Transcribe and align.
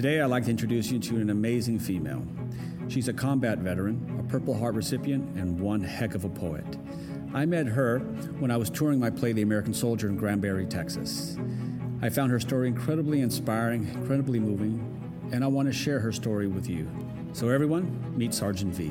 Today, 0.00 0.22
I'd 0.22 0.30
like 0.30 0.44
to 0.44 0.50
introduce 0.50 0.90
you 0.90 0.98
to 0.98 1.16
an 1.16 1.28
amazing 1.28 1.78
female. 1.78 2.26
She's 2.88 3.08
a 3.08 3.12
combat 3.12 3.58
veteran, 3.58 4.18
a 4.18 4.22
Purple 4.30 4.54
Heart 4.54 4.74
recipient, 4.74 5.36
and 5.36 5.60
one 5.60 5.82
heck 5.82 6.14
of 6.14 6.24
a 6.24 6.28
poet. 6.30 6.64
I 7.34 7.44
met 7.44 7.66
her 7.66 7.98
when 8.38 8.50
I 8.50 8.56
was 8.56 8.70
touring 8.70 8.98
my 8.98 9.10
play, 9.10 9.32
The 9.32 9.42
American 9.42 9.74
Soldier, 9.74 10.08
in 10.08 10.16
Granbury, 10.16 10.64
Texas. 10.64 11.36
I 12.00 12.08
found 12.08 12.32
her 12.32 12.40
story 12.40 12.68
incredibly 12.68 13.20
inspiring, 13.20 13.88
incredibly 13.88 14.40
moving, 14.40 14.80
and 15.32 15.44
I 15.44 15.48
want 15.48 15.68
to 15.68 15.72
share 15.74 16.00
her 16.00 16.12
story 16.12 16.46
with 16.46 16.66
you. 16.66 16.88
So, 17.34 17.50
everyone, 17.50 18.16
meet 18.16 18.32
Sergeant 18.32 18.72
V. 18.72 18.90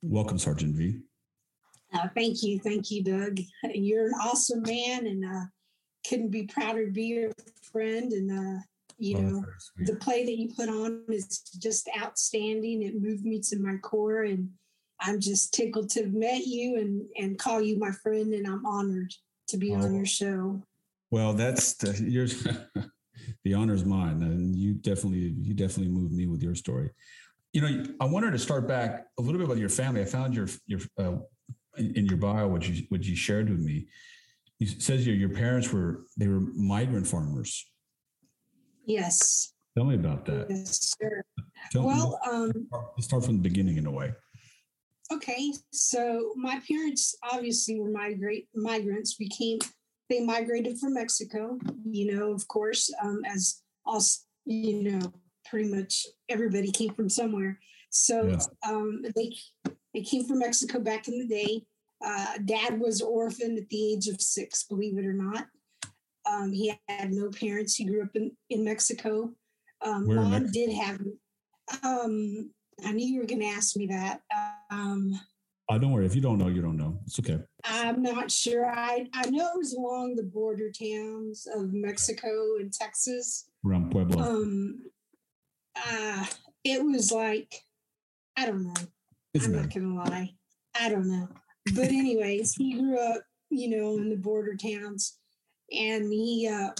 Welcome, 0.00 0.38
Sergeant 0.38 0.76
V. 0.76 1.00
Uh, 1.92 2.06
thank 2.14 2.44
you. 2.44 2.60
Thank 2.60 2.88
you, 2.88 3.02
Doug. 3.02 3.40
You're 3.74 4.06
an 4.06 4.14
awesome 4.22 4.62
man, 4.62 5.08
and 5.08 5.24
uh, 5.24 5.46
couldn't 6.08 6.30
be 6.30 6.44
prouder 6.44 6.86
to 6.86 6.92
be 6.92 7.04
your 7.04 7.32
friend. 7.72 8.12
And, 8.12 8.30
uh, 8.30 8.62
you 8.98 9.18
oh, 9.18 9.20
know, 9.20 9.44
the 9.78 9.96
play 9.96 10.24
that 10.24 10.38
you 10.38 10.50
put 10.54 10.68
on 10.68 11.02
is 11.08 11.40
just 11.58 11.88
outstanding. 12.00 12.82
It 12.82 13.00
moved 13.00 13.24
me 13.24 13.40
to 13.48 13.58
my 13.58 13.76
core, 13.78 14.22
and 14.22 14.50
I'm 15.00 15.20
just 15.20 15.52
tickled 15.52 15.90
to 15.90 16.02
have 16.04 16.12
met 16.12 16.46
you 16.46 16.78
and, 16.78 17.06
and 17.16 17.38
call 17.38 17.60
you 17.60 17.78
my 17.78 17.90
friend, 17.90 18.32
and 18.32 18.46
I'm 18.46 18.64
honored 18.64 19.12
to 19.48 19.56
be 19.56 19.72
oh. 19.72 19.80
on 19.82 19.94
your 19.94 20.06
show. 20.06 20.62
Well, 21.10 21.32
that's 21.32 21.74
the, 21.74 21.92
yours. 22.02 22.46
the 23.44 23.54
honor's 23.54 23.84
mine, 23.84 24.22
and 24.22 24.56
you 24.56 24.74
definitely 24.74 25.34
you 25.40 25.54
definitely 25.54 25.92
moved 25.92 26.12
me 26.12 26.26
with 26.26 26.42
your 26.42 26.54
story. 26.54 26.90
You 27.52 27.60
know, 27.60 27.84
I 28.00 28.06
wanted 28.06 28.32
to 28.32 28.38
start 28.38 28.66
back 28.66 29.06
a 29.18 29.22
little 29.22 29.38
bit 29.38 29.48
with 29.48 29.58
your 29.58 29.68
family. 29.68 30.00
I 30.00 30.04
found 30.04 30.34
your 30.34 30.48
your 30.66 30.80
uh, 30.98 31.16
in 31.76 32.06
your 32.06 32.18
bio, 32.18 32.48
what 32.48 32.68
you 32.68 32.84
what 32.88 33.04
you 33.04 33.16
shared 33.16 33.50
with 33.50 33.60
me. 33.60 33.88
It 34.62 34.80
says 34.80 35.06
your 35.06 35.16
your 35.16 35.30
parents 35.30 35.72
were 35.72 36.04
they 36.16 36.28
were 36.28 36.40
migrant 36.40 37.06
farmers. 37.06 37.66
Yes. 38.86 39.54
Tell 39.76 39.84
me 39.84 39.94
about 39.94 40.24
that. 40.26 40.46
Yes, 40.50 40.94
sir. 41.00 41.22
Tell 41.70 41.84
well, 41.84 42.20
me, 42.26 42.30
um, 42.32 42.52
let's 42.96 43.06
start 43.06 43.24
from 43.24 43.38
the 43.38 43.42
beginning 43.42 43.78
in 43.78 43.86
a 43.86 43.90
way. 43.90 44.12
Okay, 45.12 45.52
so 45.72 46.32
my 46.36 46.60
parents 46.68 47.16
obviously 47.32 47.80
were 47.80 47.90
migrate 47.90 48.48
migrants. 48.54 49.14
Became 49.14 49.58
they 50.08 50.20
migrated 50.24 50.78
from 50.78 50.94
Mexico. 50.94 51.58
You 51.84 52.14
know, 52.14 52.32
of 52.32 52.46
course, 52.48 52.92
um, 53.02 53.22
as 53.26 53.62
all 53.84 54.02
you 54.44 54.82
know, 54.82 55.12
pretty 55.48 55.70
much 55.74 56.06
everybody 56.28 56.70
came 56.70 56.94
from 56.94 57.08
somewhere. 57.08 57.58
So 57.90 58.28
yeah. 58.28 58.70
um, 58.70 59.02
they 59.16 59.34
they 59.94 60.02
came 60.02 60.24
from 60.24 60.38
Mexico 60.38 60.80
back 60.80 61.08
in 61.08 61.18
the 61.18 61.26
day. 61.26 61.64
Uh, 62.04 62.38
dad 62.44 62.80
was 62.80 63.00
orphaned 63.00 63.58
at 63.58 63.68
the 63.68 63.92
age 63.92 64.08
of 64.08 64.20
six, 64.20 64.64
believe 64.64 64.98
it 64.98 65.06
or 65.06 65.12
not. 65.12 65.46
Um, 66.30 66.52
he 66.52 66.74
had 66.88 67.12
no 67.12 67.30
parents. 67.30 67.74
He 67.74 67.84
grew 67.84 68.02
up 68.02 68.14
in, 68.14 68.32
in 68.50 68.64
Mexico. 68.64 69.32
Um, 69.84 70.06
mom 70.06 70.30
Mexico? 70.30 70.52
did 70.52 70.72
have. 70.72 71.00
Um, 71.82 72.50
I 72.84 72.92
knew 72.92 73.06
you 73.06 73.20
were 73.20 73.26
going 73.26 73.40
to 73.40 73.46
ask 73.46 73.76
me 73.76 73.86
that. 73.86 74.20
Um, 74.70 75.18
uh, 75.68 75.78
don't 75.78 75.92
worry. 75.92 76.06
If 76.06 76.14
you 76.14 76.20
don't 76.20 76.38
know, 76.38 76.48
you 76.48 76.60
don't 76.60 76.76
know. 76.76 76.98
It's 77.06 77.18
okay. 77.18 77.38
I'm 77.64 78.02
not 78.02 78.30
sure. 78.30 78.66
I 78.66 79.06
I 79.14 79.30
know 79.30 79.48
it 79.54 79.58
was 79.58 79.74
along 79.74 80.16
the 80.16 80.22
border 80.22 80.70
towns 80.70 81.46
of 81.54 81.72
Mexico 81.72 82.56
and 82.58 82.72
Texas. 82.72 83.48
Around 83.64 83.90
Pueblo. 83.90 84.22
Um, 84.22 84.82
uh, 85.76 86.26
it 86.64 86.84
was 86.84 87.12
like 87.12 87.54
I 88.36 88.46
don't 88.46 88.64
know. 88.64 88.74
It's 89.34 89.46
I'm 89.46 89.56
not 89.56 89.72
gonna 89.72 89.94
lie. 89.94 90.34
I 90.78 90.88
don't 90.88 91.08
know. 91.08 91.28
But 91.74 91.88
anyways, 91.88 92.54
he 92.54 92.74
grew 92.74 92.98
up, 92.98 93.22
you 93.50 93.68
know, 93.68 93.96
in 93.96 94.10
the 94.10 94.16
border 94.16 94.54
towns, 94.54 95.18
and 95.70 96.12
he 96.12 96.48
uh, 96.52 96.70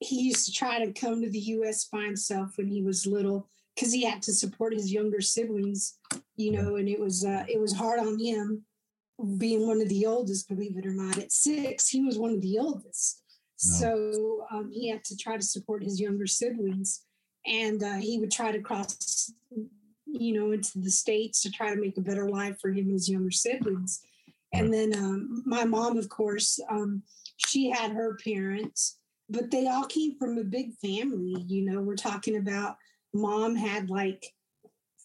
he 0.00 0.20
used 0.20 0.46
to 0.46 0.52
try 0.52 0.84
to 0.84 0.92
come 0.92 1.22
to 1.22 1.30
the 1.30 1.38
U.S. 1.38 1.86
by 1.86 2.02
himself 2.02 2.52
when 2.56 2.68
he 2.68 2.82
was 2.82 3.06
little 3.06 3.48
because 3.74 3.92
he 3.92 4.04
had 4.04 4.22
to 4.22 4.32
support 4.32 4.74
his 4.74 4.92
younger 4.92 5.20
siblings, 5.20 5.98
you 6.36 6.52
know, 6.52 6.76
and 6.76 6.88
it 6.88 7.00
was 7.00 7.24
uh, 7.24 7.44
it 7.48 7.60
was 7.60 7.74
hard 7.74 8.00
on 8.00 8.18
him 8.18 8.64
being 9.38 9.66
one 9.66 9.80
of 9.80 9.88
the 9.88 10.04
oldest. 10.06 10.48
Believe 10.48 10.76
it 10.76 10.86
or 10.86 10.94
not, 10.94 11.18
at 11.18 11.32
six, 11.32 11.88
he 11.88 12.02
was 12.02 12.18
one 12.18 12.32
of 12.32 12.42
the 12.42 12.58
oldest, 12.58 13.22
no. 13.64 13.74
so 13.78 14.46
um, 14.52 14.70
he 14.70 14.88
had 14.88 15.04
to 15.04 15.16
try 15.16 15.36
to 15.36 15.42
support 15.42 15.82
his 15.82 16.00
younger 16.00 16.26
siblings, 16.26 17.04
and 17.46 17.82
uh, 17.82 17.94
he 17.94 18.18
would 18.18 18.30
try 18.30 18.52
to 18.52 18.60
cross 18.60 19.32
you 20.12 20.34
know, 20.34 20.52
into 20.52 20.78
the 20.78 20.90
States 20.90 21.42
to 21.42 21.50
try 21.50 21.74
to 21.74 21.80
make 21.80 21.96
a 21.96 22.02
better 22.02 22.28
life 22.28 22.58
for 22.60 22.70
him 22.70 22.84
and 22.84 22.92
his 22.92 23.08
younger 23.08 23.30
siblings. 23.30 24.02
And 24.52 24.72
then 24.72 24.94
um, 24.96 25.42
my 25.46 25.64
mom, 25.64 25.96
of 25.96 26.08
course, 26.08 26.60
um, 26.68 27.02
she 27.36 27.70
had 27.70 27.92
her 27.92 28.16
parents, 28.22 28.98
but 29.30 29.50
they 29.50 29.66
all 29.66 29.84
came 29.84 30.18
from 30.18 30.36
a 30.38 30.44
big 30.44 30.74
family. 30.74 31.42
You 31.46 31.64
know, 31.64 31.80
we're 31.80 31.96
talking 31.96 32.36
about 32.36 32.76
mom 33.14 33.56
had 33.56 33.88
like 33.88 34.26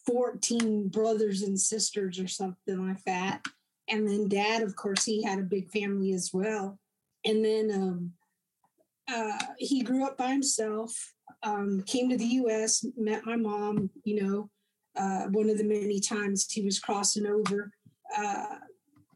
14 0.06 0.90
brothers 0.90 1.42
and 1.42 1.60
sisters 1.60 2.20
or 2.20 2.28
something 2.28 2.88
like 2.88 3.04
that. 3.06 3.46
And 3.90 4.08
then 4.08 4.28
dad, 4.28 4.64
of 4.64 4.76
course, 4.76 5.06
he 5.06 5.24
had 5.24 5.40
a 5.40 5.44
big 5.44 5.72
family 5.72 6.14
as 6.14 6.32
well. 6.34 6.78
And 7.26 7.44
then 7.44 7.72
um, 7.74 8.12
uh, 9.10 9.46
he 9.58 9.82
grew 9.82 10.06
up 10.06 10.18
by 10.18 10.28
himself, 10.28 11.14
um, 11.44 11.84
came 11.86 12.10
to 12.10 12.18
the 12.18 12.26
US, 12.26 12.86
met 12.98 13.26
my 13.26 13.38
mom, 13.38 13.90
you 14.04 14.22
know, 14.22 14.50
uh, 14.98 15.26
one 15.28 15.50
of 15.50 15.58
the 15.58 15.64
many 15.64 16.00
times 16.00 16.52
he 16.52 16.62
was 16.64 16.80
crossing 16.80 17.26
over, 17.26 17.72
uh, 18.18 18.56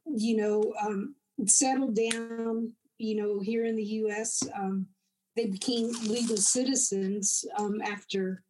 you 0.06 0.38
know, 0.38 0.74
um, 0.82 1.16
settled 1.46 1.96
down, 1.96 2.72
you 2.98 3.16
know, 3.16 3.40
here 3.40 3.66
in 3.66 3.76
the 3.76 3.84
U.S. 3.84 4.44
Um, 4.56 4.88
they 5.36 5.48
became 5.48 5.92
legal 6.08 6.38
citizens 6.38 7.46
um, 7.58 7.82
after, 7.82 8.44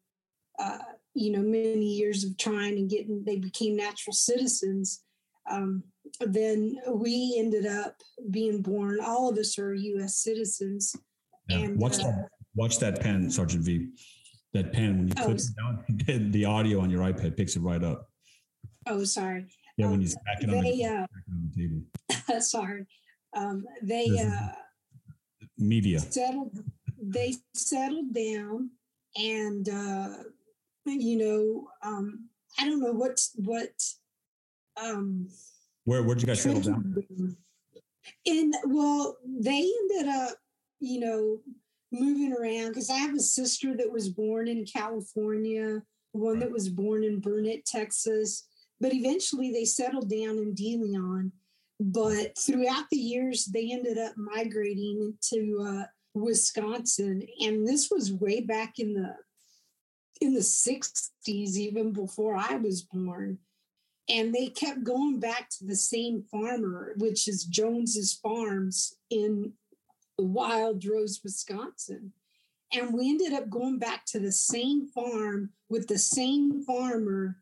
uh, 0.60 0.80
you 1.14 1.32
know, 1.32 1.42
many 1.42 1.86
years 1.86 2.24
of 2.24 2.38
trying 2.38 2.78
and 2.78 2.90
getting, 2.90 3.24
they 3.24 3.38
became 3.38 3.76
natural 3.76 4.14
citizens. 4.14 5.04
Um, 5.50 5.84
then 6.20 6.78
we 6.90 7.36
ended 7.38 7.66
up 7.66 7.96
being 8.30 8.62
born, 8.62 9.00
all 9.02 9.30
of 9.30 9.38
us 9.38 9.58
are 9.58 9.74
U.S. 9.74 10.18
citizens. 10.18 10.96
Yeah. 11.50 11.60
And 11.60 11.80
watch 11.80 12.00
uh, 12.00 12.04
that, 12.04 12.28
watch 12.56 12.80
that 12.80 13.00
pen, 13.00 13.30
Sergeant 13.30 13.64
V 13.64 13.90
that 14.54 14.74
pen 14.74 14.98
when 14.98 15.08
you 15.08 15.14
oh, 15.20 15.26
click 15.26 15.38
it 15.38 16.08
down, 16.08 16.32
the 16.32 16.46
audio 16.46 16.82
on 16.82 16.90
your 16.90 17.02
iPad 17.02 17.38
picks 17.38 17.56
it 17.56 17.62
right 17.62 17.84
up. 17.84 18.10
Oh, 18.88 19.04
sorry. 19.04 19.46
Yeah, 19.78 19.88
when 19.88 20.02
you 20.02 20.08
um, 20.08 20.12
stack 20.12 20.44
it 20.44 20.50
on, 20.50 20.64
they, 20.64 20.78
the, 20.78 20.86
uh, 20.86 21.06
on 21.32 21.52
the 21.56 22.28
table. 22.28 22.42
sorry. 22.42 22.86
Um, 23.36 23.66
they 23.82 24.08
uh, 24.20 24.52
media 25.58 26.00
settled. 26.00 26.60
They 27.02 27.36
settled 27.54 28.14
down, 28.14 28.72
and 29.16 29.70
uh, 29.70 30.10
you 30.86 31.18
know, 31.18 31.68
um, 31.84 32.28
I 32.60 32.66
don't 32.66 32.82
know 32.82 32.92
what 32.92 33.20
what. 33.36 33.82
Um, 34.82 35.28
Where 35.86 36.04
where'd 36.04 36.22
you 36.22 36.28
guys 36.28 36.42
settle 36.42 36.62
down? 36.62 37.36
In 38.26 38.52
well, 38.66 39.18
they 39.26 39.72
ended 39.82 40.08
up, 40.08 40.36
you 40.80 41.00
know, 41.00 41.40
moving 41.92 42.34
around 42.34 42.70
because 42.70 42.90
I 42.90 42.98
have 42.98 43.16
a 43.16 43.20
sister 43.20 43.76
that 43.76 43.92
was 43.92 44.10
born 44.10 44.48
in 44.48 44.66
California, 44.66 45.82
one 46.14 46.40
that 46.40 46.52
was 46.52 46.70
born 46.70 47.04
in 47.04 47.20
Burnet, 47.20 47.66
Texas. 47.66 48.48
But 48.80 48.94
eventually 48.94 49.52
they 49.52 49.66
settled 49.66 50.10
down 50.10 50.38
in 50.38 50.56
DeLeon. 50.56 51.32
But 51.80 52.38
throughout 52.38 52.86
the 52.92 52.98
years, 52.98 53.46
they 53.46 53.72
ended 53.72 53.98
up 53.98 54.14
migrating 54.16 55.16
to 55.30 55.66
uh, 55.68 55.84
Wisconsin, 56.14 57.26
and 57.40 57.68
this 57.68 57.90
was 57.90 58.14
way 58.14 58.42
back 58.42 58.78
in 58.78 58.94
the 58.94 59.16
in 60.20 60.36
the 60.36 60.42
60s, 60.42 61.10
even 61.28 61.92
before 61.92 62.36
I 62.36 62.58
was 62.58 62.84
born. 62.84 63.40
And 64.08 64.34
they 64.34 64.48
kept 64.48 64.84
going 64.84 65.20
back 65.20 65.50
to 65.50 65.66
the 65.66 65.76
same 65.76 66.24
farmer, 66.30 66.94
which 66.98 67.28
is 67.28 67.46
Jones's 67.46 68.14
Farms 68.22 68.96
in 69.10 69.54
Wild 70.18 70.86
Rose, 70.86 71.22
Wisconsin. 71.24 72.14
And 72.74 72.94
we 72.94 73.10
ended 73.10 73.34
up 73.34 73.50
going 73.50 73.80
back 73.80 74.06
to 74.08 74.20
the 74.20 74.32
same 74.32 74.88
farm 74.88 75.52
with 75.70 75.88
the 75.88 75.98
same 75.98 76.64
farmer 76.64 77.38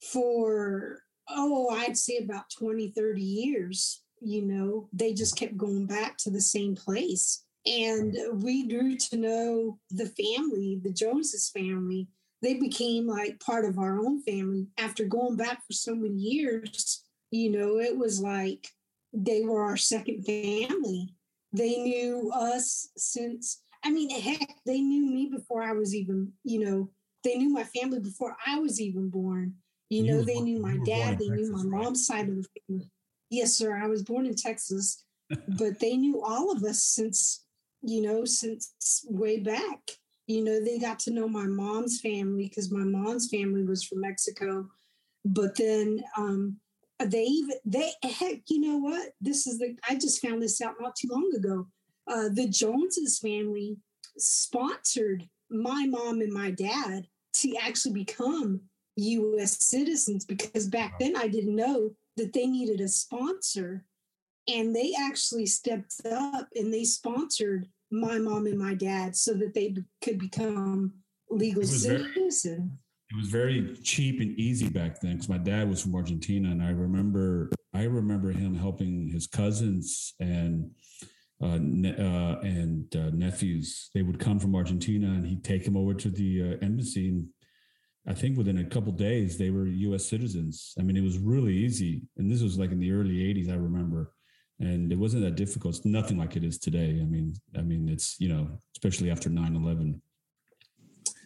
for, 0.00 1.02
oh, 1.28 1.70
I'd 1.70 1.96
say 1.96 2.18
about 2.18 2.50
20, 2.58 2.88
30 2.90 3.22
years. 3.22 4.02
You 4.20 4.42
know, 4.42 4.88
they 4.92 5.12
just 5.12 5.36
kept 5.36 5.56
going 5.56 5.86
back 5.86 6.16
to 6.18 6.30
the 6.30 6.40
same 6.40 6.74
place. 6.74 7.44
And 7.66 8.16
we 8.42 8.66
grew 8.66 8.96
to 8.96 9.16
know 9.16 9.78
the 9.90 10.06
family, 10.06 10.80
the 10.82 10.92
Joneses 10.92 11.50
family. 11.50 12.08
They 12.42 12.54
became 12.54 13.06
like 13.06 13.40
part 13.40 13.64
of 13.64 13.78
our 13.78 13.98
own 14.00 14.22
family 14.22 14.66
after 14.76 15.04
going 15.04 15.36
back 15.36 15.64
for 15.66 15.72
so 15.72 15.94
many 15.94 16.16
years. 16.16 17.02
You 17.30 17.50
know, 17.50 17.78
it 17.78 17.96
was 17.96 18.20
like 18.20 18.68
they 19.12 19.42
were 19.42 19.62
our 19.62 19.76
second 19.76 20.24
family 20.24 21.14
they 21.54 21.78
knew 21.78 22.30
us 22.34 22.88
since, 22.96 23.62
I 23.84 23.90
mean, 23.90 24.10
heck, 24.10 24.56
they 24.66 24.80
knew 24.80 25.06
me 25.06 25.26
before 25.26 25.62
I 25.62 25.72
was 25.72 25.94
even, 25.94 26.32
you 26.44 26.64
know, 26.64 26.90
they 27.22 27.36
knew 27.36 27.48
my 27.48 27.64
family 27.64 28.00
before 28.00 28.36
I 28.46 28.58
was 28.58 28.80
even 28.80 29.08
born. 29.08 29.54
You, 29.88 30.04
you 30.04 30.10
know, 30.10 30.22
they 30.22 30.40
knew 30.40 30.60
my 30.60 30.78
dad, 30.84 31.18
they 31.18 31.28
Texas, 31.28 31.48
knew 31.48 31.52
my 31.52 31.78
mom's 31.78 32.06
side 32.06 32.28
of 32.28 32.36
the 32.36 32.46
family. 32.68 32.90
Yes, 33.30 33.54
sir. 33.54 33.76
I 33.76 33.86
was 33.86 34.02
born 34.02 34.26
in 34.26 34.34
Texas, 34.34 35.04
but 35.48 35.80
they 35.80 35.96
knew 35.96 36.22
all 36.22 36.50
of 36.50 36.62
us 36.64 36.84
since 36.84 37.44
you 37.84 38.00
know, 38.00 38.24
since 38.24 39.04
way 39.08 39.40
back. 39.40 39.78
You 40.26 40.42
know, 40.42 40.64
they 40.64 40.78
got 40.78 40.98
to 41.00 41.10
know 41.10 41.28
my 41.28 41.46
mom's 41.46 42.00
family 42.00 42.48
because 42.48 42.72
my 42.72 42.84
mom's 42.84 43.28
family 43.28 43.62
was 43.62 43.82
from 43.82 44.00
Mexico. 44.00 44.68
But 45.24 45.56
then 45.56 46.02
um, 46.16 46.56
they 46.98 47.24
even, 47.24 47.56
they, 47.64 47.90
heck, 48.02 48.42
you 48.48 48.60
know 48.60 48.78
what? 48.78 49.12
This 49.20 49.46
is 49.46 49.58
the, 49.58 49.76
I 49.88 49.94
just 49.94 50.20
found 50.20 50.42
this 50.42 50.60
out 50.60 50.74
not 50.80 50.96
too 50.96 51.08
long 51.10 51.30
ago. 51.34 51.66
Uh, 52.06 52.28
the 52.32 52.48
Joneses 52.48 53.18
family 53.18 53.76
sponsored 54.18 55.28
my 55.50 55.86
mom 55.86 56.20
and 56.20 56.32
my 56.32 56.50
dad 56.50 57.06
to 57.34 57.56
actually 57.56 57.94
become 57.94 58.60
US 58.96 59.66
citizens 59.66 60.24
because 60.24 60.68
back 60.68 60.98
then 61.00 61.16
I 61.16 61.28
didn't 61.28 61.56
know 61.56 61.90
that 62.16 62.32
they 62.32 62.46
needed 62.46 62.80
a 62.80 62.88
sponsor. 62.88 63.84
And 64.46 64.76
they 64.76 64.92
actually 65.00 65.46
stepped 65.46 65.94
up 66.04 66.48
and 66.54 66.72
they 66.72 66.84
sponsored 66.84 67.66
my 67.90 68.18
mom 68.18 68.46
and 68.46 68.58
my 68.58 68.74
dad 68.74 69.16
so 69.16 69.32
that 69.34 69.54
they 69.54 69.74
could 70.02 70.18
become 70.18 70.92
legal 71.30 71.64
citizens. 71.64 72.46
It 73.10 73.16
was 73.16 73.28
very 73.28 73.76
cheap 73.82 74.20
and 74.20 74.38
easy 74.38 74.68
back 74.68 75.00
then 75.00 75.12
because 75.12 75.28
my 75.28 75.38
dad 75.38 75.68
was 75.68 75.82
from 75.82 75.94
Argentina, 75.94 76.50
and 76.50 76.62
I 76.62 76.70
remember 76.70 77.50
I 77.74 77.84
remember 77.84 78.30
him 78.30 78.54
helping 78.54 79.08
his 79.08 79.26
cousins 79.26 80.14
and 80.20 80.70
uh, 81.42 81.58
ne- 81.60 81.96
uh, 81.96 82.40
and 82.40 82.94
uh, 82.96 83.10
nephews. 83.10 83.90
They 83.94 84.02
would 84.02 84.18
come 84.18 84.38
from 84.38 84.54
Argentina, 84.54 85.08
and 85.08 85.26
he'd 85.26 85.44
take 85.44 85.64
them 85.64 85.76
over 85.76 85.94
to 85.94 86.08
the 86.08 86.42
uh, 86.42 86.64
embassy. 86.64 87.08
And 87.08 87.26
I 88.06 88.14
think 88.14 88.38
within 88.38 88.58
a 88.58 88.64
couple 88.64 88.92
days, 88.92 89.36
they 89.36 89.50
were 89.50 89.66
U.S. 89.66 90.04
citizens. 90.04 90.74
I 90.78 90.82
mean, 90.82 90.96
it 90.96 91.02
was 91.02 91.18
really 91.18 91.54
easy, 91.54 92.02
and 92.16 92.30
this 92.30 92.42
was 92.42 92.58
like 92.58 92.72
in 92.72 92.80
the 92.80 92.92
early 92.92 93.16
'80s. 93.16 93.50
I 93.50 93.56
remember 93.56 94.12
and 94.60 94.92
it 94.92 94.98
wasn't 94.98 95.22
that 95.24 95.34
difficult. 95.34 95.76
It's 95.76 95.84
nothing 95.84 96.16
like 96.16 96.36
it 96.36 96.44
is 96.44 96.58
today. 96.58 97.00
I 97.00 97.04
mean, 97.04 97.34
I 97.56 97.62
mean, 97.62 97.88
it's 97.88 98.16
you 98.20 98.28
know, 98.28 98.48
especially 98.76 99.10
after 99.10 99.28
9-11. 99.28 100.00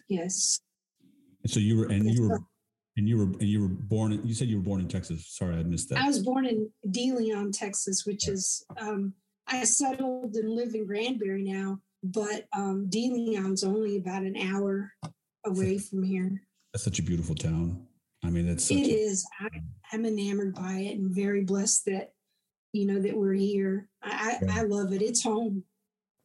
Yes. 0.07 0.59
And 1.43 1.51
so 1.51 1.59
you 1.59 1.77
were, 1.77 1.85
and 1.85 2.09
you 2.09 2.27
were, 2.27 2.39
and 2.97 3.07
you 3.07 3.17
were, 3.17 3.23
and 3.23 3.43
you 3.43 3.61
were 3.61 3.67
born. 3.67 4.19
You 4.25 4.33
said 4.33 4.47
you 4.47 4.57
were 4.57 4.63
born 4.63 4.81
in 4.81 4.87
Texas. 4.87 5.27
Sorry, 5.29 5.55
I 5.55 5.63
missed 5.63 5.89
that. 5.89 5.99
I 5.99 6.07
was 6.07 6.19
born 6.19 6.45
in 6.45 6.69
De 6.89 7.11
Leon, 7.11 7.51
Texas, 7.51 8.05
which 8.05 8.27
is. 8.27 8.65
Um, 8.77 9.13
I 9.47 9.63
settled 9.63 10.35
and 10.35 10.51
live 10.51 10.75
in 10.75 10.85
Granbury 10.85 11.43
now, 11.43 11.79
but 12.03 12.45
um, 12.55 12.87
De 12.87 13.09
Leon's 13.09 13.63
only 13.63 13.97
about 13.97 14.21
an 14.21 14.37
hour 14.37 14.93
away 15.43 15.79
from 15.79 16.03
here. 16.03 16.43
That's 16.71 16.83
such 16.83 16.99
a 16.99 17.03
beautiful 17.03 17.33
town. 17.33 17.87
I 18.23 18.29
mean, 18.29 18.47
it's. 18.47 18.69
It 18.69 18.75
a, 18.75 18.79
is. 18.79 19.27
I, 19.39 19.47
I'm 19.91 20.05
enamored 20.05 20.53
by 20.53 20.73
it 20.73 20.99
and 20.99 21.09
very 21.09 21.43
blessed 21.43 21.85
that 21.85 22.11
you 22.73 22.85
know, 22.85 22.99
that 23.01 23.15
we're 23.15 23.33
here. 23.33 23.87
I, 24.03 24.37
yeah. 24.41 24.53
I 24.55 24.61
love 24.63 24.93
it. 24.93 25.01
It's 25.01 25.23
home. 25.23 25.63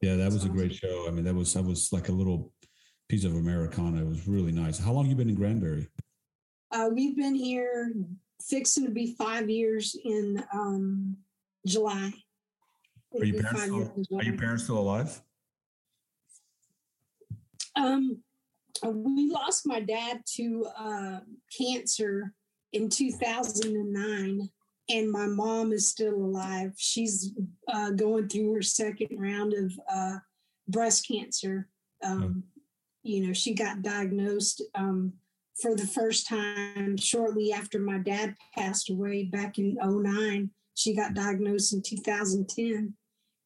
Yeah, 0.01 0.15
that 0.15 0.31
was 0.31 0.45
a 0.45 0.49
great 0.49 0.75
show. 0.75 1.05
I 1.07 1.11
mean, 1.11 1.25
that 1.25 1.33
was 1.33 1.53
that 1.53 1.63
was 1.63 1.91
like 1.91 2.09
a 2.09 2.11
little 2.11 2.51
piece 3.09 3.23
of 3.23 3.35
Americana. 3.35 4.01
It 4.01 4.07
was 4.07 4.27
really 4.27 4.51
nice. 4.51 4.79
How 4.79 4.91
long 4.91 5.07
you 5.07 5.15
been 5.15 5.29
in 5.29 5.35
Granbury? 5.35 5.87
Uh, 6.71 6.89
we've 6.93 7.15
been 7.15 7.35
here 7.35 7.93
fixing 8.41 8.85
to 8.85 8.91
be 8.91 9.15
five 9.17 9.49
years 9.49 9.95
in 10.03 10.43
um, 10.53 11.17
July. 11.65 12.11
are 13.19 13.25
your, 13.25 13.41
parents 13.41 13.61
still, 13.63 14.19
are 14.19 14.23
your 14.23 14.37
parents 14.37 14.63
still 14.63 14.79
alive? 14.79 15.21
Um, 17.75 18.19
we 18.83 19.31
lost 19.31 19.65
my 19.65 19.79
dad 19.79 20.21
to 20.35 20.67
uh, 20.77 21.19
cancer 21.57 22.33
in 22.73 22.89
2009 22.89 24.49
and 24.89 25.11
my 25.11 25.25
mom 25.25 25.71
is 25.71 25.87
still 25.87 26.15
alive. 26.15 26.73
She's 26.77 27.31
uh, 27.67 27.91
going 27.91 28.29
through 28.29 28.53
her 28.53 28.61
second 28.61 29.09
round 29.17 29.53
of 29.53 29.79
uh, 29.91 30.17
breast 30.67 31.07
cancer. 31.07 31.67
Um, 32.03 32.43
oh. 32.45 32.54
You 33.05 33.27
know, 33.27 33.33
she 33.33 33.53
got 33.53 33.83
diagnosed 33.83 34.63
um, 34.73 35.13
for 35.61 35.75
the 35.75 35.85
first 35.85 36.27
time 36.27 36.97
shortly 36.97 37.53
after 37.53 37.77
my 37.77 37.99
dad 37.99 38.35
passed 38.55 38.89
away 38.89 39.25
back 39.25 39.59
in 39.59 39.77
09. 39.79 40.49
She 40.73 40.95
got 40.95 41.13
diagnosed 41.13 41.71
in 41.71 41.83
2010. 41.83 42.95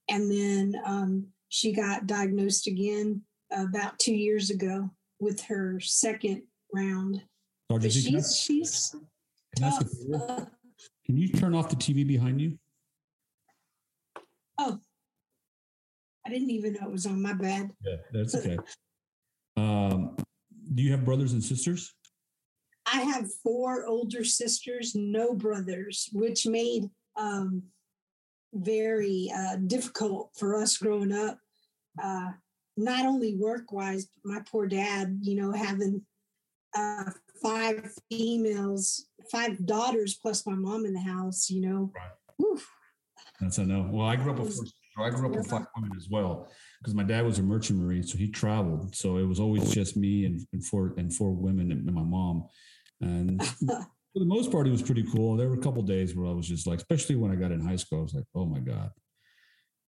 And 0.07 0.31
then 0.31 0.81
um, 0.85 1.27
she 1.49 1.73
got 1.73 2.07
diagnosed 2.07 2.67
again 2.67 3.23
about 3.51 3.99
two 3.99 4.15
years 4.15 4.49
ago 4.49 4.89
with 5.19 5.41
her 5.41 5.81
second 5.81 6.43
round. 6.73 7.21
Oh, 7.69 7.79
she's, 7.81 8.41
she's 8.41 8.95
tough. 9.59 9.83
Can 11.05 11.17
you 11.17 11.27
turn 11.27 11.53
off 11.53 11.69
the 11.69 11.75
TV 11.75 12.07
behind 12.07 12.39
you? 12.39 12.57
Oh, 14.57 14.79
I 16.25 16.29
didn't 16.29 16.51
even 16.51 16.73
know 16.73 16.87
it 16.87 16.91
was 16.91 17.05
on 17.05 17.21
my 17.21 17.33
bed. 17.33 17.71
Yeah, 17.83 17.97
that's 18.13 18.35
okay. 18.35 18.57
Um, 19.59 20.15
do 20.73 20.83
you 20.83 20.91
have 20.91 21.05
brothers 21.05 21.33
and 21.33 21.43
sisters? 21.43 21.93
I 22.91 23.01
have 23.01 23.27
four 23.43 23.85
older 23.85 24.23
sisters, 24.23 24.95
no 24.95 25.33
brothers, 25.33 26.09
which 26.13 26.47
made 26.47 26.89
um, 27.15 27.63
very 28.53 29.31
uh, 29.35 29.57
difficult 29.67 30.31
for 30.37 30.55
us 30.55 30.77
growing 30.77 31.11
up. 31.11 31.37
Uh, 32.01 32.29
not 32.77 33.05
only 33.05 33.35
work 33.35 33.71
wise, 33.71 34.07
my 34.23 34.39
poor 34.49 34.67
dad, 34.67 35.19
you 35.21 35.35
know, 35.35 35.51
having 35.51 36.01
uh, 36.75 37.11
five 37.41 37.91
females, 38.09 39.05
five 39.31 39.65
daughters 39.65 40.15
plus 40.15 40.45
my 40.47 40.53
mom 40.53 40.85
in 40.85 40.93
the 40.93 40.99
house, 40.99 41.49
you 41.49 41.61
know. 41.61 41.91
Right. 41.95 42.61
That's 43.41 43.59
I 43.59 43.63
know. 43.65 43.87
Well, 43.91 44.07
I 44.07 44.15
grew 44.15 44.31
up 44.31 44.39
with 44.39 44.59
I 44.97 45.09
grew 45.09 45.29
up 45.29 45.35
with 45.35 45.47
five 45.47 45.65
women 45.75 45.91
as 45.97 46.09
well 46.09 46.49
because 46.79 46.95
my 46.95 47.03
dad 47.03 47.25
was 47.25 47.39
a 47.39 47.43
merchant 47.43 47.79
marine, 47.79 48.03
so 48.03 48.17
he 48.17 48.29
traveled. 48.29 48.95
So 48.95 49.17
it 49.17 49.25
was 49.25 49.39
always 49.39 49.71
just 49.71 49.97
me 49.97 50.25
and, 50.25 50.41
and 50.53 50.65
four 50.65 50.93
and 50.97 51.13
four 51.13 51.31
women 51.31 51.71
and 51.71 51.85
my 51.85 52.03
mom. 52.03 52.45
And 53.01 53.45
for 53.67 54.19
the 54.19 54.25
most 54.25 54.51
part, 54.51 54.67
it 54.67 54.71
was 54.71 54.81
pretty 54.81 55.03
cool. 55.11 55.35
There 55.35 55.49
were 55.49 55.55
a 55.55 55.61
couple 55.61 55.81
days 55.81 56.15
where 56.15 56.27
I 56.27 56.31
was 56.31 56.47
just 56.47 56.67
like, 56.67 56.79
especially 56.79 57.15
when 57.15 57.31
I 57.31 57.35
got 57.35 57.51
in 57.51 57.59
high 57.59 57.75
school, 57.75 57.99
I 57.99 58.03
was 58.03 58.13
like, 58.13 58.25
oh 58.33 58.45
my 58.45 58.59
god, 58.59 58.91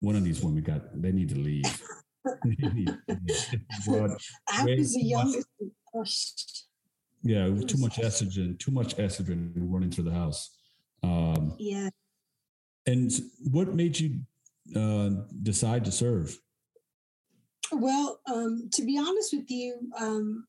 one 0.01 0.17
of 0.17 0.25
these 0.25 0.43
women 0.43 0.63
got 0.63 0.81
they 0.95 1.13
need 1.13 1.29
to 1.31 1.39
leave. 1.39 1.65
I 4.49 4.65
was 4.65 4.95
the 4.95 5.03
youngest. 5.03 5.49
Yeah, 7.23 7.47
too 7.67 7.79
much 7.79 7.97
estrogen, 7.97 8.59
too 8.59 8.71
much 8.71 8.97
estrogen 8.97 9.53
running 9.57 9.91
through 9.91 10.05
the 10.05 10.13
house. 10.13 10.57
Um, 11.03 11.55
yeah. 11.59 11.91
And 12.87 13.13
what 13.51 13.75
made 13.75 13.99
you 13.99 14.21
uh, 14.75 15.11
decide 15.43 15.85
to 15.85 15.93
serve? 15.93 16.39
Well, 17.73 18.21
um, 18.27 18.69
to 18.73 18.83
be 18.83 18.99
honest 18.99 19.33
with 19.33 19.51
you, 19.51 19.79
um, 19.99 20.47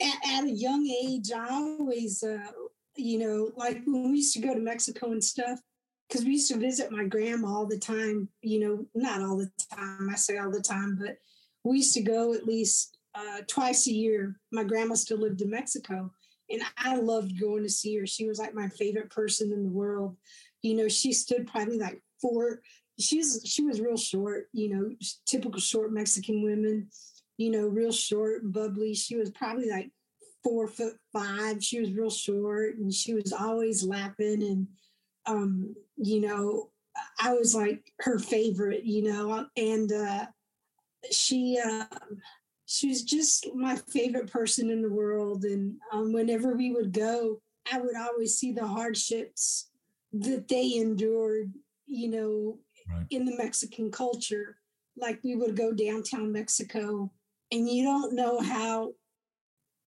at, 0.00 0.16
at, 0.26 0.44
a 0.44 0.50
young 0.50 0.86
age, 0.86 1.30
I 1.32 1.48
always, 1.50 2.22
uh, 2.22 2.50
you 2.96 3.18
know, 3.18 3.50
like 3.56 3.82
when 3.84 4.10
we 4.10 4.18
used 4.18 4.34
to 4.34 4.40
go 4.40 4.54
to 4.54 4.60
Mexico 4.60 5.12
and 5.12 5.22
stuff, 5.22 5.60
because 6.08 6.24
we 6.24 6.32
used 6.32 6.50
to 6.50 6.58
visit 6.58 6.90
my 6.90 7.04
grandma 7.04 7.48
all 7.48 7.66
the 7.66 7.78
time, 7.78 8.28
you 8.40 8.60
know, 8.60 8.86
not 8.94 9.20
all 9.20 9.36
the 9.36 9.50
time, 9.74 10.08
I 10.10 10.14
say 10.14 10.38
all 10.38 10.50
the 10.50 10.60
time, 10.60 10.96
but 10.98 11.18
we 11.64 11.78
used 11.78 11.94
to 11.94 12.02
go 12.02 12.32
at 12.32 12.46
least 12.46 12.96
uh, 13.14 13.42
twice 13.46 13.86
a 13.86 13.92
year. 13.92 14.36
My 14.52 14.64
grandma 14.64 14.94
still 14.94 15.18
lived 15.18 15.42
in 15.42 15.50
Mexico, 15.50 16.10
and 16.48 16.62
I 16.78 16.96
loved 16.96 17.38
going 17.38 17.62
to 17.64 17.68
see 17.68 17.96
her. 17.96 18.06
She 18.06 18.26
was 18.26 18.38
like 18.38 18.54
my 18.54 18.68
favorite 18.68 19.10
person 19.10 19.52
in 19.52 19.64
the 19.64 19.70
world. 19.70 20.16
You 20.62 20.76
know, 20.76 20.88
she 20.88 21.12
stood 21.12 21.46
probably 21.46 21.78
like 21.78 22.00
four. 22.20 22.60
She's 22.98 23.42
she 23.44 23.62
was 23.62 23.80
real 23.80 23.96
short. 23.96 24.48
You 24.52 24.74
know, 24.74 24.90
typical 25.26 25.60
short 25.60 25.92
Mexican 25.92 26.42
women. 26.42 26.88
You 27.36 27.50
know, 27.50 27.68
real 27.68 27.92
short 27.92 28.52
bubbly. 28.52 28.94
She 28.94 29.16
was 29.16 29.30
probably 29.30 29.70
like 29.70 29.90
four 30.42 30.66
foot 30.66 30.94
five. 31.12 31.62
She 31.62 31.80
was 31.80 31.92
real 31.92 32.10
short, 32.10 32.76
and 32.76 32.92
she 32.92 33.14
was 33.14 33.32
always 33.32 33.84
laughing. 33.84 34.42
And 34.42 34.68
um, 35.26 35.74
you 35.96 36.20
know, 36.20 36.70
I 37.20 37.34
was 37.34 37.54
like 37.54 37.92
her 38.00 38.18
favorite. 38.18 38.84
You 38.84 39.12
know, 39.12 39.46
and 39.56 39.92
uh, 39.92 40.26
she. 41.10 41.60
Uh, 41.64 41.84
she 42.70 42.88
was 42.88 43.02
just 43.02 43.48
my 43.54 43.76
favorite 43.76 44.30
person 44.30 44.68
in 44.68 44.82
the 44.82 44.90
world. 44.90 45.44
And 45.44 45.76
um, 45.90 46.12
whenever 46.12 46.54
we 46.54 46.70
would 46.70 46.92
go, 46.92 47.40
I 47.72 47.80
would 47.80 47.96
always 47.96 48.36
see 48.36 48.52
the 48.52 48.66
hardships 48.66 49.70
that 50.12 50.48
they 50.48 50.76
endured, 50.76 51.52
you 51.86 52.10
know, 52.10 52.58
right. 52.90 53.06
in 53.10 53.24
the 53.24 53.36
Mexican 53.36 53.90
culture. 53.90 54.58
Like 54.96 55.20
we 55.22 55.36
would 55.36 55.56
go 55.56 55.72
downtown 55.72 56.32
Mexico, 56.32 57.12
and 57.52 57.68
you 57.68 57.84
don't 57.84 58.14
know 58.14 58.40
how, 58.40 58.92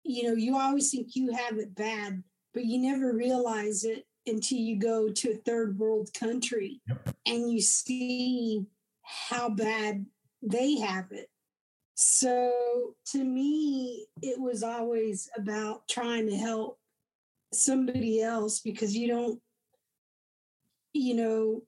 you 0.03 0.23
know, 0.23 0.33
you 0.33 0.57
always 0.57 0.89
think 0.89 1.15
you 1.15 1.31
have 1.31 1.57
it 1.57 1.75
bad, 1.75 2.23
but 2.53 2.65
you 2.65 2.79
never 2.79 3.13
realize 3.13 3.83
it 3.83 4.05
until 4.25 4.57
you 4.57 4.77
go 4.77 5.09
to 5.09 5.31
a 5.31 5.35
third 5.35 5.77
world 5.77 6.09
country 6.17 6.81
yep. 6.87 7.15
and 7.27 7.51
you 7.51 7.61
see 7.61 8.65
how 9.03 9.47
bad 9.49 10.03
they 10.41 10.75
have 10.77 11.11
it 11.11 11.29
so 11.95 12.93
to 13.11 13.23
me, 13.23 14.07
it 14.21 14.39
was 14.39 14.63
always 14.63 15.29
about 15.37 15.87
trying 15.87 16.27
to 16.27 16.35
help 16.35 16.77
somebody 17.53 18.21
else 18.21 18.59
because 18.59 18.95
you 18.95 19.07
don't, 19.07 19.39
you 20.91 21.15
know, 21.15 21.63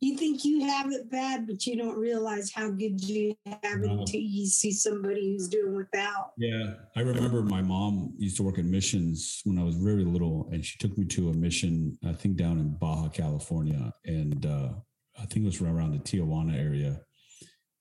you 0.00 0.16
think 0.16 0.44
you 0.44 0.64
have 0.64 0.92
it 0.92 1.10
bad, 1.10 1.46
but 1.46 1.66
you 1.66 1.76
don't 1.76 1.98
realize 1.98 2.52
how 2.52 2.70
good 2.70 3.02
you 3.02 3.34
have 3.46 3.82
it 3.82 3.90
until 3.90 4.20
you 4.20 4.46
see 4.46 4.70
somebody 4.70 5.32
who's 5.32 5.48
doing 5.48 5.74
without. 5.74 6.32
Yeah. 6.36 6.74
I 6.94 7.00
remember 7.00 7.42
my 7.42 7.62
mom 7.62 8.14
used 8.16 8.36
to 8.36 8.44
work 8.44 8.58
in 8.58 8.70
missions 8.70 9.40
when 9.44 9.58
I 9.58 9.64
was 9.64 9.74
very 9.74 10.04
little, 10.04 10.48
and 10.52 10.64
she 10.64 10.78
took 10.78 10.96
me 10.96 11.04
to 11.06 11.30
a 11.30 11.34
mission, 11.34 11.98
I 12.06 12.12
think 12.12 12.36
down 12.36 12.58
in 12.58 12.76
Baja, 12.76 13.08
California. 13.08 13.92
And 14.04 14.46
uh, 14.46 14.68
I 15.20 15.26
think 15.26 15.44
it 15.44 15.46
was 15.46 15.60
around 15.60 15.92
the 15.92 15.98
Tijuana 15.98 16.56
area. 16.56 17.00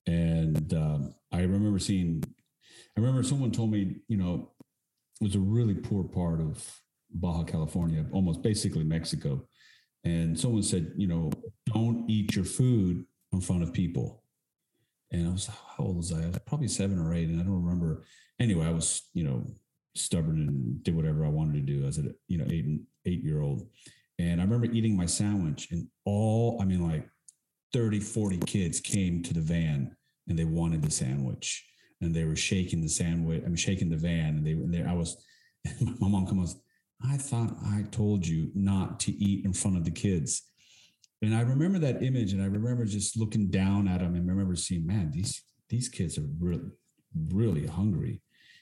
And 0.08 0.74
um, 0.74 1.14
I 1.32 1.42
remember 1.42 1.78
seeing, 1.78 2.24
I 2.98 3.00
remember 3.00 3.22
someone 3.22 3.52
told 3.52 3.72
me, 3.72 3.98
you 4.08 4.18
know, 4.18 4.54
it 5.22 5.24
was 5.24 5.36
a 5.36 5.40
really 5.40 5.76
poor 5.76 6.04
part 6.04 6.42
of 6.42 6.66
Baja 7.12 7.44
California, 7.44 8.06
almost 8.12 8.42
basically 8.42 8.84
Mexico 8.84 9.48
and 10.08 10.40
someone 10.40 10.64
said, 10.64 10.94
you 10.96 11.08
know, 11.08 11.32
don't 11.66 12.10
eat 12.10 12.34
your 12.34 12.46
food 12.46 13.06
in 13.34 13.42
front 13.42 13.62
of 13.62 13.74
people. 13.74 14.24
And 15.12 15.28
I 15.28 15.32
was, 15.32 15.48
how 15.48 15.84
old 15.84 15.98
was 15.98 16.14
I? 16.14 16.24
I 16.24 16.28
was 16.28 16.40
probably 16.46 16.70
seven 16.70 16.98
or 16.98 17.14
eight, 17.14 17.28
and 17.28 17.42
I 17.42 17.44
don't 17.44 17.62
remember. 17.62 18.04
Anyway, 18.40 18.66
I 18.66 18.72
was, 18.72 19.10
you 19.14 19.26
know, 19.26 19.46
stubborn 19.96 20.38
and 20.48 20.82
did 20.84 20.96
whatever 20.96 21.26
I 21.26 21.30
wanted 21.30 21.54
to 21.56 21.74
do 21.74 21.86
as 21.86 21.98
a, 21.98 22.04
you 22.30 22.38
know, 22.38 22.46
eight 22.48 22.66
and 22.66 22.82
eight 23.06 23.22
year 23.22 23.42
old. 23.42 23.68
And 24.18 24.40
I 24.40 24.46
remember 24.46 24.68
eating 24.68 24.96
my 24.96 25.06
sandwich, 25.06 25.68
and 25.72 25.88
all, 26.06 26.58
I 26.62 26.66
mean, 26.66 26.88
like 26.88 27.08
30, 27.74 28.00
40 28.00 28.38
kids 28.40 28.80
came 28.80 29.22
to 29.24 29.34
the 29.34 29.42
van 29.42 29.96
and 30.30 30.40
they 30.40 30.46
wanted 30.46 30.84
the 30.84 30.92
sandwich 30.92 31.66
and 32.02 32.16
they 32.16 32.24
were 32.24 32.36
shaking 32.36 32.82
the 32.82 32.88
sandwich. 32.88 33.42
I'm 33.44 33.50
mean, 33.50 33.56
shaking 33.58 33.90
the 33.90 33.98
van, 33.98 34.38
and 34.38 34.46
they, 34.46 34.52
and 34.52 34.74
they, 34.74 34.84
I 34.84 34.94
was, 34.94 35.18
my 36.00 36.08
mom 36.08 36.28
comes, 36.28 36.56
I 37.04 37.18
thought 37.18 37.56
I 37.66 37.84
told 37.92 38.26
you 38.26 38.52
not 38.56 39.00
to 39.02 39.12
eat 39.12 39.46
in 39.46 39.54
front 39.54 39.78
of 39.78 39.86
the 39.86 39.92
kids. 39.92 40.44
And 41.22 41.36
I 41.36 41.42
remember 41.42 41.80
that 41.80 42.04
image 42.04 42.34
and 42.34 42.42
I 42.42 42.46
remember 42.46 42.86
just 42.86 43.18
looking 43.18 43.50
down 43.50 43.88
at 43.88 44.00
them 44.00 44.16
and 44.16 44.30
I 44.30 44.34
remember 44.34 44.56
seeing, 44.56 44.86
man, 44.86 45.12
these 45.12 45.44
these 45.70 45.90
kids 45.90 46.18
are 46.18 46.28
really, 46.40 46.72
really 47.30 47.68
hungry. 47.68 48.22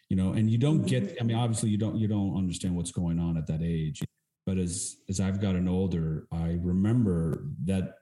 You 0.10 0.18
know, 0.18 0.34
and 0.34 0.50
you 0.50 0.58
don't 0.58 0.86
get, 0.86 1.18
I 1.20 1.24
mean, 1.24 1.38
obviously 1.38 1.70
you 1.70 1.78
don't 1.78 1.98
you 1.98 2.08
don't 2.08 2.38
understand 2.38 2.76
what's 2.76 2.92
going 2.92 3.20
on 3.20 3.38
at 3.38 3.48
that 3.48 3.62
age. 3.62 4.02
But 4.46 4.58
as 4.58 4.98
as 5.10 5.20
I've 5.20 5.42
gotten 5.42 5.68
older, 5.68 6.28
I 6.32 6.60
remember 6.62 7.46
that, 7.66 7.96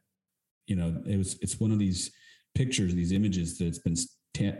you 0.67 0.75
know, 0.75 1.01
it 1.07 1.17
was 1.17 1.37
it's 1.41 1.59
one 1.59 1.71
of 1.71 1.79
these 1.79 2.11
pictures, 2.55 2.93
these 2.93 3.11
images 3.11 3.57
that's 3.57 3.79
been 3.79 3.95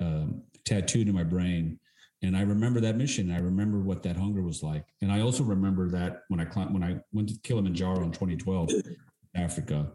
uh, 0.02 0.28
tattooed 0.66 1.08
in 1.08 1.16
my 1.16 1.24
brain 1.24 1.80
and 2.24 2.38
I 2.38 2.42
remember 2.42 2.80
that 2.80 2.96
mission. 2.96 3.32
I 3.32 3.40
remember 3.40 3.80
what 3.80 4.02
that 4.04 4.16
hunger 4.16 4.42
was 4.42 4.64
like, 4.64 4.86
and 5.02 5.12
I 5.12 5.20
also 5.20 5.44
remember 5.44 5.90
that 5.90 6.22
when 6.30 6.40
I 6.40 6.46
climbed, 6.46 6.74
when 6.74 6.84
I 6.84 6.96
went 7.12 7.30
to 7.30 7.36
Kilimanjaro 7.44 8.02
in 8.04 8.12
2012, 8.12 8.72
Africa. 9.36 9.92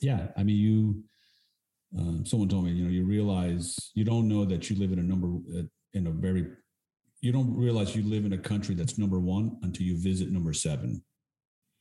Yeah, 0.00 0.28
I 0.36 0.42
mean, 0.42 0.56
you. 0.56 1.02
Uh, 1.96 2.24
someone 2.24 2.48
told 2.48 2.64
me, 2.64 2.72
you 2.72 2.84
know, 2.84 2.90
you 2.90 3.04
realize 3.04 3.92
you 3.94 4.04
don't 4.04 4.28
know 4.28 4.44
that 4.44 4.68
you 4.68 4.76
live 4.76 4.92
in 4.92 4.98
a 4.98 5.02
number 5.02 5.28
uh, 5.58 5.62
in 5.94 6.06
a 6.06 6.10
very. 6.10 6.46
You 7.20 7.32
don't 7.32 7.56
realize 7.56 7.96
you 7.96 8.02
live 8.02 8.24
in 8.24 8.32
a 8.32 8.38
country 8.38 8.74
that's 8.74 8.98
number 8.98 9.18
one 9.18 9.58
until 9.62 9.86
you 9.86 9.96
visit 9.98 10.30
number 10.30 10.52
seven. 10.52 11.02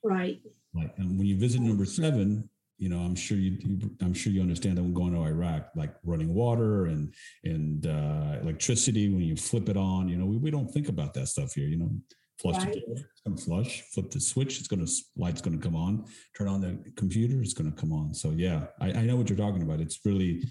Right. 0.03 0.41
Right, 0.73 0.91
and 0.97 1.17
when 1.17 1.27
you 1.27 1.37
visit 1.37 1.61
number 1.61 1.85
seven, 1.85 2.49
you 2.77 2.89
know 2.89 2.99
i'm 2.99 3.15
sure 3.15 3.37
you, 3.37 3.57
you, 3.61 3.91
i'm 4.01 4.13
sure 4.13 4.31
you 4.31 4.41
understand 4.41 4.77
that 4.77 4.83
when 4.83 4.93
going 4.93 5.13
to 5.13 5.21
iraq 5.21 5.69
like 5.75 5.95
running 6.03 6.33
water 6.33 6.85
and 6.85 7.13
and 7.43 7.87
uh, 7.87 8.37
electricity 8.41 9.09
when 9.09 9.21
you 9.21 9.35
flip 9.35 9.69
it 9.69 9.77
on 9.77 10.07
you 10.07 10.17
know 10.17 10.25
we, 10.25 10.37
we 10.37 10.51
don't 10.51 10.71
think 10.71 10.89
about 10.89 11.13
that 11.13 11.27
stuff 11.27 11.53
here 11.53 11.67
you 11.67 11.77
know. 11.77 11.89
Flush 12.41 12.65
right. 12.65 12.75
it's 12.75 13.01
to 13.25 13.45
flush 13.45 13.81
flip 13.93 14.11
the 14.11 14.19
switch 14.19 14.59
it's 14.59 14.67
going 14.67 14.85
to 14.85 14.91
light's 15.15 15.39
going 15.39 15.57
to 15.57 15.63
come 15.63 15.73
on. 15.73 16.03
Turn 16.37 16.49
on 16.49 16.59
the 16.59 16.77
computer 16.97 17.41
it's 17.41 17.53
going 17.53 17.71
to 17.71 17.79
come 17.79 17.93
on. 17.93 18.13
So 18.13 18.31
yeah 18.31 18.65
I, 18.81 18.91
I 18.91 19.01
know 19.03 19.15
what 19.15 19.29
you're 19.29 19.37
talking 19.37 19.61
about. 19.61 19.79
It's 19.79 20.01
really 20.03 20.43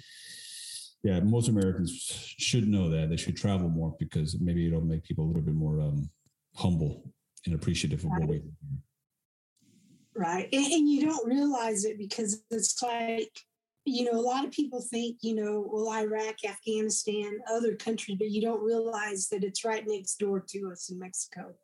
yeah 1.03 1.21
most 1.21 1.49
americans 1.49 1.93
should 1.93 2.67
know 2.67 2.89
that 2.89 3.11
they 3.11 3.17
should 3.17 3.37
travel 3.37 3.69
more 3.69 3.95
because 3.99 4.41
maybe 4.41 4.67
it'll 4.67 4.81
make 4.81 5.05
people 5.05 5.25
a 5.25 5.29
little 5.29 5.43
bit 5.43 5.55
more 5.55 5.79
um, 5.81 6.09
humble 6.57 7.13
and 7.47 7.55
appreciative 7.55 8.01
of 8.05 8.11
what 8.11 8.27
we 8.27 8.41
right? 10.17 10.49
And, 10.53 10.67
and, 10.67 10.89
you 10.89 11.07
don't 11.07 11.27
realize 11.27 11.85
it 11.85 11.99
because 11.99 12.43
it's 12.51 12.83
like 12.83 13.31
you 13.85 14.11
know 14.11 14.19
a 14.19 14.21
lot 14.21 14.45
of 14.45 14.51
people 14.51 14.81
think 14.81 15.19
you 15.21 15.35
know 15.35 15.67
well 15.71 15.91
iraq 15.93 16.37
afghanistan 16.49 17.39
other 17.53 17.75
countries 17.75 18.17
but 18.19 18.31
you 18.31 18.41
don't 18.41 18.65
realize 18.65 19.29
that 19.29 19.45
it's 19.45 19.63
right 19.65 19.85
next 19.87 20.19
door 20.19 20.41
to 20.41 20.71
us 20.71 20.91
in 20.91 20.99
mexico. 20.99 21.55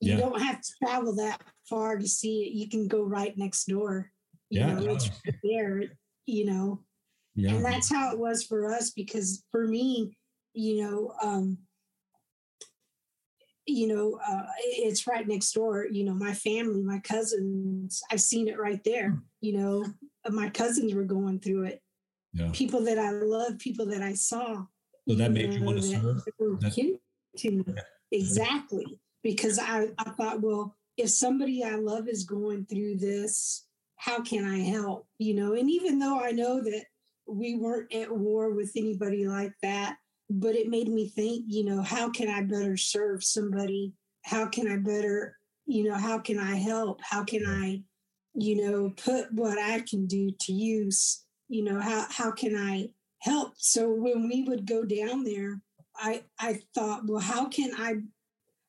You 0.00 0.14
yeah. 0.14 0.18
don't 0.18 0.42
have 0.42 0.60
to 0.60 0.72
travel 0.82 1.14
that 1.16 1.40
far 1.70 1.96
to 1.96 2.06
see 2.06 2.42
it. 2.42 2.52
You 2.52 2.68
can 2.68 2.88
go 2.88 3.02
right 3.04 3.36
next 3.38 3.66
door 3.66 4.10
you 4.50 4.60
yeah 4.60 4.74
know, 4.74 4.92
it's 4.94 5.10
there 5.42 5.84
you 6.26 6.44
know? 6.46 6.80
Yeah. 7.36 7.54
and 7.54 7.64
that's 7.64 7.90
how 7.90 8.12
it 8.12 8.18
was 8.18 8.44
for 8.44 8.72
us 8.72 8.90
because 8.90 9.44
for 9.50 9.66
me 9.66 10.16
you 10.52 10.82
know 10.82 11.12
um 11.22 11.58
you 13.66 13.86
know, 13.86 14.20
uh, 14.28 14.42
it's 14.58 15.06
right 15.06 15.26
next 15.26 15.52
door. 15.52 15.86
You 15.90 16.04
know, 16.04 16.14
my 16.14 16.34
family, 16.34 16.82
my 16.82 16.98
cousins, 17.00 18.02
I've 18.10 18.20
seen 18.20 18.48
it 18.48 18.58
right 18.58 18.82
there. 18.84 19.10
Hmm. 19.10 19.18
You 19.40 19.58
know, 19.58 19.86
uh, 20.24 20.30
my 20.30 20.50
cousins 20.50 20.94
were 20.94 21.04
going 21.04 21.40
through 21.40 21.64
it. 21.64 21.82
Yeah. 22.32 22.50
People 22.52 22.84
that 22.84 22.98
I 22.98 23.10
love, 23.10 23.58
people 23.58 23.86
that 23.86 24.02
I 24.02 24.14
saw. 24.14 24.64
So 25.08 25.14
that 25.14 25.32
made 25.32 25.54
you 25.54 25.62
want 25.62 25.78
to 25.78 25.82
serve? 25.82 26.22
To 27.38 27.50
me. 27.50 27.64
Yeah. 27.66 27.82
Exactly. 28.12 28.98
Because 29.22 29.58
I, 29.58 29.88
I 29.98 30.10
thought, 30.10 30.40
well, 30.40 30.76
if 30.96 31.10
somebody 31.10 31.64
I 31.64 31.74
love 31.74 32.08
is 32.08 32.24
going 32.24 32.66
through 32.66 32.98
this, 32.98 33.66
how 33.96 34.20
can 34.22 34.44
I 34.44 34.58
help? 34.58 35.06
You 35.18 35.34
know, 35.34 35.54
and 35.54 35.70
even 35.70 35.98
though 35.98 36.20
I 36.20 36.30
know 36.30 36.60
that 36.62 36.84
we 37.26 37.56
weren't 37.56 37.94
at 37.94 38.14
war 38.14 38.50
with 38.50 38.72
anybody 38.76 39.26
like 39.26 39.52
that, 39.62 39.96
but 40.30 40.54
it 40.54 40.68
made 40.68 40.88
me 40.88 41.08
think, 41.08 41.44
you 41.48 41.64
know, 41.64 41.82
how 41.82 42.10
can 42.10 42.28
I 42.28 42.42
better 42.42 42.76
serve 42.76 43.22
somebody? 43.22 43.92
How 44.24 44.46
can 44.46 44.68
I 44.68 44.76
better, 44.76 45.36
you 45.66 45.84
know, 45.84 45.94
how 45.94 46.18
can 46.18 46.38
I 46.38 46.56
help? 46.56 47.00
How 47.02 47.24
can 47.24 47.44
I, 47.46 47.82
you 48.34 48.56
know, 48.64 48.90
put 48.90 49.32
what 49.32 49.58
I 49.58 49.80
can 49.80 50.06
do 50.06 50.30
to 50.40 50.52
use? 50.52 51.24
You 51.48 51.64
know, 51.64 51.80
how 51.80 52.06
how 52.10 52.30
can 52.30 52.56
I 52.56 52.88
help? 53.20 53.54
So 53.58 53.90
when 53.90 54.28
we 54.28 54.44
would 54.44 54.66
go 54.66 54.84
down 54.84 55.24
there, 55.24 55.60
I 55.96 56.22
I 56.38 56.60
thought, 56.74 57.06
well, 57.06 57.20
how 57.20 57.46
can 57.46 57.72
I 57.76 57.96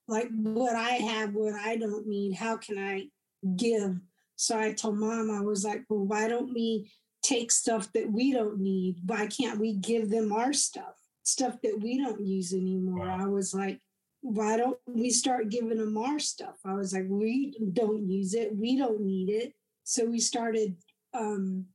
like 0.07 0.29
what 0.31 0.75
I 0.75 0.91
have, 0.91 1.33
what 1.33 1.55
I 1.55 1.77
don't 1.77 2.05
need, 2.05 2.35
how 2.35 2.57
can 2.57 2.77
I 2.77 3.07
give? 3.55 3.99
So 4.35 4.59
I 4.59 4.73
told 4.73 4.97
mom, 4.97 5.31
I 5.31 5.41
was 5.41 5.63
like, 5.63 5.85
well, 5.89 6.05
why 6.05 6.27
don't 6.27 6.53
we 6.53 6.91
take 7.23 7.51
stuff 7.51 7.91
that 7.93 8.11
we 8.11 8.33
don't 8.33 8.59
need? 8.59 8.97
Why 9.05 9.27
can't 9.27 9.59
we 9.59 9.73
give 9.73 10.09
them 10.09 10.31
our 10.31 10.53
stuff? 10.53 11.04
Stuff 11.25 11.57
that 11.63 11.79
we 11.81 11.97
don't 11.97 12.25
use 12.25 12.53
anymore. 12.53 13.07
Wow. 13.07 13.17
I 13.19 13.27
was 13.27 13.53
like, 13.53 13.81
why 14.21 14.57
don't 14.57 14.77
we 14.87 15.09
start 15.09 15.49
giving 15.49 15.77
them 15.77 15.97
our 15.97 16.19
stuff? 16.19 16.55
I 16.65 16.73
was 16.73 16.93
like, 16.93 17.05
we 17.07 17.53
don't 17.73 18.09
use 18.09 18.33
it. 18.33 18.55
We 18.55 18.77
don't 18.77 19.01
need 19.01 19.29
it. 19.29 19.53
So 19.83 20.05
we 20.05 20.19
started 20.19 20.75
um, 21.13 21.65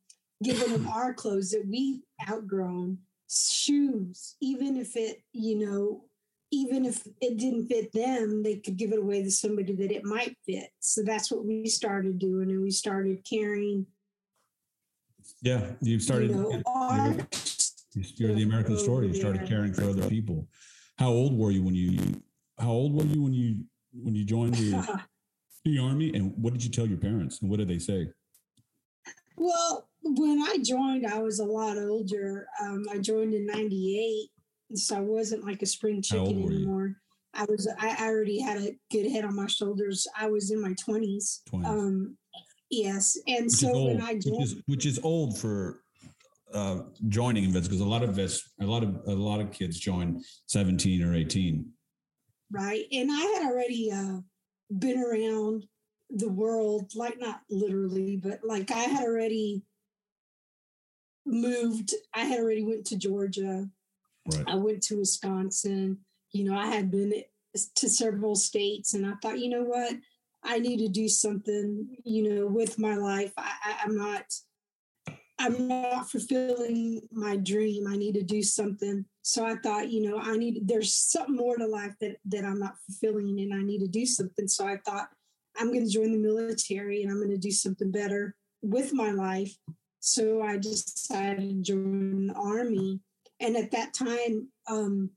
giving 0.42 0.73
them 0.73 0.88
our 0.95 1.12
clothes 1.12 1.50
that 1.50 1.66
we 1.66 2.02
outgrown, 2.28 2.99
shoes, 3.28 4.37
even 4.40 4.76
if 4.76 4.97
it, 4.97 5.23
you 5.33 5.59
know, 5.59 6.04
even 6.52 6.85
if 6.85 7.07
it 7.21 7.37
didn't 7.37 7.69
fit 7.69 7.92
them, 7.92 8.42
they 8.42 8.57
could 8.57 8.76
give 8.76 8.92
it 8.92 8.99
away 8.99 9.23
to 9.23 9.30
somebody 9.30 9.73
that 9.75 9.92
it 9.92 10.04
might 10.04 10.37
fit. 10.45 10.71
So 10.80 11.02
that's 11.04 11.30
what 11.30 11.45
we 11.45 11.69
started 11.69 12.19
doing. 12.19 12.50
And 12.50 12.62
we 12.62 12.73
started 12.73 13.25
carrying. 13.28 13.87
Yeah, 15.42 15.71
you 15.80 16.00
started. 16.00 16.30
You 16.30 16.37
know, 16.37 16.62
our 16.66 17.16
you're 17.94 18.35
the 18.35 18.42
American 18.42 18.78
story. 18.78 19.09
You 19.09 19.14
started 19.14 19.49
caring 19.49 19.73
for 19.73 19.85
other 19.85 20.09
people. 20.09 20.47
How 20.99 21.09
old 21.09 21.37
were 21.37 21.50
you 21.50 21.62
when 21.62 21.75
you? 21.75 21.99
How 22.59 22.70
old 22.70 22.94
were 22.94 23.04
you 23.04 23.23
when 23.23 23.32
you 23.32 23.64
when 23.92 24.14
you 24.14 24.25
joined 24.25 24.54
the 24.54 25.00
the 25.64 25.78
army? 25.78 26.14
And 26.14 26.35
what 26.37 26.52
did 26.52 26.62
you 26.62 26.70
tell 26.70 26.87
your 26.87 26.99
parents? 26.99 27.40
And 27.40 27.50
what 27.50 27.59
did 27.59 27.68
they 27.68 27.78
say? 27.78 28.09
Well, 29.37 29.88
when 30.02 30.42
I 30.42 30.59
joined, 30.62 31.06
I 31.06 31.18
was 31.18 31.38
a 31.38 31.44
lot 31.44 31.78
older. 31.78 32.47
Um, 32.61 32.85
I 32.92 32.99
joined 32.99 33.35
in 33.35 33.47
'98, 33.47 34.28
so 34.75 34.97
I 34.97 35.00
wasn't 35.00 35.44
like 35.44 35.62
a 35.62 35.66
spring 35.66 36.02
chicken 36.02 36.44
anymore. 36.44 36.97
I 37.35 37.44
was. 37.44 37.68
I 37.78 38.06
already 38.06 38.40
had 38.40 38.59
a 38.59 38.76
good 38.92 39.11
head 39.11 39.25
on 39.25 39.35
my 39.35 39.47
shoulders. 39.47 40.06
I 40.18 40.28
was 40.28 40.50
in 40.50 40.61
my 40.61 40.75
twenties. 40.75 41.42
Um, 41.64 42.16
yes, 42.70 43.18
and 43.26 43.44
which 43.44 43.52
so 43.52 43.85
when 43.85 44.02
I 44.02 44.18
joined, 44.18 44.37
which 44.37 44.42
is, 44.42 44.62
which 44.66 44.87
is 44.87 45.00
old 45.02 45.38
for 45.38 45.80
uh, 46.52 46.80
joining 47.09 47.50
vets 47.50 47.69
because 47.69 47.80
a 47.80 47.85
lot 47.85 48.02
of 48.02 48.11
vets, 48.11 48.50
a 48.61 48.64
lot 48.64 48.83
of 48.83 49.00
a 49.07 49.14
lot 49.14 49.40
of 49.40 49.52
kids 49.52 49.78
join 49.78 50.21
17 50.47 51.02
or 51.02 51.14
18. 51.14 51.64
Right, 52.52 52.85
and 52.92 53.11
I 53.11 53.21
had 53.21 53.50
already 53.50 53.90
uh, 53.92 54.19
been 54.76 55.02
around 55.02 55.66
the 56.11 56.28
world, 56.28 56.92
like 56.95 57.21
not 57.21 57.42
literally, 57.49 58.16
but 58.16 58.40
like 58.42 58.71
I 58.71 58.80
had 58.80 59.04
already 59.04 59.62
moved. 61.25 61.95
I 62.14 62.25
had 62.25 62.40
already 62.40 62.64
went 62.64 62.87
to 62.87 62.99
Georgia. 62.99 63.69
Right. 64.33 64.45
I 64.49 64.57
went 64.57 64.83
to 64.85 64.99
Wisconsin. 64.99 65.99
You 66.33 66.50
know, 66.50 66.59
I 66.59 66.66
had 66.66 66.90
been 66.90 67.23
to 67.76 67.88
several 67.88 68.35
states, 68.35 68.95
and 68.95 69.07
I 69.07 69.12
thought, 69.23 69.38
you 69.38 69.49
know 69.49 69.62
what, 69.62 69.95
I 70.42 70.59
need 70.59 70.78
to 70.78 70.88
do 70.88 71.09
something. 71.09 71.97
You 72.04 72.35
know, 72.35 72.47
with 72.47 72.78
my 72.78 72.97
life. 72.97 73.33
I, 73.37 73.52
I'm 73.85 73.97
not 73.97 74.25
I'm 75.40 75.66
not 75.68 76.11
fulfilling 76.11 77.00
my 77.11 77.37
dream. 77.37 77.87
I 77.88 77.97
need 77.97 78.14
to 78.14 78.23
do 78.23 78.42
something. 78.42 79.06
So 79.23 79.47
I 79.47 79.56
thought, 79.56 79.90
you 79.90 80.06
know, 80.06 80.18
I 80.18 80.37
need 80.37 80.68
there's 80.68 80.92
something 80.92 81.35
more 81.35 81.56
to 81.56 81.66
life 81.66 81.94
that 82.02 82.16
that 82.26 82.44
I'm 82.44 82.59
not 82.59 82.76
fulfilling 82.87 83.40
and 83.40 83.54
I 83.54 83.62
need 83.62 83.78
to 83.78 83.88
do 83.88 84.04
something. 84.04 84.47
So 84.47 84.66
I 84.66 84.76
thought 84.85 85.09
I'm 85.56 85.73
going 85.73 85.87
to 85.87 85.90
join 85.90 86.12
the 86.12 86.18
military 86.18 87.02
and 87.02 87.11
I'm 87.11 87.18
going 87.18 87.30
to 87.30 87.38
do 87.38 87.50
something 87.50 87.90
better 87.90 88.37
with 88.61 88.92
my 88.92 89.12
life. 89.12 89.56
So 90.00 90.42
I 90.42 90.59
decided 90.59 91.49
to 91.49 91.62
join 91.62 92.26
the 92.28 92.35
army. 92.35 93.00
And 93.40 93.56
at 93.56 93.70
that 93.70 93.94
time, 93.94 94.49
um, 94.68 95.11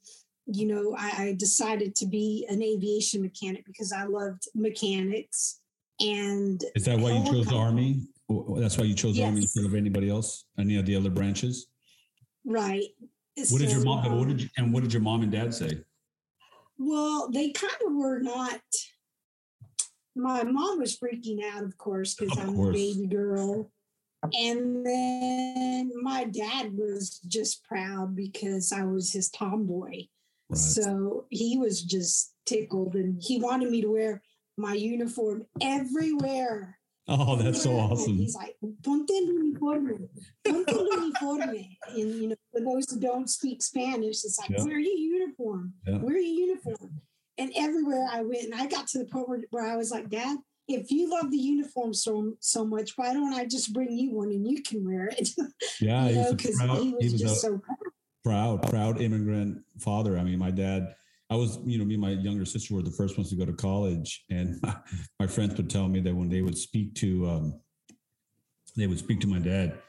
you 0.46 0.66
know, 0.68 0.96
I, 0.98 1.24
I 1.24 1.36
decided 1.38 1.96
to 1.96 2.06
be 2.06 2.46
an 2.50 2.64
aviation 2.64 3.22
mechanic 3.22 3.66
because 3.66 3.92
I 3.92 4.06
loved 4.06 4.44
mechanics. 4.56 5.60
And 6.00 6.64
is 6.76 6.86
that 6.86 7.00
why 7.00 7.12
you 7.12 7.26
chose 7.26 7.48
the 7.48 7.56
army? 7.56 8.08
That's 8.58 8.78
why 8.78 8.86
you 8.86 8.94
chose 8.94 9.18
yes. 9.18 9.26
army 9.26 9.42
instead 9.42 9.66
of 9.66 9.76
anybody 9.76 10.10
else, 10.10 10.46
any 10.58 10.78
of 10.78 10.86
the 10.86 10.96
other 10.96 11.10
branches. 11.10 11.68
Right. 12.46 12.88
What 13.36 13.48
so, 13.48 13.58
did 13.58 13.72
your 13.72 13.84
mom? 13.84 14.06
Um, 14.06 14.20
what 14.20 14.28
did 14.28 14.42
you, 14.42 14.50
and 14.58 14.74
what 14.74 14.84
did 14.84 14.94
your 14.94 15.02
mom 15.02 15.22
and 15.24 15.32
dad 15.32 15.54
say? 15.54 15.80
Well, 16.78 17.30
they 17.32 17.52
kind 17.52 17.74
of 17.86 17.94
were 17.94 18.20
not. 18.20 18.62
My 20.16 20.44
mom 20.44 20.80
was 20.80 20.98
freaking 20.98 21.40
out, 21.44 21.64
of 21.64 21.78
course, 21.78 22.14
because 22.14 22.38
I'm 22.38 22.56
course. 22.56 22.76
a 22.76 22.80
baby 22.80 23.08
girl. 23.08 23.72
And 24.32 24.86
then 24.86 25.92
my 26.02 26.24
dad 26.24 26.78
was 26.78 27.20
just 27.28 27.64
proud 27.66 28.16
because 28.16 28.72
I 28.72 28.84
was 28.84 29.12
his 29.12 29.30
tomboy. 29.30 30.08
Right. 30.50 30.58
So 30.58 31.26
he 31.30 31.58
was 31.58 31.82
just 31.82 32.34
tickled 32.46 32.96
and 32.96 33.22
he 33.22 33.42
wanted 33.42 33.70
me 33.70 33.82
to 33.82 33.92
wear 33.92 34.22
my 34.58 34.74
uniform 34.74 35.46
everywhere. 35.62 36.78
Oh, 37.08 37.36
that's 37.36 37.62
so 37.62 37.72
awesome. 37.74 38.18
He's 38.18 38.36
like, 38.36 38.56
ponte 38.82 39.12
el 39.12 39.28
uniforme, 39.28 40.08
ponte 40.46 40.70
el 40.70 40.88
uniforme. 40.88 41.78
And, 41.90 42.16
you 42.16 42.28
know, 42.30 42.36
for 42.52 42.62
those 42.62 42.90
who 42.90 43.00
don't 43.00 43.30
speak 43.30 43.62
Spanish, 43.62 44.24
it's 44.24 44.40
like, 44.40 44.52
yeah. 44.52 44.64
wear 44.64 44.80
your 44.80 44.98
uniform, 44.98 45.74
yeah. 45.86 45.98
wear 45.98 46.18
your 46.18 46.48
uniform. 46.48 47.02
And 47.38 47.52
everywhere 47.58 48.08
I 48.10 48.22
went, 48.22 48.44
and 48.44 48.56
I 48.56 48.68
got 48.68 48.88
to 48.90 49.00
the 49.00 49.06
point 49.06 49.28
where, 49.28 49.42
where 49.50 49.66
I 49.66 49.76
was 49.76 49.92
like, 49.92 50.10
Dad, 50.10 50.38
if 50.68 50.92
you 50.92 51.10
love 51.10 51.30
the 51.30 51.38
uniform 51.38 51.94
so 51.94 52.36
so 52.40 52.66
much, 52.66 52.92
why 52.96 53.14
don't 53.14 53.34
I 53.34 53.46
just 53.46 53.74
bring 53.74 53.98
you 53.98 54.12
one 54.12 54.30
and 54.30 54.48
you 54.50 54.62
can 54.64 54.86
wear 54.86 55.08
it? 55.08 55.30
Yeah, 55.82 56.08
you 56.08 56.16
know, 56.16 56.34
because 56.34 56.60
he 56.60 56.68
was, 56.68 57.04
he 57.04 57.10
was 57.10 57.22
just 57.22 57.42
so 57.42 57.58
proud. 58.24 58.60
proud, 58.60 58.70
proud 58.70 59.02
immigrant 59.02 59.64
father. 59.80 60.18
I 60.18 60.24
mean, 60.24 60.40
my 60.40 60.52
dad 60.52 60.96
I 61.34 61.36
was, 61.36 61.58
you 61.66 61.80
know, 61.80 61.86
me 61.86 61.96
and 61.96 62.02
my 62.02 62.12
younger 62.12 62.46
sister 62.46 62.76
were 62.76 62.84
the 62.84 62.92
first 62.92 63.18
ones 63.18 63.32
to 63.32 63.36
go 63.36 63.44
to 63.44 63.54
college, 63.54 64.24
and 64.30 64.62
my, 65.20 65.26
friends 65.26 65.56
would 65.58 65.68
tell 65.68 65.88
me 65.88 66.00
that 66.02 66.14
when 66.14 66.30
they 66.30 66.44
would 66.44 66.56
speak 66.56 66.94
to, 66.96 67.28
um, 67.28 67.60
they 68.78 68.86
would 68.86 69.00
speak 69.00 69.20
to 69.22 69.28
my 69.28 69.40
dad. 69.40 69.80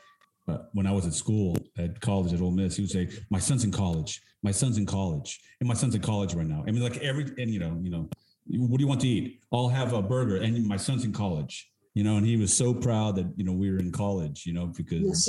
Uh, 0.48 0.58
when 0.72 0.86
I 0.86 0.92
was 0.92 1.06
at 1.06 1.12
school 1.12 1.54
at 1.76 2.00
college 2.00 2.32
at 2.32 2.40
Ole 2.40 2.50
Miss, 2.50 2.76
he 2.76 2.82
would 2.82 2.90
say, 2.90 3.10
"My 3.30 3.38
son's 3.38 3.62
in 3.62 3.72
college. 3.72 4.22
My 4.42 4.52
son's 4.52 4.78
in 4.78 4.86
college, 4.86 5.38
and 5.60 5.68
my 5.68 5.74
son's 5.74 5.94
in 5.94 6.00
college 6.00 6.32
right 6.32 6.46
now." 6.46 6.64
I 6.66 6.70
mean, 6.70 6.82
like 6.82 6.96
every 6.98 7.24
and 7.36 7.50
you 7.50 7.60
know, 7.60 7.78
you 7.82 7.90
know, 7.90 8.08
what 8.46 8.78
do 8.78 8.82
you 8.82 8.88
want 8.88 9.02
to 9.02 9.08
eat? 9.08 9.40
I'll 9.52 9.68
have 9.68 9.92
a 9.92 10.00
burger, 10.00 10.36
and 10.36 10.66
my 10.66 10.78
son's 10.78 11.04
in 11.04 11.12
college. 11.12 11.70
You 11.94 12.04
know, 12.04 12.16
and 12.16 12.26
he 12.26 12.36
was 12.38 12.56
so 12.56 12.72
proud 12.72 13.16
that 13.16 13.26
you 13.36 13.44
know 13.44 13.52
we 13.52 13.70
were 13.70 13.78
in 13.78 13.92
college. 13.92 14.46
You 14.46 14.54
know, 14.54 14.66
because 14.66 15.28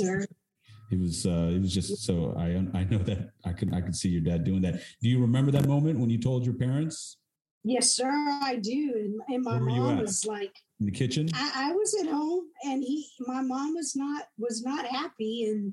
it 0.90 1.00
was 1.00 1.26
uh 1.26 1.50
it 1.52 1.60
was 1.60 1.72
just 1.72 2.04
so 2.04 2.34
i 2.38 2.46
i 2.78 2.84
know 2.84 2.98
that 2.98 3.30
i 3.44 3.52
could 3.52 3.74
i 3.74 3.80
could 3.80 3.96
see 3.96 4.08
your 4.08 4.20
dad 4.20 4.44
doing 4.44 4.62
that. 4.62 4.82
Do 5.02 5.08
you 5.08 5.20
remember 5.20 5.50
that 5.52 5.66
moment 5.66 5.98
when 5.98 6.10
you 6.10 6.18
told 6.18 6.44
your 6.44 6.54
parents? 6.54 7.18
Yes 7.64 7.92
sir 7.92 8.10
i 8.42 8.56
do. 8.56 8.92
And, 8.94 9.20
and 9.28 9.44
my 9.44 9.58
mom 9.58 9.98
was 9.98 10.24
like 10.24 10.54
in 10.80 10.86
the 10.86 10.92
kitchen? 10.92 11.28
I, 11.34 11.70
I, 11.70 11.72
was 11.72 11.94
at 12.00 12.08
home 12.08 12.44
and 12.64 12.82
he 12.82 13.08
my 13.20 13.40
mom 13.40 13.74
was 13.74 13.96
not 13.96 14.24
was 14.38 14.62
not 14.62 14.86
happy 14.86 15.44
and 15.44 15.72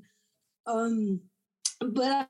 um 0.66 1.20
but 1.80 2.10
I 2.10 2.26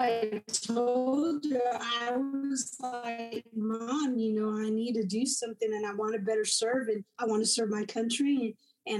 I 0.00 0.42
told 0.46 1.44
her 1.50 1.78
I 1.80 2.16
was 2.16 2.76
like, 2.80 3.44
Mom, 3.52 4.16
you 4.16 4.32
know, 4.32 4.56
I 4.56 4.70
need 4.70 4.92
to 4.94 5.04
do 5.04 5.26
something 5.26 5.72
and 5.72 5.84
I 5.84 5.92
want 5.94 6.14
to 6.14 6.20
better 6.20 6.44
serve 6.44 6.86
and 6.86 7.04
I 7.18 7.26
want 7.26 7.42
to 7.42 7.48
serve 7.48 7.70
my 7.70 7.84
country. 7.84 8.36
and 8.36 8.54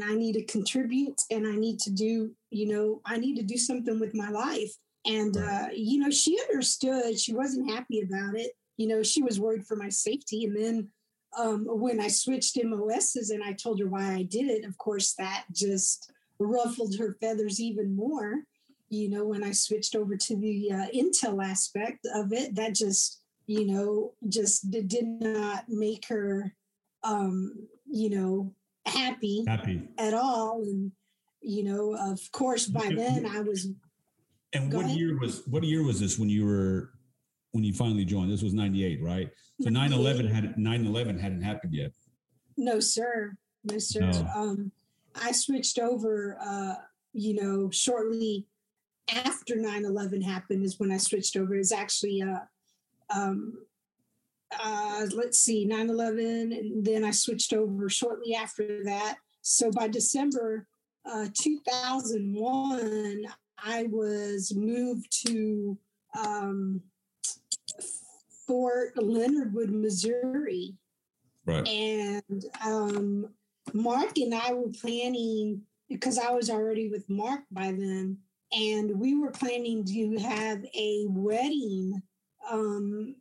I 0.04 0.14
need 0.14 0.34
to 0.34 0.44
contribute 0.44 1.20
and 1.30 1.46
I 1.46 1.56
need 1.56 1.78
to 1.80 1.90
do, 1.90 2.30
you 2.50 2.68
know, 2.68 3.00
I 3.06 3.16
need 3.16 3.36
to 3.36 3.42
do 3.42 3.56
something 3.56 3.98
with 3.98 4.14
my 4.14 4.28
life. 4.28 4.72
And, 5.06 5.36
uh, 5.36 5.68
you 5.74 5.98
know, 6.00 6.10
she 6.10 6.38
understood. 6.40 7.18
She 7.18 7.34
wasn't 7.34 7.70
happy 7.70 8.02
about 8.02 8.36
it. 8.36 8.52
You 8.76 8.88
know, 8.88 9.02
she 9.02 9.22
was 9.22 9.40
worried 9.40 9.66
for 9.66 9.76
my 9.76 9.88
safety. 9.88 10.44
And 10.44 10.56
then 10.56 10.88
um, 11.38 11.64
when 11.66 12.00
I 12.00 12.08
switched 12.08 12.58
MOSs 12.62 13.30
and 13.30 13.42
I 13.42 13.52
told 13.52 13.80
her 13.80 13.86
why 13.86 14.12
I 14.12 14.22
did 14.22 14.46
it, 14.46 14.64
of 14.64 14.76
course, 14.78 15.14
that 15.14 15.44
just 15.52 16.10
ruffled 16.38 16.96
her 16.98 17.16
feathers 17.20 17.60
even 17.60 17.96
more. 17.96 18.42
You 18.90 19.10
know, 19.10 19.24
when 19.24 19.44
I 19.44 19.52
switched 19.52 19.94
over 19.94 20.16
to 20.16 20.36
the 20.36 20.72
uh, 20.72 20.86
Intel 20.94 21.44
aspect 21.44 22.06
of 22.14 22.32
it, 22.32 22.54
that 22.54 22.74
just, 22.74 23.20
you 23.46 23.66
know, 23.66 24.12
just 24.28 24.70
did, 24.70 24.88
did 24.88 25.06
not 25.06 25.64
make 25.68 26.06
her, 26.08 26.54
um, 27.02 27.68
you 27.86 28.10
know, 28.10 28.54
happy, 28.88 29.44
happy 29.46 29.82
at 29.98 30.14
all. 30.14 30.62
And 30.62 30.92
you 31.40 31.64
know, 31.64 31.94
of 31.94 32.20
course, 32.32 32.66
by 32.66 32.92
then 32.94 33.26
I 33.26 33.40
was. 33.40 33.68
And 34.54 34.72
what 34.72 34.86
ahead. 34.86 34.96
year 34.96 35.18
was 35.18 35.42
what 35.46 35.62
year 35.62 35.84
was 35.84 36.00
this 36.00 36.18
when 36.18 36.28
you 36.28 36.46
were 36.46 36.90
when 37.52 37.64
you 37.64 37.72
finally 37.72 38.04
joined? 38.04 38.32
This 38.32 38.42
was 38.42 38.54
ninety 38.54 38.84
eight, 38.84 39.02
right? 39.02 39.30
So 39.60 39.70
9-11 39.70 40.30
had 40.30 40.54
9-11 40.54 41.18
hadn't 41.18 41.42
happened 41.42 41.74
yet. 41.74 41.90
No, 42.56 42.78
sir. 42.78 43.36
No, 43.64 43.78
sir. 43.78 44.02
No. 44.02 44.28
Um, 44.32 44.72
I 45.20 45.32
switched 45.32 45.80
over. 45.80 46.38
Uh, 46.40 46.74
you 47.12 47.42
know, 47.42 47.70
shortly 47.70 48.46
after 49.12 49.56
9-11 49.56 50.22
happened 50.22 50.64
is 50.64 50.78
when 50.78 50.92
I 50.92 50.98
switched 50.98 51.36
over. 51.36 51.54
It's 51.56 51.72
actually 51.72 52.22
uh, 52.22 52.40
um, 53.14 53.58
uh, 54.58 55.06
let's 55.14 55.38
see, 55.38 55.64
9 55.64 55.90
11. 55.90 56.52
And 56.52 56.84
then 56.84 57.04
I 57.04 57.10
switched 57.10 57.52
over 57.52 57.88
shortly 57.88 58.34
after 58.34 58.84
that. 58.84 59.16
So 59.42 59.70
by 59.70 59.88
December 59.88 60.66
uh, 61.10 61.26
2001, 61.34 63.24
I 63.62 63.84
was 63.84 64.54
moved 64.54 65.26
to 65.26 65.78
um, 66.18 66.82
Fort 68.46 68.92
Leonard 68.96 69.54
Wood, 69.54 69.70
Missouri. 69.72 70.74
Right. 71.44 71.66
And 71.66 72.44
um, 72.64 73.28
Mark 73.72 74.18
and 74.18 74.34
I 74.34 74.52
were 74.52 74.68
planning, 74.68 75.62
because 75.88 76.18
I 76.18 76.30
was 76.32 76.50
already 76.50 76.88
with 76.88 77.08
Mark 77.08 77.40
by 77.50 77.72
then, 77.72 78.18
and 78.52 78.98
we 78.98 79.14
were 79.14 79.30
planning 79.30 79.84
to 79.84 80.18
have 80.18 80.64
a 80.74 81.06
wedding 81.08 82.02
um, 82.50 83.14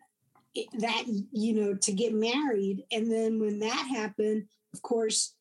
that 0.79 1.03
you 1.31 1.53
know 1.53 1.73
to 1.75 1.91
get 1.91 2.13
married. 2.13 2.83
And 2.91 3.11
then 3.11 3.39
when 3.39 3.59
that 3.59 3.87
happened 3.89 4.47
of 4.73 4.81
course 4.81 5.33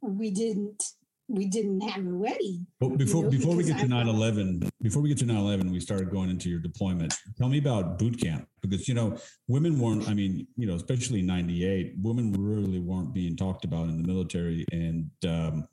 we 0.00 0.30
didn't 0.30 0.82
we 1.28 1.46
didn't 1.46 1.80
have 1.82 2.04
a 2.04 2.10
wedding 2.10 2.66
but 2.80 2.96
before 2.96 3.20
you 3.20 3.24
know, 3.24 3.30
before 3.30 3.54
we 3.54 3.62
get 3.62 3.78
to 3.78 3.86
9-11 3.86 4.68
before 4.82 5.00
we 5.00 5.08
get 5.08 5.18
to 5.18 5.24
9-11 5.24 5.70
we 5.70 5.78
started 5.78 6.10
going 6.10 6.28
into 6.28 6.48
your 6.48 6.58
deployment. 6.58 7.14
Tell 7.38 7.48
me 7.48 7.58
about 7.58 7.98
boot 7.98 8.20
camp 8.20 8.48
because 8.62 8.88
you 8.88 8.94
know 8.94 9.16
women 9.46 9.78
weren't 9.78 10.08
i 10.08 10.14
mean 10.14 10.46
you 10.56 10.66
know 10.66 10.74
especially 10.74 11.22
98 11.22 11.94
women 12.02 12.32
really 12.32 12.80
weren't 12.80 13.14
being 13.14 13.36
talked 13.36 13.64
about 13.64 13.88
in 13.88 14.00
the 14.00 14.08
military. 14.08 14.64
And 14.72 15.10
um, 15.24 15.68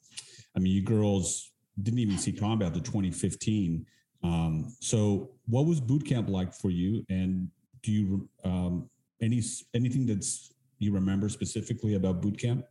i 0.56 0.60
mean 0.60 0.74
you 0.74 0.84
girls 0.84 1.52
didn't 1.82 2.00
even 2.00 2.18
see 2.18 2.34
combat 2.34 2.74
to 2.74 2.82
2015 2.82 3.86
um, 4.24 4.74
so 4.80 5.32
what 5.46 5.66
was 5.66 5.80
boot 5.80 6.06
camp 6.06 6.30
like 6.30 6.54
for 6.54 6.70
you? 6.70 7.06
And 7.10 7.50
do 7.84 7.92
you 7.92 8.30
um, 8.44 8.90
any 9.22 9.42
anything 9.74 10.06
that's 10.06 10.52
you 10.80 10.94
remember 10.94 11.30
specifically 11.30 11.96
about 11.96 12.22
boot 12.22 12.40
camp? 12.40 12.66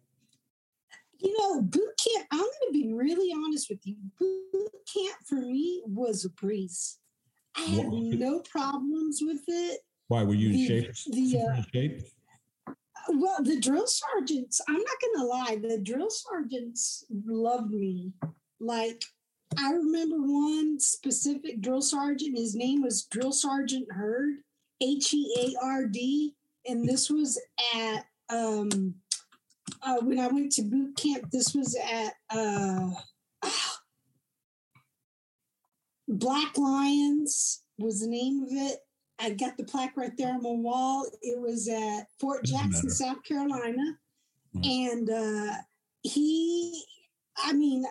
You 1.18 1.34
know, 1.38 1.62
boot 1.62 1.90
camp. 1.98 2.26
I'm 2.30 2.38
going 2.38 2.50
to 2.66 2.72
be 2.72 2.92
really 2.92 3.32
honest 3.32 3.68
with 3.70 3.80
you. 3.84 3.96
Boot 4.18 4.70
camp 4.92 5.16
for 5.26 5.36
me 5.36 5.82
was 5.86 6.24
a 6.24 6.30
breeze. 6.30 6.98
I 7.56 7.62
had 7.62 7.86
what? 7.86 8.02
no 8.02 8.40
problems 8.40 9.20
with 9.22 9.42
it. 9.48 9.80
Why 10.08 10.22
were 10.22 10.34
you 10.34 10.50
in 10.50 10.52
the, 10.52 10.66
shape? 10.66 10.94
The, 11.10 11.38
uh, 11.40 11.62
shape? 11.72 12.02
Well, 13.08 13.42
the 13.42 13.58
drill 13.58 13.86
sergeants. 13.86 14.60
I'm 14.68 14.74
not 14.74 14.84
going 15.00 15.16
to 15.16 15.24
lie. 15.24 15.56
The 15.56 15.78
drill 15.82 16.10
sergeants 16.10 17.04
loved 17.10 17.70
me. 17.70 18.12
Like 18.60 19.04
I 19.58 19.72
remember 19.72 20.16
one 20.18 20.78
specific 20.80 21.60
drill 21.60 21.82
sergeant. 21.82 22.36
His 22.36 22.54
name 22.54 22.82
was 22.82 23.04
Drill 23.04 23.32
Sergeant 23.32 23.90
Heard 23.92 24.38
H 24.80 25.14
E 25.14 25.54
A 25.60 25.64
R 25.64 25.86
D, 25.86 26.34
and 26.66 26.86
this 26.86 27.10
was 27.10 27.40
at 27.74 28.04
um, 28.28 28.94
uh, 29.82 29.96
when 30.02 30.18
I 30.18 30.28
went 30.28 30.52
to 30.52 30.62
boot 30.62 30.96
camp. 30.96 31.30
This 31.30 31.54
was 31.54 31.76
at 31.76 32.14
uh, 32.30 32.90
Black 36.08 36.56
Lions 36.56 37.62
was 37.78 38.00
the 38.00 38.08
name 38.08 38.42
of 38.44 38.48
it. 38.50 38.78
I 39.18 39.30
got 39.30 39.56
the 39.56 39.64
plaque 39.64 39.96
right 39.96 40.12
there 40.18 40.34
on 40.34 40.42
my 40.42 40.50
wall. 40.50 41.06
It 41.22 41.40
was 41.40 41.68
at 41.68 42.06
Fort 42.20 42.44
Jackson, 42.44 42.90
South 42.90 43.22
Carolina, 43.24 43.96
and 44.62 45.08
uh, 45.08 45.54
he, 46.02 46.84
I 47.38 47.52
mean, 47.54 47.84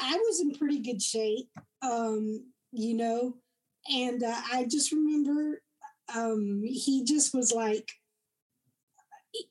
I 0.00 0.16
was 0.16 0.40
in 0.40 0.54
pretty 0.54 0.80
good 0.80 1.02
shape, 1.02 1.50
um, 1.82 2.44
you 2.72 2.94
know, 2.94 3.36
and 3.92 4.22
uh, 4.22 4.40
I 4.52 4.64
just 4.64 4.90
remember 4.92 5.60
um, 6.14 6.62
he 6.64 7.04
just 7.04 7.34
was 7.34 7.52
like, 7.52 7.90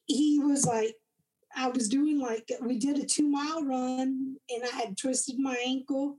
he 0.06 0.40
was 0.40 0.66
like, 0.66 0.96
I 1.56 1.70
was 1.70 1.88
doing 1.88 2.20
like, 2.20 2.50
we 2.62 2.80
did 2.80 2.98
a 2.98 3.06
two 3.06 3.28
mile 3.28 3.64
run 3.64 4.38
and 4.50 4.64
I 4.64 4.76
had 4.76 4.98
twisted 4.98 5.38
my 5.40 5.56
ankle 5.66 6.18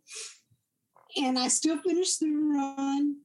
and 1.16 1.38
I 1.38 1.48
still 1.48 1.78
finished 1.78 2.20
the 2.20 2.30
run. 2.30 3.16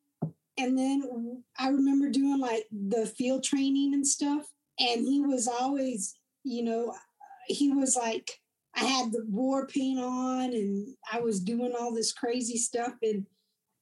And 0.58 0.78
then 0.78 1.44
I 1.58 1.70
remember 1.70 2.10
doing 2.10 2.40
like 2.40 2.66
the 2.72 3.06
field 3.06 3.44
training 3.44 3.94
and 3.94 4.06
stuff. 4.06 4.46
And 4.80 5.06
he 5.06 5.22
was 5.22 5.48
always, 5.48 6.16
you 6.44 6.64
know, 6.64 6.94
he 7.48 7.72
was 7.72 7.96
like, 7.96 8.32
I 8.76 8.84
had 8.84 9.12
the 9.12 9.26
war 9.28 9.68
paint 9.68 10.00
on 10.00 10.54
and 10.54 10.96
I 11.12 11.20
was 11.20 11.40
doing 11.40 11.74
all 11.78 11.94
this 11.94 12.14
crazy 12.14 12.58
stuff. 12.58 12.94
And 13.02 13.26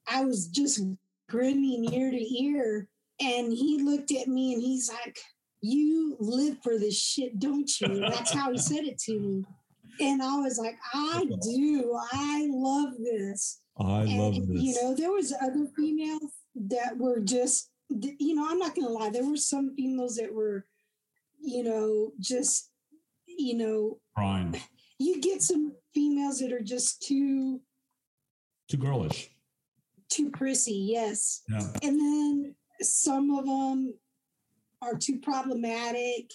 I 0.08 0.24
was 0.26 0.48
just 0.48 0.82
grinning 1.30 1.92
ear 1.94 2.12
to 2.12 2.44
ear. 2.44 2.88
And 3.20 3.52
he 3.52 3.82
looked 3.82 4.12
at 4.12 4.28
me 4.28 4.54
and 4.54 4.62
he's 4.62 4.92
like, 4.92 5.20
You 5.62 6.18
live 6.20 6.58
for 6.64 6.78
this 6.78 7.00
shit, 7.00 7.40
don't 7.40 7.70
you? 7.82 8.00
That's 8.00 8.32
how 8.32 8.52
he 8.52 8.58
said 8.58 8.84
it 8.84 9.00
to 9.00 9.20
me. 9.20 9.46
And 10.00 10.22
I 10.22 10.38
was 10.38 10.60
like, 10.60 10.78
I 10.94 11.26
do. 11.42 11.98
I 12.14 12.48
love 12.52 12.94
this. 13.00 13.62
I 13.80 14.02
and, 14.02 14.20
love 14.20 14.36
this. 14.48 14.62
You 14.62 14.76
know, 14.82 14.96
there 14.96 15.12
was 15.12 15.34
other 15.42 15.68
females 15.76 16.32
that 16.56 16.98
were 16.98 17.20
just, 17.20 17.70
you 17.90 18.36
know, 18.36 18.48
I'm 18.48 18.60
not 18.60 18.76
going 18.76 18.88
to 18.88 18.94
lie. 18.94 19.10
There 19.10 19.28
were 19.28 19.38
some 19.38 19.76
females 19.76 20.16
that 20.18 20.34
were, 20.34 20.66
you 21.40 21.64
know, 21.64 22.12
just, 22.20 22.70
you 23.26 23.56
know, 23.56 24.00
crying. 24.16 24.60
You 25.00 25.22
get 25.22 25.42
some 25.42 25.74
females 25.94 26.40
that 26.40 26.52
are 26.52 26.62
just 26.62 27.02
too, 27.02 27.62
too 28.70 28.78
girlish, 28.78 29.30
too 30.10 30.30
prissy. 30.32 30.88
Yes. 30.92 31.44
Yeah. 31.50 31.68
And 31.84 32.00
then 32.00 32.56
some 32.82 33.32
of 33.32 33.46
them 33.46 33.94
are 34.82 34.96
too 34.96 35.20
problematic, 35.20 36.32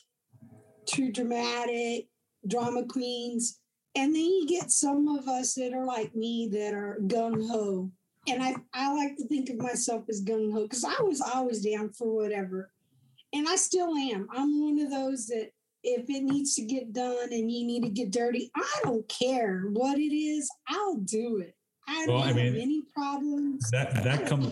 too 0.86 1.12
dramatic, 1.12 2.08
drama 2.46 2.84
queens. 2.84 3.58
And 3.94 4.14
then 4.14 4.22
you 4.22 4.46
get 4.48 4.70
some 4.70 5.08
of 5.08 5.28
us 5.28 5.54
that 5.54 5.72
are 5.74 5.84
like 5.84 6.14
me 6.14 6.48
that 6.52 6.74
are 6.74 6.98
gung 7.06 7.46
ho. 7.48 7.90
And 8.28 8.42
I, 8.42 8.54
I 8.72 8.94
like 8.94 9.16
to 9.16 9.26
think 9.26 9.50
of 9.50 9.58
myself 9.58 10.04
as 10.08 10.24
gung 10.24 10.52
ho 10.52 10.62
because 10.62 10.84
I 10.84 11.02
was 11.02 11.20
always 11.20 11.64
down 11.64 11.90
for 11.90 12.14
whatever. 12.14 12.70
And 13.32 13.48
I 13.48 13.56
still 13.56 13.94
am. 13.94 14.28
I'm 14.32 14.60
one 14.60 14.78
of 14.78 14.90
those 14.90 15.26
that 15.28 15.50
if 15.82 16.08
it 16.08 16.22
needs 16.22 16.54
to 16.54 16.62
get 16.62 16.92
done 16.92 17.28
and 17.30 17.50
you 17.50 17.66
need 17.66 17.82
to 17.82 17.88
get 17.88 18.10
dirty, 18.10 18.50
I 18.54 18.80
don't 18.84 19.06
care 19.08 19.64
what 19.72 19.98
it 19.98 20.14
is, 20.14 20.50
I'll 20.68 20.96
do 20.96 21.38
it. 21.38 21.56
I 21.88 22.06
don't 22.06 22.14
well, 22.14 22.24
I 22.24 22.32
mean, 22.32 22.46
have 22.46 22.54
any 22.54 22.82
problems. 22.94 23.68
That 23.70 24.04
that 24.04 24.26
comes 24.26 24.48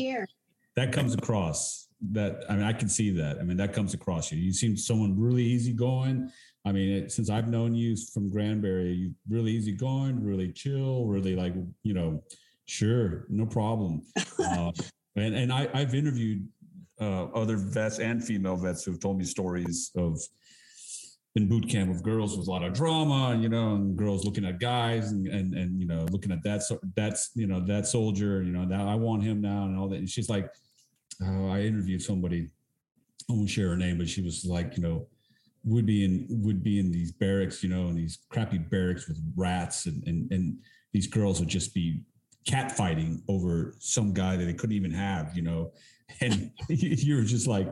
that 0.76 0.92
comes 0.92 1.14
across. 1.14 1.88
That 2.12 2.44
I 2.48 2.56
mean, 2.56 2.64
I 2.64 2.72
can 2.72 2.88
see 2.88 3.10
that. 3.10 3.38
I 3.38 3.42
mean, 3.42 3.56
that 3.58 3.72
comes 3.74 3.92
across 3.92 4.32
you. 4.32 4.38
You 4.38 4.52
seem 4.52 4.76
someone 4.76 5.18
really 5.18 5.44
easygoing. 5.44 6.30
I 6.64 6.72
mean, 6.72 6.90
it, 6.90 7.12
since 7.12 7.30
I've 7.30 7.48
known 7.48 7.74
you 7.74 7.96
from 8.12 8.30
Granbury, 8.30 8.92
you 8.92 9.14
really 9.28 9.52
easygoing, 9.52 10.22
really 10.22 10.52
chill, 10.52 11.06
really 11.06 11.36
like 11.36 11.54
you 11.82 11.94
know, 11.94 12.22
sure, 12.66 13.26
no 13.28 13.44
problem. 13.44 14.02
uh, 14.38 14.72
and 15.16 15.34
and 15.34 15.52
I, 15.52 15.68
I've 15.74 15.94
interviewed 15.94 16.46
uh, 17.00 17.24
other 17.26 17.56
vets 17.56 17.98
and 17.98 18.22
female 18.22 18.56
vets 18.56 18.84
who've 18.84 19.00
told 19.00 19.18
me 19.18 19.24
stories 19.24 19.90
of 19.96 20.20
in 21.36 21.48
boot 21.48 21.68
camp 21.68 21.88
with 21.88 22.02
girls 22.02 22.36
with 22.36 22.48
a 22.48 22.50
lot 22.50 22.64
of 22.64 22.72
drama, 22.72 23.38
you 23.40 23.48
know, 23.48 23.74
and 23.76 23.96
girls 23.96 24.24
looking 24.24 24.44
at 24.44 24.58
guys 24.58 25.12
and 25.12 25.28
and, 25.28 25.54
and 25.54 25.80
you 25.80 25.86
know 25.86 26.04
looking 26.10 26.32
at 26.32 26.42
that 26.42 26.62
so 26.62 26.78
that's 26.96 27.30
you 27.34 27.46
know 27.46 27.60
that 27.66 27.86
soldier, 27.86 28.42
you 28.42 28.52
know, 28.52 28.64
now 28.64 28.88
I 28.88 28.94
want 28.94 29.22
him 29.22 29.40
now 29.40 29.64
and 29.64 29.78
all 29.78 29.88
that. 29.88 29.98
And 29.98 30.08
she's 30.08 30.28
like, 30.28 30.50
uh, 31.24 31.46
I 31.46 31.60
interviewed 31.62 32.02
somebody, 32.02 32.50
I 33.28 33.32
won't 33.32 33.48
share 33.48 33.68
her 33.68 33.76
name, 33.76 33.98
but 33.98 34.08
she 34.08 34.22
was 34.22 34.44
like, 34.44 34.76
you 34.76 34.82
know, 34.82 35.06
would 35.64 35.86
be 35.86 36.04
in 36.04 36.26
would 36.30 36.62
be 36.62 36.80
in 36.80 36.90
these 36.90 37.12
barracks, 37.12 37.62
you 37.62 37.68
know, 37.68 37.88
in 37.88 37.94
these 37.94 38.18
crappy 38.28 38.58
barracks 38.58 39.08
with 39.08 39.20
rats, 39.36 39.86
and 39.86 40.02
and 40.06 40.30
and 40.32 40.58
these 40.92 41.06
girls 41.06 41.38
would 41.40 41.48
just 41.48 41.74
be 41.74 42.00
cat 42.46 42.72
fighting 42.72 43.22
over 43.28 43.74
some 43.78 44.12
guy 44.12 44.36
that 44.36 44.44
they 44.44 44.54
couldn't 44.54 44.76
even 44.76 44.90
have, 44.90 45.36
you 45.36 45.42
know, 45.42 45.72
and 46.20 46.50
you're 46.68 47.22
just 47.22 47.46
like, 47.46 47.68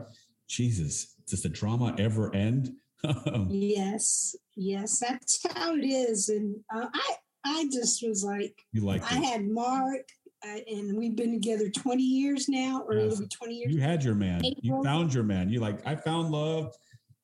Jesus, 0.48 1.14
does 1.26 1.42
the 1.42 1.48
drama 1.48 1.94
ever 1.98 2.34
end? 2.34 2.72
yes, 3.48 4.36
yes, 4.56 4.98
that's 5.00 5.44
how 5.54 5.74
it 5.74 5.84
is, 5.84 6.28
and 6.28 6.56
uh, 6.74 6.86
I 6.92 7.14
I 7.44 7.68
just 7.72 8.06
was 8.06 8.24
like, 8.24 8.64
you 8.72 8.82
like 8.82 9.02
I 9.10 9.16
had 9.16 9.46
Mark. 9.46 10.08
Uh, 10.46 10.60
and 10.70 10.96
we've 10.96 11.16
been 11.16 11.32
together 11.32 11.68
20 11.68 12.00
years 12.00 12.48
now, 12.48 12.84
or 12.86 12.94
yes. 12.94 13.14
it'll 13.14 13.24
be 13.24 13.26
20 13.26 13.54
years. 13.54 13.74
You 13.74 13.80
had 13.80 14.04
your 14.04 14.14
man. 14.14 14.44
April. 14.44 14.60
You 14.62 14.84
found 14.84 15.12
your 15.12 15.24
man. 15.24 15.48
You 15.48 15.58
like, 15.58 15.84
I 15.84 15.96
found 15.96 16.30
love. 16.30 16.76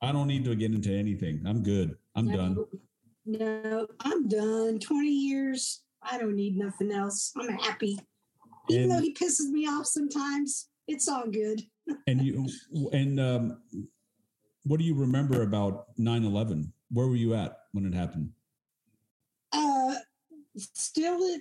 I 0.03 0.11
don't 0.11 0.27
need 0.27 0.45
to 0.47 0.57
get 0.57 0.73
into 0.73 0.93
anything. 0.93 1.41
I'm 1.47 1.63
good. 1.63 1.97
I'm 2.17 2.27
no, 2.27 2.37
done. 2.37 2.65
No, 3.25 3.87
I'm 4.01 4.29
done. 4.29 4.81
20 4.81 5.09
years. 5.09 5.83
I 6.03 6.19
don't 6.19 6.35
need 6.35 6.57
nothing 6.57 6.93
else. 6.93 7.33
I'm 7.39 7.57
happy. 7.57 7.99
Even 8.69 8.83
and, 8.83 8.93
though 8.93 9.03
he 9.03 9.15
pisses 9.15 9.51
me 9.51 9.67
off 9.67 9.87
sometimes, 9.87 10.69
it's 10.89 11.09
all 11.09 11.27
good. 11.27 11.63
and 12.07 12.23
you 12.23 12.49
and 12.93 13.21
um, 13.21 13.59
what 14.65 14.81
do 14.81 14.85
you 14.85 14.95
remember 14.95 15.43
about 15.43 15.97
9-11? 15.99 16.71
Where 16.91 17.07
were 17.07 17.17
you 17.17 17.35
at 17.35 17.59
when 17.73 17.87
it 17.87 17.95
happened? 17.95 18.31
Uh 19.53 19.95
still 20.57 21.19
at 21.35 21.41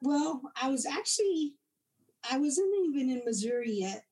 well, 0.00 0.42
I 0.60 0.68
was 0.68 0.86
actually 0.86 1.54
I 2.30 2.38
wasn't 2.38 2.72
even 2.88 3.10
in 3.10 3.22
Missouri 3.24 3.72
yet. 3.72 4.04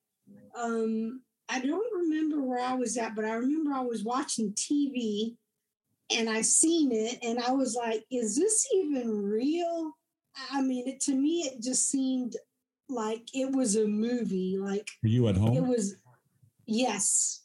Um 0.57 1.21
I 1.49 1.59
don't 1.59 2.01
remember 2.01 2.41
where 2.41 2.59
I 2.59 2.73
was 2.73 2.97
at, 2.97 3.15
but 3.15 3.25
I 3.25 3.33
remember 3.33 3.73
I 3.73 3.81
was 3.81 4.03
watching 4.03 4.53
TV 4.53 5.35
and 6.11 6.29
I 6.29 6.41
seen 6.41 6.91
it 6.91 7.19
and 7.21 7.39
I 7.39 7.51
was 7.51 7.75
like, 7.75 8.05
is 8.11 8.35
this 8.35 8.67
even 8.73 9.23
real? 9.23 9.91
I 10.51 10.61
mean, 10.61 10.87
it, 10.87 10.99
to 11.01 11.13
me, 11.13 11.41
it 11.41 11.61
just 11.61 11.89
seemed 11.89 12.35
like 12.89 13.23
it 13.33 13.51
was 13.51 13.75
a 13.75 13.85
movie. 13.85 14.57
Like, 14.59 14.89
were 15.01 15.09
you 15.09 15.27
at 15.27 15.37
home? 15.37 15.55
It 15.55 15.63
was, 15.63 15.95
yes. 16.65 17.42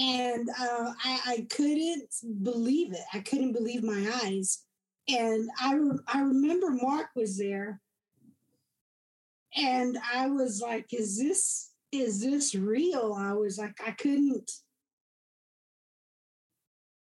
And 0.00 0.48
uh, 0.48 0.92
I, 1.04 1.20
I 1.26 1.46
couldn't 1.50 2.14
believe 2.42 2.92
it. 2.92 3.04
I 3.12 3.20
couldn't 3.20 3.52
believe 3.52 3.82
my 3.82 4.10
eyes. 4.24 4.62
And 5.08 5.50
I, 5.58 5.78
I 6.08 6.20
remember 6.20 6.70
Mark 6.70 7.08
was 7.14 7.36
there. 7.36 7.80
And 9.56 9.98
I 10.12 10.28
was 10.28 10.60
like, 10.60 10.92
is 10.92 11.18
this 11.18 11.70
is 11.92 12.20
this 12.20 12.54
real? 12.54 13.14
I 13.16 13.32
was 13.34 13.56
like, 13.58 13.76
I 13.86 13.92
couldn't, 13.92 14.50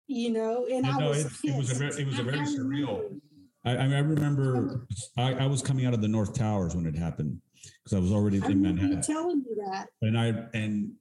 you 0.08 0.32
know, 0.32 0.66
and 0.72 0.86
I 0.86 0.96
was. 0.98 1.26
It, 1.26 1.50
it, 1.50 1.58
was 1.58 1.72
a 1.72 1.76
very, 1.76 2.02
it 2.02 2.08
was 2.08 2.20
a 2.20 2.24
very 2.24 2.40
surreal. 2.40 3.20
I, 3.66 3.76
I 3.76 4.00
remember 4.00 4.88
I, 5.18 5.34
I, 5.34 5.46
was 5.46 5.62
coming 5.62 5.86
out 5.86 5.94
of 5.94 6.02
the 6.02 6.08
North 6.08 6.34
Towers 6.34 6.74
when 6.74 6.86
it 6.86 6.96
happened 6.96 7.42
because 7.84 7.98
I 7.98 8.00
was 8.00 8.14
already 8.14 8.42
I 8.42 8.48
in 8.48 8.62
Manhattan. 8.62 9.02
Telling 9.02 9.40
me 9.40 9.56
that. 9.66 9.88
And 10.02 10.18
I 10.18 10.28
and 10.54 10.94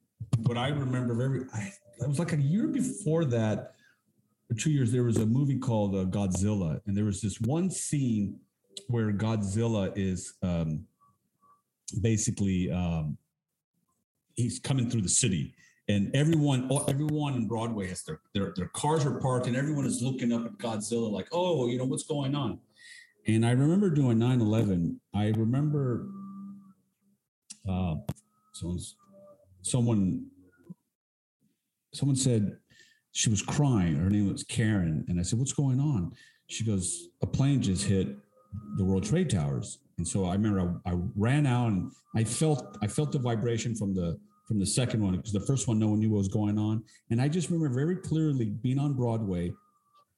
what 0.43 0.57
I 0.57 0.69
remember 0.69 1.13
very, 1.13 1.45
I, 1.53 1.71
it 1.99 2.07
was 2.07 2.19
like 2.19 2.33
a 2.33 2.41
year 2.41 2.67
before 2.67 3.25
that, 3.25 3.73
or 4.49 4.55
two 4.55 4.71
years. 4.71 4.91
There 4.91 5.03
was 5.03 5.17
a 5.17 5.25
movie 5.25 5.57
called 5.57 5.95
uh, 5.95 6.05
Godzilla, 6.05 6.79
and 6.85 6.95
there 6.95 7.05
was 7.05 7.21
this 7.21 7.39
one 7.41 7.69
scene 7.69 8.39
where 8.87 9.11
Godzilla 9.11 9.91
is 9.95 10.33
um, 10.41 10.85
basically 12.01 12.71
um, 12.71 13.17
he's 14.35 14.59
coming 14.59 14.89
through 14.89 15.01
the 15.01 15.09
city 15.09 15.53
and 15.89 16.13
everyone 16.15 16.69
everyone 16.87 17.35
in 17.35 17.47
broadway 17.47 17.87
has 17.87 18.03
their, 18.03 18.19
their 18.33 18.53
their 18.55 18.67
cars 18.69 19.05
are 19.05 19.19
parked 19.19 19.47
and 19.47 19.55
everyone 19.55 19.85
is 19.85 20.01
looking 20.01 20.31
up 20.31 20.45
at 20.45 20.57
godzilla 20.57 21.09
like 21.09 21.27
oh 21.31 21.67
you 21.67 21.77
know 21.77 21.85
what's 21.85 22.03
going 22.03 22.35
on 22.35 22.59
and 23.27 23.45
i 23.45 23.51
remember 23.51 23.89
doing 23.89 24.17
9-11 24.17 24.97
i 25.13 25.27
remember 25.29 26.07
uh, 27.69 27.95
someone 29.69 30.25
someone 31.93 32.15
said 32.15 32.57
she 33.11 33.29
was 33.29 33.41
crying. 33.41 33.95
Her 33.95 34.09
name 34.09 34.31
was 34.31 34.43
karen. 34.43 35.05
And 35.07 35.19
i 35.19 35.23
said 35.23 35.39
what's 35.39 35.53
going 35.53 35.79
on? 35.79 36.11
She 36.47 36.63
goes 36.63 37.09
a 37.21 37.27
plane 37.27 37.61
just 37.61 37.85
hit 37.85 38.07
the 38.77 38.83
world 38.83 39.03
trade 39.03 39.29
towers. 39.29 39.79
And 39.97 40.07
so 40.07 40.25
i 40.25 40.33
remember 40.33 40.79
I, 40.85 40.91
I 40.91 40.95
ran 41.15 41.45
out 41.45 41.67
and 41.67 41.91
i 42.15 42.23
felt 42.23 42.77
i 42.81 42.87
felt 42.87 43.11
the 43.11 43.19
vibration 43.19 43.75
from 43.75 43.93
the 43.93 44.17
from 44.47 44.59
the 44.59 44.65
second 44.65 45.03
one. 45.03 45.15
Because 45.15 45.33
the 45.33 45.41
first 45.41 45.67
one. 45.67 45.77
No 45.77 45.89
one 45.89 45.99
knew 45.99 46.09
what 46.09 46.19
was 46.19 46.29
going 46.29 46.57
on. 46.57 46.83
And 47.11 47.21
I 47.21 47.27
just 47.27 47.49
remember 47.49 47.73
very 47.73 47.97
clearly 47.97 48.45
being 48.45 48.79
on 48.79 48.93
Broadway, 48.93 49.53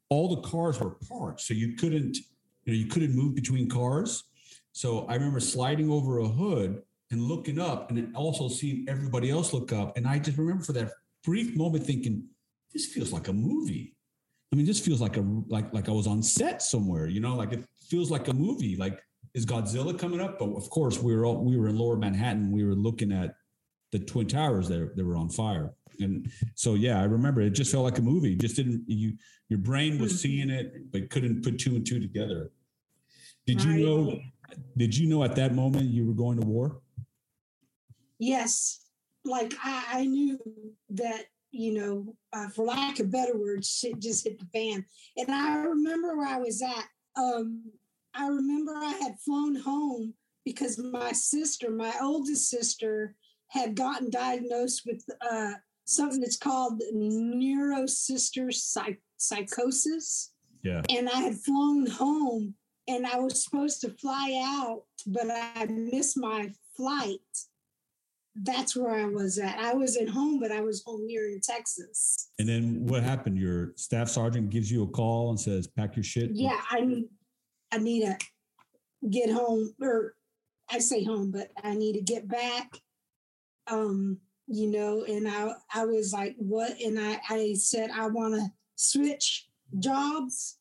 all 0.10 0.36
the 0.36 0.42
cars 0.48 0.80
were 0.80 0.96
parked, 1.10 1.42
so 1.42 1.54
you 1.54 1.76
couldn't, 1.76 2.18
you 2.66 2.74
know, 2.74 2.80
you 2.80 2.86
couldn't 2.86 3.16
move 3.16 3.36
between 3.36 3.70
cars. 3.70 4.24
So 4.72 5.06
I 5.08 5.16
remember 5.16 5.40
sliding 5.40 5.90
over 5.92 6.20
a 6.20 6.28
hood 6.28 6.82
and 7.12 7.22
looking 7.22 7.60
up, 7.60 7.92
and 7.92 8.16
also 8.16 8.48
seeing 8.48 8.86
everybody 8.88 9.30
else 9.30 9.54
look 9.54 9.74
up. 9.74 9.98
And 9.98 10.08
I 10.08 10.20
just 10.20 10.38
remember 10.38 10.64
for 10.64 10.74
that 10.74 10.92
brief 11.24 11.56
moment 11.56 11.86
thinking, 11.86 12.24
this 12.74 12.86
feels 12.86 13.12
like 13.12 13.28
a 13.28 13.34
movie. 13.34 13.96
I 14.52 14.56
mean, 14.56 14.66
this 14.66 14.80
feels 14.80 15.02
like 15.02 15.18
a 15.18 15.26
like 15.48 15.74
like 15.74 15.90
I 15.90 15.92
was 15.92 16.08
on 16.08 16.24
set 16.24 16.62
somewhere. 16.62 17.08
You 17.08 17.20
know, 17.20 17.36
like 17.36 17.54
it 17.54 17.66
feels 17.90 18.12
like 18.12 18.28
a 18.28 18.34
movie. 18.34 18.76
Like 18.76 19.00
is 19.34 19.46
Godzilla 19.46 19.98
coming 19.98 20.22
up? 20.22 20.40
But 20.40 20.54
of 20.56 20.70
course, 20.70 21.02
we 21.02 21.16
were 21.16 21.26
all, 21.26 21.44
we 21.44 21.58
were 21.58 21.68
in 21.68 21.78
Lower 21.78 21.96
Manhattan. 21.96 22.52
We 22.52 22.64
were 22.64 22.76
looking 22.76 23.12
at 23.12 23.36
the 23.92 24.00
twin 24.00 24.28
towers 24.28 24.68
that, 24.70 24.96
that 24.96 25.06
were 25.06 25.16
on 25.16 25.30
fire. 25.30 25.74
And 26.00 26.32
so, 26.56 26.76
yeah, 26.76 27.00
I 27.00 27.04
remember 27.04 27.42
it 27.42 27.52
just 27.52 27.72
felt 27.72 27.84
like 27.84 27.98
a 27.98 28.02
movie. 28.02 28.36
Just 28.36 28.56
didn't 28.56 28.84
you? 28.88 29.14
Your 29.50 29.60
brain 29.60 30.00
was 30.00 30.14
mm-hmm. 30.14 30.18
seeing 30.18 30.50
it, 30.50 30.92
but 30.92 31.10
couldn't 31.10 31.44
put 31.44 31.60
two 31.60 31.76
and 31.76 31.86
two 31.86 32.00
together. 32.00 32.52
Did 33.46 33.64
you 33.64 33.86
know? 33.86 34.20
Did 34.78 34.98
you 34.98 35.08
know 35.08 35.24
at 35.24 35.36
that 35.36 35.54
moment 35.54 35.86
you 35.86 36.06
were 36.06 36.14
going 36.14 36.40
to 36.40 36.46
war? 36.46 36.82
Yes, 38.20 38.82
like 39.26 39.54
I, 39.64 39.86
I 39.92 40.06
knew 40.06 40.40
that 40.90 41.26
you 41.52 41.74
know, 41.74 42.16
uh, 42.34 42.48
for 42.50 42.66
lack 42.66 43.00
of 43.00 43.12
better 43.12 43.38
words, 43.38 43.70
shit 43.70 44.00
just 44.00 44.24
hit 44.24 44.40
the 44.40 44.46
fan. 44.54 44.86
And 45.18 45.32
I 45.32 45.58
remember 45.58 46.16
where 46.16 46.28
I 46.28 46.38
was 46.38 46.62
at. 46.62 46.86
Um, 47.16 47.64
I 48.14 48.28
remember 48.28 48.74
I 48.76 48.94
had 49.02 49.20
flown 49.20 49.56
home 49.56 50.14
because 50.46 50.78
my 50.78 51.12
sister, 51.12 51.72
my 51.72 51.94
oldest 52.02 52.50
sister, 52.50 53.16
had 53.48 53.76
gotten 53.76 54.10
diagnosed 54.10 54.84
with 54.86 55.04
uh, 55.22 55.54
something 55.86 56.22
that's 56.22 56.38
called 56.38 56.82
neurosister 56.94 58.54
psych- 58.54 59.02
psychosis. 59.18 60.32
Yeah. 60.64 60.82
And 60.90 61.10
I 61.10 61.22
had 61.22 61.36
flown 61.36 61.88
home 61.88 62.54
and 62.88 63.08
I 63.08 63.20
was 63.20 63.44
supposed 63.44 63.82
to 63.82 63.90
fly 63.90 64.40
out, 64.44 64.84
but 65.08 65.30
I 65.32 65.66
missed 65.66 66.18
my 66.18 66.52
flight. 66.76 67.20
That's 68.36 68.76
where 68.76 68.92
I 68.92 69.06
was 69.06 69.38
at. 69.38 69.58
I 69.58 69.74
was 69.74 69.98
at 69.98 70.10
home, 70.10 70.40
but 70.40 70.52
I 70.52 70.62
was 70.62 70.84
home 70.84 71.06
here 71.08 71.26
in 71.26 71.42
Texas. 71.42 72.30
And 72.40 72.48
then 72.48 72.86
what 72.86 73.04
happened? 73.04 73.38
Your 73.38 73.74
staff 73.76 74.08
sergeant 74.08 74.50
gives 74.50 74.72
you 74.72 74.84
a 74.84 74.88
call 74.88 75.30
and 75.30 75.40
says, 75.40 75.68
"Pack 75.68 75.96
your 75.96 76.04
shit." 76.04 76.32
Yeah, 76.34 76.60
I 76.70 76.82
need, 76.82 77.06
I 77.72 77.78
need 77.80 78.06
to 78.06 78.18
get 79.10 79.30
home, 79.30 79.74
or 79.82 80.16
I 80.70 80.80
say 80.80 81.04
home, 81.04 81.32
but 81.32 81.50
I 81.64 81.74
need 81.74 81.94
to 81.94 82.02
get 82.02 82.28
back 82.28 82.80
um, 83.70 84.18
you 84.48 84.68
know, 84.68 85.04
and 85.08 85.28
I 85.28 85.52
I 85.74 85.86
was 85.86 86.12
like, 86.12 86.36
what? 86.38 86.80
And 86.80 87.00
I 87.00 87.20
I 87.30 87.54
said 87.54 87.92
I 87.92 88.08
want 88.08 88.36
to 88.36 88.52
switch 88.76 89.48
jobs, 89.78 90.58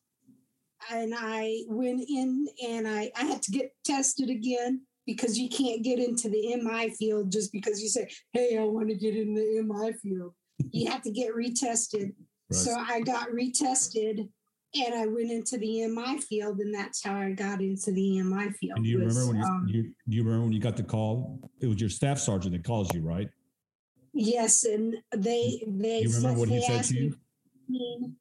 and 0.91 1.13
I 1.17 1.63
went 1.67 2.07
in 2.07 2.47
and 2.67 2.87
I 2.87 3.11
I 3.15 3.23
had 3.23 3.41
to 3.43 3.51
get 3.51 3.73
tested 3.83 4.29
again 4.29 4.81
because 5.09 5.39
you 5.39 5.49
can't 5.49 5.83
get 5.83 5.97
into 5.97 6.29
the 6.29 6.55
MI 6.57 6.91
field 6.91 7.31
just 7.31 7.51
because 7.51 7.81
you 7.81 7.89
say, 7.89 8.07
hey, 8.31 8.59
I 8.59 8.63
want 8.63 8.89
to 8.89 8.95
get 8.95 9.15
in 9.15 9.33
the 9.33 9.61
MI 9.63 9.91
field. 9.93 10.33
You 10.71 10.91
have 10.91 11.01
to 11.01 11.11
get 11.11 11.33
retested. 11.33 12.13
Right. 12.51 12.59
So 12.59 12.75
I 12.77 13.01
got 13.01 13.29
retested 13.29 14.29
and 14.75 14.93
I 14.93 15.07
went 15.07 15.31
into 15.31 15.57
the 15.57 15.87
MI 15.87 16.19
field, 16.19 16.59
and 16.59 16.71
that's 16.71 17.03
how 17.03 17.15
I 17.15 17.31
got 17.31 17.59
into 17.59 17.91
the 17.91 18.21
MI 18.21 18.51
field. 18.51 18.77
And 18.77 18.85
do 18.85 18.91
you 18.91 18.99
was, 18.99 19.15
remember 19.15 19.33
when 19.33 19.41
you, 19.41 19.47
um, 19.47 19.67
you, 19.67 19.83
do 19.83 20.15
you 20.15 20.23
remember 20.23 20.43
when 20.43 20.53
you 20.53 20.59
got 20.59 20.77
the 20.77 20.83
call? 20.83 21.49
It 21.59 21.65
was 21.65 21.81
your 21.81 21.89
staff 21.89 22.19
sergeant 22.19 22.53
that 22.53 22.63
calls 22.63 22.93
you, 22.93 23.01
right? 23.01 23.29
Yes, 24.13 24.65
and 24.65 24.95
they 25.15 25.63
they. 25.65 26.01
You 26.01 26.11
remember 26.11 26.39
what 26.39 26.49
he 26.49 26.61
said 26.61 26.83
to 26.83 26.99
you? 26.99 27.15
Me, 27.67 28.11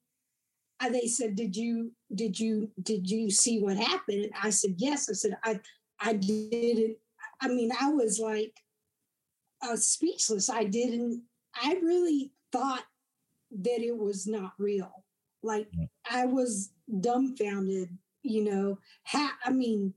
uh, 0.80 0.88
they 0.88 1.06
said, 1.06 1.36
"Did 1.36 1.54
you 1.54 1.92
did 2.14 2.40
you 2.40 2.70
did 2.82 3.10
you 3.10 3.30
see 3.30 3.60
what 3.60 3.76
happened?" 3.76 4.24
And 4.24 4.32
I 4.42 4.48
said, 4.48 4.76
"Yes." 4.78 5.10
I 5.10 5.12
said, 5.12 5.36
"I 5.44 5.60
I 6.00 6.14
didn't." 6.14 6.96
I 7.40 7.48
mean, 7.48 7.70
I 7.80 7.90
was 7.90 8.18
like 8.18 8.54
uh, 9.62 9.76
speechless. 9.76 10.48
I 10.48 10.64
didn't. 10.64 11.22
I 11.54 11.78
really 11.82 12.32
thought 12.52 12.84
that 13.50 13.80
it 13.80 13.96
was 13.96 14.26
not 14.26 14.52
real. 14.58 15.04
Like 15.42 15.68
I 16.10 16.26
was 16.26 16.70
dumbfounded, 17.00 17.96
you 18.22 18.44
know. 18.44 18.78
Ha- 19.04 19.38
I 19.44 19.50
mean, 19.50 19.94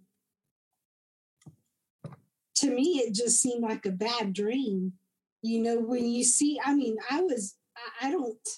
to 2.56 2.70
me, 2.70 3.02
it 3.06 3.14
just 3.14 3.42
seemed 3.42 3.64
like 3.64 3.86
a 3.86 3.92
bad 3.92 4.34
dream. 4.34 4.94
You 5.42 5.62
know, 5.62 5.80
when 5.80 6.08
you 6.08 6.24
see, 6.24 6.60
I 6.64 6.76
mean, 6.76 6.98
I 7.10 7.22
was, 7.22 7.56
I, 7.76 8.08
I 8.08 8.12
don't, 8.12 8.50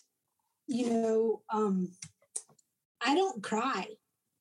you 0.67 0.89
know, 0.89 1.41
um, 1.51 1.93
I 3.01 3.15
don't 3.15 3.41
cry. 3.41 3.87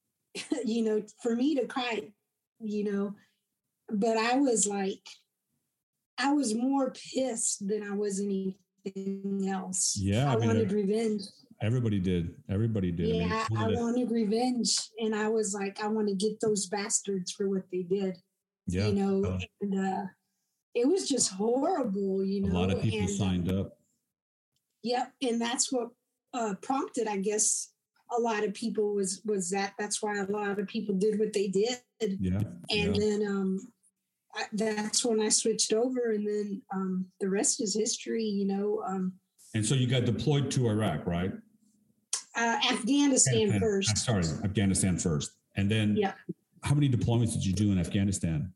you 0.65 0.83
know, 0.83 1.03
for 1.23 1.37
me 1.37 1.55
to 1.57 1.67
cry, 1.67 2.09
you 2.63 2.93
know, 2.93 3.15
but 3.91 4.17
I 4.17 4.37
was 4.37 4.67
like, 4.67 5.03
I 6.19 6.33
was 6.33 6.55
more 6.55 6.93
pissed 6.93 7.67
than 7.67 7.83
I 7.83 7.95
was 7.95 8.21
anything 8.21 9.49
else. 9.49 9.97
Yeah, 9.99 10.31
I, 10.31 10.35
I 10.35 10.37
mean, 10.37 10.49
wanted 10.49 10.73
revenge. 10.73 11.23
Everybody 11.61 12.01
did. 12.01 12.35
Everybody 12.51 12.91
did. 12.91 13.09
Yeah, 13.09 13.47
I, 13.57 13.67
mean, 13.67 13.79
I 13.79 13.81
wanted 13.81 14.11
revenge, 14.11 14.79
and 14.99 15.15
I 15.15 15.29
was 15.29 15.55
like, 15.55 15.83
I 15.83 15.89
want 15.89 16.09
to 16.09 16.15
get 16.15 16.41
those 16.41 16.67
bastards 16.67 17.33
for 17.33 17.49
what 17.49 17.63
they 17.73 17.83
did. 17.83 18.17
Yeah, 18.67 18.87
you 18.87 18.95
know, 18.95 19.29
uh, 19.29 19.39
and 19.61 19.79
uh, 19.79 20.07
it 20.75 20.89
was 20.89 21.09
just 21.09 21.33
horrible. 21.33 22.25
You 22.25 22.43
know, 22.43 22.53
a 22.53 22.59
lot 22.59 22.73
of 22.73 22.83
people 22.83 23.01
and, 23.01 23.11
signed 23.11 23.51
up. 23.51 23.77
Yep, 24.83 25.13
and 25.23 25.41
that's 25.41 25.73
what 25.73 25.89
uh, 26.35 26.55
prompted, 26.63 27.07
I 27.07 27.19
guess, 27.19 27.72
a 28.17 28.21
lot 28.21 28.45
of 28.45 28.55
people 28.55 28.95
was 28.95 29.21
was 29.25 29.51
that. 29.51 29.75
That's 29.79 30.03
why 30.03 30.19
a 30.19 30.27
lot 30.27 30.59
of 30.59 30.67
people 30.67 30.95
did 30.95 31.19
what 31.19 31.33
they 31.33 31.49
did. 31.49 31.79
Yeah, 32.01 32.41
and 32.71 32.97
yeah. 32.97 33.01
then 33.01 33.27
um, 33.27 33.69
I, 34.35 34.45
that's 34.53 35.05
when 35.05 35.21
I 35.21 35.29
switched 35.29 35.73
over, 35.73 36.13
and 36.13 36.27
then 36.27 36.63
um, 36.75 37.07
the 37.21 37.29
rest 37.29 37.63
is 37.63 37.75
history. 37.75 38.25
You 38.25 38.47
know. 38.47 38.83
Um, 38.87 39.15
and 39.55 39.65
so 39.65 39.75
you 39.75 39.87
got 39.87 40.05
deployed 40.05 40.51
to 40.53 40.69
Iraq, 40.69 41.07
right? 41.07 41.33
uh, 42.37 42.59
Afghanistan 42.71 43.59
first. 43.61 43.99
Sorry, 43.99 44.25
Afghanistan 44.45 44.97
first, 44.97 45.33
and 45.57 45.71
then 45.71 45.97
yeah. 45.97 46.13
How 46.65 46.75
many 46.77 46.89
deployments 46.89 47.33
did 47.33 47.45
you 47.45 47.53
do 47.53 47.73
in 47.73 47.79
Afghanistan? 47.79 48.53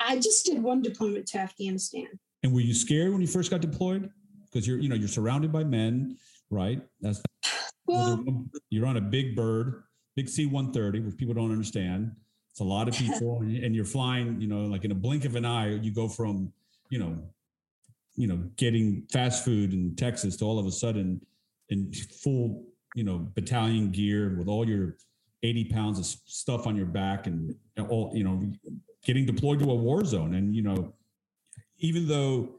I 0.00 0.16
just 0.16 0.44
did 0.46 0.60
one 0.60 0.82
deployment 0.82 1.28
to 1.28 1.38
Afghanistan. 1.38 2.08
And 2.42 2.52
were 2.52 2.60
you 2.60 2.74
scared 2.74 3.12
when 3.12 3.20
you 3.20 3.28
first 3.28 3.52
got 3.52 3.60
deployed? 3.60 4.10
Because 4.44 4.66
you're, 4.66 4.78
you 4.78 4.88
know, 4.88 4.96
you're 4.96 5.06
surrounded 5.06 5.52
by 5.52 5.62
men, 5.62 6.16
right? 6.50 6.82
That's 7.00 7.22
well, 7.88 8.24
you're 8.70 8.86
on 8.86 8.96
a 8.96 9.00
big 9.00 9.34
bird, 9.34 9.82
big 10.16 10.28
C-130, 10.28 11.04
which 11.04 11.16
people 11.16 11.34
don't 11.34 11.50
understand. 11.50 12.12
It's 12.50 12.60
a 12.60 12.64
lot 12.64 12.88
of 12.88 12.94
people, 12.94 13.40
and 13.40 13.74
you're 13.74 13.84
flying. 13.84 14.40
You 14.40 14.48
know, 14.48 14.64
like 14.64 14.84
in 14.84 14.92
a 14.92 14.94
blink 14.94 15.24
of 15.24 15.36
an 15.36 15.44
eye, 15.44 15.74
you 15.74 15.92
go 15.92 16.08
from, 16.08 16.52
you 16.90 16.98
know, 16.98 17.18
you 18.16 18.26
know, 18.26 18.36
getting 18.56 19.06
fast 19.12 19.44
food 19.44 19.72
in 19.72 19.94
Texas 19.96 20.36
to 20.36 20.44
all 20.44 20.58
of 20.58 20.66
a 20.66 20.72
sudden 20.72 21.20
in 21.68 21.92
full, 22.22 22.64
you 22.94 23.04
know, 23.04 23.28
battalion 23.34 23.90
gear 23.90 24.36
with 24.38 24.48
all 24.48 24.68
your 24.68 24.96
80 25.42 25.64
pounds 25.66 25.98
of 25.98 26.06
stuff 26.06 26.66
on 26.66 26.74
your 26.74 26.86
back 26.86 27.26
and 27.26 27.54
all, 27.88 28.10
you 28.14 28.24
know, 28.24 28.50
getting 29.04 29.24
deployed 29.24 29.60
to 29.60 29.70
a 29.70 29.74
war 29.74 30.04
zone. 30.04 30.34
And, 30.34 30.54
you 30.54 30.62
know, 30.62 30.92
even 31.78 32.08
though, 32.08 32.56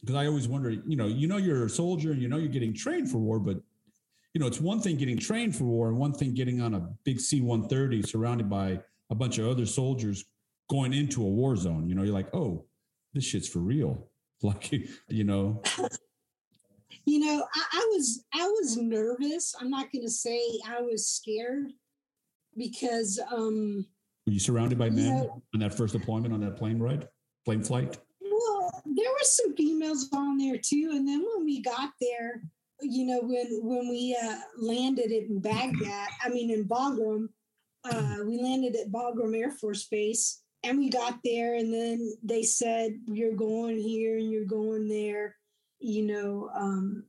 because 0.00 0.16
I 0.16 0.26
always 0.26 0.46
wonder, 0.46 0.70
you 0.70 0.96
know, 0.96 1.06
you 1.06 1.26
know, 1.26 1.38
you're 1.38 1.64
a 1.64 1.70
soldier 1.70 2.12
and 2.12 2.20
you 2.20 2.28
know 2.28 2.36
you're 2.36 2.48
getting 2.48 2.74
trained 2.74 3.10
for 3.10 3.18
war, 3.18 3.38
but, 3.38 3.58
you 4.34 4.40
know, 4.40 4.46
it's 4.46 4.60
one 4.60 4.80
thing 4.80 4.96
getting 4.96 5.18
trained 5.18 5.54
for 5.54 5.64
war 5.64 5.88
and 5.88 5.98
one 5.98 6.12
thing 6.12 6.34
getting 6.34 6.60
on 6.60 6.74
a 6.74 6.88
big 7.04 7.20
C 7.20 7.40
130 7.40 8.02
surrounded 8.02 8.48
by 8.48 8.80
a 9.10 9.14
bunch 9.14 9.38
of 9.38 9.48
other 9.48 9.66
soldiers 9.66 10.24
going 10.70 10.94
into 10.94 11.22
a 11.22 11.28
war 11.28 11.54
zone. 11.54 11.88
You 11.88 11.94
know, 11.94 12.02
you're 12.02 12.14
like, 12.14 12.34
oh, 12.34 12.64
this 13.12 13.24
shit's 13.24 13.48
for 13.48 13.60
real. 13.60 14.08
Like, 14.44 14.72
you 15.06 15.22
know, 15.22 15.62
you 17.04 17.20
know, 17.20 17.46
I, 17.54 17.64
I 17.74 17.88
was 17.92 18.24
I 18.34 18.44
was 18.44 18.76
nervous. 18.76 19.54
I'm 19.60 19.70
not 19.70 19.92
going 19.92 20.02
to 20.02 20.10
say 20.10 20.58
I 20.66 20.80
was 20.80 21.08
scared 21.08 21.68
because 22.56 23.20
um 23.30 23.86
were 24.26 24.32
you 24.32 24.40
surrounded 24.40 24.78
by 24.78 24.90
men 24.90 25.16
know, 25.16 25.42
on 25.54 25.60
that 25.60 25.74
first 25.74 25.92
deployment 25.92 26.34
on 26.34 26.40
that 26.40 26.56
plane 26.56 26.80
ride, 26.80 27.06
plane 27.44 27.62
flight? 27.62 27.98
Well, 28.20 28.82
there 28.84 29.10
were 29.12 29.22
some 29.22 29.54
females 29.54 30.08
on 30.12 30.38
there 30.38 30.58
too, 30.58 30.90
and 30.92 31.06
then 31.06 31.24
when 31.24 31.44
we 31.44 31.62
got 31.62 31.90
there, 32.00 32.42
you 32.82 33.06
know, 33.06 33.20
when 33.22 33.60
when 33.62 33.88
we 33.88 34.16
uh, 34.22 34.38
landed 34.58 35.10
in 35.10 35.40
Baghdad, 35.40 36.08
I 36.22 36.28
mean 36.28 36.50
in 36.50 36.66
Bagram, 36.66 37.28
uh, 37.84 38.18
we 38.26 38.40
landed 38.40 38.76
at 38.76 38.92
Bagram 38.92 39.36
Air 39.36 39.50
Force 39.50 39.84
Base, 39.84 40.42
and 40.62 40.78
we 40.78 40.90
got 40.90 41.18
there, 41.24 41.54
and 41.54 41.72
then 41.72 42.12
they 42.22 42.42
said 42.42 42.98
you're 43.06 43.34
going 43.34 43.78
here 43.78 44.16
and 44.18 44.30
you're 44.30 44.44
going 44.44 44.88
there, 44.88 45.36
you 45.80 46.06
know, 46.06 46.50
um, 46.54 47.04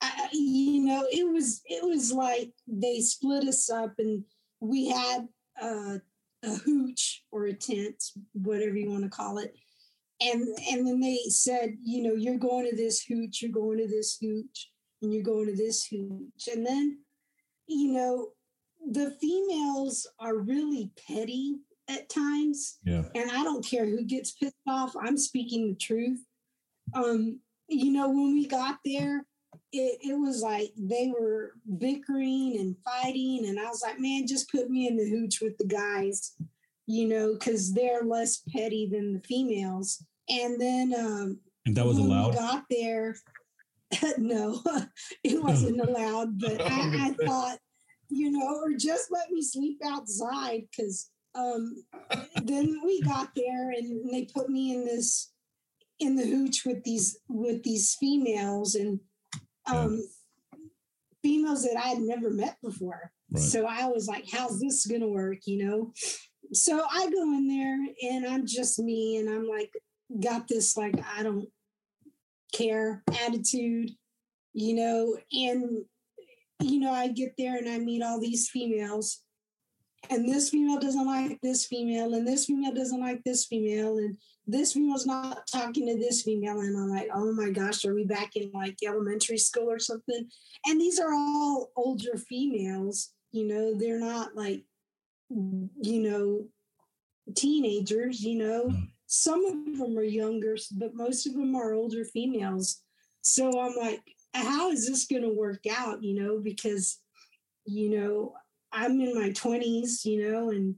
I, 0.00 0.28
you 0.32 0.84
know, 0.84 1.06
it 1.10 1.30
was 1.30 1.62
it 1.66 1.84
was 1.84 2.12
like 2.12 2.52
they 2.66 3.00
split 3.00 3.44
us 3.44 3.70
up, 3.70 3.94
and 3.98 4.24
we 4.60 4.88
had 4.88 5.28
uh, 5.60 5.98
a 6.42 6.54
hooch 6.64 7.22
or 7.30 7.46
a 7.46 7.52
tent, 7.52 8.02
whatever 8.32 8.76
you 8.76 8.90
want 8.90 9.04
to 9.04 9.08
call 9.08 9.38
it, 9.38 9.54
and 10.20 10.42
and 10.70 10.86
then 10.86 11.00
they 11.00 11.18
said, 11.28 11.76
you 11.82 12.02
know, 12.02 12.14
you're 12.14 12.38
going 12.38 12.68
to 12.68 12.76
this 12.76 13.02
hooch, 13.02 13.40
you're 13.40 13.52
going 13.52 13.78
to 13.78 13.88
this 13.88 14.18
hooch, 14.20 14.70
and 15.04 15.14
you're 15.14 15.22
going 15.22 15.46
to 15.46 15.54
this 15.54 15.86
hooch, 15.86 16.48
and 16.52 16.66
then, 16.66 16.98
you 17.68 17.92
know, 17.92 18.30
the 18.90 19.12
females 19.20 20.06
are 20.18 20.36
really 20.36 20.90
petty 21.06 21.56
at 21.88 22.08
times. 22.08 22.78
Yeah. 22.84 23.04
And 23.14 23.30
I 23.30 23.44
don't 23.44 23.64
care 23.64 23.86
who 23.86 24.04
gets 24.04 24.32
pissed 24.32 24.54
off. 24.66 24.94
I'm 25.00 25.16
speaking 25.16 25.68
the 25.68 25.76
truth. 25.76 26.20
Um, 26.94 27.40
you 27.68 27.92
know, 27.92 28.08
when 28.08 28.34
we 28.34 28.46
got 28.46 28.78
there, 28.84 29.26
it, 29.72 29.98
it 30.02 30.14
was 30.14 30.42
like 30.42 30.72
they 30.76 31.12
were 31.18 31.52
bickering 31.78 32.56
and 32.58 32.76
fighting. 32.84 33.46
And 33.46 33.58
I 33.58 33.68
was 33.68 33.82
like, 33.82 33.98
man, 33.98 34.26
just 34.26 34.50
put 34.50 34.70
me 34.70 34.86
in 34.86 34.96
the 34.96 35.08
hooch 35.08 35.40
with 35.40 35.56
the 35.58 35.66
guys, 35.66 36.34
you 36.86 37.08
know, 37.08 37.34
because 37.34 37.72
they're 37.72 38.02
less 38.02 38.42
petty 38.54 38.88
than 38.90 39.14
the 39.14 39.20
females. 39.20 40.04
And 40.28 40.60
then, 40.60 40.94
um, 40.98 41.38
and 41.66 41.76
that 41.76 41.86
was 41.86 41.98
allowed. 41.98 42.34
got 42.34 42.64
there, 42.70 43.16
no, 44.18 44.62
it 45.24 45.42
wasn't 45.42 45.80
allowed. 45.80 46.38
But 46.40 46.60
I, 46.60 47.08
I 47.08 47.16
thought, 47.24 47.58
you 48.08 48.30
know, 48.30 48.60
or 48.62 48.72
just 48.76 49.10
let 49.10 49.30
me 49.30 49.42
sleep 49.42 49.78
outside 49.84 50.62
because 50.70 51.10
um, 51.34 51.74
then 52.42 52.80
we 52.84 53.02
got 53.02 53.30
there 53.34 53.70
and 53.70 54.12
they 54.12 54.28
put 54.32 54.48
me 54.48 54.74
in 54.74 54.84
this 54.84 55.32
in 56.00 56.16
the 56.16 56.26
hooch 56.26 56.64
with 56.64 56.82
these 56.84 57.18
with 57.28 57.62
these 57.62 57.94
females 57.98 58.74
and 58.74 59.00
um, 59.66 60.00
yeah. 60.52 60.58
females 61.22 61.62
that 61.64 61.76
I 61.76 61.88
had 61.88 62.00
never 62.00 62.30
met 62.30 62.56
before. 62.62 63.12
Right. 63.30 63.42
So 63.42 63.66
I 63.66 63.86
was 63.86 64.06
like, 64.06 64.26
how's 64.30 64.60
this 64.60 64.86
gonna 64.86 65.08
work? 65.08 65.38
You 65.46 65.66
know? 65.66 65.92
So 66.52 66.84
I 66.90 67.10
go 67.10 67.22
in 67.22 67.48
there 67.48 68.12
and 68.12 68.26
I'm 68.26 68.46
just 68.46 68.78
me 68.78 69.16
and 69.16 69.28
I'm 69.28 69.48
like, 69.48 69.72
got 70.20 70.46
this 70.46 70.76
like 70.76 70.94
I 71.16 71.22
don't 71.22 71.48
care 72.54 73.02
attitude, 73.26 73.90
you 74.52 74.74
know, 74.74 75.16
and 75.32 75.84
you 76.60 76.78
know, 76.78 76.92
I 76.92 77.08
get 77.08 77.34
there 77.36 77.56
and 77.56 77.68
I 77.68 77.78
meet 77.78 78.02
all 78.02 78.20
these 78.20 78.48
females 78.48 79.24
and 80.10 80.28
this 80.28 80.50
female 80.50 80.78
doesn't 80.78 81.06
like 81.06 81.40
this 81.42 81.66
female, 81.66 82.14
and 82.14 82.26
this 82.26 82.46
female 82.46 82.72
doesn't 82.72 83.00
like 83.00 83.22
this 83.24 83.46
female, 83.46 83.98
and 83.98 84.16
this 84.46 84.72
female's 84.72 85.06
not 85.06 85.46
talking 85.46 85.86
to 85.86 85.96
this 85.96 86.22
female. 86.22 86.60
And 86.60 86.76
I'm 86.76 86.90
like, 86.90 87.08
oh 87.14 87.32
my 87.32 87.50
gosh, 87.50 87.84
are 87.84 87.94
we 87.94 88.04
back 88.04 88.36
in 88.36 88.50
like 88.52 88.76
elementary 88.84 89.38
school 89.38 89.70
or 89.70 89.78
something? 89.78 90.28
And 90.66 90.80
these 90.80 90.98
are 91.00 91.12
all 91.12 91.70
older 91.76 92.16
females, 92.16 93.12
you 93.32 93.46
know, 93.46 93.78
they're 93.78 94.00
not 94.00 94.34
like, 94.36 94.64
you 95.30 95.70
know, 95.82 96.46
teenagers, 97.34 98.22
you 98.22 98.38
know. 98.38 98.64
Mm. 98.66 98.88
Some 99.16 99.44
of 99.46 99.78
them 99.78 99.96
are 99.96 100.02
younger, 100.02 100.56
but 100.72 100.94
most 100.94 101.26
of 101.26 101.34
them 101.34 101.54
are 101.54 101.72
older 101.72 102.04
females. 102.04 102.82
So 103.22 103.60
I'm 103.60 103.76
like, 103.76 104.02
how 104.34 104.70
is 104.70 104.88
this 104.88 105.06
going 105.06 105.22
to 105.22 105.28
work 105.28 105.64
out, 105.70 106.02
you 106.02 106.20
know, 106.20 106.40
because, 106.40 106.98
you 107.64 107.90
know, 107.90 108.34
I'm 108.72 109.00
in 109.00 109.14
my 109.14 109.30
20s, 109.30 110.04
you 110.04 110.28
know, 110.28 110.50
and 110.50 110.74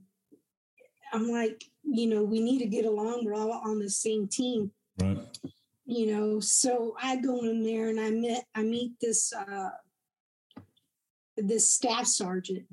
I'm 1.11 1.29
like, 1.29 1.63
you 1.83 2.07
know, 2.07 2.23
we 2.23 2.39
need 2.39 2.59
to 2.59 2.67
get 2.67 2.85
along. 2.85 3.25
We're 3.25 3.33
all 3.33 3.51
on 3.51 3.79
the 3.79 3.89
same 3.89 4.27
team. 4.27 4.71
Right. 5.01 5.17
You 5.85 6.13
know, 6.13 6.39
so 6.39 6.95
I 7.01 7.15
go 7.15 7.39
in 7.43 7.63
there 7.63 7.89
and 7.89 7.99
I 7.99 8.11
met 8.11 8.45
I 8.53 8.61
meet 8.63 8.91
this 9.01 9.33
uh 9.33 9.69
this 11.37 11.67
staff 11.67 12.05
sergeant 12.05 12.67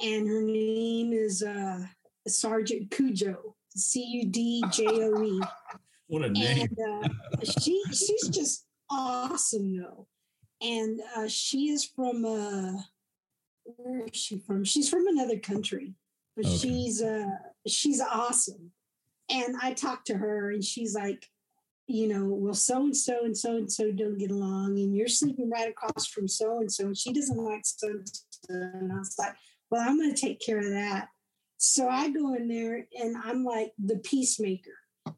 and 0.00 0.28
her 0.28 0.42
name 0.42 1.12
is 1.12 1.42
uh 1.42 1.84
Sergeant 2.26 2.90
Cudjoe, 2.90 3.54
C 3.78 4.02
U 4.02 4.26
D 4.26 4.62
J 4.70 4.86
O 4.86 5.22
E. 5.22 5.40
What 6.10 6.24
a 6.24 6.30
name. 6.30 6.66
And, 6.78 7.04
uh, 7.04 7.08
she 7.44 7.82
she's 7.88 8.28
just 8.28 8.64
awesome 8.90 9.76
though. 9.78 10.06
And 10.62 11.02
uh, 11.14 11.28
she 11.28 11.68
is 11.68 11.84
from 11.84 12.24
uh 12.24 12.80
where 13.64 14.06
is 14.06 14.16
she 14.16 14.38
from? 14.38 14.64
She's 14.64 14.88
from 14.88 15.06
another 15.06 15.38
country, 15.38 15.92
but 16.34 16.46
okay. 16.46 16.56
she's 16.56 17.02
uh 17.02 17.26
she's 17.66 18.00
awesome. 18.00 18.72
And 19.28 19.56
I 19.60 19.74
talked 19.74 20.06
to 20.06 20.16
her 20.16 20.50
and 20.50 20.64
she's 20.64 20.94
like, 20.94 21.26
you 21.86 22.06
know, 22.06 22.26
well, 22.26 22.54
so 22.54 22.84
and 22.84 22.96
so 22.96 23.24
and 23.24 23.36
so 23.36 23.56
and 23.56 23.70
so 23.70 23.90
don't 23.90 24.18
get 24.18 24.30
along, 24.30 24.78
and 24.78 24.94
you're 24.94 25.08
sleeping 25.08 25.50
right 25.50 25.70
across 25.70 26.06
from 26.06 26.28
so 26.28 26.60
and 26.60 26.70
so, 26.70 26.86
and 26.86 26.96
she 26.96 27.12
doesn't 27.12 27.36
like 27.36 27.62
so 27.64 27.88
and 27.88 28.08
so. 28.08 28.22
And 28.50 28.92
I 28.92 28.98
was 28.98 29.16
like, 29.18 29.34
well, 29.70 29.86
I'm 29.86 29.98
going 29.98 30.14
to 30.14 30.20
take 30.20 30.40
care 30.40 30.58
of 30.58 30.70
that. 30.70 31.08
So 31.58 31.88
I 31.88 32.08
go 32.10 32.34
in 32.34 32.48
there 32.48 32.86
and 33.00 33.16
I'm 33.22 33.44
like 33.44 33.72
the 33.78 33.98
peacemaker. 33.98 34.70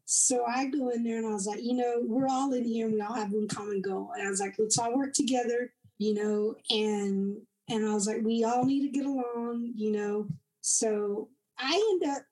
So 0.06 0.44
I 0.46 0.66
go 0.66 0.88
in 0.88 1.04
there 1.04 1.18
and 1.18 1.26
I 1.26 1.32
was 1.32 1.46
like, 1.46 1.62
you 1.62 1.74
know, 1.74 2.02
we're 2.02 2.28
all 2.28 2.52
in 2.54 2.64
here 2.64 2.86
and 2.86 2.94
we 2.94 3.00
all 3.00 3.14
have 3.14 3.30
one 3.30 3.46
common 3.46 3.82
goal. 3.82 4.12
And 4.16 4.26
I 4.26 4.30
was 4.30 4.40
like, 4.40 4.54
let's 4.58 4.78
all 4.78 4.96
work 4.96 5.12
together, 5.12 5.72
you 5.98 6.14
know, 6.14 6.54
and 6.70 7.36
and 7.68 7.86
I 7.86 7.94
was 7.94 8.06
like, 8.06 8.22
we 8.24 8.42
all 8.42 8.64
need 8.64 8.80
to 8.82 8.88
get 8.88 9.06
along, 9.06 9.72
you 9.76 9.92
know. 9.92 10.26
So 10.62 11.28
I 11.58 11.74
end 11.92 12.16
up 12.16 12.22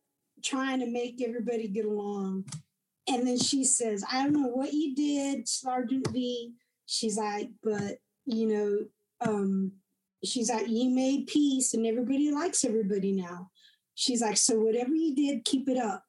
trying 0.42 0.80
to 0.80 0.86
make 0.86 1.22
everybody 1.22 1.68
get 1.68 1.84
along. 1.84 2.46
And 3.08 3.26
then 3.26 3.38
she 3.38 3.62
says, 3.64 4.04
I 4.10 4.24
don't 4.24 4.32
know 4.32 4.48
what 4.48 4.72
you 4.72 4.94
did, 4.94 5.48
Sergeant 5.48 6.08
V. 6.10 6.54
She's 6.86 7.18
like, 7.18 7.50
but 7.62 7.98
you 8.24 8.46
know, 8.46 8.78
um, 9.28 9.72
she's 10.24 10.50
like, 10.50 10.66
you 10.68 10.88
made 10.90 11.26
peace 11.26 11.74
and 11.74 11.86
everybody 11.86 12.30
likes 12.32 12.64
everybody 12.64 13.12
now. 13.12 13.50
She's 13.98 14.22
like, 14.22 14.36
so 14.36 14.60
whatever 14.60 14.94
you 14.94 15.12
did, 15.12 15.44
keep 15.44 15.68
it 15.68 15.76
up. 15.76 16.04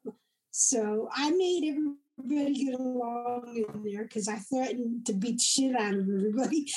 So 0.51 1.09
I 1.11 1.31
made 1.31 1.63
everybody 1.63 2.65
get 2.65 2.79
along 2.79 3.51
in 3.55 3.83
there 3.83 4.03
because 4.03 4.27
I 4.27 4.35
threatened 4.35 5.07
to 5.07 5.13
beat 5.13 5.41
shit 5.41 5.75
out 5.75 5.95
of 5.95 6.01
everybody. 6.01 6.71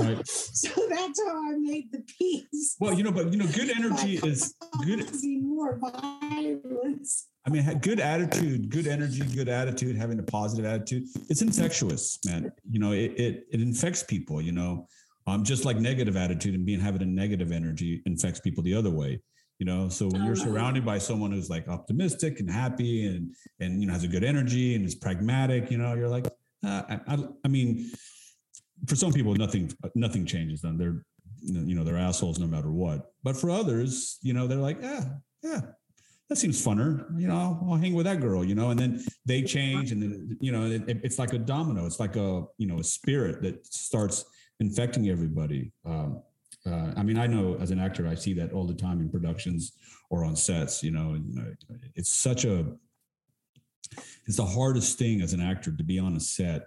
Right. 0.00 0.26
so 0.26 0.88
that's 0.88 1.22
how 1.22 1.52
I 1.52 1.56
made 1.58 1.92
the 1.92 2.02
peace. 2.18 2.76
Well, 2.80 2.94
you 2.94 3.02
know, 3.02 3.12
but 3.12 3.30
you 3.30 3.40
know, 3.40 3.46
good 3.48 3.76
energy 3.76 4.14
is 4.24 4.54
good. 4.86 5.06
More 5.42 5.78
violence. 5.78 7.26
I 7.46 7.50
mean, 7.50 7.78
good 7.80 8.00
attitude, 8.00 8.70
good 8.70 8.86
energy, 8.86 9.20
good 9.36 9.50
attitude, 9.50 9.96
having 9.96 10.18
a 10.18 10.22
positive 10.22 10.64
attitude. 10.64 11.04
It's 11.28 11.42
infectious, 11.42 12.18
man. 12.24 12.50
You 12.70 12.80
know, 12.80 12.92
it 12.92 13.12
it, 13.20 13.46
it 13.52 13.60
infects 13.60 14.02
people. 14.02 14.40
You 14.40 14.52
know, 14.52 14.86
um, 15.26 15.44
just 15.44 15.66
like 15.66 15.76
negative 15.76 16.16
attitude 16.16 16.54
and 16.54 16.64
being 16.64 16.80
having 16.80 17.02
a 17.02 17.06
negative 17.06 17.52
energy 17.52 18.00
infects 18.06 18.40
people 18.40 18.62
the 18.62 18.74
other 18.74 18.90
way 18.90 19.20
you 19.58 19.66
know? 19.66 19.88
So 19.88 20.08
when 20.08 20.24
you're 20.24 20.36
surrounded 20.36 20.84
by 20.84 20.98
someone 20.98 21.32
who's 21.32 21.50
like 21.50 21.68
optimistic 21.68 22.40
and 22.40 22.50
happy 22.50 23.06
and 23.06 23.34
and 23.60 23.80
you 23.80 23.86
know 23.86 23.92
has 23.92 24.04
a 24.04 24.08
good 24.08 24.24
energy 24.24 24.74
and 24.74 24.84
is 24.84 24.94
pragmatic 24.94 25.70
you 25.70 25.78
know 25.78 25.94
you're 25.94 26.08
like 26.08 26.26
uh, 26.64 26.82
I, 26.88 27.00
I, 27.06 27.18
I, 27.44 27.48
mean 27.48 27.90
for 28.86 28.96
some 28.96 29.12
people 29.12 29.34
nothing 29.34 29.72
nothing 29.94 30.26
changes 30.26 30.60
them. 30.60 30.78
They're 30.78 31.04
you 31.42 31.74
know 31.74 31.84
they're 31.84 31.98
assholes 31.98 32.38
no 32.38 32.46
matter 32.46 32.70
what. 32.70 33.12
But 33.22 33.36
for 33.36 33.50
others 33.50 34.18
you 34.22 34.32
know 34.32 34.46
they're 34.46 34.58
like 34.58 34.78
yeah 34.80 35.04
yeah 35.42 35.60
that 36.28 36.36
seems 36.36 36.64
funner. 36.64 37.04
You 37.18 37.28
know 37.28 37.36
I'll, 37.36 37.72
I'll 37.72 37.76
hang 37.76 37.94
with 37.94 38.06
that 38.06 38.20
girl 38.20 38.44
you 38.44 38.54
know? 38.54 38.70
And 38.70 38.78
then 38.78 39.04
they 39.26 39.42
change 39.42 39.92
and 39.92 40.02
then 40.02 40.36
you 40.40 40.52
know 40.52 40.66
it, 40.66 40.82
it's 41.02 41.18
like 41.18 41.32
a 41.32 41.38
domino. 41.38 41.86
It's 41.86 42.00
like 42.00 42.16
a 42.16 42.44
you 42.58 42.66
know 42.66 42.78
a 42.78 42.84
spirit 42.84 43.42
that 43.42 43.66
starts 43.66 44.24
infecting 44.60 45.08
everybody. 45.08 45.72
Um, 45.84 46.22
uh, 46.66 46.92
I 46.96 47.02
mean, 47.02 47.18
I 47.18 47.26
know 47.26 47.56
as 47.60 47.70
an 47.70 47.78
actor, 47.78 48.08
I 48.08 48.14
see 48.14 48.32
that 48.34 48.52
all 48.52 48.66
the 48.66 48.74
time 48.74 49.00
in 49.00 49.10
productions 49.10 49.72
or 50.10 50.24
on 50.24 50.36
sets. 50.36 50.82
You 50.82 50.92
know, 50.92 51.14
you 51.14 51.34
know, 51.34 51.52
it's 51.94 52.12
such 52.12 52.44
a 52.44 52.66
it's 54.26 54.36
the 54.36 54.46
hardest 54.46 54.98
thing 54.98 55.20
as 55.20 55.32
an 55.32 55.40
actor 55.40 55.72
to 55.72 55.84
be 55.84 55.98
on 55.98 56.16
a 56.16 56.20
set 56.20 56.62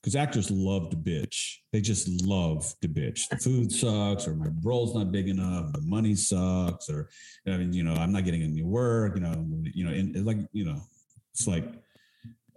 because 0.00 0.16
actors 0.16 0.50
love 0.50 0.90
to 0.90 0.96
bitch. 0.96 1.56
They 1.72 1.80
just 1.80 2.08
love 2.24 2.72
to 2.80 2.88
bitch. 2.88 3.28
The 3.28 3.36
food 3.36 3.70
sucks, 3.70 4.26
or 4.26 4.34
my 4.34 4.46
role's 4.62 4.94
not 4.94 5.12
big 5.12 5.28
enough, 5.28 5.72
the 5.72 5.82
money 5.82 6.14
sucks, 6.14 6.88
or 6.88 7.10
I 7.46 7.56
mean, 7.56 7.72
you 7.72 7.82
know, 7.82 7.94
I'm 7.94 8.12
not 8.12 8.24
getting 8.24 8.42
any 8.42 8.62
work. 8.62 9.16
You 9.16 9.22
know, 9.22 9.46
you 9.74 9.84
know, 9.84 9.90
and 9.90 10.24
like, 10.24 10.38
you 10.52 10.64
know, 10.64 10.80
it's 11.32 11.46
like, 11.46 11.64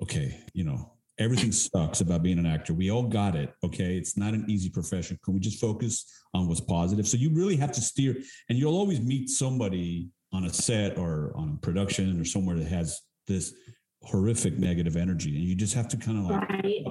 okay, 0.01 0.39
you 0.53 0.63
know, 0.63 0.92
Everything 1.19 1.51
sucks 1.51 2.01
about 2.01 2.23
being 2.23 2.39
an 2.39 2.45
actor. 2.45 2.73
We 2.73 2.89
all 2.89 3.03
got 3.03 3.35
it. 3.35 3.53
Okay. 3.63 3.97
It's 3.97 4.17
not 4.17 4.33
an 4.33 4.45
easy 4.49 4.69
profession. 4.69 5.19
Can 5.23 5.35
we 5.35 5.39
just 5.39 5.59
focus 5.61 6.11
on 6.33 6.47
what's 6.47 6.59
positive? 6.59 7.07
So 7.07 7.17
you 7.17 7.29
really 7.29 7.55
have 7.57 7.71
to 7.73 7.81
steer, 7.81 8.15
and 8.49 8.57
you'll 8.57 8.75
always 8.75 8.99
meet 8.99 9.29
somebody 9.29 10.09
on 10.31 10.45
a 10.45 10.49
set 10.49 10.97
or 10.97 11.31
on 11.35 11.57
a 11.57 11.65
production 11.65 12.19
or 12.19 12.25
somewhere 12.25 12.57
that 12.57 12.67
has 12.67 13.01
this 13.27 13.53
horrific 14.01 14.57
negative 14.57 14.97
energy. 14.97 15.37
And 15.37 15.47
you 15.47 15.55
just 15.55 15.75
have 15.75 15.87
to 15.89 15.97
kind 15.97 16.17
of 16.17 16.25
like, 16.25 16.49
right. 16.49 16.83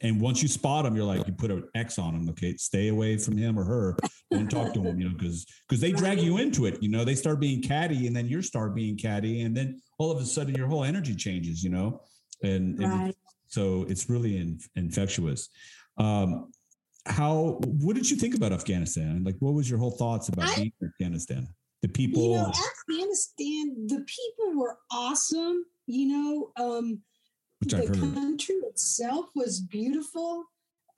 and 0.00 0.20
once 0.20 0.42
you 0.42 0.48
spot 0.48 0.84
them, 0.84 0.94
you're 0.94 1.04
like, 1.04 1.26
you 1.26 1.32
put 1.32 1.50
an 1.50 1.68
X 1.74 1.98
on 1.98 2.14
them. 2.14 2.28
Okay. 2.30 2.56
Stay 2.56 2.88
away 2.88 3.18
from 3.18 3.36
him 3.36 3.58
or 3.58 3.64
her. 3.64 3.96
Don't 4.30 4.48
talk 4.48 4.72
to 4.74 4.80
them, 4.80 5.00
you 5.00 5.08
know, 5.08 5.14
because, 5.18 5.44
because 5.68 5.80
they 5.80 5.90
drag 5.90 6.20
you 6.20 6.38
into 6.38 6.66
it. 6.66 6.80
You 6.80 6.88
know, 6.88 7.04
they 7.04 7.16
start 7.16 7.40
being 7.40 7.62
catty 7.62 8.06
and 8.06 8.14
then 8.14 8.28
you 8.28 8.42
start 8.42 8.74
being 8.76 8.96
catty. 8.96 9.42
And 9.42 9.56
then 9.56 9.80
all 9.98 10.12
of 10.12 10.22
a 10.22 10.24
sudden 10.24 10.54
your 10.54 10.68
whole 10.68 10.84
energy 10.84 11.16
changes, 11.16 11.64
you 11.64 11.70
know, 11.70 12.00
and, 12.42 12.78
right. 12.78 12.88
and 12.88 13.14
so 13.56 13.86
it's 13.88 14.10
really 14.10 14.36
in, 14.36 14.60
infectious. 14.74 15.48
Um, 15.96 16.52
how? 17.06 17.58
What 17.80 17.96
did 17.96 18.10
you 18.10 18.16
think 18.16 18.34
about 18.34 18.52
Afghanistan? 18.52 19.24
Like, 19.24 19.36
what 19.38 19.54
was 19.54 19.70
your 19.70 19.78
whole 19.78 19.92
thoughts 19.92 20.28
about 20.28 20.50
I, 20.50 20.56
being 20.56 20.72
in 20.82 20.88
Afghanistan? 20.88 21.48
The 21.80 21.88
people. 21.88 22.22
You 22.22 22.36
know, 22.36 22.52
Afghanistan. 22.90 23.86
The 23.86 24.04
people 24.06 24.60
were 24.60 24.76
awesome. 24.92 25.64
You 25.86 26.06
know, 26.08 26.50
um, 26.62 27.00
the 27.62 27.86
country 28.14 28.56
itself 28.56 29.26
was 29.34 29.60
beautiful. 29.60 30.44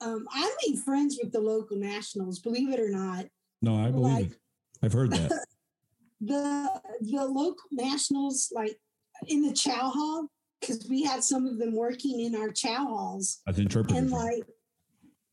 Um, 0.01 0.27
I 0.29 0.53
made 0.65 0.79
friends 0.79 1.17
with 1.21 1.31
the 1.31 1.39
local 1.39 1.77
nationals. 1.77 2.39
Believe 2.39 2.73
it 2.73 2.79
or 2.81 2.89
not. 2.89 3.25
No, 3.61 3.77
I 3.77 3.91
believe 3.91 4.13
like, 4.13 4.31
it. 4.31 4.37
I've 4.83 4.93
heard 4.93 5.11
that. 5.11 5.45
the 6.21 6.81
the 6.99 7.23
local 7.23 7.69
nationals, 7.71 8.51
like 8.53 8.77
in 9.27 9.43
the 9.43 9.53
chow 9.53 9.89
hall, 9.89 10.27
because 10.59 10.85
we 10.89 11.03
had 11.03 11.23
some 11.23 11.45
of 11.45 11.57
them 11.57 11.75
working 11.75 12.19
in 12.19 12.35
our 12.35 12.49
chow 12.49 12.85
halls. 12.85 13.41
As 13.47 13.59
interpreters. 13.59 13.97
And 13.97 14.11
like, 14.11 14.43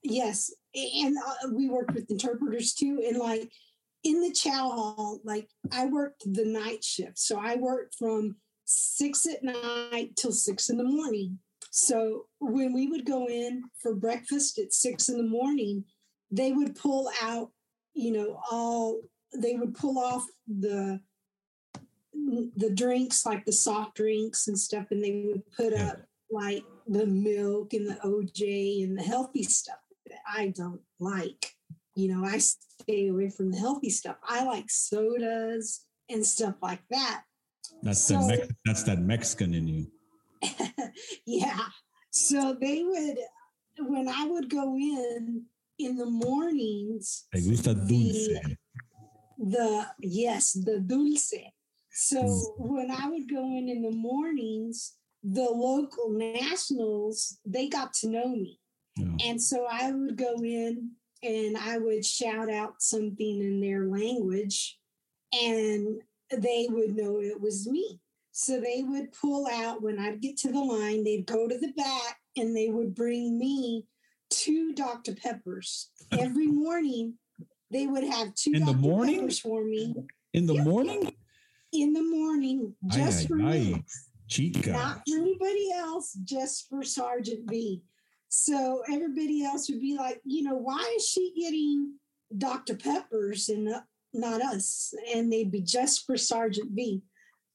yes. 0.03 0.53
and 0.75 1.17
uh, 1.17 1.49
we 1.53 1.69
worked 1.69 1.95
with 1.95 2.11
interpreters 2.11 2.75
too. 2.75 3.03
And 3.07 3.19
like 3.19 3.51
in 4.05 4.21
the 4.21 4.33
chow 4.33 4.71
hall, 4.71 5.21
like 5.25 5.49
I 5.73 5.87
worked 5.87 6.23
the 6.33 6.45
night 6.45 6.85
shift. 6.85 7.19
So 7.19 7.39
I 7.41 7.57
worked 7.57 7.97
from 7.99 8.37
six 8.65 9.27
at 9.27 9.43
night 9.43 10.11
till 10.17 10.33
six 10.33 10.69
in 10.71 10.77
the 10.77 10.85
morning. 10.85 11.39
So 11.71 12.27
when 12.41 12.73
we 12.73 12.89
would 12.89 13.05
go 13.05 13.29
in 13.29 13.65
for 13.83 13.95
breakfast 13.95 14.59
at 14.59 14.73
six 14.73 15.09
in 15.09 15.19
the 15.19 15.29
morning, 15.29 15.85
they 16.31 16.53
would 16.53 16.75
pull 16.75 17.11
out, 17.23 17.51
you 17.95 18.13
know, 18.13 18.41
all 18.51 19.01
they 19.37 19.55
would 19.57 19.75
pull 19.75 19.99
off 19.99 20.25
the 20.47 21.01
the 22.57 22.71
drinks 22.71 23.25
like 23.25 23.45
the 23.45 23.53
soft 23.53 23.97
drinks 23.97 24.49
and 24.49 24.59
stuff, 24.59 24.87
and 24.91 25.03
they 25.03 25.25
would 25.27 25.43
put 25.57 25.73
yeah. 25.73 25.89
up 25.89 25.99
like 26.31 26.65
the 26.87 27.07
milk 27.07 27.73
and 27.73 27.89
the 27.89 27.95
OJ 28.05 28.85
and 28.85 28.99
the 28.99 29.03
healthy 29.03 29.43
stuff 29.43 29.79
that 30.07 30.19
I 30.29 30.53
don't 30.57 30.81
like. 30.99 31.53
You 31.95 32.15
know, 32.15 32.25
I 32.25 32.39
stay 32.39 33.09
away 33.09 33.31
from 33.31 33.51
the 33.51 33.59
healthy 33.59 33.91
stuff. 33.91 34.17
I 34.29 34.45
like 34.45 34.67
sodas 34.69 35.85
and 36.11 36.25
stuff 36.25 36.55
like 36.61 36.83
that. 36.91 37.23
That's 37.83 38.03
so, 38.03 38.15
that 38.15 38.39
Mex- 38.39 38.53
that's 38.65 38.83
that 38.85 38.99
Mexican 39.01 39.55
in 39.55 39.69
you. 39.69 39.87
yeah. 41.27 41.61
So 42.11 42.57
they 42.61 42.83
would 42.83 43.19
when 43.79 44.09
I 44.09 44.27
would 44.27 44.51
go 44.51 44.75
in 44.77 45.45
in 45.79 45.97
the 45.97 46.07
mornings. 46.07 47.27
Me 47.35 47.41
gusta 47.49 47.75
dulce. 47.75 47.89
The, 47.89 48.57
the 49.39 49.87
yes, 50.01 50.53
the 50.53 50.81
dulce. 50.81 51.35
So 51.99 52.23
mm. 52.23 52.43
when 52.59 52.91
I 52.91 53.09
would 53.09 53.27
go 53.27 53.43
in 53.43 53.71
in 53.71 53.81
the 53.81 53.91
mornings, 53.91 54.97
the 55.23 55.49
local 55.51 56.11
nationals 56.11 57.39
they 57.47 57.69
got 57.69 57.95
to 57.95 58.09
know 58.09 58.29
me, 58.29 58.61
yeah. 58.99 59.31
and 59.31 59.43
so 59.43 59.67
I 59.71 59.91
would 59.91 60.19
go 60.19 60.35
in 60.45 60.91
and 61.23 61.57
I 61.57 61.79
would 61.79 62.05
shout 62.05 62.51
out 62.51 62.83
something 62.83 63.41
in 63.41 63.63
their 63.63 63.87
language, 63.87 64.79
and 65.33 66.03
they 66.31 66.69
would 66.69 66.95
know 66.95 67.19
it 67.19 67.41
was 67.41 67.67
me. 67.67 67.99
So 68.33 68.61
they 68.61 68.83
would 68.87 69.13
pull 69.13 69.47
out 69.51 69.81
when 69.81 69.99
I'd 69.99 70.21
get 70.21 70.37
to 70.39 70.53
the 70.53 70.61
line, 70.61 71.03
they'd 71.03 71.27
go 71.27 71.49
to 71.49 71.59
the 71.59 71.73
back 71.73 72.19
and 72.37 72.55
they 72.55 72.69
would 72.69 72.95
bring 72.95 73.39
me 73.39 73.87
two 74.29 74.75
Dr. 74.75 75.15
Peppers 75.15 75.89
every 76.13 76.47
morning. 76.47 77.15
They 77.71 77.87
would 77.87 78.05
have 78.05 78.35
two 78.35 78.53
in 78.53 78.61
Dr. 78.61 78.73
the 78.73 78.79
morning 78.79 79.21
Peppers 79.21 79.39
for 79.39 79.65
me. 79.65 79.95
In 80.35 80.45
the 80.45 80.57
yep. 80.57 80.67
morning? 80.67 81.17
In 81.83 81.93
the 81.93 82.03
morning, 82.03 82.75
just 82.89 83.25
aye, 83.25 83.27
for 83.27 83.41
aye, 83.41 83.59
me. 83.59 83.85
Chica. 84.29 84.71
Not 84.71 85.03
for 85.09 85.17
anybody 85.17 85.71
else, 85.75 86.13
just 86.25 86.69
for 86.69 86.83
Sergeant 86.83 87.49
V. 87.49 87.83
So 88.29 88.83
everybody 88.93 89.45
else 89.45 89.69
would 89.71 89.81
be 89.81 89.97
like, 89.97 90.21
you 90.25 90.43
know, 90.43 90.57
why 90.57 90.95
is 90.97 91.09
she 91.09 91.33
getting 91.39 91.95
Dr. 92.37 92.77
Peppers 92.77 93.49
and 93.49 93.69
not 94.13 94.43
us? 94.43 94.95
And 95.15 95.33
they'd 95.33 95.51
be 95.51 95.61
just 95.61 96.07
for 96.07 96.17
Sergeant 96.17 96.73
V. 96.73 97.03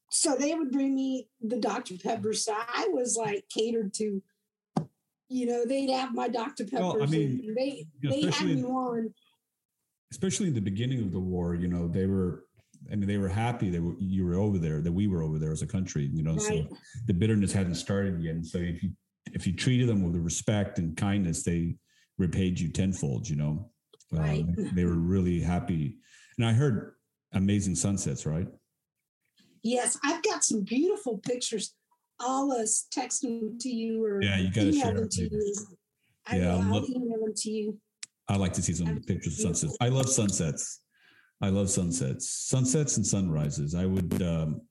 So 0.09 0.35
they 0.35 0.53
would 0.53 0.71
bring 0.71 0.95
me 0.95 1.27
the 1.41 1.57
Dr. 1.57 1.97
Peppers. 1.97 2.45
So 2.45 2.53
I 2.55 2.87
was 2.91 3.17
like 3.17 3.45
catered 3.53 3.93
to 3.95 4.21
you 5.31 5.45
know, 5.45 5.65
they'd 5.65 5.89
have 5.89 6.13
my 6.13 6.27
Dr. 6.27 6.65
Peppers. 6.65 6.79
Well, 6.79 7.03
I 7.03 7.05
mean, 7.05 7.55
they 7.55 7.87
they 8.03 8.29
had 8.29 8.47
me 8.47 8.63
on. 8.63 9.13
Especially 10.11 10.47
in 10.47 10.53
the 10.53 10.59
beginning 10.59 11.01
of 11.01 11.13
the 11.13 11.19
war, 11.19 11.55
you 11.55 11.69
know, 11.69 11.87
they 11.87 12.05
were. 12.05 12.43
I 12.91 12.95
mean, 12.95 13.07
they 13.07 13.17
were 13.17 13.27
happy 13.27 13.69
that 13.69 13.95
you 13.99 14.25
were 14.25 14.35
over 14.35 14.57
there, 14.57 14.81
that 14.81 14.91
we 14.91 15.07
were 15.07 15.23
over 15.23 15.37
there 15.37 15.51
as 15.51 15.61
a 15.61 15.67
country. 15.67 16.09
You 16.11 16.23
know, 16.23 16.33
right. 16.33 16.41
so 16.41 16.77
the 17.07 17.13
bitterness 17.13 17.51
hadn't 17.51 17.75
started 17.75 18.21
yet. 18.21 18.35
And 18.35 18.45
so 18.45 18.57
if 18.57 18.81
you 18.81 18.91
if 19.27 19.45
you 19.45 19.53
treated 19.53 19.87
them 19.87 20.03
with 20.03 20.15
respect 20.21 20.79
and 20.79 20.95
kindness, 20.97 21.43
they 21.43 21.75
repaid 22.17 22.59
you 22.59 22.69
tenfold. 22.69 23.27
You 23.29 23.35
know, 23.35 23.71
right. 24.11 24.41
Um, 24.41 24.71
they 24.73 24.85
were 24.85 24.93
really 24.93 25.41
happy. 25.41 25.97
And 26.37 26.47
I 26.47 26.53
heard 26.53 26.93
amazing 27.33 27.75
sunsets, 27.75 28.25
right? 28.25 28.47
Yes, 29.63 29.97
I've 30.03 30.23
got 30.23 30.43
some 30.43 30.61
beautiful 30.61 31.19
pictures 31.19 31.75
I'll 32.21 32.51
uh, 32.51 32.65
text 32.91 33.21
them 33.21 33.57
to 33.59 33.69
you 33.69 34.05
or 34.05 34.21
yeah, 34.21 34.37
you 34.37 34.51
gotta 34.51 34.71
share 34.71 34.93
them 34.93 35.09
to 35.09 35.21
you. 35.23 35.55
I, 36.27 36.37
yeah, 36.37 36.55
I'll, 36.55 36.75
I'll 36.75 36.85
email 36.85 37.19
them 37.19 37.33
to 37.35 37.49
you. 37.49 37.77
I 38.27 38.37
like 38.37 38.53
to 38.53 38.61
see 38.61 38.73
some 38.73 39.01
pictures 39.01 39.33
of 39.33 39.39
sunsets. 39.39 39.77
I 39.81 39.89
love 39.89 40.07
sunsets. 40.07 40.81
I 41.41 41.49
love 41.49 41.69
sunsets, 41.69 42.29
sunsets 42.29 42.97
and 42.97 43.05
sunrises. 43.05 43.75
I 43.75 43.85
would. 43.85 44.21
Um, 44.21 44.61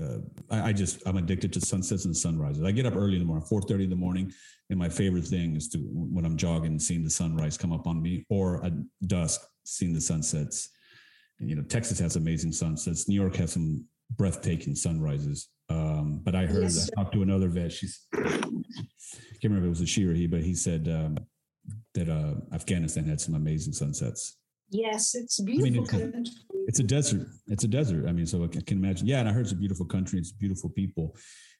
uh, 0.00 0.18
I, 0.48 0.68
I, 0.68 0.72
just 0.72 1.02
I'm 1.06 1.16
addicted 1.16 1.52
to 1.54 1.60
sunsets 1.60 2.04
and 2.04 2.16
sunrises. 2.16 2.62
I 2.62 2.70
get 2.70 2.86
up 2.86 2.94
early 2.94 3.14
in 3.14 3.18
the 3.18 3.24
morning, 3.24 3.46
four 3.46 3.60
thirty 3.62 3.84
in 3.84 3.90
the 3.90 3.96
morning, 3.96 4.32
and 4.70 4.78
my 4.78 4.88
favorite 4.88 5.24
thing 5.24 5.56
is 5.56 5.68
to 5.70 5.78
when 5.78 6.24
I'm 6.24 6.36
jogging, 6.36 6.78
seeing 6.78 7.02
the 7.02 7.10
sunrise 7.10 7.58
come 7.58 7.72
up 7.72 7.86
on 7.86 8.00
me, 8.00 8.24
or 8.30 8.64
at 8.64 8.72
dusk, 9.08 9.40
seeing 9.64 9.92
the 9.92 10.00
sunsets. 10.00 10.70
And, 11.40 11.50
you 11.50 11.56
know, 11.56 11.62
Texas 11.62 11.98
has 11.98 12.16
amazing 12.16 12.52
sunsets. 12.52 13.08
New 13.08 13.14
York 13.14 13.36
has 13.36 13.52
some 13.52 13.84
breathtaking 14.16 14.74
sunrises. 14.74 15.48
Um, 15.68 16.20
but 16.22 16.34
I 16.34 16.46
heard, 16.46 16.62
yes. 16.62 16.88
I 16.96 17.02
talked 17.02 17.14
to 17.14 17.22
another 17.22 17.48
vet. 17.48 17.72
She's, 17.72 18.06
I 18.14 18.20
can't 18.20 18.54
remember 19.44 19.64
if 19.64 19.66
it 19.66 19.68
was 19.68 19.80
a 19.80 19.86
she 19.86 20.06
or 20.06 20.14
he, 20.14 20.26
but 20.26 20.42
he 20.42 20.54
said 20.54 20.88
um, 20.88 21.18
that 21.94 22.08
uh, 22.08 22.34
Afghanistan 22.54 23.04
had 23.04 23.20
some 23.20 23.34
amazing 23.34 23.72
sunsets. 23.72 24.38
Yes, 24.70 25.14
it's 25.14 25.40
beautiful. 25.40 25.86
I 25.94 25.98
mean, 25.98 26.12
it's, 26.16 26.44
it's, 26.68 26.78
a 26.80 26.82
desert. 26.82 27.26
It's 27.46 27.64
a 27.64 27.68
desert. 27.68 28.06
I 28.08 28.12
mean, 28.12 28.26
so 28.26 28.44
I 28.44 28.48
can 28.48 28.78
imagine. 28.78 29.06
Yeah, 29.06 29.20
and 29.20 29.28
I 29.28 29.32
heard 29.32 29.42
it's 29.42 29.52
a 29.52 29.56
beautiful 29.56 29.86
country. 29.86 30.18
It's 30.18 30.32
beautiful 30.32 30.70
people. 30.70 31.16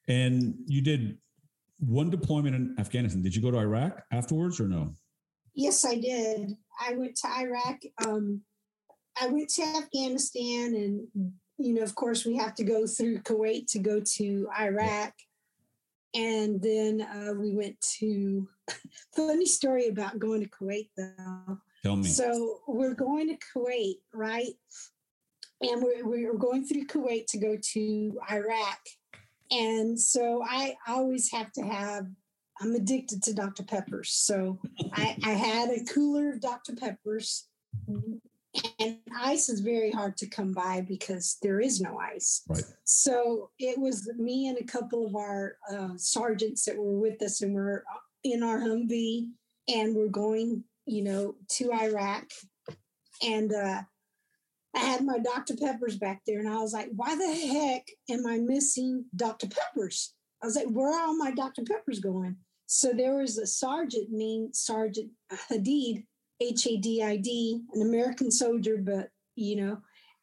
And 0.08 0.54
you 0.66 0.82
did 0.82 1.18
one 1.78 2.10
deployment 2.10 2.56
in 2.56 2.74
Afghanistan. 2.78 3.22
Did 3.22 3.36
you 3.36 3.42
go 3.42 3.50
to 3.50 3.58
Iraq 3.58 4.02
afterwards 4.10 4.60
or 4.60 4.68
no? 4.68 4.94
Yes, 5.54 5.84
I 5.84 5.94
did. 5.94 6.56
I 6.80 6.94
went 6.94 7.16
to 7.16 7.28
Iraq. 7.28 7.78
Um, 8.06 8.42
I 9.20 9.28
went 9.28 9.48
to 9.50 9.62
Afghanistan 9.62 10.74
and 10.74 11.32
you 11.58 11.74
know, 11.74 11.82
of 11.82 11.94
course, 11.94 12.24
we 12.24 12.36
have 12.36 12.54
to 12.56 12.64
go 12.64 12.86
through 12.86 13.20
Kuwait 13.20 13.66
to 13.72 13.78
go 13.78 14.00
to 14.00 14.48
Iraq. 14.60 15.12
And 16.14 16.62
then 16.62 17.00
uh, 17.00 17.34
we 17.34 17.54
went 17.54 17.80
to, 17.98 18.48
funny 19.16 19.46
story 19.46 19.88
about 19.88 20.18
going 20.18 20.42
to 20.42 20.48
Kuwait 20.48 20.90
though. 20.96 21.58
Tell 21.86 21.96
me. 21.96 22.08
So 22.08 22.58
we're 22.66 22.94
going 22.94 23.28
to 23.28 23.38
Kuwait, 23.54 23.98
right? 24.12 24.54
And 25.60 25.82
we're, 25.82 26.04
we're 26.04 26.34
going 26.34 26.64
through 26.64 26.86
Kuwait 26.86 27.26
to 27.28 27.38
go 27.38 27.56
to 27.56 28.18
Iraq. 28.30 28.80
And 29.52 29.98
so 29.98 30.42
I 30.44 30.76
always 30.88 31.30
have 31.30 31.52
to 31.52 31.62
have, 31.62 32.06
I'm 32.60 32.74
addicted 32.74 33.22
to 33.22 33.34
Dr. 33.34 33.62
Peppers. 33.62 34.10
So 34.10 34.58
I, 34.94 35.16
I 35.22 35.30
had 35.30 35.70
a 35.70 35.84
cooler 35.84 36.30
of 36.30 36.40
Dr. 36.40 36.74
Peppers 36.74 37.46
and 38.78 38.98
ice 39.16 39.48
is 39.48 39.60
very 39.60 39.90
hard 39.90 40.16
to 40.16 40.26
come 40.26 40.52
by 40.52 40.84
because 40.88 41.38
there 41.42 41.60
is 41.60 41.80
no 41.80 41.98
ice. 41.98 42.42
Right. 42.48 42.64
So 42.84 43.50
it 43.58 43.78
was 43.78 44.10
me 44.16 44.48
and 44.48 44.58
a 44.58 44.64
couple 44.64 45.06
of 45.06 45.14
our 45.14 45.56
uh, 45.70 45.90
sergeants 45.96 46.64
that 46.64 46.76
were 46.76 46.98
with 46.98 47.20
us, 47.22 47.42
and 47.42 47.54
we're 47.54 47.84
in 48.24 48.42
our 48.42 48.58
Humvee, 48.58 49.30
and 49.68 49.94
we're 49.94 50.08
going, 50.08 50.64
you 50.86 51.04
know, 51.04 51.34
to 51.50 51.72
Iraq. 51.72 52.24
And 53.22 53.52
uh, 53.52 53.82
I 54.74 54.78
had 54.78 55.04
my 55.04 55.18
Dr. 55.18 55.56
Peppers 55.56 55.96
back 55.96 56.22
there, 56.26 56.38
and 56.38 56.48
I 56.48 56.58
was 56.58 56.72
like, 56.72 56.90
"Why 56.94 57.16
the 57.16 57.34
heck 57.34 57.86
am 58.10 58.26
I 58.26 58.38
missing 58.38 59.06
Dr. 59.14 59.48
Peppers?" 59.48 60.14
I 60.42 60.46
was 60.46 60.56
like, 60.56 60.68
"Where 60.68 60.92
are 60.92 61.06
all 61.06 61.16
my 61.16 61.30
Dr. 61.30 61.62
Peppers 61.64 62.00
going?" 62.00 62.36
So 62.66 62.92
there 62.92 63.16
was 63.16 63.38
a 63.38 63.46
sergeant 63.46 64.08
named 64.10 64.54
Sergeant 64.54 65.10
Hadid 65.50 66.04
H 66.40 66.66
A 66.66 66.76
D 66.76 67.02
I 67.02 67.16
D, 67.16 67.62
an 67.72 67.82
American 67.82 68.30
soldier, 68.30 68.76
but 68.76 69.08
you 69.34 69.56
know, 69.56 69.78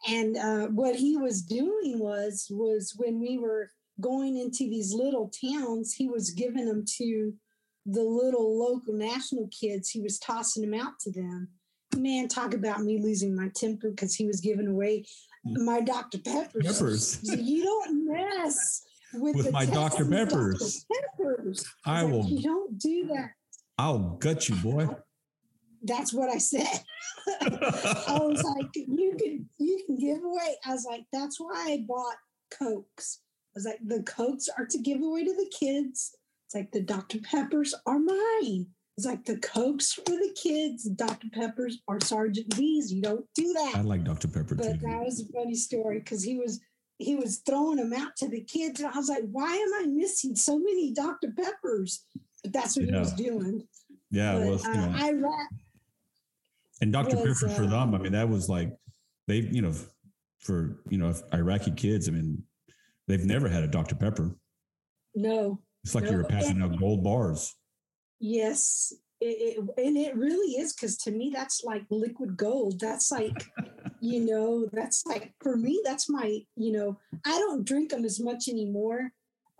and 0.07 0.37
uh, 0.37 0.67
what 0.67 0.95
he 0.95 1.17
was 1.17 1.41
doing 1.41 1.99
was 1.99 2.47
was 2.51 2.93
when 2.97 3.19
we 3.19 3.37
were 3.37 3.71
going 4.01 4.37
into 4.37 4.69
these 4.69 4.93
little 4.93 5.29
towns, 5.29 5.93
he 5.93 6.07
was 6.07 6.31
giving 6.31 6.65
them 6.65 6.83
to 6.97 7.33
the 7.85 8.01
little 8.01 8.59
local 8.59 8.93
national 8.93 9.47
kids. 9.47 9.89
He 9.89 10.01
was 10.01 10.19
tossing 10.19 10.69
them 10.69 10.79
out 10.79 10.99
to 11.01 11.11
them. 11.11 11.49
Man, 11.97 12.27
talk 12.27 12.53
about 12.53 12.81
me 12.81 12.99
losing 13.01 13.35
my 13.35 13.49
temper 13.55 13.91
because 13.91 14.15
he 14.15 14.25
was 14.25 14.41
giving 14.41 14.67
away 14.67 15.05
mm. 15.45 15.63
my 15.63 15.81
Dr. 15.81 16.17
Peppers. 16.19 16.65
Peppers. 16.65 17.19
you 17.23 17.63
don't 17.63 18.07
mess 18.07 18.83
with, 19.13 19.35
with 19.35 19.51
my 19.51 19.65
Dr. 19.65 20.05
Peppers. 20.05 20.85
Dr. 20.91 21.07
Peppers. 21.17 21.65
I, 21.85 22.01
I 22.01 22.03
will. 22.03 22.25
you 22.25 22.41
don't 22.41 22.79
do 22.79 23.07
that. 23.13 23.31
I'll 23.77 24.17
gut 24.19 24.49
you, 24.49 24.55
boy 24.55 24.87
that's 25.83 26.13
what 26.13 26.29
I 26.29 26.37
said. 26.37 26.65
I 27.41 28.17
was 28.21 28.41
like, 28.43 28.69
you 28.75 29.15
can 29.19 29.49
you 29.57 29.83
can 29.85 29.97
give 29.97 30.23
away. 30.23 30.55
I 30.65 30.71
was 30.71 30.85
like, 30.89 31.05
that's 31.11 31.39
why 31.39 31.53
I 31.53 31.85
bought 31.87 32.15
Cokes. 32.57 33.19
I 33.21 33.51
was 33.55 33.65
like, 33.65 33.79
the 33.85 34.01
Cokes 34.03 34.49
are 34.57 34.65
to 34.65 34.77
give 34.79 35.01
away 35.01 35.23
to 35.25 35.33
the 35.33 35.51
kids. 35.57 36.15
It's 36.53 36.59
like 36.59 36.71
the 36.71 36.81
Dr. 36.81 37.17
Peppers 37.19 37.73
are 37.87 37.97
mine. 37.97 38.67
It's 38.95 39.07
like 39.07 39.25
the 39.25 39.37
Cokes 39.37 39.93
for 39.93 40.03
the 40.05 40.37
kids, 40.39 40.83
Dr. 40.83 41.27
Peppers 41.33 41.79
are 41.87 41.99
Sergeant 41.99 42.53
V's. 42.53 42.93
You 42.93 43.01
don't 43.01 43.25
do 43.33 43.51
that. 43.53 43.77
I 43.77 43.81
like 43.81 44.03
Dr. 44.03 44.27
Pepper 44.27 44.53
but 44.53 44.63
too. 44.63 44.69
But 44.73 44.81
that 44.81 45.03
was 45.03 45.21
a 45.21 45.33
funny 45.33 45.55
story 45.55 45.97
because 45.97 46.23
he 46.23 46.37
was 46.37 46.59
he 46.99 47.15
was 47.15 47.39
throwing 47.39 47.77
them 47.77 47.91
out 47.91 48.15
to 48.17 48.29
the 48.29 48.41
kids. 48.41 48.79
And 48.79 48.93
I 48.93 48.95
was 48.95 49.09
like, 49.09 49.23
why 49.31 49.51
am 49.51 49.83
I 49.83 49.87
missing 49.87 50.35
so 50.35 50.59
many 50.59 50.93
Dr. 50.93 51.33
Peppers? 51.35 52.05
But 52.43 52.53
that's 52.53 52.77
what 52.77 52.85
yeah. 52.85 52.91
he 52.91 52.99
was 52.99 53.13
doing. 53.13 53.67
Yeah, 54.11 54.33
but, 54.33 54.45
well, 54.45 54.61
uh, 54.63 55.05
Iraq 55.05 55.47
And 56.81 56.93
Dr. 56.93 57.15
Was, 57.15 57.39
Pepper 57.41 57.53
for 57.55 57.63
uh, 57.63 57.67
them, 57.67 57.95
I 57.95 57.97
mean, 57.97 58.11
that 58.11 58.29
was 58.29 58.47
like 58.47 58.71
they, 59.27 59.37
you 59.37 59.63
know, 59.63 59.73
for 60.39 60.83
you 60.87 60.99
know 60.99 61.15
Iraqi 61.33 61.71
kids. 61.71 62.07
I 62.07 62.11
mean, 62.11 62.43
they've 63.07 63.25
never 63.25 63.49
had 63.49 63.63
a 63.63 63.67
Dr. 63.67 63.95
Pepper. 63.95 64.35
No, 65.15 65.59
it's 65.83 65.95
like 65.95 66.05
no. 66.05 66.11
you 66.11 66.17
were 66.17 66.23
passing 66.23 66.61
and, 66.61 66.73
out 66.73 66.79
gold 66.79 67.03
bars. 67.03 67.55
Yes, 68.19 68.93
it, 69.19 69.57
it, 69.57 69.85
and 69.85 69.97
it 69.97 70.15
really 70.15 70.55
is 70.55 70.73
because 70.73 70.97
to 70.99 71.11
me 71.11 71.31
that's 71.33 71.63
like 71.63 71.83
liquid 71.89 72.37
gold. 72.37 72.79
That's 72.79 73.11
like, 73.11 73.45
you 74.01 74.21
know, 74.21 74.67
that's 74.71 75.05
like 75.05 75.33
for 75.41 75.55
me 75.55 75.81
that's 75.83 76.09
my, 76.09 76.39
you 76.55 76.71
know, 76.71 76.97
I 77.25 77.31
don't 77.31 77.65
drink 77.65 77.91
them 77.91 78.05
as 78.05 78.19
much 78.19 78.47
anymore. 78.47 79.11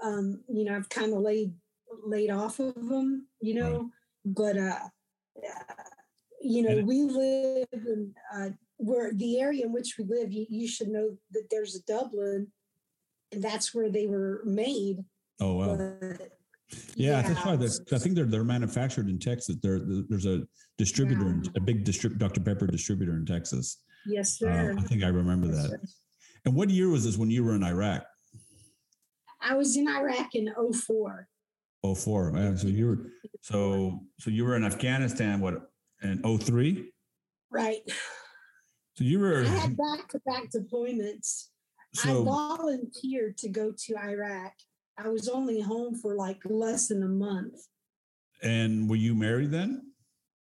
Um, 0.01 0.41
you 0.47 0.65
know, 0.65 0.75
I've 0.75 0.89
kind 0.89 1.13
of 1.13 1.19
laid 1.19 1.53
laid 2.05 2.29
off 2.29 2.59
of 2.59 2.73
them, 2.75 3.27
you 3.41 3.55
know, 3.55 3.79
right. 3.79 3.89
but 4.25 4.57
uh, 4.57 4.79
you 6.41 6.61
know, 6.61 6.83
we 6.83 7.03
live 7.03 7.67
in 7.73 8.13
uh, 8.35 8.49
where 8.77 9.13
the 9.13 9.39
area 9.39 9.65
in 9.65 9.71
which 9.71 9.95
we 9.97 10.03
live. 10.03 10.31
You, 10.31 10.45
you 10.49 10.67
should 10.67 10.89
know 10.89 11.17
that 11.31 11.47
there's 11.49 11.75
a 11.75 11.83
Dublin, 11.83 12.47
and 13.31 13.41
that's 13.41 13.73
where 13.73 13.89
they 13.89 14.07
were 14.07 14.41
made. 14.45 15.03
Oh 15.39 15.55
wow. 15.55 15.75
But, 15.75 16.29
yeah, 16.95 17.21
yeah, 17.21 17.21
that's 17.21 17.45
right. 17.45 17.95
I 17.95 18.01
think 18.01 18.15
they're 18.15 18.25
they're 18.25 18.43
manufactured 18.43 19.09
in 19.09 19.19
Texas. 19.19 19.57
There, 19.61 19.79
there's 20.09 20.25
a 20.25 20.43
distributor, 20.77 21.39
yeah. 21.43 21.51
a 21.55 21.59
big 21.59 21.85
distrib- 21.85 22.17
Dr 22.17 22.41
Pepper 22.41 22.67
distributor 22.67 23.13
in 23.13 23.25
Texas. 23.25 23.83
Yes, 24.05 24.39
sir. 24.39 24.75
Uh, 24.75 24.81
I 24.81 24.83
think 24.83 25.03
I 25.03 25.07
remember 25.07 25.47
yes, 25.47 25.55
that. 25.63 25.69
Sir. 25.69 25.79
And 26.45 26.55
what 26.55 26.69
year 26.69 26.89
was 26.89 27.05
this 27.05 27.17
when 27.17 27.29
you 27.29 27.43
were 27.43 27.55
in 27.55 27.63
Iraq? 27.63 28.03
I 29.39 29.55
was 29.55 29.77
in 29.77 29.87
Iraq 29.87 30.35
in 30.35 30.53
04. 30.55 31.27
04. 31.83 32.55
So 32.57 32.67
you 32.67 32.87
were 32.87 33.11
so 33.41 33.99
so 34.19 34.29
you 34.29 34.45
were 34.45 34.55
in 34.55 34.63
Afghanistan 34.63 35.41
what 35.41 35.69
in 36.01 36.21
03? 36.21 36.91
Right. 37.51 37.81
So 38.95 39.03
you 39.03 39.19
were 39.19 39.41
I 39.41 39.47
had 39.47 39.77
back 39.77 40.07
to 40.09 40.19
back 40.25 40.51
deployments. 40.55 41.47
So, 41.95 42.21
I 42.21 42.25
volunteered 42.25 43.37
to 43.39 43.49
go 43.49 43.71
to 43.85 43.97
Iraq. 43.97 44.53
I 44.97 45.07
was 45.07 45.27
only 45.27 45.59
home 45.61 45.95
for 45.95 46.15
like 46.15 46.39
less 46.45 46.87
than 46.87 47.03
a 47.03 47.07
month. 47.07 47.59
And 48.41 48.89
were 48.89 48.95
you 48.95 49.15
married 49.15 49.51
then? 49.51 49.93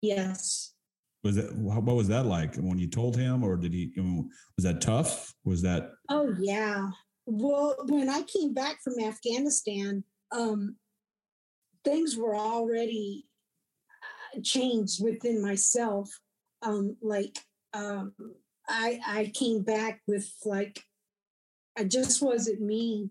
Yes. 0.03 0.75
Was 1.25 1.37
that 1.37 1.55
what 1.57 1.85
was 1.85 2.09
that 2.09 2.27
like 2.27 2.55
when 2.57 2.79
you 2.79 2.87
told 2.89 3.17
him, 3.17 3.43
or 3.43 3.57
did 3.57 3.73
he? 3.73 3.93
Was 3.97 4.65
that 4.65 4.81
tough? 4.81 5.35
Was 5.45 5.63
that? 5.63 5.91
Oh 6.09 6.33
yeah. 6.39 6.91
Well, 7.27 7.75
when 7.87 8.09
I 8.09 8.23
came 8.23 8.55
back 8.55 8.81
from 8.83 9.01
Afghanistan, 9.03 10.05
um, 10.31 10.77
things 11.85 12.17
were 12.17 12.37
already 12.37 13.27
uh, 14.37 14.41
changed 14.43 15.03
within 15.03 15.43
myself. 15.43 16.09
Um, 16.63 16.97
like 17.03 17.39
um, 17.75 18.13
I 18.69 19.01
I 19.05 19.33
came 19.35 19.63
back 19.63 20.03
with 20.07 20.33
like 20.45 20.81
I 21.77 21.85
just 21.85 22.23
wasn't 22.23 22.61
me, 22.61 23.11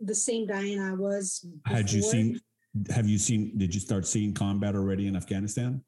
the 0.00 0.14
same 0.14 0.46
Diane 0.46 0.80
I 0.80 0.94
was. 0.94 1.40
Before. 1.40 1.76
Had 1.76 1.90
you 1.90 2.02
seen? 2.02 2.40
Have 2.94 3.08
you 3.08 3.18
seen? 3.18 3.56
Did 3.56 3.74
you 3.74 3.80
start 3.80 4.06
seeing 4.06 4.34
combat 4.34 4.74
already 4.74 5.06
in 5.06 5.16
Afghanistan? 5.16 5.82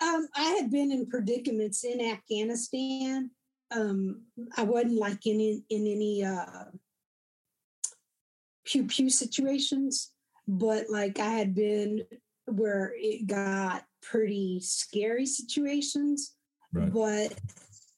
Um, 0.00 0.28
I 0.36 0.58
had 0.60 0.70
been 0.70 0.92
in 0.92 1.06
predicaments 1.06 1.84
in 1.84 2.00
Afghanistan. 2.00 3.30
Um, 3.70 4.22
I 4.56 4.62
wasn't 4.62 4.98
like 4.98 5.26
in 5.26 5.40
in, 5.40 5.64
in 5.70 5.86
any 5.86 6.24
uh, 6.24 6.64
pew 8.64 8.84
pew 8.84 9.08
situations, 9.08 10.12
but 10.46 10.86
like 10.90 11.18
I 11.18 11.30
had 11.30 11.54
been 11.54 12.02
where 12.46 12.92
it 12.96 13.26
got 13.26 13.84
pretty 14.02 14.60
scary 14.60 15.26
situations. 15.26 16.34
Right. 16.72 16.92
But 16.92 17.38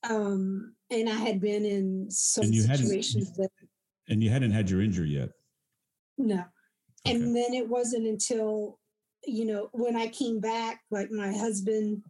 um, 0.08 0.74
and 0.90 1.08
I 1.08 1.14
had 1.14 1.40
been 1.40 1.64
in 1.64 2.10
some 2.10 2.52
situations 2.52 3.32
that 3.36 3.50
and 4.08 4.22
you 4.22 4.30
hadn't 4.30 4.52
had 4.52 4.70
your 4.70 4.82
injury 4.82 5.10
yet. 5.10 5.30
No. 6.18 6.44
Okay. 7.06 7.14
And 7.14 7.36
then 7.36 7.54
it 7.54 7.68
wasn't 7.68 8.06
until, 8.06 8.78
you 9.24 9.44
know, 9.44 9.68
when 9.72 9.96
I 9.96 10.08
came 10.08 10.40
back, 10.40 10.80
like 10.90 11.10
my 11.10 11.32
husband, 11.32 12.02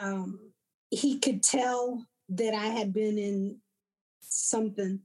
um, 0.00 0.52
he 0.90 1.18
could 1.18 1.42
tell 1.42 2.04
that 2.30 2.54
I 2.54 2.66
had 2.66 2.92
been 2.92 3.18
in 3.18 3.58
something 4.20 5.00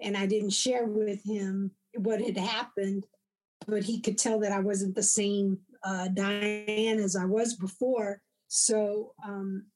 and 0.00 0.16
I 0.16 0.26
didn't 0.26 0.50
share 0.50 0.86
with 0.86 1.22
him 1.24 1.72
what 1.94 2.20
had 2.20 2.36
happened, 2.36 3.06
but 3.66 3.82
he 3.82 4.00
could 4.00 4.18
tell 4.18 4.40
that 4.40 4.52
I 4.52 4.60
wasn't 4.60 4.94
the 4.94 5.02
same 5.02 5.58
uh, 5.82 6.08
Diane 6.08 6.98
as 6.98 7.16
I 7.16 7.24
was 7.24 7.54
before. 7.54 8.20
So 8.48 9.12
um, 9.24 9.66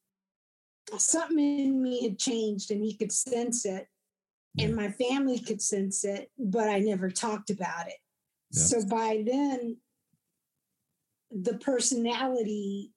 something 0.97 1.59
in 1.59 1.81
me 1.81 2.03
had 2.03 2.19
changed 2.19 2.71
and 2.71 2.83
he 2.83 2.95
could 2.95 3.11
sense 3.11 3.65
it 3.65 3.87
and 4.59 4.75
my 4.75 4.89
family 4.89 5.39
could 5.39 5.61
sense 5.61 6.03
it, 6.03 6.31
but 6.37 6.69
I 6.69 6.79
never 6.79 7.09
talked 7.09 7.49
about 7.49 7.87
it. 7.87 7.97
Yep. 8.51 8.65
So 8.65 8.85
by 8.85 9.23
then, 9.25 9.77
the 11.31 11.55
personality, 11.55 12.91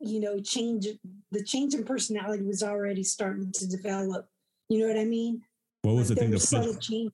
you 0.00 0.20
know, 0.20 0.40
change, 0.40 0.86
the 1.30 1.44
change 1.44 1.74
in 1.74 1.84
personality 1.84 2.44
was 2.44 2.62
already 2.62 3.02
starting 3.02 3.52
to 3.52 3.66
develop. 3.68 4.28
You 4.68 4.80
know 4.80 4.88
what 4.88 4.98
I 4.98 5.04
mean? 5.04 5.42
What 5.82 5.96
was 5.96 6.08
the 6.08 6.16
thing 6.16 6.30
that 6.30 6.38
frust- 6.38 7.10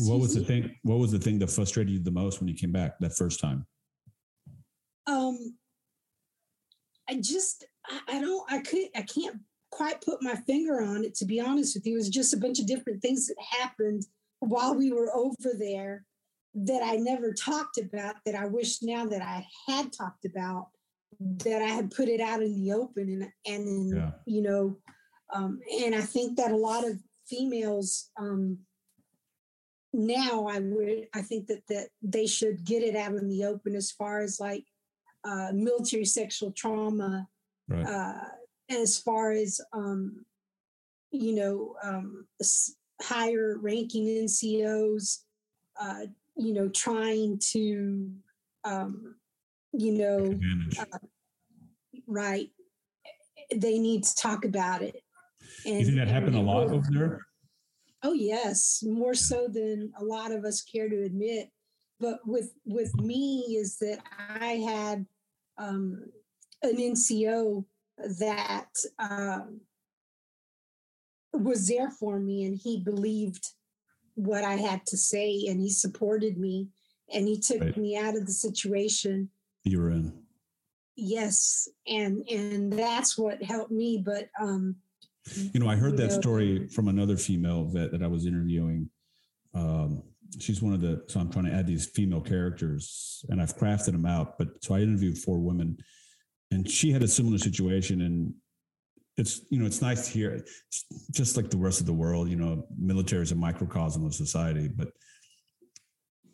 What 0.00 0.20
was 0.20 0.34
the 0.34 0.44
thing? 0.44 0.74
What 0.82 0.98
was 0.98 1.12
the 1.12 1.18
thing 1.18 1.38
that 1.40 1.50
frustrated 1.50 1.92
you 1.92 1.98
the 2.00 2.10
most 2.10 2.40
when 2.40 2.48
you 2.48 2.54
came 2.54 2.72
back 2.72 2.98
that 3.00 3.14
first 3.14 3.38
time? 3.38 3.66
Um, 5.06 5.56
I 7.08 7.16
just, 7.16 7.66
I, 7.86 8.16
I 8.16 8.20
don't, 8.20 8.50
I 8.50 8.60
could, 8.60 8.88
I 8.96 9.02
can't 9.02 9.40
quite 9.74 10.00
put 10.00 10.22
my 10.22 10.36
finger 10.36 10.80
on 10.82 11.04
it, 11.04 11.14
to 11.16 11.24
be 11.24 11.40
honest 11.40 11.74
with 11.74 11.84
you. 11.84 11.94
It 11.94 11.96
was 11.96 12.08
just 12.08 12.32
a 12.32 12.38
bunch 12.38 12.60
of 12.60 12.66
different 12.66 13.02
things 13.02 13.26
that 13.26 13.36
happened 13.60 14.04
while 14.38 14.74
we 14.74 14.92
were 14.92 15.14
over 15.14 15.50
there 15.58 16.04
that 16.54 16.82
I 16.84 16.96
never 16.96 17.32
talked 17.32 17.78
about 17.78 18.14
that 18.24 18.36
I 18.36 18.46
wish 18.46 18.82
now 18.82 19.04
that 19.06 19.22
I 19.22 19.44
had 19.66 19.92
talked 19.92 20.24
about 20.24 20.68
that 21.20 21.62
I 21.62 21.66
had 21.66 21.90
put 21.90 22.08
it 22.08 22.20
out 22.20 22.42
in 22.42 22.54
the 22.54 22.72
open 22.72 23.08
and 23.46 23.54
and 23.54 23.96
yeah. 23.96 24.10
you 24.26 24.42
know 24.42 24.76
um, 25.34 25.60
and 25.82 25.94
I 25.94 26.00
think 26.00 26.36
that 26.36 26.52
a 26.52 26.56
lot 26.56 26.86
of 26.86 27.00
females 27.26 28.10
um, 28.18 28.58
now 29.92 30.46
I 30.46 30.60
would 30.60 31.08
I 31.14 31.22
think 31.22 31.48
that 31.48 31.62
that 31.68 31.88
they 32.02 32.26
should 32.26 32.64
get 32.64 32.82
it 32.82 32.94
out 32.94 33.14
in 33.14 33.28
the 33.28 33.44
open 33.44 33.74
as 33.74 33.90
far 33.90 34.20
as 34.20 34.38
like 34.38 34.64
uh, 35.24 35.50
military 35.52 36.04
sexual 36.04 36.52
trauma 36.52 37.26
right. 37.68 37.86
uh, 37.86 38.28
as 38.70 38.98
far 38.98 39.32
as 39.32 39.60
um, 39.72 40.24
you 41.10 41.34
know 41.34 41.76
um, 41.82 42.26
higher 43.00 43.58
ranking 43.60 44.06
NCOs, 44.06 45.20
uh, 45.80 46.06
you 46.36 46.54
know, 46.54 46.68
trying 46.68 47.38
to 47.52 48.10
um, 48.64 49.16
you 49.72 49.92
know, 49.92 50.38
uh, 50.78 50.98
right? 52.06 52.48
They 53.54 53.78
need 53.78 54.04
to 54.04 54.14
talk 54.16 54.44
about 54.44 54.82
it. 54.82 55.02
And, 55.66 55.78
you 55.78 55.84
think 55.84 55.98
that 55.98 56.08
happened 56.08 56.36
a 56.36 56.40
lot 56.40 56.68
over 56.68 56.86
there? 56.90 57.26
Oh 58.02 58.12
yes, 58.12 58.82
more 58.86 59.14
so 59.14 59.48
than 59.48 59.92
a 59.98 60.04
lot 60.04 60.32
of 60.32 60.44
us 60.44 60.62
care 60.62 60.88
to 60.88 61.02
admit. 61.04 61.50
But 62.00 62.20
with 62.26 62.52
with 62.64 62.94
me 62.96 63.56
is 63.58 63.78
that 63.78 64.00
I 64.28 64.56
had 64.56 65.06
um, 65.58 66.04
an 66.62 66.76
NCO 66.76 67.64
that 68.18 68.68
um, 68.98 69.60
was 71.32 71.68
there 71.68 71.90
for 71.90 72.18
me 72.18 72.44
and 72.44 72.56
he 72.56 72.82
believed 72.82 73.46
what 74.14 74.44
I 74.44 74.54
had 74.54 74.86
to 74.86 74.96
say 74.96 75.46
and 75.48 75.60
he 75.60 75.70
supported 75.70 76.38
me 76.38 76.68
and 77.12 77.26
he 77.26 77.38
took 77.38 77.60
right. 77.60 77.76
me 77.76 77.96
out 77.96 78.16
of 78.16 78.26
the 78.26 78.32
situation 78.32 79.30
you 79.64 79.80
were 79.80 79.90
in. 79.90 80.12
Yes, 80.96 81.68
and 81.88 82.22
and 82.30 82.72
that's 82.72 83.18
what 83.18 83.42
helped 83.42 83.72
me. 83.72 84.02
But 84.04 84.28
um, 84.40 84.76
you 85.52 85.58
know, 85.58 85.68
I 85.68 85.76
heard 85.76 85.96
that 85.96 86.10
know, 86.10 86.20
story 86.20 86.68
from 86.68 86.88
another 86.88 87.16
female 87.16 87.64
vet 87.64 87.90
that 87.92 88.02
I 88.02 88.06
was 88.06 88.26
interviewing. 88.26 88.88
Um, 89.54 90.02
she's 90.38 90.62
one 90.62 90.72
of 90.72 90.80
the 90.80 91.02
so 91.08 91.18
I'm 91.18 91.32
trying 91.32 91.46
to 91.46 91.52
add 91.52 91.66
these 91.66 91.86
female 91.86 92.20
characters, 92.20 93.24
and 93.28 93.42
I've 93.42 93.56
crafted 93.56 93.92
them 93.92 94.06
out. 94.06 94.38
But 94.38 94.62
so 94.62 94.74
I 94.74 94.80
interviewed 94.80 95.18
four 95.18 95.40
women 95.40 95.78
and 96.54 96.70
she 96.70 96.92
had 96.92 97.02
a 97.02 97.08
similar 97.08 97.38
situation 97.38 98.02
and 98.02 98.32
it's 99.16 99.42
you 99.50 99.58
know 99.58 99.66
it's 99.66 99.82
nice 99.82 100.06
to 100.06 100.12
hear 100.12 100.30
it's 100.32 100.84
just 101.10 101.36
like 101.36 101.50
the 101.50 101.56
rest 101.56 101.80
of 101.80 101.86
the 101.86 101.92
world 101.92 102.28
you 102.28 102.36
know 102.36 102.66
military 102.78 103.22
is 103.22 103.32
a 103.32 103.34
microcosm 103.34 104.04
of 104.04 104.14
society 104.14 104.68
but 104.68 104.88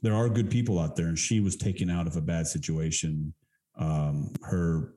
there 0.03 0.15
are 0.15 0.29
good 0.29 0.51
people 0.51 0.79
out 0.79 0.97
there 0.97 1.07
and 1.07 1.19
she 1.19 1.41
was 1.41 1.57
taken 1.57 1.91
out 1.91 2.07
of 2.07 2.17
a 2.17 2.23
bad 2.23 2.47
situation. 2.47 3.35
Um 3.79 4.33
her 4.43 4.95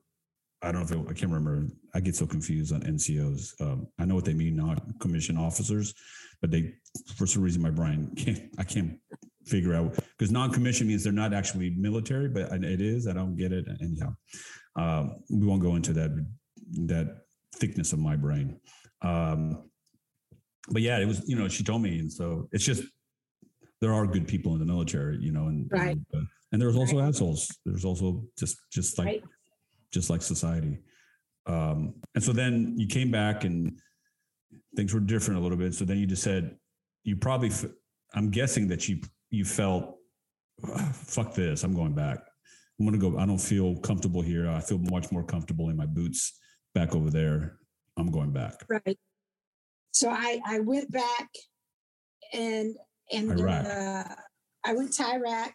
i 0.64 0.72
don't 0.72 0.80
know 0.80 0.98
if 0.98 1.06
it, 1.06 1.10
i 1.10 1.12
can't 1.12 1.30
remember 1.30 1.68
i 1.94 2.00
get 2.00 2.16
so 2.16 2.26
confused 2.26 2.72
on 2.72 2.80
ncos 2.80 3.60
um, 3.60 3.86
i 3.98 4.04
know 4.04 4.14
what 4.14 4.24
they 4.24 4.34
mean 4.34 4.56
not 4.56 4.82
commissioned 4.98 5.38
officers 5.38 5.94
but 6.40 6.50
they 6.50 6.72
for 7.16 7.26
some 7.26 7.42
reason 7.42 7.62
my 7.62 7.70
brain 7.70 8.10
can't 8.16 8.42
i 8.58 8.64
can't 8.64 8.98
figure 9.44 9.74
out 9.74 9.94
because 10.16 10.32
non-commissioned 10.32 10.88
means 10.88 11.04
they're 11.04 11.12
not 11.12 11.34
actually 11.34 11.70
military 11.70 12.28
but 12.28 12.50
it 12.64 12.80
is 12.80 13.06
i 13.06 13.12
don't 13.12 13.36
get 13.36 13.52
it 13.52 13.66
anyhow 13.82 14.14
um, 14.76 15.22
we 15.30 15.46
won't 15.46 15.62
go 15.62 15.76
into 15.76 15.92
that 15.92 16.10
that 16.86 17.18
thickness 17.54 17.92
of 17.92 17.98
my 17.98 18.16
brain. 18.16 18.58
Um, 19.02 19.70
but 20.70 20.82
yeah, 20.82 20.98
it 20.98 21.06
was 21.06 21.28
you 21.28 21.36
know 21.36 21.48
she 21.48 21.62
told 21.62 21.82
me, 21.82 21.98
and 21.98 22.12
so 22.12 22.48
it's 22.52 22.64
just 22.64 22.82
there 23.80 23.92
are 23.92 24.06
good 24.06 24.26
people 24.26 24.54
in 24.54 24.58
the 24.58 24.64
military, 24.64 25.18
you 25.18 25.32
know, 25.32 25.46
and 25.46 25.68
right. 25.70 25.90
and, 25.90 26.06
uh, 26.14 26.24
and 26.52 26.62
there's 26.62 26.76
also 26.76 26.98
right. 26.98 27.08
assholes. 27.08 27.48
There's 27.64 27.84
also 27.84 28.24
just 28.38 28.56
just 28.72 28.98
like 28.98 29.06
right. 29.06 29.22
just 29.92 30.10
like 30.10 30.22
society. 30.22 30.78
Um, 31.46 31.94
and 32.14 32.24
so 32.24 32.32
then 32.32 32.74
you 32.78 32.86
came 32.86 33.10
back 33.10 33.44
and 33.44 33.78
things 34.76 34.94
were 34.94 35.00
different 35.00 35.38
a 35.38 35.42
little 35.42 35.58
bit. 35.58 35.74
So 35.74 35.84
then 35.84 35.98
you 35.98 36.06
just 36.06 36.22
said 36.22 36.56
you 37.04 37.16
probably. 37.16 37.50
I'm 38.16 38.30
guessing 38.30 38.68
that 38.68 38.88
you 38.88 39.00
you 39.30 39.44
felt 39.44 39.96
fuck 40.92 41.34
this. 41.34 41.64
I'm 41.64 41.74
going 41.74 41.94
back. 41.94 42.20
I'm 42.78 42.86
going 42.86 42.98
to 42.98 43.10
go. 43.10 43.18
I 43.18 43.26
don't 43.26 43.38
feel 43.38 43.76
comfortable 43.76 44.20
here. 44.20 44.48
I 44.48 44.60
feel 44.60 44.78
much 44.78 45.12
more 45.12 45.22
comfortable 45.22 45.68
in 45.70 45.76
my 45.76 45.86
boots 45.86 46.38
back 46.74 46.94
over 46.94 47.10
there. 47.10 47.58
I'm 47.96 48.10
going 48.10 48.32
back. 48.32 48.64
Right. 48.68 48.98
So 49.92 50.10
I 50.10 50.40
I 50.44 50.58
went 50.58 50.90
back 50.90 51.28
and 52.32 52.74
and 53.12 53.40
uh, 53.40 54.04
I 54.64 54.72
went 54.72 54.92
to 54.94 55.06
Iraq. 55.06 55.52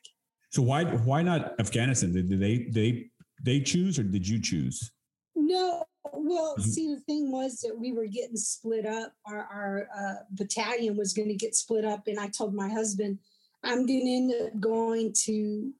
So 0.51 0.61
why 0.61 0.86
why 0.86 1.22
not 1.22 1.59
Afghanistan? 1.59 2.13
Did, 2.13 2.30
they 2.39 2.70
they 2.72 3.09
they 3.43 3.59
choose 3.59 3.99
or 3.99 4.03
did 4.03 4.28
you 4.28 4.41
choose? 4.41 4.91
No. 5.36 5.84
Well, 6.13 6.55
mm-hmm. 6.57 6.70
see, 6.70 6.95
the 6.95 7.01
thing 7.01 7.32
was 7.32 7.59
that 7.59 7.78
we 7.78 7.91
were 7.91 8.07
getting 8.07 8.38
split 8.38 8.86
up. 8.86 9.13
Our 9.26 9.39
our 9.39 9.88
uh, 9.95 10.24
battalion 10.32 10.95
was 10.95 11.13
going 11.13 11.28
to 11.28 11.36
get 11.36 11.55
split 11.55 11.86
up, 11.86 12.07
and 12.07 12.20
I 12.20 12.28
told 12.28 12.53
my 12.55 12.70
husband, 12.70 13.20
I'm 13.63 13.86
going 13.86 14.05
to 14.05 14.11
end 14.11 14.34
up 14.47 14.59
going 14.59 15.13
to 15.26 15.72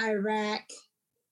Iraq 0.00 0.62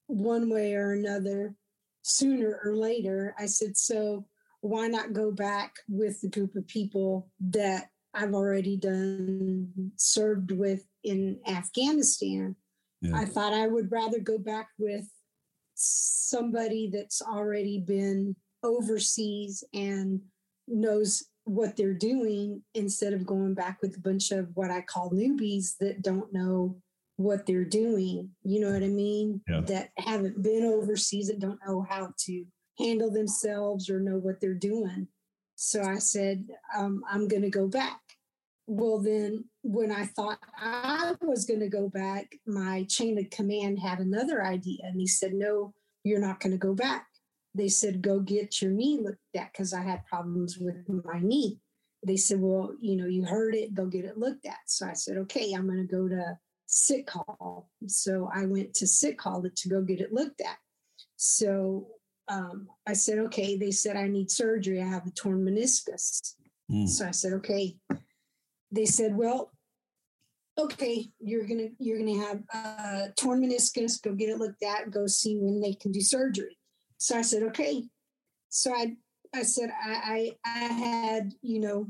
one 0.07 0.49
way 0.49 0.73
or 0.75 0.93
another 0.93 1.55
sooner 2.01 2.59
or 2.63 2.75
later. 2.75 3.35
I 3.39 3.45
said, 3.47 3.77
so 3.77 4.27
why 4.61 4.87
not 4.87 5.13
go 5.13 5.31
back 5.31 5.75
with 5.87 6.21
the 6.21 6.29
group 6.29 6.55
of 6.55 6.67
people 6.67 7.29
that 7.49 7.89
I've 8.13 8.33
already 8.33 8.77
done 8.77 9.91
served 9.95 10.51
with 10.51 10.83
in 11.03 11.39
Afghanistan? 11.47 12.55
Yeah. 13.01 13.17
I 13.17 13.25
thought 13.25 13.53
I 13.53 13.67
would 13.67 13.91
rather 13.91 14.19
go 14.19 14.37
back 14.37 14.69
with 14.77 15.05
somebody 15.75 16.89
that's 16.91 17.21
already 17.21 17.79
been 17.79 18.35
overseas 18.63 19.63
and 19.73 20.21
knows 20.67 21.25
what 21.43 21.75
they're 21.75 21.93
doing 21.93 22.63
instead 22.73 23.13
of 23.13 23.25
going 23.25 23.53
back 23.53 23.79
with 23.81 23.97
a 23.97 24.01
bunch 24.01 24.31
of 24.31 24.49
what 24.55 24.71
I 24.71 24.81
call 24.81 25.11
newbies 25.11 25.77
that 25.79 26.01
don't 26.01 26.33
know 26.33 26.77
what 27.17 27.45
they're 27.45 27.65
doing. 27.65 28.29
You 28.43 28.59
know 28.61 28.71
what 28.71 28.83
I 28.83 28.87
mean? 28.87 29.41
Yeah. 29.47 29.61
That 29.61 29.89
haven't 29.97 30.41
been 30.41 30.65
overseas, 30.65 31.27
that 31.27 31.39
don't 31.39 31.59
know 31.67 31.85
how 31.89 32.13
to 32.25 32.45
handle 32.77 33.11
themselves 33.11 33.89
or 33.89 33.99
know 33.99 34.17
what 34.17 34.41
they're 34.41 34.53
doing. 34.53 35.07
So 35.55 35.81
I 35.81 35.99
said, 35.99 36.45
um, 36.77 37.03
I'm 37.09 37.27
going 37.27 37.43
to 37.43 37.49
go 37.49 37.67
back. 37.67 37.99
Well, 38.67 38.99
then 38.99 39.45
when 39.61 39.91
I 39.91 40.05
thought 40.05 40.39
I 40.57 41.13
was 41.21 41.45
going 41.45 41.61
to 41.61 41.69
go 41.69 41.87
back, 41.87 42.35
my 42.45 42.85
chain 42.89 43.17
of 43.17 43.29
command 43.29 43.79
had 43.79 43.99
another 43.99 44.43
idea. 44.43 44.79
And 44.83 44.99
he 44.99 45.07
said, 45.07 45.33
No, 45.33 45.73
you're 46.03 46.19
not 46.19 46.39
going 46.39 46.51
to 46.51 46.57
go 46.57 46.73
back. 46.73 47.05
They 47.53 47.69
said, 47.69 48.01
Go 48.01 48.19
get 48.19 48.61
your 48.61 48.71
knee 48.71 48.99
looked 49.01 49.19
at 49.35 49.51
because 49.53 49.73
I 49.73 49.83
had 49.83 50.05
problems 50.07 50.57
with 50.57 50.77
my 50.89 51.19
knee. 51.19 51.59
They 52.05 52.17
said, 52.17 52.41
Well, 52.41 52.75
you 52.81 52.97
know, 52.97 53.05
you 53.05 53.23
heard 53.23 53.55
it, 53.55 53.75
go 53.75 53.85
get 53.85 54.03
it 54.03 54.17
looked 54.17 54.47
at. 54.47 54.57
So 54.65 54.87
I 54.87 54.93
said, 54.93 55.17
Okay, 55.17 55.53
I'm 55.53 55.67
going 55.67 55.87
to 55.87 55.95
go 55.95 56.09
to 56.09 56.37
sick 56.75 57.07
call. 57.07 57.69
So 57.87 58.29
I 58.33 58.45
went 58.45 58.73
to 58.75 58.87
sick 58.87 59.17
call 59.17 59.41
to 59.43 59.69
go 59.69 59.81
get 59.81 60.01
it 60.01 60.13
looked 60.13 60.41
at. 60.41 60.57
So 61.15 61.87
um, 62.27 62.67
I 62.85 62.93
said, 62.93 63.19
okay. 63.19 63.57
They 63.57 63.71
said 63.71 63.95
I 63.95 64.07
need 64.07 64.29
surgery. 64.29 64.81
I 64.81 64.85
have 64.85 65.07
a 65.07 65.11
torn 65.11 65.45
meniscus. 65.45 66.33
Mm. 66.69 66.87
So 66.87 67.07
I 67.07 67.11
said, 67.11 67.33
okay. 67.33 67.77
They 68.71 68.85
said, 68.85 69.15
well, 69.15 69.51
okay, 70.57 71.05
you're 71.19 71.47
gonna 71.47 71.69
you're 71.79 71.99
gonna 71.99 72.25
have 72.25 72.41
a 72.53 73.13
torn 73.15 73.41
meniscus. 73.41 74.01
Go 74.01 74.13
get 74.13 74.29
it 74.29 74.37
looked 74.37 74.63
at. 74.63 74.91
Go 74.91 75.07
see 75.07 75.37
when 75.37 75.61
they 75.61 75.73
can 75.73 75.91
do 75.91 76.01
surgery. 76.01 76.57
So 76.97 77.17
I 77.17 77.21
said, 77.21 77.43
okay. 77.43 77.83
So 78.49 78.73
I 78.73 78.95
I 79.33 79.43
said 79.43 79.69
I 79.81 80.35
I, 80.45 80.59
I 80.59 80.73
had 80.73 81.33
you 81.41 81.61
know 81.61 81.87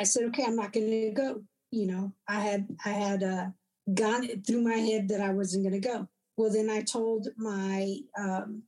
I 0.00 0.04
said 0.04 0.24
okay 0.24 0.44
I'm 0.44 0.56
not 0.56 0.72
going 0.72 0.90
to 0.90 1.10
go. 1.10 1.42
You 1.70 1.86
know 1.86 2.12
I 2.28 2.40
had 2.40 2.68
I 2.84 2.90
had 2.90 3.22
uh, 3.22 3.46
got 3.94 4.24
it 4.24 4.46
through 4.46 4.62
my 4.62 4.76
head 4.76 5.08
that 5.08 5.20
I 5.20 5.30
wasn't 5.30 5.64
going 5.64 5.80
to 5.80 5.88
go. 5.88 6.08
Well, 6.36 6.52
then 6.52 6.68
I 6.68 6.82
told 6.82 7.28
my 7.36 7.96
um, 8.18 8.62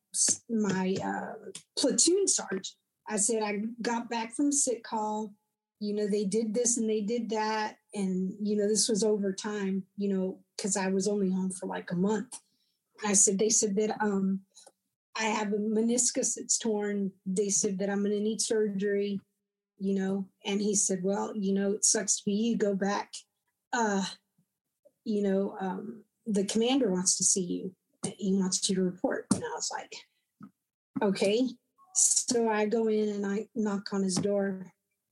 my 0.48 0.96
uh, 1.04 1.50
platoon 1.78 2.26
sergeant. 2.26 2.68
I 3.08 3.16
said 3.16 3.42
I 3.42 3.62
got 3.82 4.08
back 4.08 4.34
from 4.34 4.52
sick 4.52 4.82
call. 4.82 5.34
You 5.80 5.94
know 5.94 6.06
they 6.08 6.24
did 6.24 6.54
this 6.54 6.76
and 6.76 6.88
they 6.88 7.02
did 7.02 7.30
that, 7.30 7.76
and 7.94 8.34
you 8.40 8.56
know 8.56 8.66
this 8.66 8.88
was 8.88 9.04
over 9.04 9.32
time. 9.32 9.84
You 9.96 10.08
know 10.14 10.38
because 10.56 10.76
I 10.76 10.88
was 10.88 11.06
only 11.06 11.30
home 11.30 11.50
for 11.50 11.66
like 11.66 11.90
a 11.92 11.96
month. 11.96 12.40
I 13.04 13.12
said 13.12 13.38
they 13.38 13.50
said 13.50 13.76
that 13.76 13.96
um, 14.00 14.40
I 15.16 15.24
have 15.24 15.52
a 15.52 15.56
meniscus 15.56 16.34
that's 16.36 16.58
torn. 16.58 17.12
They 17.26 17.48
said 17.48 17.78
that 17.78 17.90
I'm 17.90 18.00
going 18.02 18.12
to 18.12 18.20
need 18.20 18.40
surgery. 18.40 19.20
You 19.80 19.94
know, 19.94 20.26
and 20.44 20.60
he 20.60 20.74
said, 20.74 21.04
well, 21.04 21.32
you 21.36 21.54
know, 21.54 21.70
it 21.70 21.84
sucks 21.84 22.16
to 22.16 22.24
be 22.24 22.32
you. 22.32 22.56
Go 22.56 22.74
back. 22.74 23.12
Uh, 23.72 24.04
you 25.09 25.22
know, 25.22 25.56
um, 25.59 26.02
the 26.26 26.44
commander 26.44 26.90
wants 26.90 27.16
to 27.16 27.24
see 27.24 27.40
you. 27.42 27.74
He 28.18 28.34
wants 28.34 28.68
you 28.68 28.76
to 28.76 28.82
report. 28.82 29.24
And 29.32 29.42
I 29.42 29.54
was 29.54 29.70
like, 29.72 29.94
okay. 31.00 31.48
So 31.94 32.50
I 32.50 32.66
go 32.66 32.88
in 32.88 33.09
and 33.09 33.24
I 33.24 33.46
knock 33.54 33.94
on 33.94 34.02
his 34.02 34.16
door 34.16 34.66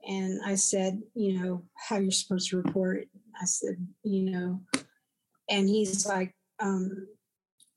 and 0.07 0.39
I 0.45 0.55
said, 0.57 1.01
you 1.15 1.41
know, 1.41 1.65
how 1.75 1.97
you're 1.97 2.11
supposed 2.11 2.51
to 2.51 2.59
report. 2.59 3.09
I 3.41 3.47
said, 3.47 3.87
you 4.03 4.31
know, 4.31 4.61
and 5.49 5.67
he's 5.67 6.05
like, 6.05 6.35
um, 6.61 7.09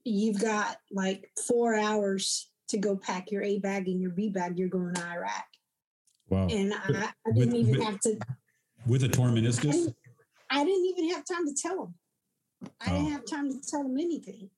you've 0.04 0.42
got 0.42 0.76
like 0.92 1.32
four 1.48 1.76
hours 1.76 2.52
to 2.68 2.78
go 2.78 2.98
pack 2.98 3.32
your 3.32 3.44
A 3.44 3.60
bag 3.60 3.88
and 3.88 4.02
your 4.02 4.12
B 4.12 4.30
bag. 4.30 4.60
You're 4.60 4.68
going 4.68 4.94
to 4.94 5.06
Iraq. 5.06 5.46
Wow. 6.28 6.48
And 6.50 6.74
I, 6.74 7.14
I 7.26 7.32
didn't 7.32 7.54
with, 7.54 7.54
even 7.54 7.78
with, 7.78 7.84
have 7.84 8.00
to. 8.02 8.20
With 8.86 9.04
a 9.06 9.10
torn 9.10 9.36
meniscus? 9.36 9.70
I 9.70 9.72
didn't, 9.72 9.96
I 10.52 10.64
didn't 10.66 10.86
even 10.86 11.10
have 11.12 11.24
time 11.26 11.48
to 11.48 11.54
tell 11.54 11.84
him. 11.84 11.96
I 12.82 12.92
didn't 12.92 13.08
oh. 13.08 13.10
have 13.12 13.26
time 13.26 13.52
to 13.52 13.60
tell 13.62 13.82
him 13.82 13.98
anything. 13.98 14.50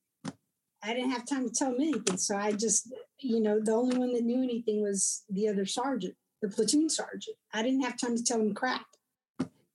I 0.83 0.93
didn't 0.93 1.11
have 1.11 1.27
time 1.27 1.47
to 1.47 1.53
tell 1.53 1.69
him 1.69 1.81
anything. 1.81 2.17
So 2.17 2.35
I 2.35 2.53
just, 2.53 2.91
you 3.19 3.39
know, 3.39 3.59
the 3.59 3.71
only 3.71 3.97
one 3.97 4.13
that 4.13 4.23
knew 4.23 4.41
anything 4.41 4.81
was 4.81 5.23
the 5.29 5.47
other 5.47 5.65
sergeant, 5.65 6.15
the 6.41 6.49
platoon 6.49 6.89
sergeant. 6.89 7.37
I 7.53 7.61
didn't 7.61 7.81
have 7.81 7.97
time 7.97 8.15
to 8.15 8.23
tell 8.23 8.39
him 8.39 8.53
crap. 8.53 8.85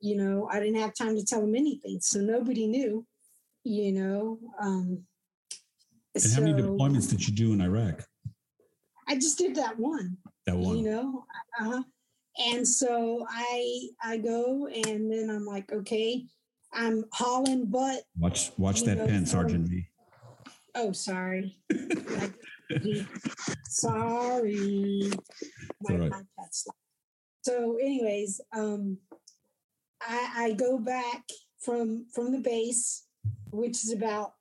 You 0.00 0.16
know, 0.16 0.48
I 0.50 0.58
didn't 0.60 0.80
have 0.80 0.94
time 0.94 1.16
to 1.16 1.24
tell 1.24 1.42
him 1.42 1.54
anything. 1.54 2.00
So 2.00 2.20
nobody 2.20 2.66
knew, 2.66 3.06
you 3.64 3.92
know. 3.92 4.38
Um, 4.60 5.04
and 6.14 6.22
so, 6.22 6.40
how 6.40 6.46
many 6.46 6.60
deployments 6.60 7.08
did 7.08 7.26
you 7.26 7.34
do 7.34 7.52
in 7.52 7.60
Iraq? 7.60 8.04
I 9.08 9.14
just 9.14 9.38
did 9.38 9.54
that 9.56 9.78
one. 9.78 10.16
That 10.46 10.56
one. 10.56 10.76
You 10.76 10.90
know, 10.90 11.24
uh-huh. 11.60 11.82
And 12.50 12.66
so 12.66 13.26
I 13.30 13.88
I 14.02 14.18
go 14.18 14.66
and 14.66 15.10
then 15.10 15.30
I'm 15.30 15.46
like, 15.46 15.72
okay, 15.72 16.24
I'm 16.72 17.04
hauling 17.12 17.66
butt. 17.66 18.02
Watch 18.18 18.52
watch 18.58 18.82
that 18.82 18.98
pen, 19.06 19.26
Sergeant 19.26 19.68
V. 19.68 19.86
Oh, 20.74 20.92
sorry. 20.92 21.56
sorry. 23.64 25.10
My 25.82 25.96
right. 25.96 26.12
So, 27.42 27.78
anyways, 27.80 28.40
um, 28.52 28.98
I, 30.02 30.30
I 30.36 30.52
go 30.52 30.78
back 30.78 31.22
from 31.60 32.06
from 32.12 32.32
the 32.32 32.40
base, 32.40 33.06
which 33.50 33.84
is 33.84 33.92
about 33.92 34.34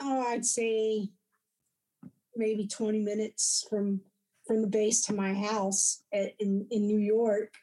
oh, 0.00 0.26
I'd 0.28 0.44
say 0.44 1.08
maybe 2.36 2.66
20 2.66 3.00
minutes 3.00 3.66
from 3.70 4.00
from 4.46 4.60
the 4.60 4.68
base 4.68 5.02
to 5.06 5.14
my 5.14 5.32
house 5.32 6.02
at, 6.12 6.32
in 6.40 6.66
in 6.70 6.86
New 6.86 6.98
York 6.98 7.54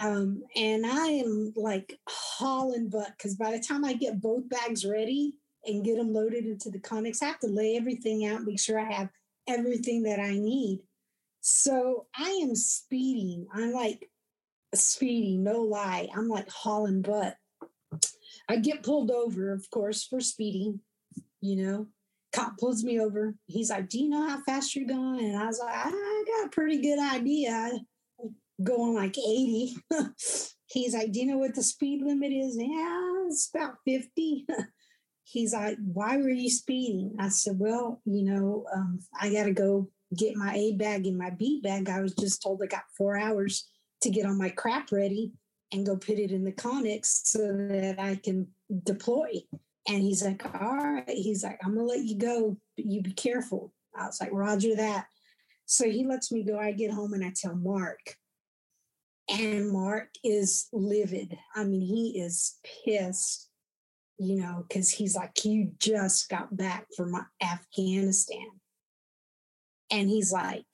um, 0.00 0.42
and 0.56 0.86
I 0.86 1.06
am 1.06 1.52
like 1.56 1.98
hauling 2.08 2.88
butt 2.88 3.12
because 3.16 3.36
by 3.36 3.52
the 3.52 3.60
time 3.60 3.84
I 3.84 3.92
get 3.92 4.20
both 4.20 4.48
bags 4.48 4.86
ready 4.86 5.34
and 5.66 5.84
get 5.84 5.98
them 5.98 6.12
loaded 6.12 6.46
into 6.46 6.70
the 6.70 6.78
Connex, 6.78 7.22
I 7.22 7.26
have 7.26 7.40
to 7.40 7.48
lay 7.48 7.76
everything 7.76 8.26
out, 8.26 8.44
make 8.44 8.58
sure 8.58 8.80
I 8.80 8.90
have 8.90 9.10
everything 9.46 10.04
that 10.04 10.18
I 10.18 10.32
need. 10.32 10.80
So 11.42 12.06
I 12.16 12.30
am 12.42 12.54
speeding. 12.54 13.46
I'm 13.52 13.72
like 13.72 14.08
speeding, 14.74 15.42
no 15.44 15.60
lie. 15.60 16.08
I'm 16.16 16.28
like 16.28 16.48
hauling 16.48 17.02
butt. 17.02 17.36
I 18.48 18.56
get 18.56 18.82
pulled 18.82 19.10
over, 19.10 19.52
of 19.52 19.68
course, 19.70 20.04
for 20.04 20.20
speeding, 20.20 20.80
you 21.40 21.56
know. 21.56 21.86
Cop 22.32 22.56
pulls 22.58 22.84
me 22.84 23.00
over. 23.00 23.34
He's 23.46 23.70
like, 23.70 23.88
Do 23.88 23.98
you 23.98 24.08
know 24.08 24.28
how 24.28 24.40
fast 24.42 24.76
you're 24.76 24.86
going? 24.86 25.18
And 25.18 25.36
I 25.36 25.46
was 25.46 25.58
like, 25.58 25.74
I 25.74 26.24
got 26.26 26.46
a 26.46 26.50
pretty 26.50 26.80
good 26.80 27.00
idea 27.00 27.72
going 28.62 28.94
like 28.94 29.16
80. 29.18 29.76
He's 30.66 30.94
like, 30.94 31.12
Do 31.12 31.20
you 31.20 31.26
know 31.26 31.38
what 31.38 31.54
the 31.54 31.62
speed 31.62 32.02
limit 32.02 32.32
is? 32.32 32.56
Yeah, 32.58 33.26
it's 33.26 33.50
about 33.54 33.74
50. 33.86 34.46
He's 35.24 35.52
like, 35.52 35.78
Why 35.80 36.16
were 36.16 36.30
you 36.30 36.50
speeding? 36.50 37.16
I 37.18 37.28
said, 37.28 37.58
Well, 37.58 38.00
you 38.04 38.24
know, 38.24 38.66
um, 38.74 39.00
I 39.20 39.32
got 39.32 39.44
to 39.44 39.52
go 39.52 39.90
get 40.16 40.36
my 40.36 40.54
A 40.54 40.72
bag 40.72 41.06
and 41.06 41.18
my 41.18 41.30
B 41.30 41.60
bag. 41.62 41.88
I 41.88 42.00
was 42.00 42.14
just 42.14 42.42
told 42.42 42.60
I 42.62 42.66
got 42.66 42.82
four 42.96 43.16
hours 43.16 43.68
to 44.02 44.10
get 44.10 44.26
all 44.26 44.34
my 44.34 44.48
crap 44.48 44.92
ready 44.92 45.32
and 45.72 45.86
go 45.86 45.96
put 45.96 46.18
it 46.18 46.32
in 46.32 46.44
the 46.44 46.52
Connex 46.52 47.06
so 47.24 47.38
that 47.38 47.96
I 47.98 48.16
can 48.16 48.48
deploy. 48.84 49.30
And 49.88 50.02
he's 50.02 50.24
like, 50.24 50.44
all 50.60 50.76
right. 50.76 51.04
He's 51.08 51.44
like, 51.44 51.58
I'm 51.64 51.74
gonna 51.74 51.86
let 51.86 52.04
you 52.04 52.16
go, 52.16 52.56
but 52.76 52.86
you 52.86 53.02
be 53.02 53.12
careful. 53.12 53.72
I 53.96 54.06
was 54.06 54.20
like, 54.20 54.30
Roger 54.32 54.76
that. 54.76 55.06
So 55.66 55.88
he 55.88 56.04
lets 56.04 56.32
me 56.32 56.42
go. 56.42 56.58
I 56.58 56.72
get 56.72 56.90
home 56.90 57.12
and 57.12 57.24
I 57.24 57.32
tell 57.34 57.54
Mark. 57.54 58.16
And 59.30 59.70
Mark 59.70 60.08
is 60.24 60.66
livid. 60.72 61.38
I 61.54 61.64
mean, 61.64 61.82
he 61.82 62.20
is 62.20 62.58
pissed, 62.84 63.48
you 64.18 64.36
know, 64.36 64.64
because 64.68 64.90
he's 64.90 65.14
like, 65.14 65.44
You 65.44 65.70
just 65.78 66.28
got 66.28 66.56
back 66.56 66.86
from 66.96 67.14
Afghanistan. 67.40 68.48
And 69.90 70.08
he's 70.08 70.32
like, 70.32 70.66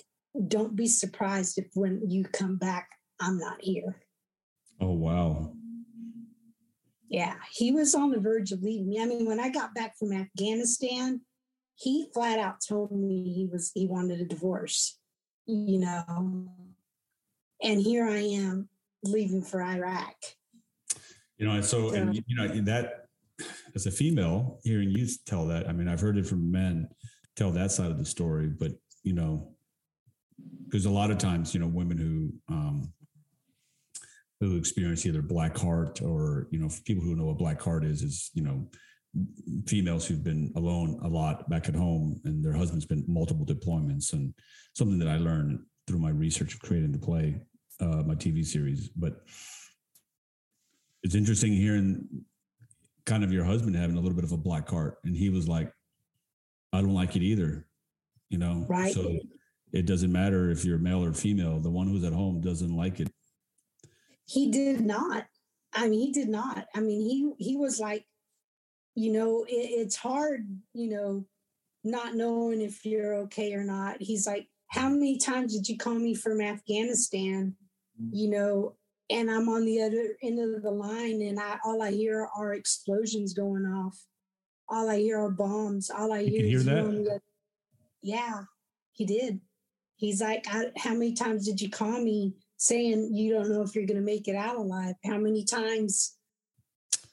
Don't 0.49 0.75
be 0.75 0.87
surprised 0.87 1.59
if 1.59 1.67
when 1.75 2.09
you 2.09 2.25
come 2.25 2.57
back, 2.57 2.89
I'm 3.21 3.39
not 3.39 3.59
here. 3.61 3.97
Oh, 4.81 4.93
wow. 4.93 5.53
Yeah, 7.09 7.37
he 7.53 7.73
was 7.73 7.95
on 7.95 8.11
the 8.11 8.21
verge 8.21 8.53
of 8.53 8.63
leaving 8.63 8.89
me. 8.89 9.01
I 9.01 9.07
mean, 9.07 9.27
when 9.27 9.39
I 9.39 9.49
got 9.49 9.75
back 9.75 9.97
from 9.99 10.13
Afghanistan, 10.13 11.21
he 11.77 12.09
flat 12.13 12.39
out 12.39 12.57
told 12.67 12.91
me 12.91 13.33
he 13.35 13.49
was 13.51 13.71
he 13.75 13.87
wanted 13.87 14.21
a 14.21 14.25
divorce, 14.25 14.99
you 15.47 15.79
know. 15.79 16.49
And 17.63 17.81
here 17.81 18.07
I 18.07 18.19
am 18.19 18.69
leaving 19.03 19.43
for 19.43 19.63
Iraq. 19.63 20.15
You 21.39 21.47
know, 21.47 21.61
so, 21.61 21.91
so 21.91 21.95
and 21.95 22.15
you 22.15 22.37
know 22.37 22.49
that 22.63 23.07
as 23.75 23.87
a 23.87 23.91
female 23.91 24.59
hearing 24.65 24.91
you 24.91 25.07
tell 25.27 25.47
that, 25.47 25.69
I 25.69 25.73
mean, 25.73 25.89
I've 25.89 26.01
heard 26.01 26.17
it 26.17 26.27
from 26.27 26.51
men 26.51 26.89
tell 27.37 27.51
that 27.53 27.71
side 27.71 27.91
of 27.91 27.99
the 27.99 28.07
story, 28.07 28.49
but 28.49 28.73
you 29.03 29.13
know, 29.13 29.53
because 30.65 30.87
a 30.87 30.91
lot 30.91 31.11
of 31.11 31.19
times, 31.19 31.55
you 31.55 31.61
know, 31.61 31.67
women 31.67 31.99
who 31.99 32.55
um, 32.55 32.93
who 34.41 34.57
experience 34.57 35.07
either 35.07 35.23
black 35.23 35.57
heart 35.57 36.03
or 36.03 36.49
you 36.51 36.59
know 36.59 36.69
people 36.85 37.03
who 37.03 37.15
know 37.15 37.25
what 37.25 37.39
black 37.39 37.61
heart 37.61 37.85
is 37.85 38.03
is 38.03 38.31
you 38.35 38.43
know 38.43 38.69
females 39.67 40.07
who've 40.07 40.25
been 40.25 40.53
alone 40.57 41.01
a 41.03 41.09
lot 41.09 41.49
back 41.49 41.69
at 41.69 41.75
home 41.75 42.21
and 42.25 42.45
their 42.45 42.53
husband's 42.53 42.85
been 42.85 43.05
multiple 43.09 43.47
deployments 43.47 44.13
and 44.13 44.35
something 44.75 44.99
that 44.99 45.09
i 45.09 45.17
learned 45.17 45.59
through 45.87 45.99
my 45.99 46.11
research 46.11 46.55
of 46.55 46.61
creating 46.61 46.93
the 46.93 46.99
play 46.99 47.41
uh, 47.81 48.03
my 48.05 48.15
tv 48.15 48.45
series 48.45 48.89
but 48.97 49.23
it's 51.03 51.15
interesting 51.15 51.53
hearing 51.53 52.07
kind 53.05 53.23
of 53.23 53.33
your 53.33 53.45
husband 53.45 53.77
having 53.77 53.97
a 53.97 54.01
little 54.01 54.17
bit 54.17 54.25
of 54.25 54.33
a 54.33 54.37
black 54.37 54.69
heart 54.69 54.99
and 55.05 55.17
he 55.17 55.29
was 55.29 55.49
like 55.49 55.73
i 56.73 56.81
don't 56.81 56.95
like 56.95 57.15
it 57.17 57.23
either 57.23 57.67
you 58.31 58.39
know 58.39 58.65
right 58.69 58.93
so 58.93 59.17
it 59.73 59.87
doesn't 59.87 60.13
matter 60.13 60.51
if 60.51 60.65
you're 60.65 60.79
male 60.79 61.05
or 61.05 61.13
female 61.13 61.61
the 61.61 61.71
one 61.71 61.87
who's 61.87 62.05
at 62.05 62.13
home 62.13 62.41
doesn't 62.41 62.75
like 62.75 63.01
it 63.01 63.09
he 64.27 64.51
did 64.51 64.81
not. 64.81 65.25
I 65.73 65.89
mean, 65.89 66.01
he 66.01 66.13
did 66.13 66.29
not. 66.29 66.67
I 66.75 66.81
mean, 66.81 67.01
he 67.39 67.45
he 67.45 67.57
was 67.57 67.79
like, 67.79 68.05
you 68.95 69.13
know, 69.13 69.45
it, 69.45 69.53
it's 69.53 69.97
hard, 69.97 70.47
you 70.73 70.91
know, 70.91 71.25
not 71.85 72.15
knowing 72.15 72.61
if 72.61 72.85
you're 72.85 73.15
okay 73.15 73.55
or 73.55 73.63
not. 73.63 74.01
He's 74.01 74.27
like, 74.27 74.49
how 74.69 74.89
many 74.89 75.19
times 75.19 75.55
did 75.55 75.69
you 75.69 75.77
call 75.77 75.95
me 75.95 76.15
from 76.15 76.41
Afghanistan? 76.41 77.55
Mm. 78.01 78.11
You 78.13 78.31
know, 78.31 78.77
and 79.11 79.31
I'm 79.31 79.49
on 79.49 79.65
the 79.65 79.83
other 79.83 80.17
end 80.23 80.41
of 80.41 80.63
the 80.63 80.71
line, 80.71 81.23
and 81.23 81.39
I 81.39 81.59
all 81.65 81.83
I 81.83 81.93
hear 81.93 82.29
are 82.37 82.55
explosions 82.55 83.35
going 83.35 83.65
off. 83.65 83.99
All 84.69 84.91
I 84.91 84.99
hear 84.99 85.21
are 85.21 85.31
bombs. 85.31 85.91
All 85.91 86.13
I 86.13 86.25
hear, 86.25 86.45
hear 86.45 86.59
is 86.59 86.65
that? 86.65 87.21
yeah, 88.03 88.43
he 88.93 89.05
did. 89.05 89.41
He's 89.95 90.21
like, 90.21 90.45
how 90.47 90.93
many 90.93 91.15
times 91.15 91.47
did 91.47 91.61
you 91.61 91.71
call 91.71 92.03
me? 92.03 92.35
saying 92.57 93.15
you 93.15 93.33
don't 93.33 93.51
know 93.51 93.63
if 93.63 93.75
you're 93.75 93.87
going 93.87 94.01
to 94.01 94.05
make 94.05 94.29
it 94.29 94.37
out 94.37 94.57
alive. 94.57 94.95
How 95.05 95.19
many 95.19 95.45
times? 95.45 96.16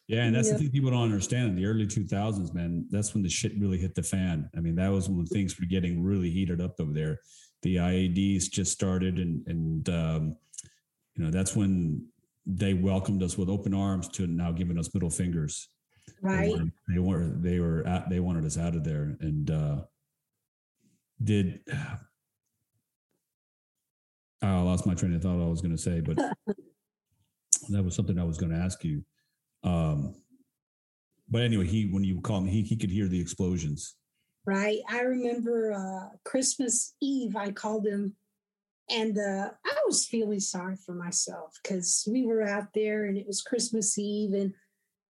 Yeah, 0.07 0.23
and 0.23 0.35
that's 0.35 0.49
know? 0.49 0.57
the 0.57 0.63
thing 0.63 0.71
people 0.71 0.91
don't 0.91 1.03
understand. 1.03 1.49
In 1.49 1.55
the 1.55 1.65
early 1.65 1.85
2000s, 1.87 2.53
man, 2.53 2.85
that's 2.89 3.13
when 3.13 3.23
the 3.23 3.29
shit 3.29 3.57
really 3.57 3.77
hit 3.77 3.95
the 3.95 4.03
fan. 4.03 4.49
I 4.55 4.59
mean, 4.59 4.75
that 4.75 4.91
was 4.91 5.09
when 5.09 5.25
things 5.25 5.57
were 5.59 5.65
getting 5.65 6.03
really 6.03 6.29
heated 6.29 6.59
up 6.59 6.79
over 6.79 6.91
there. 6.91 7.19
The 7.61 7.77
IEDs 7.77 8.49
just 8.49 8.73
started, 8.73 9.17
and 9.17 9.47
and 9.47 9.89
um, 9.89 10.35
you 11.15 11.23
know 11.23 11.31
that's 11.31 11.55
when 11.55 12.05
they 12.45 12.73
welcomed 12.73 13.23
us 13.23 13.37
with 13.37 13.49
open 13.49 13.73
arms 13.73 14.09
to 14.09 14.27
now 14.27 14.51
giving 14.51 14.77
us 14.77 14.93
middle 14.93 15.09
fingers. 15.09 15.69
Right. 16.21 16.53
They 16.89 16.99
were 16.99 17.31
they 17.37 17.59
were 17.59 17.87
at, 17.87 18.09
they 18.09 18.19
wanted 18.19 18.43
us 18.45 18.57
out 18.57 18.75
of 18.75 18.83
there, 18.83 19.15
and 19.21 19.49
uh, 19.49 19.83
did 21.23 21.61
I 24.41 24.59
lost 24.59 24.85
my 24.85 24.93
train 24.93 25.13
of 25.13 25.21
thought. 25.21 25.41
I 25.41 25.47
was 25.47 25.61
going 25.61 25.75
to 25.75 25.81
say, 25.81 26.01
but 26.01 26.17
that 27.69 27.83
was 27.83 27.95
something 27.95 28.19
I 28.19 28.25
was 28.25 28.37
going 28.37 28.51
to 28.51 28.57
ask 28.57 28.83
you. 28.83 29.05
Um, 29.63 30.15
but 31.29 31.41
anyway, 31.41 31.67
he 31.67 31.85
when 31.85 32.03
you 32.03 32.21
called 32.21 32.43
him, 32.43 32.49
he 32.49 32.61
he 32.63 32.75
could 32.75 32.91
hear 32.91 33.07
the 33.07 33.19
explosions. 33.19 33.95
Right. 34.45 34.79
I 34.89 35.01
remember 35.01 35.73
uh, 35.73 36.17
Christmas 36.25 36.95
Eve. 37.01 37.35
I 37.35 37.51
called 37.51 37.87
him, 37.87 38.15
and 38.89 39.17
uh, 39.17 39.51
I 39.65 39.77
was 39.87 40.05
feeling 40.05 40.39
sorry 40.39 40.75
for 40.75 40.93
myself 40.93 41.57
because 41.63 42.07
we 42.11 42.25
were 42.25 42.43
out 42.43 42.67
there, 42.73 43.05
and 43.05 43.17
it 43.17 43.25
was 43.25 43.41
Christmas 43.41 43.97
Eve, 43.97 44.33
and 44.33 44.53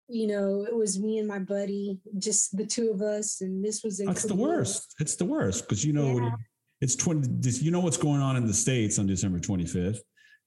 you 0.09 0.27
know, 0.27 0.67
it 0.69 0.75
was 0.75 0.99
me 0.99 1.19
and 1.19 1.29
my 1.29 1.39
buddy, 1.39 2.01
just 2.19 2.57
the 2.57 2.67
two 2.67 2.91
of 2.91 3.01
us, 3.01 3.41
and 3.41 3.65
this 3.65 3.85
was. 3.85 3.99
That's 3.99 4.25
the 4.25 4.35
worst. 4.35 4.97
It's 4.99 5.15
the 5.15 5.25
worst 5.25 5.69
because 5.69 5.85
you 5.85 5.93
know 5.93 6.19
yeah 6.19 6.35
it's 6.81 6.97
20 6.97 7.49
you 7.63 7.71
know 7.71 7.81
what's 7.81 7.97
going 7.97 8.21
on 8.21 8.37
in 8.37 8.47
the 8.47 8.55
states 8.55 8.99
on 8.99 9.07
december 9.07 9.39
25th 9.39 9.99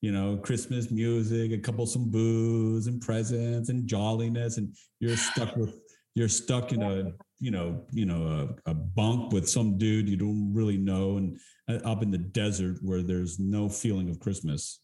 you 0.03 0.11
know 0.11 0.37
christmas 0.43 0.91
music 0.91 1.53
a 1.53 1.57
couple 1.57 1.85
some 1.85 2.11
booze 2.11 2.87
and 2.87 3.01
presents 3.01 3.69
and 3.69 3.87
jolliness 3.87 4.57
and 4.57 4.75
you're 4.99 5.15
stuck 5.15 5.55
with 5.55 5.79
you're 6.15 6.29
stuck 6.29 6.71
in 6.71 6.81
a 6.83 7.11
you 7.39 7.51
know 7.51 7.83
you 7.91 8.05
know 8.05 8.55
a, 8.67 8.71
a 8.71 8.73
bunk 8.73 9.31
with 9.33 9.49
some 9.49 9.77
dude 9.77 10.07
you 10.07 10.15
don't 10.15 10.53
really 10.53 10.77
know 10.77 11.17
and 11.17 11.39
uh, 11.69 11.79
up 11.85 12.03
in 12.03 12.11
the 12.11 12.17
desert 12.17 12.77
where 12.81 13.01
there's 13.01 13.39
no 13.39 13.69
feeling 13.69 14.09
of 14.09 14.19
christmas. 14.19 14.79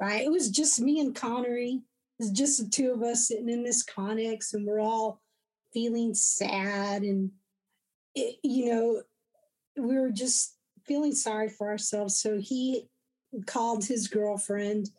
Right? 0.00 0.22
It 0.22 0.30
was 0.30 0.50
just 0.50 0.80
me 0.80 1.00
and 1.00 1.14
connery. 1.14 1.80
It's 2.18 2.30
just 2.30 2.62
the 2.62 2.68
two 2.68 2.92
of 2.92 3.02
us 3.02 3.28
sitting 3.28 3.48
in 3.48 3.62
this 3.62 3.84
connex 3.84 4.54
and 4.54 4.66
we're 4.66 4.80
all 4.80 5.20
feeling 5.72 6.14
sad 6.14 7.02
and 7.02 7.30
it, 8.14 8.36
you 8.42 8.70
know 8.70 9.02
we 9.76 9.98
were 9.98 10.10
just 10.10 10.56
feeling 10.86 11.12
sorry 11.12 11.48
for 11.48 11.68
ourselves. 11.68 12.18
So 12.20 12.38
he 12.38 12.88
called 13.42 13.84
his 13.84 14.08
girlfriend 14.08 14.90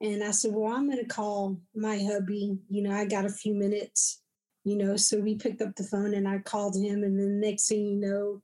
and 0.00 0.22
I 0.22 0.30
said, 0.30 0.52
Well, 0.52 0.72
I'm 0.72 0.86
going 0.86 0.98
to 0.98 1.04
call 1.04 1.60
my 1.74 1.98
hubby. 1.98 2.58
You 2.68 2.82
know, 2.82 2.92
I 2.92 3.04
got 3.04 3.24
a 3.24 3.30
few 3.30 3.54
minutes, 3.54 4.22
you 4.64 4.76
know. 4.76 4.96
So 4.96 5.18
we 5.18 5.34
picked 5.34 5.60
up 5.60 5.74
the 5.74 5.84
phone 5.84 6.14
and 6.14 6.28
I 6.28 6.38
called 6.38 6.76
him. 6.76 7.02
And 7.02 7.18
then 7.18 7.40
next 7.40 7.68
thing 7.68 7.84
you 7.86 7.96
know, 7.96 8.42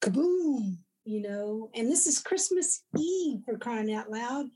kaboom, 0.00 0.78
you 1.04 1.22
know. 1.22 1.70
And 1.74 1.90
this 1.90 2.06
is 2.06 2.20
Christmas 2.20 2.84
Eve 2.96 3.40
for 3.44 3.58
crying 3.58 3.92
out 3.92 4.10
loud, 4.10 4.46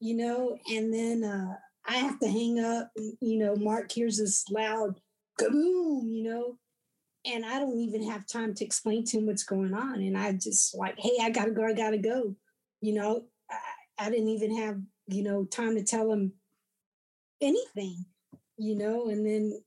you 0.00 0.16
know. 0.16 0.58
And 0.70 0.92
then 0.92 1.22
uh, 1.22 1.54
I 1.86 1.98
have 1.98 2.18
to 2.20 2.28
hang 2.28 2.58
up. 2.58 2.90
And, 2.96 3.16
you 3.20 3.38
know, 3.38 3.54
Mark 3.54 3.92
hears 3.92 4.18
this 4.18 4.44
loud 4.50 5.00
kaboom, 5.40 6.12
you 6.12 6.24
know 6.24 6.58
and 7.26 7.44
I 7.44 7.58
don't 7.58 7.80
even 7.80 8.02
have 8.10 8.26
time 8.26 8.54
to 8.54 8.64
explain 8.64 9.04
to 9.06 9.18
him 9.18 9.26
what's 9.26 9.44
going 9.44 9.72
on. 9.72 10.02
And 10.02 10.16
I 10.16 10.32
just 10.32 10.76
like, 10.76 10.96
hey, 10.98 11.16
I 11.22 11.30
gotta 11.30 11.52
go, 11.52 11.64
I 11.64 11.72
gotta 11.72 11.98
go. 11.98 12.34
You 12.82 12.94
know, 12.94 13.24
I, 13.98 14.10
didn't 14.10 14.28
even 14.28 14.56
have, 14.56 14.80
you 15.06 15.22
know, 15.22 15.44
time 15.44 15.76
to 15.76 15.84
tell 15.84 16.12
him 16.12 16.32
anything, 17.40 18.04
you 18.56 18.76
know, 18.76 19.08
and 19.08 19.26
then, 19.26 19.60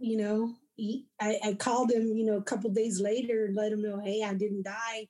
you 0.00 0.16
know, 0.16 0.54
he, 0.76 1.06
I, 1.20 1.38
I, 1.44 1.54
called 1.54 1.90
him, 1.90 2.08
you 2.14 2.24
know, 2.24 2.36
a 2.36 2.42
couple 2.42 2.70
days 2.70 3.00
later 3.00 3.46
and 3.46 3.56
let 3.56 3.72
him 3.72 3.82
know, 3.82 4.00
hey, 4.00 4.22
I 4.22 4.34
didn't 4.34 4.64
die. 4.64 5.08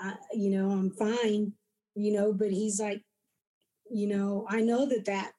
I, 0.00 0.14
you 0.32 0.50
know, 0.50 0.70
I'm 0.70 0.90
fine, 0.90 1.52
you 1.94 2.12
know, 2.12 2.32
but 2.32 2.50
he's 2.50 2.80
like, 2.80 3.02
you 3.90 4.08
know, 4.08 4.46
I 4.48 4.60
know 4.60 4.86
that 4.86 5.04
that 5.04 5.32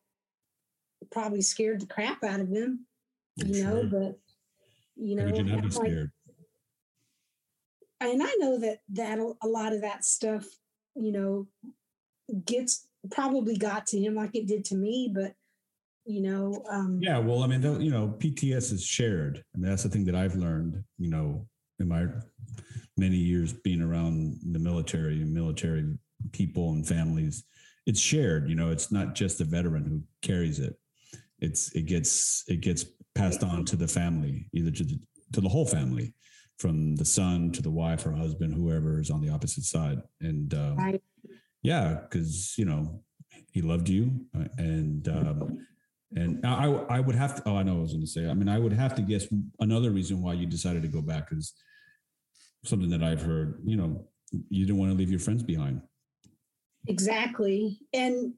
probably 1.12 1.42
scared 1.42 1.82
the 1.82 1.88
crap 1.88 2.24
out 2.24 2.40
of 2.40 2.50
him, 2.50 2.86
you 3.36 3.56
sure. 3.56 3.64
know, 3.64 3.84
but 3.92 4.20
you 4.96 5.16
know, 5.16 5.28
you 5.28 5.44
not 5.44 5.74
scared. 5.74 6.12
and 8.00 8.24
I 8.24 8.34
know 8.40 8.60
that 8.60 8.80
that 8.94 9.20
a 9.20 9.48
lot 9.48 9.74
of 9.74 9.82
that 9.82 10.06
stuff, 10.06 10.46
you 10.96 11.12
know, 11.12 11.48
gets 12.46 12.88
probably 13.12 13.58
got 13.58 13.86
to 13.88 14.00
him 14.00 14.16
like 14.16 14.36
it 14.36 14.48
did 14.48 14.66
to 14.66 14.76
me, 14.76 15.12
but 15.14 15.34
you 16.06 16.22
know, 16.22 16.64
um, 16.70 17.00
yeah. 17.02 17.18
Well, 17.18 17.42
I 17.44 17.48
mean, 17.48 17.64
you 17.82 17.90
know, 17.90 18.16
PTS 18.20 18.72
is 18.74 18.86
shared. 18.86 19.44
I 19.56 19.58
mean, 19.58 19.70
that's 19.70 19.84
the 19.84 19.90
thing 19.90 20.06
that 20.06 20.16
I've 20.16 20.36
learned. 20.36 20.84
You 20.98 21.10
know, 21.10 21.48
in 21.80 21.88
my 21.88 22.06
many 22.98 23.16
years 23.18 23.54
being 23.54 23.82
around 23.82 24.38
the 24.52 24.60
military 24.60 25.22
and 25.22 25.34
military 25.34 25.98
people 26.32 26.72
and 26.72 26.88
families, 26.88 27.44
it's 27.88 28.00
shared. 28.00 28.48
You 28.48 28.56
know, 28.56 28.70
it's 28.70 28.92
not 28.92 29.16
just 29.16 29.40
the 29.40 29.46
veteran 29.46 29.84
who 29.86 30.04
carries 30.22 30.60
it. 30.60 30.76
It's 31.40 31.72
it 31.74 31.88
gets 31.88 32.44
it 32.48 32.62
gets 32.62 32.86
passed 33.16 33.44
on 33.44 33.66
to 33.66 33.76
the 33.76 33.88
family, 33.88 34.48
either 34.54 34.72
to 34.72 34.84
the, 34.84 35.00
to 35.34 35.42
the 35.42 35.50
whole 35.50 35.66
family. 35.66 36.14
from 36.58 36.96
the 36.96 37.06
son 37.06 37.52
to 37.52 37.62
the 37.62 37.72
wife 37.72 38.06
or 38.06 38.14
husband, 38.14 38.54
whoever 38.54 39.00
is 39.00 39.10
on 39.10 39.22
the 39.22 39.30
opposite 39.30 39.64
side. 39.64 40.00
And 40.22 40.54
um, 40.54 40.78
right. 40.78 41.02
Yeah, 41.66 42.00
because 42.02 42.58
you 42.58 42.66
know 42.66 43.02
he 43.52 43.62
loved 43.62 43.90
you, 43.90 44.12
uh, 44.38 44.46
and 44.58 45.08
um, 45.08 45.68
and 46.16 46.46
I 46.46 46.66
I 46.90 47.00
would 47.00 47.16
have 47.16 47.36
to. 47.36 47.50
Oh, 47.50 47.56
I 47.58 47.64
know 47.64 47.78
I 47.78 47.82
was 47.82 47.92
going 47.92 48.06
to 48.06 48.08
say. 48.08 48.30
I 48.30 48.34
mean, 48.34 48.50
I 48.50 48.60
would 48.60 48.74
have 48.74 48.96
to 48.96 49.02
guess 49.02 49.28
another 49.60 49.92
reason 49.92 50.22
why 50.22 50.34
you 50.34 50.46
decided 50.46 50.82
to 50.84 50.88
go 50.88 51.02
back 51.02 51.30
is 51.32 51.54
something 52.64 52.90
that 52.90 53.04
I've 53.04 53.22
heard. 53.22 53.62
You 53.66 53.78
know, 53.78 54.08
you 54.50 54.66
didn't 54.66 54.80
want 54.80 54.92
to 54.92 54.98
leave 54.98 55.12
your 55.12 55.20
friends 55.20 55.44
behind. 55.44 55.82
Exactly, 56.88 57.80
and 57.94 58.34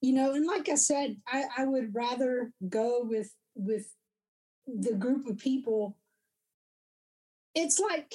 you 0.00 0.12
know, 0.12 0.34
and 0.34 0.46
like 0.46 0.68
I 0.68 0.74
said, 0.74 1.16
I, 1.26 1.44
I 1.58 1.64
would 1.64 1.94
rather 1.94 2.52
go 2.68 3.02
with 3.04 3.32
with 3.54 3.86
the 4.66 4.94
group 4.94 5.26
of 5.28 5.38
people 5.38 5.96
it's 7.56 7.80
like 7.80 8.12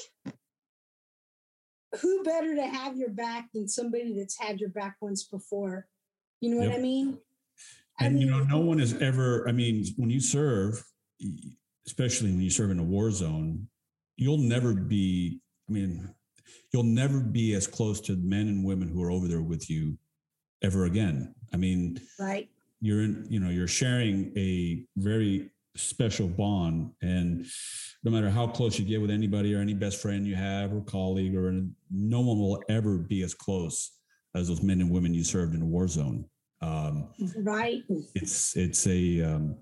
who 2.00 2.24
better 2.24 2.56
to 2.56 2.66
have 2.66 2.98
your 2.98 3.10
back 3.10 3.50
than 3.54 3.68
somebody 3.68 4.18
that's 4.18 4.40
had 4.40 4.60
your 4.60 4.70
back 4.70 4.98
once 5.02 5.24
before? 5.24 5.88
You 6.40 6.56
know 6.56 6.62
yep. 6.62 6.72
what 6.72 6.80
I 6.80 6.82
mean? 6.82 7.18
I 8.00 8.06
and 8.06 8.16
mean, 8.16 8.28
you 8.28 8.32
know, 8.32 8.44
no 8.44 8.60
one 8.60 8.80
has 8.80 8.94
ever, 9.02 9.48
I 9.48 9.52
mean, 9.52 9.86
when 9.98 10.10
you 10.10 10.20
serve, 10.20 10.84
especially 11.86 12.32
when 12.32 12.42
you 12.42 12.50
serve 12.50 12.72
in 12.72 12.80
a 12.80 12.84
war 12.84 13.12
zone, 13.12 13.68
you'll 14.18 14.38
never 14.38 14.74
be, 14.74 15.42
I 15.70 15.74
mean, 15.74 16.10
you'll 16.72 16.84
never 16.84 17.20
be 17.20 17.54
as 17.54 17.68
close 17.68 18.00
to 18.02 18.16
men 18.16 18.48
and 18.48 18.66
women 18.66 18.88
who 18.88 19.04
are 19.04 19.12
over 19.12 19.28
there 19.28 19.42
with 19.42 19.70
you 19.70 19.98
ever 20.64 20.86
again. 20.86 21.36
I 21.54 21.58
mean, 21.58 22.00
right. 22.20 22.50
You're 22.84 23.02
in, 23.02 23.28
you 23.30 23.40
know, 23.40 23.50
you're 23.50 23.68
sharing 23.68 24.34
a 24.36 24.84
very 24.98 25.52
special 25.76 26.28
bond. 26.28 26.92
And 27.02 27.46
no 28.04 28.12
matter 28.12 28.30
how 28.30 28.48
close 28.48 28.78
you 28.78 28.86
get 28.86 29.02
with 29.02 29.12
anybody 29.12 29.54
or 29.56 29.60
any 29.60 29.74
best 29.74 30.02
friend 30.02 30.26
you 30.26 30.36
have 30.36 30.74
or 30.74 30.82
colleague, 30.82 31.36
or 31.36 31.52
no 31.90 32.22
one 32.22 32.40
will 32.40 32.64
ever 32.70 32.98
be 32.98 33.24
as 33.24 33.34
close 33.34 33.92
as 34.36 34.48
those 34.48 34.62
men 34.62 34.82
and 34.82 34.90
women 34.90 35.14
you 35.14 35.24
served 35.24 35.56
in 35.56 35.62
a 35.62 35.66
war 35.66 35.88
zone. 35.88 36.26
Um, 36.62 37.10
right. 37.38 37.84
It's 38.16 38.56
it's 38.56 38.86
a 38.88 39.22
um, 39.22 39.58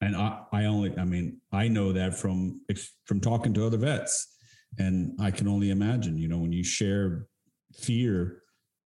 and 0.00 0.16
I, 0.16 0.40
I 0.52 0.64
only 0.66 0.96
I 0.96 1.04
mean 1.04 1.40
I 1.52 1.68
know 1.68 1.92
that 1.92 2.14
from 2.14 2.60
from 3.06 3.20
talking 3.20 3.52
to 3.54 3.66
other 3.66 3.78
vets, 3.78 4.36
and 4.78 5.18
I 5.20 5.30
can 5.30 5.48
only 5.48 5.70
imagine. 5.70 6.16
You 6.16 6.28
know, 6.28 6.38
when 6.38 6.52
you 6.52 6.62
share 6.62 7.26
fear 7.74 8.42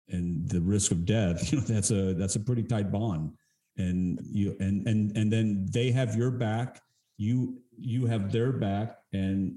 and 0.09 0.49
the 0.49 0.61
risk 0.61 0.91
of 0.91 1.05
death, 1.05 1.53
you 1.53 1.59
know 1.59 1.65
that's 1.65 1.91
a 1.91 2.15
that's 2.15 2.37
a 2.37 2.41
pretty 2.41 2.63
tight 2.63 2.91
bond 2.91 3.33
and 3.79 4.21
you 4.25 4.57
and 4.61 4.87
and 4.87 5.17
and 5.17 5.33
then 5.33 5.67
they 5.71 5.91
have 5.91 6.15
your 6.17 6.31
back. 6.31 6.81
You 7.17 7.61
you 7.79 8.07
have 8.07 8.33
their 8.33 8.53
back 8.53 8.99
and 9.13 9.57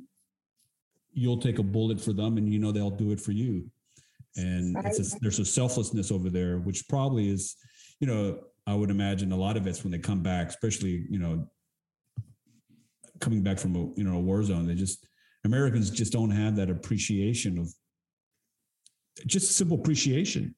you'll 1.11 1.39
take 1.39 1.59
a 1.59 1.63
bullet 1.63 1.99
for 1.99 2.13
them 2.13 2.37
and 2.37 2.51
you 2.51 2.59
know 2.59 2.71
they'll 2.71 2.89
do 2.89 3.11
it 3.11 3.19
for 3.19 3.31
you. 3.31 3.69
And 4.35 4.75
right. 4.75 4.93
a, 4.93 5.19
there's 5.21 5.39
a 5.39 5.45
selflessness 5.45 6.11
over 6.11 6.29
there 6.29 6.59
which 6.59 6.87
probably 6.87 7.29
is 7.29 7.55
you 7.99 8.07
know 8.07 8.39
i 8.67 8.73
would 8.73 8.91
imagine 8.91 9.31
a 9.31 9.35
lot 9.35 9.57
of 9.57 9.65
it's 9.65 9.83
when 9.83 9.91
they 9.91 9.97
come 9.97 10.21
back 10.21 10.47
especially 10.47 11.05
you 11.09 11.17
know 11.17 11.47
coming 13.19 13.41
back 13.41 13.57
from 13.57 13.75
a 13.75 13.79
you 13.99 14.03
know 14.03 14.17
a 14.17 14.19
war 14.19 14.43
zone. 14.43 14.67
They 14.67 14.75
just 14.75 15.05
americans 15.45 15.89
just 15.89 16.13
don't 16.13 16.31
have 16.31 16.55
that 16.57 16.69
appreciation 16.69 17.57
of 17.57 17.73
just 19.25 19.51
simple 19.53 19.79
appreciation 19.79 20.55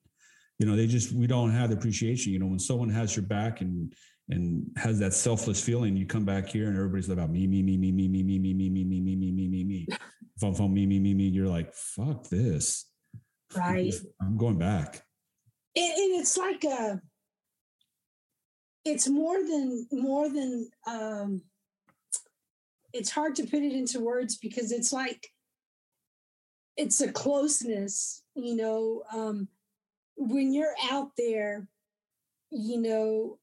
you 0.61 0.67
know 0.67 0.75
they 0.75 0.85
just 0.85 1.11
we 1.13 1.25
don't 1.25 1.49
have 1.49 1.71
the 1.71 1.75
appreciation 1.75 2.31
you 2.31 2.37
know 2.37 2.45
when 2.45 2.59
someone 2.59 2.87
has 2.87 3.15
your 3.15 3.25
back 3.25 3.61
and 3.61 3.91
and 4.29 4.63
has 4.77 4.99
that 4.99 5.11
selfless 5.11 5.59
feeling 5.59 5.97
you 5.97 6.05
come 6.05 6.23
back 6.23 6.47
here 6.47 6.67
and 6.67 6.77
everybody's 6.77 7.09
about 7.09 7.31
me 7.31 7.47
me 7.47 7.63
me 7.63 7.75
me 7.77 7.91
me 7.91 8.07
me 8.07 8.21
me 8.21 8.37
me 8.37 8.53
me 8.53 8.69
me 8.69 8.83
me 8.85 8.99
me 9.01 9.15
me 9.15 9.31
me 9.31 9.47
me 9.47 9.63
me 9.63 9.87
phone 10.39 10.53
phone 10.53 10.71
me 10.71 10.85
me 10.85 10.99
me 10.99 11.15
me 11.15 11.23
you're 11.23 11.47
like 11.47 11.73
fuck 11.73 12.29
this 12.29 12.85
right 13.57 13.91
i'm 14.21 14.37
going 14.37 14.59
back 14.59 15.01
and, 15.75 16.19
it's 16.19 16.37
like 16.37 16.63
a 16.63 17.01
it's 18.85 19.09
more 19.09 19.39
than 19.39 19.87
more 19.91 20.29
than 20.29 20.69
um 20.85 21.41
it's 22.93 23.09
hard 23.09 23.33
to 23.33 23.47
put 23.47 23.63
it 23.63 23.73
into 23.73 23.99
words 23.99 24.37
because 24.37 24.71
it's 24.71 24.93
like 24.93 25.27
it's 26.77 27.01
a 27.01 27.11
closeness 27.11 28.21
you 28.35 28.55
know 28.55 29.01
um 29.11 29.47
when 30.17 30.53
you're 30.53 30.75
out 30.91 31.11
there, 31.17 31.67
you 32.51 32.79
know, 32.79 33.39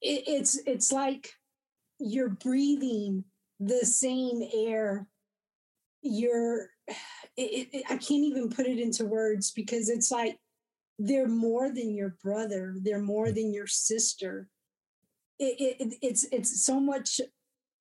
it, 0.00 0.24
it's 0.26 0.58
it's 0.66 0.92
like 0.92 1.32
you're 1.98 2.30
breathing 2.30 3.24
the 3.60 3.84
same 3.84 4.42
air. 4.54 5.06
You're, 6.02 6.70
it, 7.36 7.68
it, 7.72 7.84
I 7.90 7.96
can't 7.96 8.24
even 8.24 8.50
put 8.50 8.66
it 8.66 8.78
into 8.78 9.04
words 9.04 9.50
because 9.50 9.88
it's 9.88 10.10
like 10.10 10.38
they're 10.98 11.28
more 11.28 11.68
than 11.68 11.94
your 11.94 12.16
brother. 12.22 12.74
They're 12.80 13.00
more 13.00 13.30
than 13.32 13.52
your 13.52 13.66
sister. 13.66 14.48
It, 15.38 15.76
it, 15.80 15.94
it's 16.02 16.24
it's 16.32 16.64
so 16.64 16.80
much. 16.80 17.20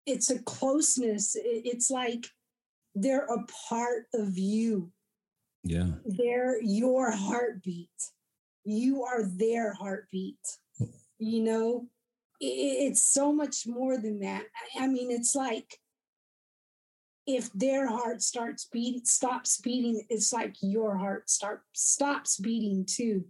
It's 0.05 0.29
a 0.29 0.39
closeness. 0.39 1.35
it's 1.35 1.89
like 1.89 2.27
they're 2.95 3.25
a 3.25 3.45
part 3.69 4.05
of 4.13 4.37
you 4.37 4.91
yeah. 5.68 5.88
They're 6.05 6.61
your 6.61 7.11
heartbeat. 7.11 7.89
You 8.63 9.03
are 9.03 9.24
their 9.24 9.74
heartbeat. 9.74 10.39
You 11.20 11.43
know, 11.43 11.88
it's 12.39 13.01
so 13.01 13.34
much 13.34 13.65
more 13.65 13.97
than 13.97 14.20
that. 14.20 14.43
I 14.80 14.88
mean, 14.88 15.11
it's 15.11 15.36
like 15.36 15.80
if 17.26 17.51
their 17.53 17.88
heart 17.88 18.22
starts 18.22 18.68
beating, 18.72 19.01
stops 19.03 19.59
beating, 19.59 20.03
it's 20.09 20.32
like 20.32 20.55
your 20.61 20.97
heart 20.97 21.30
start 21.30 21.61
stops 21.74 22.38
beating 22.38 22.86
too. 22.86 23.26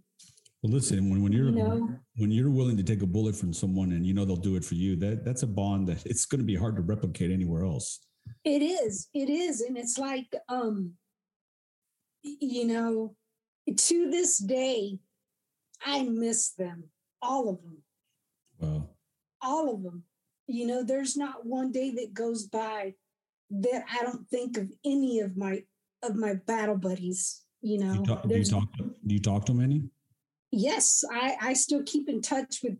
Well, 0.62 0.72
listen, 0.72 1.08
when, 1.10 1.22
when 1.22 1.32
you're 1.32 1.50
you 1.50 1.52
know? 1.52 1.90
when 2.16 2.30
you're 2.30 2.50
willing 2.50 2.76
to 2.76 2.82
take 2.82 3.02
a 3.02 3.06
bullet 3.06 3.36
from 3.36 3.52
someone 3.52 3.92
and 3.92 4.04
you 4.04 4.14
know 4.14 4.24
they'll 4.24 4.36
do 4.36 4.56
it 4.56 4.64
for 4.64 4.74
you, 4.74 4.96
that 4.96 5.24
that's 5.24 5.42
a 5.42 5.46
bond 5.46 5.88
that 5.88 6.04
it's 6.06 6.26
going 6.26 6.40
to 6.40 6.44
be 6.44 6.56
hard 6.56 6.76
to 6.76 6.82
replicate 6.82 7.30
anywhere 7.30 7.64
else. 7.64 8.00
It 8.44 8.62
is. 8.62 9.08
It 9.14 9.30
is, 9.30 9.60
and 9.60 9.76
it's 9.76 9.98
like 9.98 10.26
um 10.48 10.92
you 12.40 12.66
know, 12.66 13.14
to 13.74 14.10
this 14.10 14.38
day, 14.38 14.98
I 15.84 16.02
miss 16.02 16.50
them, 16.50 16.84
all 17.22 17.48
of 17.48 17.62
them. 17.62 17.78
Wow. 18.58 18.88
All 19.42 19.74
of 19.74 19.82
them. 19.82 20.04
You 20.46 20.66
know, 20.66 20.82
there's 20.82 21.16
not 21.16 21.44
one 21.44 21.70
day 21.72 21.90
that 21.96 22.14
goes 22.14 22.46
by 22.46 22.94
that 23.50 23.84
I 23.90 24.02
don't 24.02 24.26
think 24.28 24.56
of 24.56 24.70
any 24.84 25.20
of 25.20 25.36
my 25.36 25.62
of 26.02 26.16
my 26.16 26.34
battle 26.46 26.76
buddies. 26.76 27.42
You 27.60 27.78
know, 27.78 27.92
do 27.92 28.00
you 28.00 28.06
talk, 28.06 28.22
do 28.28 28.36
you 28.36 28.44
talk, 28.44 28.76
to, 28.76 28.82
do 29.06 29.14
you 29.14 29.20
talk 29.20 29.44
to 29.46 29.54
many? 29.54 29.82
Yes, 30.50 31.04
I 31.12 31.36
I 31.40 31.52
still 31.52 31.82
keep 31.84 32.08
in 32.08 32.22
touch 32.22 32.60
with. 32.62 32.76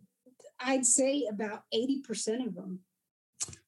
I'd 0.59 0.85
say 0.85 1.27
about 1.29 1.63
eighty 1.71 2.01
percent 2.01 2.45
of 2.45 2.55
them. 2.55 2.79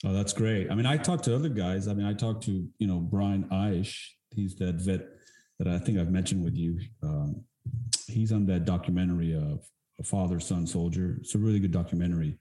Oh, 0.03 0.13
that's 0.13 0.33
great. 0.33 0.69
I 0.69 0.75
mean, 0.75 0.85
I 0.85 0.97
talked 0.97 1.25
to 1.25 1.35
other 1.35 1.49
guys. 1.49 1.87
I 1.87 1.93
mean, 1.93 2.05
I 2.05 2.13
talked 2.13 2.43
to 2.45 2.67
you 2.77 2.87
know 2.87 2.99
Brian 2.99 3.45
Eisch. 3.51 3.97
He's 4.33 4.55
that 4.55 4.75
vet 4.75 5.01
that 5.61 5.71
I 5.71 5.77
think 5.77 5.99
I've 5.99 6.09
mentioned 6.09 6.43
with 6.43 6.55
you. 6.55 6.79
Um, 7.03 7.43
he's 8.07 8.31
on 8.31 8.47
that 8.47 8.65
documentary 8.65 9.35
of 9.35 9.63
a 9.99 10.03
father 10.03 10.39
son 10.39 10.65
soldier. 10.65 11.17
It's 11.21 11.35
a 11.35 11.37
really 11.37 11.59
good 11.59 11.71
documentary. 11.71 12.39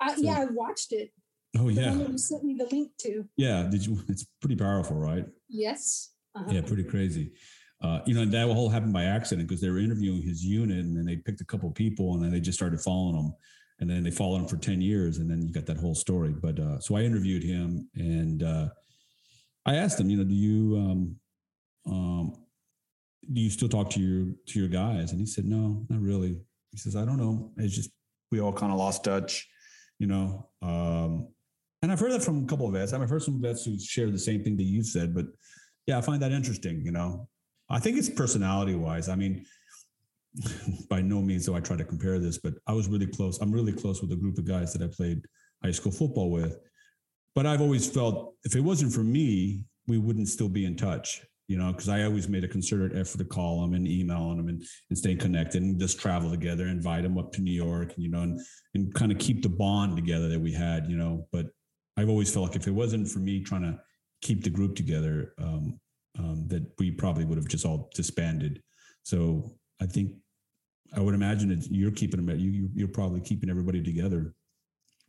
Uh, 0.00 0.14
so, 0.14 0.22
yeah, 0.22 0.40
I 0.40 0.44
watched 0.44 0.92
it. 0.92 1.10
Oh 1.58 1.70
yeah, 1.70 1.94
you 1.94 2.18
sent 2.18 2.44
me 2.44 2.56
the 2.58 2.66
link 2.66 2.92
to. 2.98 3.24
Yeah, 3.38 3.62
did 3.62 3.86
you? 3.86 3.98
It's 4.08 4.26
pretty 4.42 4.56
powerful, 4.56 4.98
right? 4.98 5.24
Yes. 5.48 6.10
Uh-huh. 6.34 6.50
Yeah, 6.52 6.60
pretty 6.60 6.84
crazy. 6.84 7.32
Uh, 7.82 8.00
you 8.04 8.12
know, 8.12 8.26
that 8.26 8.52
whole 8.54 8.68
happened 8.68 8.92
by 8.92 9.04
accident 9.04 9.48
because 9.48 9.62
they 9.62 9.70
were 9.70 9.78
interviewing 9.78 10.20
his 10.20 10.44
unit, 10.44 10.80
and 10.80 10.94
then 10.94 11.06
they 11.06 11.16
picked 11.16 11.40
a 11.40 11.46
couple 11.46 11.70
people, 11.70 12.14
and 12.14 12.22
then 12.22 12.30
they 12.30 12.40
just 12.40 12.58
started 12.58 12.80
following 12.82 13.16
him, 13.16 13.32
and 13.80 13.88
then 13.88 14.02
they 14.02 14.10
followed 14.10 14.40
him 14.40 14.46
for 14.46 14.58
ten 14.58 14.82
years, 14.82 15.18
and 15.18 15.30
then 15.30 15.40
you 15.40 15.54
got 15.54 15.64
that 15.66 15.78
whole 15.78 15.94
story. 15.94 16.34
But 16.38 16.60
uh, 16.60 16.80
so 16.80 16.96
I 16.96 17.00
interviewed 17.00 17.42
him, 17.42 17.88
and 17.94 18.42
uh, 18.42 18.68
I 19.64 19.76
asked 19.76 19.98
him, 19.98 20.10
you 20.10 20.18
know, 20.18 20.24
do 20.24 20.34
you 20.34 20.76
um, 20.76 21.16
um, 21.86 22.34
do 23.32 23.40
you 23.40 23.50
still 23.50 23.68
talk 23.68 23.90
to 23.90 24.00
your 24.00 24.34
to 24.46 24.58
your 24.58 24.68
guys? 24.68 25.12
And 25.12 25.20
he 25.20 25.26
said, 25.26 25.44
no, 25.44 25.84
not 25.88 26.00
really. 26.00 26.38
He 26.72 26.78
says, 26.78 26.96
I 26.96 27.04
don't 27.04 27.18
know. 27.18 27.52
It's 27.56 27.74
just 27.74 27.90
we 28.30 28.40
all 28.40 28.52
kind 28.52 28.72
of 28.72 28.78
lost 28.78 29.04
touch, 29.04 29.48
you 29.98 30.06
know. 30.06 30.48
Um, 30.62 31.28
and 31.82 31.92
I've 31.92 32.00
heard 32.00 32.12
that 32.12 32.22
from 32.22 32.44
a 32.44 32.46
couple 32.46 32.66
of 32.66 32.72
vets. 32.72 32.92
I've 32.92 33.08
heard 33.08 33.22
some 33.22 33.40
vets 33.40 33.64
who 33.64 33.78
share 33.78 34.10
the 34.10 34.18
same 34.18 34.42
thing 34.42 34.56
that 34.56 34.64
you 34.64 34.82
said, 34.82 35.14
but 35.14 35.26
yeah, 35.86 35.98
I 35.98 36.00
find 36.00 36.20
that 36.22 36.32
interesting. 36.32 36.82
You 36.84 36.92
know, 36.92 37.28
I 37.70 37.78
think 37.78 37.98
it's 37.98 38.08
personality 38.08 38.74
wise. 38.74 39.08
I 39.08 39.14
mean, 39.14 39.44
by 40.90 41.00
no 41.00 41.20
means 41.20 41.46
do 41.46 41.54
I 41.54 41.60
try 41.60 41.76
to 41.76 41.84
compare 41.84 42.18
this, 42.18 42.38
but 42.38 42.54
I 42.66 42.72
was 42.72 42.88
really 42.88 43.06
close. 43.06 43.38
I'm 43.40 43.52
really 43.52 43.72
close 43.72 44.02
with 44.02 44.12
a 44.12 44.16
group 44.16 44.38
of 44.38 44.46
guys 44.46 44.72
that 44.72 44.82
I 44.82 44.88
played 44.94 45.22
high 45.62 45.70
school 45.70 45.92
football 45.92 46.30
with. 46.30 46.58
But 47.34 47.46
I've 47.46 47.60
always 47.60 47.88
felt 47.88 48.34
if 48.44 48.56
it 48.56 48.60
wasn't 48.60 48.92
for 48.92 49.04
me, 49.04 49.64
we 49.86 49.98
wouldn't 49.98 50.28
still 50.28 50.48
be 50.48 50.64
in 50.64 50.76
touch 50.76 51.22
you 51.48 51.56
know, 51.56 51.72
because 51.72 51.88
I 51.88 52.04
always 52.04 52.28
made 52.28 52.44
a 52.44 52.48
concerted 52.48 52.96
effort 52.96 53.18
to 53.18 53.24
call 53.24 53.62
them 53.62 53.72
and 53.72 53.88
email 53.88 54.28
them 54.36 54.48
and, 54.48 54.62
and 54.90 54.98
stay 54.98 55.16
connected 55.16 55.62
and 55.62 55.80
just 55.80 55.98
travel 55.98 56.30
together, 56.30 56.66
invite 56.66 57.02
them 57.02 57.16
up 57.16 57.32
to 57.32 57.40
New 57.40 57.52
York, 57.52 57.94
you 57.96 58.10
know, 58.10 58.20
and, 58.20 58.38
and 58.74 58.92
kind 58.92 59.10
of 59.10 59.18
keep 59.18 59.42
the 59.42 59.48
bond 59.48 59.96
together 59.96 60.28
that 60.28 60.38
we 60.38 60.52
had, 60.52 60.88
you 60.88 60.96
know. 60.98 61.26
But 61.32 61.46
I've 61.96 62.10
always 62.10 62.32
felt 62.32 62.48
like 62.48 62.56
if 62.56 62.68
it 62.68 62.72
wasn't 62.72 63.08
for 63.08 63.20
me 63.20 63.42
trying 63.42 63.62
to 63.62 63.80
keep 64.20 64.44
the 64.44 64.50
group 64.50 64.76
together 64.76 65.32
um, 65.38 65.80
um, 66.18 66.46
that 66.48 66.70
we 66.78 66.90
probably 66.90 67.24
would 67.24 67.38
have 67.38 67.48
just 67.48 67.64
all 67.64 67.90
disbanded. 67.94 68.62
So 69.02 69.50
I 69.80 69.86
think 69.86 70.12
I 70.94 71.00
would 71.00 71.14
imagine 71.14 71.48
that 71.48 71.66
you're 71.70 71.90
keeping 71.90 72.24
them. 72.24 72.38
You 72.38 72.68
you're 72.74 72.88
probably 72.88 73.20
keeping 73.20 73.48
everybody 73.48 73.82
together. 73.82 74.34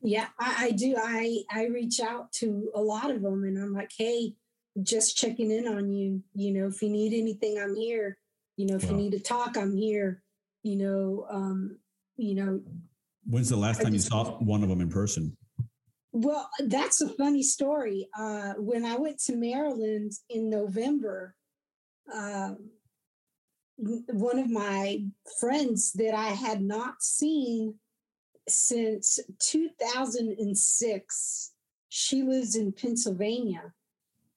Yeah, 0.01 0.27
I, 0.39 0.67
I 0.67 0.71
do. 0.71 0.95
I 0.97 1.43
I 1.51 1.65
reach 1.65 1.99
out 1.99 2.31
to 2.33 2.69
a 2.75 2.81
lot 2.81 3.11
of 3.11 3.21
them, 3.21 3.43
and 3.43 3.57
I'm 3.57 3.73
like, 3.73 3.91
hey, 3.97 4.33
just 4.83 5.17
checking 5.17 5.51
in 5.51 5.67
on 5.67 5.91
you. 5.91 6.21
You 6.33 6.53
know, 6.53 6.67
if 6.67 6.81
you 6.81 6.89
need 6.89 7.13
anything, 7.13 7.59
I'm 7.59 7.75
here. 7.75 8.17
You 8.57 8.67
know, 8.67 8.75
if 8.75 8.85
wow. 8.85 8.91
you 8.91 8.97
need 8.97 9.11
to 9.11 9.19
talk, 9.19 9.57
I'm 9.57 9.75
here. 9.75 10.23
You 10.63 10.77
know, 10.77 11.25
um, 11.29 11.77
you 12.17 12.35
know. 12.35 12.61
When's 13.25 13.49
the 13.49 13.55
last 13.55 13.81
time 13.81 13.93
just, 13.93 14.05
you 14.05 14.09
saw 14.09 14.37
one 14.39 14.63
of 14.63 14.69
them 14.69 14.81
in 14.81 14.89
person? 14.89 15.37
Well, 16.11 16.49
that's 16.65 17.01
a 17.01 17.09
funny 17.09 17.43
story. 17.43 18.07
Uh, 18.17 18.53
when 18.57 18.83
I 18.85 18.97
went 18.97 19.19
to 19.25 19.35
Maryland 19.35 20.13
in 20.29 20.49
November, 20.49 21.35
uh, 22.13 22.53
one 23.77 24.39
of 24.39 24.49
my 24.49 25.03
friends 25.39 25.93
that 25.93 26.13
I 26.13 26.29
had 26.29 26.61
not 26.61 27.01
seen 27.01 27.75
since 28.47 29.19
2006, 29.39 31.53
she 31.89 32.23
lives 32.23 32.55
in 32.55 32.73
Pennsylvania. 32.73 33.73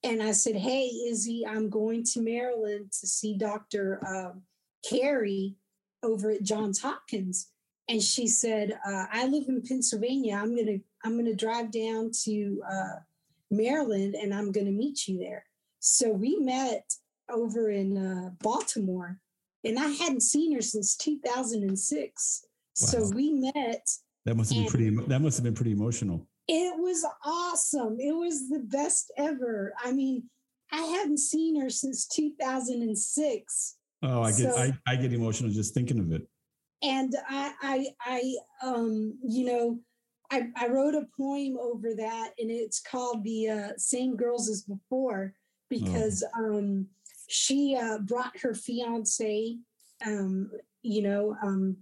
And 0.05 0.23
I 0.23 0.33
said, 0.33 0.57
Hey, 0.57 0.87
Izzy, 1.09 1.47
I'm 1.47 1.71
going 1.71 2.05
to 2.13 2.21
Maryland 2.21 2.93
to 3.01 3.07
see 3.07 3.37
Dr. 3.37 4.01
Uh, 4.07 4.39
Carey 4.89 5.57
over 6.03 6.31
at 6.31 6.43
Johns 6.43 6.81
Hopkins. 6.81 7.49
And 7.89 8.03
she 8.03 8.27
said, 8.27 8.79
uh, 8.87 9.07
I 9.13 9.27
live 9.27 9.45
in 9.49 9.63
Pennsylvania. 9.63 10.37
I'm 10.37 10.55
going 10.55 10.67
to 10.67 10.81
I'm 11.05 11.15
going 11.15 11.27
to 11.27 11.35
drive 11.35 11.71
down 11.71 12.11
to 12.25 12.63
uh, 12.69 12.97
Maryland 13.51 14.15
and 14.15 14.33
I'm 14.33 14.53
going 14.53 14.67
to 14.67 14.73
meet 14.73 15.09
you 15.09 15.19
there. 15.19 15.45
So 15.81 16.11
we 16.11 16.37
met 16.37 16.93
over 17.29 17.71
in 17.71 17.97
uh, 17.97 18.31
Baltimore, 18.41 19.19
and 19.65 19.79
I 19.79 19.89
hadn't 19.89 20.23
seen 20.23 20.55
her 20.55 20.63
since 20.63 20.97
2006. 20.97 22.45
Wow. 22.45 22.87
So 22.87 23.11
we 23.15 23.33
met. 23.33 23.89
That 24.25 24.37
must 24.37 24.53
have 24.53 24.63
been 24.63 24.71
pretty. 24.71 24.91
That 25.09 25.21
must 25.21 25.39
have 25.39 25.45
been 25.45 25.55
pretty 25.55 25.73
emotional. 25.73 26.29
It 26.49 26.79
was 26.79 27.07
awesome. 27.25 27.99
It 28.01 28.13
was 28.13 28.49
the 28.49 28.59
best 28.59 29.13
ever. 29.17 29.75
I 29.83 29.93
mean, 29.93 30.25
I 30.73 30.81
hadn't 30.81 31.19
seen 31.19 31.61
her 31.61 31.71
since 31.71 32.07
2006. 32.09 33.77
Oh, 34.05 34.23
I 34.23 34.31
get 34.31 34.55
so, 34.55 34.57
I, 34.57 34.73
I 34.87 34.97
get 34.97 35.13
emotional 35.13 35.53
just 35.53 35.75
thinking 35.75 35.99
of 35.99 36.11
it. 36.13 36.27
And 36.83 37.15
I 37.29 37.53
I 37.63 37.87
I 38.05 38.35
um 38.67 39.17
you 39.23 39.45
know 39.45 39.79
I, 40.33 40.49
I 40.57 40.69
wrote 40.69 40.95
a 40.95 41.07
poem 41.15 41.59
over 41.61 41.95
that, 41.95 42.31
and 42.39 42.51
it's 42.51 42.81
called 42.81 43.23
"The 43.23 43.51
uh, 43.51 43.69
Same 43.77 44.17
Girls 44.17 44.49
as 44.49 44.63
Before" 44.63 45.35
because 45.69 46.25
oh. 46.37 46.59
um, 46.59 46.87
she 47.29 47.77
uh, 47.81 47.99
brought 47.99 48.39
her 48.41 48.55
fiance. 48.55 49.59
Um, 50.05 50.51
you 50.83 51.03
know, 51.03 51.37
um, 51.43 51.77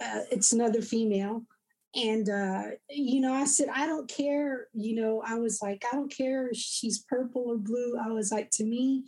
uh, 0.00 0.20
it's 0.30 0.52
another 0.52 0.80
female, 0.80 1.42
and 1.94 2.28
uh, 2.28 2.62
you 2.88 3.20
know, 3.20 3.34
I 3.34 3.44
said, 3.44 3.68
I 3.72 3.86
don't 3.86 4.08
care. 4.08 4.68
You 4.72 4.94
know, 4.94 5.22
I 5.26 5.34
was 5.34 5.60
like, 5.62 5.84
I 5.90 5.94
don't 5.94 6.14
care 6.14 6.48
if 6.48 6.56
she's 6.56 7.04
purple 7.08 7.44
or 7.48 7.58
blue. 7.58 7.98
I 8.02 8.08
was 8.08 8.32
like, 8.32 8.50
to 8.52 8.64
me, 8.64 9.04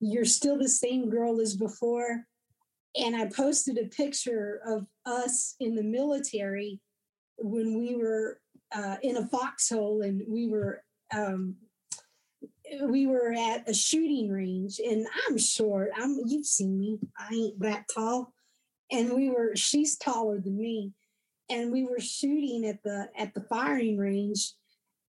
you're 0.00 0.26
still 0.26 0.58
the 0.58 0.68
same 0.68 1.08
girl 1.08 1.40
as 1.40 1.56
before. 1.56 2.24
And 2.94 3.16
I 3.16 3.26
posted 3.26 3.78
a 3.78 3.88
picture 3.88 4.60
of 4.66 4.86
us 5.06 5.54
in 5.60 5.74
the 5.74 5.82
military 5.82 6.80
when 7.38 7.78
we 7.78 7.96
were 7.96 8.40
uh, 8.74 8.96
in 9.02 9.16
a 9.16 9.26
foxhole 9.26 10.02
and 10.02 10.22
we 10.28 10.48
were 10.48 10.82
um, 11.14 11.56
we 12.82 13.06
were 13.06 13.32
at 13.32 13.68
a 13.68 13.74
shooting 13.74 14.28
range 14.28 14.80
and 14.80 15.06
I'm 15.28 15.38
short. 15.38 15.90
I'm 15.96 16.18
you've 16.26 16.46
seen 16.46 16.78
me. 16.78 16.98
I 17.18 17.32
ain't 17.32 17.60
that 17.60 17.84
tall. 17.94 18.32
And 18.90 19.12
we 19.14 19.30
were 19.30 19.54
she's 19.54 19.96
taller 19.96 20.40
than 20.40 20.56
me. 20.56 20.92
And 21.48 21.72
we 21.72 21.84
were 21.84 22.00
shooting 22.00 22.66
at 22.66 22.82
the 22.82 23.08
at 23.16 23.32
the 23.34 23.42
firing 23.42 23.98
range. 23.98 24.52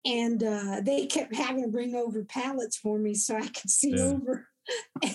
And 0.05 0.43
uh, 0.43 0.81
they 0.81 1.07
kept 1.07 1.35
having 1.35 1.63
to 1.63 1.69
bring 1.69 1.95
over 1.95 2.23
pallets 2.23 2.77
for 2.77 2.97
me 2.97 3.13
so 3.13 3.35
I 3.35 3.47
could 3.47 3.69
see 3.69 3.95
yeah. 3.95 4.03
over. 4.03 4.47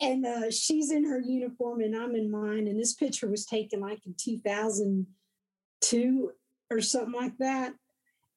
and 0.00 0.24
uh, 0.24 0.50
she's 0.50 0.92
in 0.92 1.04
her 1.04 1.20
uniform 1.20 1.80
and 1.80 1.96
I'm 1.96 2.14
in 2.14 2.30
mine. 2.30 2.68
And 2.68 2.78
this 2.78 2.94
picture 2.94 3.28
was 3.28 3.44
taken 3.44 3.80
like 3.80 4.06
in 4.06 4.14
2002 4.16 6.30
or 6.70 6.80
something 6.80 7.20
like 7.20 7.36
that. 7.38 7.72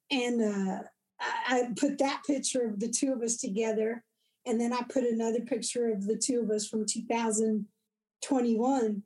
And 0.10 0.42
uh, 0.42 0.80
I, 1.20 1.34
I 1.50 1.68
put 1.78 2.00
that 2.00 2.24
picture 2.26 2.64
of 2.64 2.80
the 2.80 2.89
two 2.89 3.14
of 3.14 3.22
us 3.22 3.38
together. 3.38 4.04
And 4.46 4.60
then 4.60 4.74
I 4.74 4.82
put 4.89 5.04
another 5.04 5.42
picture 5.42 5.92
of 5.92 6.08
the 6.08 6.18
two 6.18 6.42
of 6.42 6.50
us 6.50 6.68
from 6.68 6.88
2021. 6.88 9.04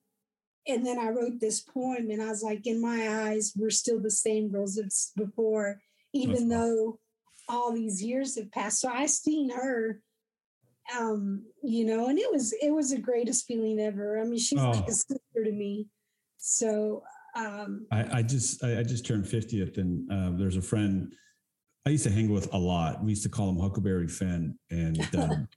And 0.67 0.85
then 0.85 0.97
I 0.97 1.09
wrote 1.09 1.39
this 1.39 1.61
poem, 1.61 2.09
and 2.09 2.21
I 2.21 2.29
was 2.29 2.41
like, 2.41 2.65
in 2.65 2.81
my 2.81 3.27
eyes, 3.27 3.53
we're 3.55 3.69
still 3.69 3.99
the 3.99 4.11
same 4.11 4.49
girls 4.49 4.77
as 4.79 5.11
before, 5.15 5.79
even 6.13 6.49
That's 6.49 6.61
though 6.61 6.99
all 7.47 7.73
these 7.73 8.01
years 8.03 8.35
have 8.35 8.51
passed. 8.51 8.81
So 8.81 8.89
I 8.89 9.05
seen 9.05 9.51
her, 9.51 10.01
um, 10.97 11.43
you 11.63 11.85
know, 11.85 12.09
and 12.09 12.17
it 12.17 12.31
was 12.31 12.53
it 12.61 12.71
was 12.71 12.89
the 12.91 12.97
greatest 12.97 13.45
feeling 13.45 13.79
ever. 13.79 14.19
I 14.19 14.23
mean, 14.23 14.39
she's 14.39 14.59
oh. 14.59 14.71
like 14.71 14.87
a 14.87 14.91
sister 14.91 15.43
to 15.43 15.51
me. 15.51 15.87
So 16.37 17.03
um, 17.35 17.85
I, 17.91 18.19
I, 18.19 18.21
just 18.21 18.63
I, 18.63 18.79
I, 18.79 18.83
just 18.83 19.05
turned 19.05 19.25
50th, 19.25 19.77
and 19.77 20.11
uh, 20.11 20.37
there's 20.37 20.57
a 20.57 20.61
friend 20.61 21.13
I 21.85 21.91
used 21.91 22.05
to 22.05 22.11
hang 22.11 22.29
with 22.29 22.51
a 22.53 22.57
lot. 22.57 23.03
We 23.03 23.11
used 23.11 23.23
to 23.23 23.29
call 23.29 23.49
him 23.49 23.59
Huckleberry 23.59 24.07
Finn, 24.07 24.57
and 24.71 25.15
um, 25.17 25.47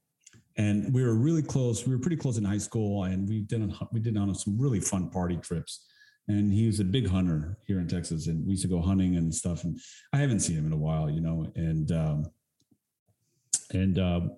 and 0.58 0.92
we 0.92 1.02
were 1.02 1.14
really 1.14 1.42
close. 1.42 1.86
We 1.86 1.92
were 1.94 2.00
pretty 2.00 2.16
close 2.16 2.36
in 2.36 2.44
high 2.44 2.58
school, 2.58 3.04
and 3.04 3.28
we 3.28 3.40
did 3.40 3.62
on, 3.62 3.88
we 3.92 4.00
did 4.00 4.16
on 4.16 4.34
some 4.34 4.58
really 4.58 4.80
fun 4.80 5.10
party 5.10 5.36
trips. 5.36 5.86
And 6.26 6.52
he 6.52 6.66
was 6.66 6.78
a 6.78 6.84
big 6.84 7.08
hunter 7.08 7.56
here 7.66 7.80
in 7.80 7.88
Texas, 7.88 8.26
and 8.26 8.44
we 8.44 8.50
used 8.50 8.62
to 8.62 8.68
go 8.68 8.82
hunting 8.82 9.16
and 9.16 9.34
stuff. 9.34 9.64
And 9.64 9.80
I 10.12 10.18
haven't 10.18 10.40
seen 10.40 10.58
him 10.58 10.66
in 10.66 10.72
a 10.74 10.76
while, 10.76 11.08
you 11.08 11.22
know. 11.22 11.50
And 11.56 11.90
um, 11.92 12.26
and 13.72 13.98
um, 13.98 14.36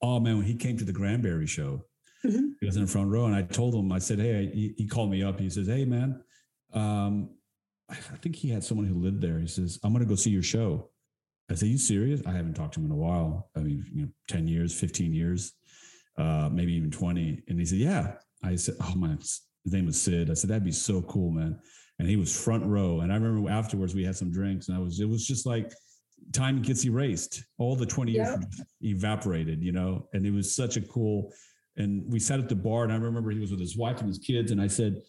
oh 0.00 0.20
man, 0.20 0.38
when 0.38 0.46
he 0.46 0.54
came 0.54 0.76
to 0.76 0.84
the 0.84 0.92
Granbury 0.92 1.48
show, 1.48 1.84
mm-hmm. 2.24 2.50
he 2.60 2.66
was 2.66 2.76
in 2.76 2.82
the 2.82 2.88
front 2.88 3.10
row, 3.10 3.24
and 3.24 3.34
I 3.34 3.42
told 3.42 3.74
him, 3.74 3.90
I 3.90 3.98
said, 3.98 4.20
"Hey," 4.20 4.50
he, 4.54 4.74
he 4.78 4.86
called 4.86 5.10
me 5.10 5.24
up. 5.24 5.40
He 5.40 5.50
says, 5.50 5.66
"Hey, 5.66 5.84
man." 5.84 6.22
um, 6.72 7.30
I 7.90 8.16
think 8.22 8.36
he 8.36 8.48
had 8.48 8.64
someone 8.64 8.86
who 8.86 8.94
lived 8.94 9.20
there. 9.20 9.38
He 9.38 9.46
says, 9.46 9.78
I'm 9.84 9.92
going 9.92 10.04
to 10.04 10.08
go 10.08 10.14
see 10.14 10.30
your 10.30 10.42
show. 10.42 10.88
I 11.50 11.54
said, 11.54 11.68
you 11.68 11.78
serious? 11.78 12.22
I 12.26 12.32
haven't 12.32 12.54
talked 12.54 12.74
to 12.74 12.80
him 12.80 12.86
in 12.86 12.92
a 12.92 12.96
while. 12.96 13.50
I 13.56 13.60
mean, 13.60 13.84
you 13.92 14.02
know, 14.02 14.08
10 14.28 14.48
years, 14.48 14.78
15 14.78 15.12
years, 15.12 15.52
uh, 16.18 16.48
maybe 16.50 16.74
even 16.74 16.90
20. 16.90 17.42
And 17.48 17.58
he 17.58 17.64
said, 17.64 17.78
yeah. 17.78 18.14
I 18.42 18.56
said, 18.56 18.74
oh 18.80 18.94
my, 18.96 19.08
his 19.08 19.72
name 19.72 19.86
was 19.86 20.00
Sid. 20.00 20.30
I 20.30 20.34
said, 20.34 20.50
that'd 20.50 20.64
be 20.64 20.72
so 20.72 21.02
cool, 21.02 21.30
man. 21.30 21.58
And 21.98 22.08
he 22.08 22.16
was 22.16 22.38
front 22.38 22.64
row. 22.64 23.00
And 23.00 23.12
I 23.12 23.16
remember 23.16 23.50
afterwards 23.50 23.94
we 23.94 24.04
had 24.04 24.16
some 24.16 24.32
drinks 24.32 24.68
and 24.68 24.76
I 24.76 24.80
was, 24.80 25.00
it 25.00 25.08
was 25.08 25.26
just 25.26 25.46
like 25.46 25.72
time 26.32 26.62
gets 26.62 26.84
erased. 26.84 27.44
All 27.58 27.76
the 27.76 27.86
20 27.86 28.12
years 28.12 28.38
evaporated, 28.80 29.62
you 29.62 29.72
know, 29.72 30.08
and 30.12 30.26
it 30.26 30.30
was 30.32 30.54
such 30.54 30.76
a 30.76 30.80
cool, 30.80 31.32
and 31.76 32.04
we 32.10 32.18
sat 32.18 32.38
at 32.38 32.48
the 32.48 32.54
bar 32.54 32.84
and 32.84 32.92
I 32.92 32.96
remember 32.96 33.30
he 33.30 33.40
was 33.40 33.50
with 33.50 33.60
his 33.60 33.76
wife 33.76 34.00
and 34.00 34.08
his 34.08 34.18
kids. 34.18 34.50
And 34.50 34.60
I 34.60 34.66
said, 34.66 35.02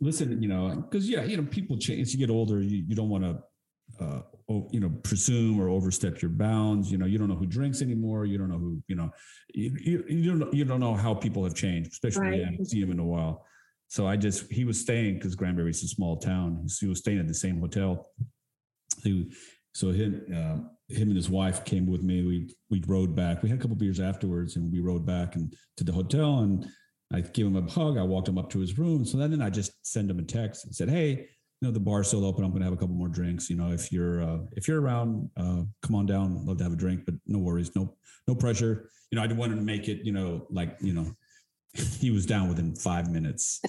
listen, 0.00 0.42
you 0.42 0.48
know, 0.48 0.84
because 0.88 1.08
yeah, 1.08 1.24
you 1.24 1.36
know, 1.36 1.44
people 1.44 1.76
change. 1.76 2.00
As 2.00 2.14
you 2.14 2.18
get 2.18 2.32
older, 2.32 2.60
you, 2.60 2.84
you 2.86 2.94
don't 2.94 3.08
want 3.08 3.24
to, 3.24 3.38
uh, 3.98 4.20
you 4.70 4.80
know, 4.80 4.90
presume 5.02 5.60
or 5.60 5.68
overstep 5.68 6.20
your 6.20 6.30
bounds. 6.30 6.90
You 6.90 6.98
know, 6.98 7.06
you 7.06 7.18
don't 7.18 7.28
know 7.28 7.36
who 7.36 7.46
drinks 7.46 7.82
anymore. 7.82 8.24
You 8.24 8.38
don't 8.38 8.48
know 8.48 8.58
who, 8.58 8.82
you 8.88 8.96
know, 8.96 9.10
you, 9.54 9.76
you, 9.80 10.04
you 10.08 10.30
don't 10.30 10.38
know, 10.38 10.50
you 10.52 10.64
don't 10.64 10.80
know 10.80 10.94
how 10.94 11.14
people 11.14 11.44
have 11.44 11.54
changed, 11.54 11.92
especially 11.92 12.22
right. 12.22 12.38
you 12.38 12.44
haven't 12.44 12.66
seen 12.66 12.80
them 12.80 12.90
in 12.90 12.98
a 12.98 13.04
while. 13.04 13.44
So 13.88 14.06
I 14.06 14.16
just 14.16 14.50
he 14.50 14.64
was 14.64 14.80
staying 14.80 15.14
because 15.14 15.34
Granbury's 15.34 15.82
a 15.82 15.88
small 15.88 16.16
town. 16.16 16.66
He 16.80 16.86
was 16.86 16.98
staying 16.98 17.18
at 17.18 17.26
the 17.26 17.34
same 17.34 17.60
hotel. 17.60 18.06
He, 19.02 19.32
so 19.74 19.90
him 19.90 20.24
uh, 20.32 20.94
him 20.94 21.08
and 21.08 21.16
his 21.16 21.30
wife 21.30 21.64
came 21.64 21.86
with 21.86 22.02
me. 22.02 22.24
We 22.24 22.54
we 22.70 22.82
rode 22.86 23.16
back. 23.16 23.42
We 23.42 23.48
had 23.48 23.58
a 23.58 23.62
couple 23.62 23.76
beers 23.76 24.00
afterwards, 24.00 24.56
and 24.56 24.72
we 24.72 24.80
rode 24.80 25.06
back 25.06 25.34
and 25.34 25.52
to 25.76 25.84
the 25.84 25.92
hotel. 25.92 26.40
And 26.40 26.68
I 27.12 27.20
gave 27.20 27.46
him 27.46 27.56
a 27.56 27.68
hug. 27.68 27.98
I 27.98 28.02
walked 28.02 28.28
him 28.28 28.38
up 28.38 28.50
to 28.50 28.60
his 28.60 28.78
room. 28.78 29.04
So 29.04 29.18
then 29.18 29.42
I 29.42 29.50
just 29.50 29.72
send 29.84 30.10
him 30.10 30.18
a 30.18 30.22
text 30.22 30.64
and 30.64 30.74
said, 30.74 30.88
Hey, 30.88 31.28
you 31.60 31.68
know, 31.68 31.72
the 31.72 31.80
bar's 31.80 32.08
still 32.08 32.24
open. 32.24 32.42
I'm 32.42 32.50
going 32.50 32.60
to 32.60 32.66
have 32.66 32.72
a 32.72 32.76
couple 32.76 32.94
more 32.94 33.08
drinks. 33.08 33.50
You 33.50 33.56
know, 33.56 33.70
if 33.70 33.92
you're, 33.92 34.22
uh, 34.22 34.38
if 34.52 34.66
you're 34.66 34.80
around, 34.80 35.28
uh, 35.36 35.62
come 35.82 35.94
on 35.94 36.06
down. 36.06 36.46
Love 36.46 36.58
to 36.58 36.64
have 36.64 36.72
a 36.72 36.76
drink, 36.76 37.04
but 37.04 37.14
no 37.26 37.38
worries. 37.38 37.74
No, 37.76 37.94
no 38.26 38.34
pressure. 38.34 38.90
You 39.10 39.16
know, 39.16 39.24
I 39.24 39.32
wanted 39.32 39.56
to 39.56 39.62
make 39.62 39.88
it, 39.88 40.04
you 40.04 40.12
know, 40.12 40.46
like, 40.50 40.76
you 40.80 40.94
know, 40.94 41.14
he 41.74 42.10
was 42.10 42.26
down 42.26 42.48
within 42.48 42.74
five 42.74 43.10
minutes 43.10 43.60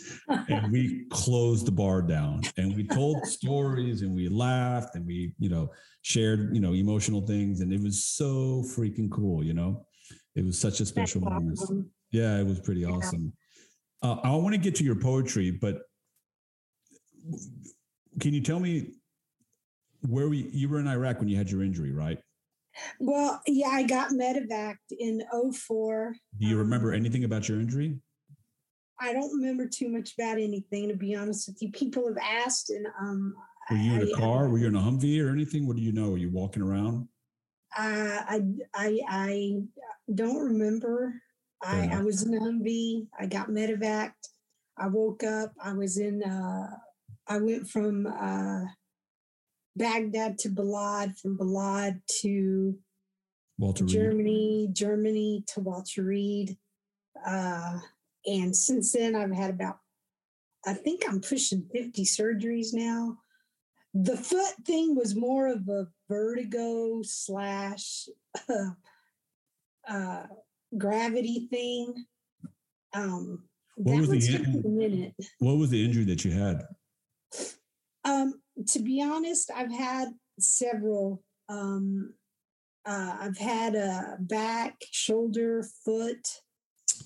and 0.47 0.71
we 0.71 1.05
closed 1.11 1.67
the 1.67 1.71
bar 1.71 2.01
down 2.01 2.41
and 2.57 2.75
we 2.75 2.87
told 2.87 3.25
stories 3.27 4.01
and 4.01 4.15
we 4.15 4.27
laughed 4.27 4.95
and 4.95 5.05
we, 5.05 5.33
you 5.37 5.49
know, 5.49 5.69
shared, 6.01 6.55
you 6.55 6.59
know, 6.61 6.73
emotional 6.73 7.21
things. 7.21 7.61
And 7.61 7.71
it 7.71 7.79
was 7.79 8.05
so 8.05 8.63
freaking 8.75 9.11
cool. 9.11 9.43
You 9.43 9.53
know, 9.53 9.85
it 10.35 10.43
was 10.43 10.57
such 10.57 10.79
a 10.79 10.85
special 10.85 11.21
moment. 11.21 11.59
Yeah, 12.11 12.39
it 12.39 12.45
was 12.45 12.59
pretty 12.59 12.85
awesome. 12.85 13.33
Uh, 14.01 14.15
I 14.23 14.31
want 14.31 14.55
to 14.55 14.59
get 14.59 14.75
to 14.75 14.83
your 14.83 14.95
poetry, 14.95 15.51
but 15.51 15.81
can 18.19 18.33
you 18.33 18.41
tell 18.41 18.59
me 18.59 18.91
where 20.07 20.29
we 20.29 20.49
you 20.51 20.67
were 20.69 20.79
in 20.79 20.87
Iraq 20.87 21.19
when 21.19 21.29
you 21.29 21.37
had 21.37 21.49
your 21.49 21.63
injury, 21.63 21.91
right? 21.91 22.19
Well, 22.99 23.41
yeah, 23.47 23.69
I 23.69 23.83
got 23.83 24.11
medevac 24.11 24.77
in 24.97 25.21
04. 25.53 26.15
Do 26.39 26.47
you 26.47 26.57
remember 26.57 26.93
anything 26.93 27.25
about 27.25 27.49
your 27.49 27.59
injury? 27.59 27.99
I 28.99 29.13
don't 29.13 29.31
remember 29.35 29.67
too 29.67 29.89
much 29.89 30.13
about 30.17 30.37
anything, 30.37 30.87
to 30.87 30.95
be 30.95 31.15
honest 31.15 31.47
with 31.47 31.61
you. 31.61 31.71
People 31.71 32.07
have 32.07 32.17
asked, 32.21 32.69
and 32.69 32.85
um, 32.99 33.33
were 33.69 33.77
you 33.77 33.93
in 33.93 34.07
a 34.07 34.11
car? 34.15 34.47
Were 34.47 34.57
you 34.57 34.67
in 34.67 34.75
a 34.75 34.79
Humvee 34.79 35.23
or 35.23 35.29
anything? 35.29 35.67
What 35.67 35.75
do 35.75 35.81
you 35.81 35.91
know? 35.91 36.13
Are 36.13 36.17
you 36.17 36.29
walking 36.29 36.61
around? 36.61 37.07
Uh, 37.77 38.19
I 38.27 38.41
I 38.75 38.99
I 39.09 39.61
don't 40.13 40.39
remember. 40.39 41.15
I, 41.63 41.89
I 41.93 42.01
was 42.01 42.23
in 42.23 42.33
a 42.33 42.39
Humvee. 42.39 43.07
I 43.19 43.27
got 43.27 43.49
medevac. 43.49 44.13
I 44.77 44.87
woke 44.87 45.23
up. 45.23 45.53
I 45.63 45.73
was 45.73 45.97
in. 45.97 46.23
Uh, 46.23 46.67
I 47.31 47.37
went 47.37 47.69
from 47.69 48.07
uh, 48.07 48.65
Baghdad 49.77 50.37
to 50.39 50.49
Balad, 50.49 51.17
from 51.17 51.37
Balad 51.37 52.01
to 52.21 52.77
Walter 53.57 53.85
Germany, 53.85 54.65
Reed. 54.67 54.75
Germany 54.75 55.43
to 55.47 55.61
Walter 55.61 56.03
Reed. 56.03 56.57
Uh, 57.25 57.79
and 58.25 58.53
since 58.53 58.91
then, 58.91 59.15
I've 59.15 59.31
had 59.31 59.49
about, 59.49 59.77
I 60.65 60.73
think 60.73 61.03
I'm 61.07 61.21
pushing 61.21 61.69
50 61.73 62.03
surgeries 62.03 62.73
now. 62.73 63.17
The 63.93 64.17
foot 64.17 64.55
thing 64.65 64.97
was 64.97 65.15
more 65.15 65.47
of 65.47 65.69
a 65.69 65.87
vertigo 66.09 66.99
slash 67.03 68.09
uh, 68.49 68.71
uh, 69.87 70.23
gravity 70.77 71.47
thing. 71.49 71.93
Um, 72.93 73.43
what 73.75 74.01
was 74.01 74.09
the 74.09 74.35
in- 74.35 75.13
what 75.39 75.53
was 75.53 75.69
the 75.69 75.83
injury 75.83 76.03
that 76.05 76.25
you 76.25 76.31
had? 76.31 76.61
Um, 78.03 78.33
to 78.69 78.79
be 78.79 79.01
honest, 79.01 79.51
I've 79.55 79.71
had 79.71 80.09
several. 80.39 81.23
Um, 81.49 82.13
uh, 82.85 83.17
I've 83.19 83.37
had 83.37 83.75
a 83.75 84.17
back, 84.19 84.75
shoulder, 84.91 85.63
foot. 85.85 86.27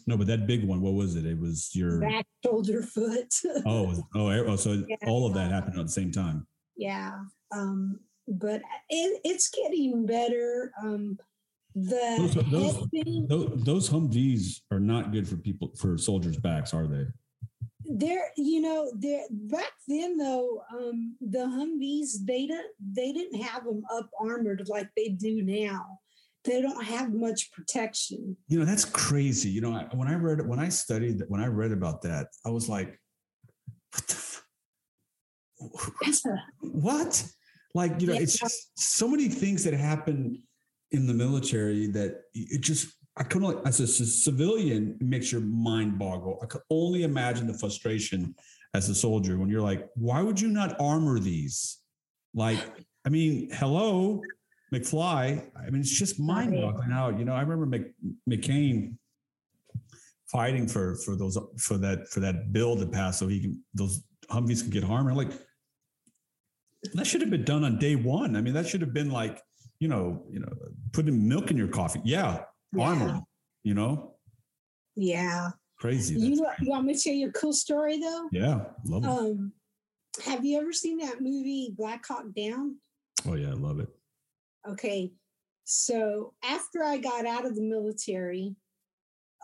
No, 0.07 0.17
but 0.17 0.27
that 0.27 0.47
big 0.47 0.65
one, 0.65 0.81
what 0.81 0.93
was 0.93 1.15
it? 1.15 1.25
It 1.25 1.39
was 1.39 1.71
your 1.73 1.99
back, 1.99 2.25
shoulder, 2.45 2.81
foot. 2.81 3.33
oh, 3.65 3.93
oh, 4.15 4.29
oh, 4.29 4.55
so 4.55 4.83
yeah. 4.87 4.95
all 5.07 5.27
of 5.27 5.33
that 5.33 5.51
happened 5.51 5.79
at 5.79 5.85
the 5.85 5.91
same 5.91 6.11
time. 6.11 6.47
Yeah. 6.77 7.19
Um, 7.53 7.99
but 8.27 8.61
it, 8.89 9.21
it's 9.23 9.49
getting 9.49 10.05
better. 10.05 10.71
Um, 10.81 11.17
the 11.75 12.29
those, 12.49 12.87
those, 12.89 13.27
those, 13.27 13.63
those 13.63 13.89
Humvees 13.89 14.61
are 14.71 14.79
not 14.79 15.11
good 15.11 15.27
for 15.27 15.35
people 15.35 15.71
for 15.77 15.97
soldiers' 15.97 16.37
backs, 16.37 16.73
are 16.73 16.87
they? 16.87 17.05
There, 17.87 18.31
you 18.37 18.61
know, 18.61 18.91
there 18.95 19.25
back 19.29 19.71
then 19.87 20.17
though, 20.17 20.63
um, 20.73 21.15
the 21.21 21.39
Humvees 21.39 22.25
they 22.25 22.47
didn't 22.47 22.71
they 22.79 23.11
didn't 23.11 23.41
have 23.41 23.65
them 23.65 23.83
up 23.93 24.09
armored 24.19 24.67
like 24.67 24.89
they 24.95 25.09
do 25.09 25.43
now. 25.43 25.99
They 26.43 26.61
don't 26.61 26.83
have 26.83 27.13
much 27.13 27.51
protection. 27.51 28.37
You 28.47 28.59
know, 28.59 28.65
that's 28.65 28.85
crazy. 28.85 29.49
You 29.49 29.61
know, 29.61 29.87
when 29.93 30.07
I 30.07 30.15
read 30.15 30.47
when 30.47 30.59
I 30.59 30.69
studied 30.69 31.21
when 31.27 31.41
I 31.41 31.47
read 31.47 31.71
about 31.71 32.01
that, 32.03 32.27
I 32.45 32.49
was 32.49 32.69
like, 32.69 32.99
what 33.93 34.07
the 34.07 34.35
what? 36.61 37.25
Like, 37.73 37.99
you 37.99 38.07
know, 38.07 38.13
yeah. 38.13 38.21
it's 38.21 38.39
just 38.39 38.71
so 38.75 39.07
many 39.07 39.27
things 39.27 39.63
that 39.65 39.73
happen 39.73 40.41
in 40.91 41.07
the 41.07 41.13
military 41.13 41.87
that 41.87 42.21
it 42.33 42.61
just 42.61 42.93
I 43.17 43.23
couldn't 43.23 43.65
as 43.65 43.79
a 43.79 43.87
civilian 43.87 44.97
it 44.99 45.05
makes 45.05 45.31
your 45.31 45.41
mind 45.41 45.97
boggle. 45.97 46.39
I 46.43 46.47
could 46.47 46.61
only 46.69 47.03
imagine 47.03 47.47
the 47.47 47.57
frustration 47.57 48.35
as 48.73 48.89
a 48.89 48.95
soldier 48.95 49.37
when 49.37 49.49
you're 49.49 49.61
like, 49.61 49.87
why 49.95 50.21
would 50.21 50.39
you 50.39 50.49
not 50.49 50.75
armor 50.79 51.19
these? 51.19 51.79
Like, 52.33 52.59
I 53.05 53.09
mean, 53.09 53.49
hello, 53.53 54.21
McFly. 54.73 55.49
I 55.55 55.69
mean, 55.69 55.79
it's 55.81 55.97
just 55.97 56.19
mind 56.19 56.51
boggling 56.51 56.91
out. 56.91 57.17
You 57.17 57.25
know, 57.25 57.33
I 57.33 57.41
remember 57.41 57.65
Mc, 57.65 57.93
McCain 58.29 58.97
fighting 60.27 60.67
for 60.67 60.95
for 61.05 61.15
those 61.15 61.37
for 61.57 61.77
that 61.77 62.09
for 62.09 62.19
that 62.19 62.51
bill 62.51 62.75
to 62.75 62.85
pass 62.85 63.19
so 63.19 63.27
he 63.27 63.41
can 63.41 63.63
those 63.73 64.03
Humvees 64.29 64.61
can 64.61 64.71
get 64.71 64.83
armor. 64.83 65.13
Like 65.13 65.29
that 66.93 67.07
should 67.07 67.21
have 67.21 67.29
been 67.29 67.45
done 67.45 67.63
on 67.63 67.77
day 67.77 67.95
one. 67.95 68.35
I 68.35 68.41
mean, 68.41 68.53
that 68.53 68.67
should 68.67 68.81
have 68.81 68.93
been 68.93 69.11
like, 69.11 69.41
you 69.79 69.87
know, 69.87 70.25
you 70.29 70.39
know, 70.39 70.51
putting 70.91 71.27
milk 71.27 71.51
in 71.51 71.57
your 71.57 71.67
coffee. 71.67 72.01
Yeah, 72.03 72.41
yeah. 72.77 73.19
you 73.63 73.73
know? 73.73 74.15
Yeah. 74.95 75.49
Crazy. 75.77 76.15
You, 76.15 76.45
you 76.61 76.69
want 76.69 76.85
me 76.85 76.95
to 76.95 76.99
tell 76.99 77.13
you 77.13 77.29
a 77.29 77.33
cool 77.33 77.53
story 77.53 77.99
though? 77.99 78.29
Yeah, 78.31 78.61
love 78.85 79.03
it. 79.03 79.09
Um, 79.09 79.51
have 80.23 80.45
you 80.45 80.59
ever 80.59 80.71
seen 80.71 80.97
that 80.99 81.21
movie 81.21 81.73
Black 81.77 82.05
Hawk 82.07 82.25
Down? 82.35 82.77
Oh 83.27 83.33
yeah, 83.35 83.49
I 83.49 83.53
love 83.53 83.79
it. 83.79 83.89
Okay. 84.67 85.11
So 85.65 86.33
after 86.43 86.83
I 86.83 86.97
got 86.97 87.25
out 87.25 87.45
of 87.45 87.55
the 87.55 87.61
military, 87.61 88.55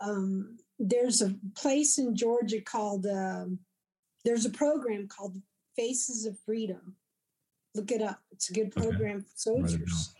um, 0.00 0.56
there's 0.78 1.20
a 1.20 1.34
place 1.54 1.98
in 1.98 2.16
Georgia 2.16 2.60
called 2.60 3.06
um, 3.06 3.58
there's 4.24 4.46
a 4.46 4.50
program 4.50 5.08
called 5.08 5.36
Faces 5.76 6.26
of 6.26 6.38
Freedom. 6.46 6.96
Look 7.74 7.90
it 7.90 8.02
up. 8.02 8.20
It's 8.30 8.50
a 8.50 8.52
good 8.52 8.70
program 8.72 9.16
okay. 9.16 9.24
for 9.24 9.32
soldiers. 9.34 10.14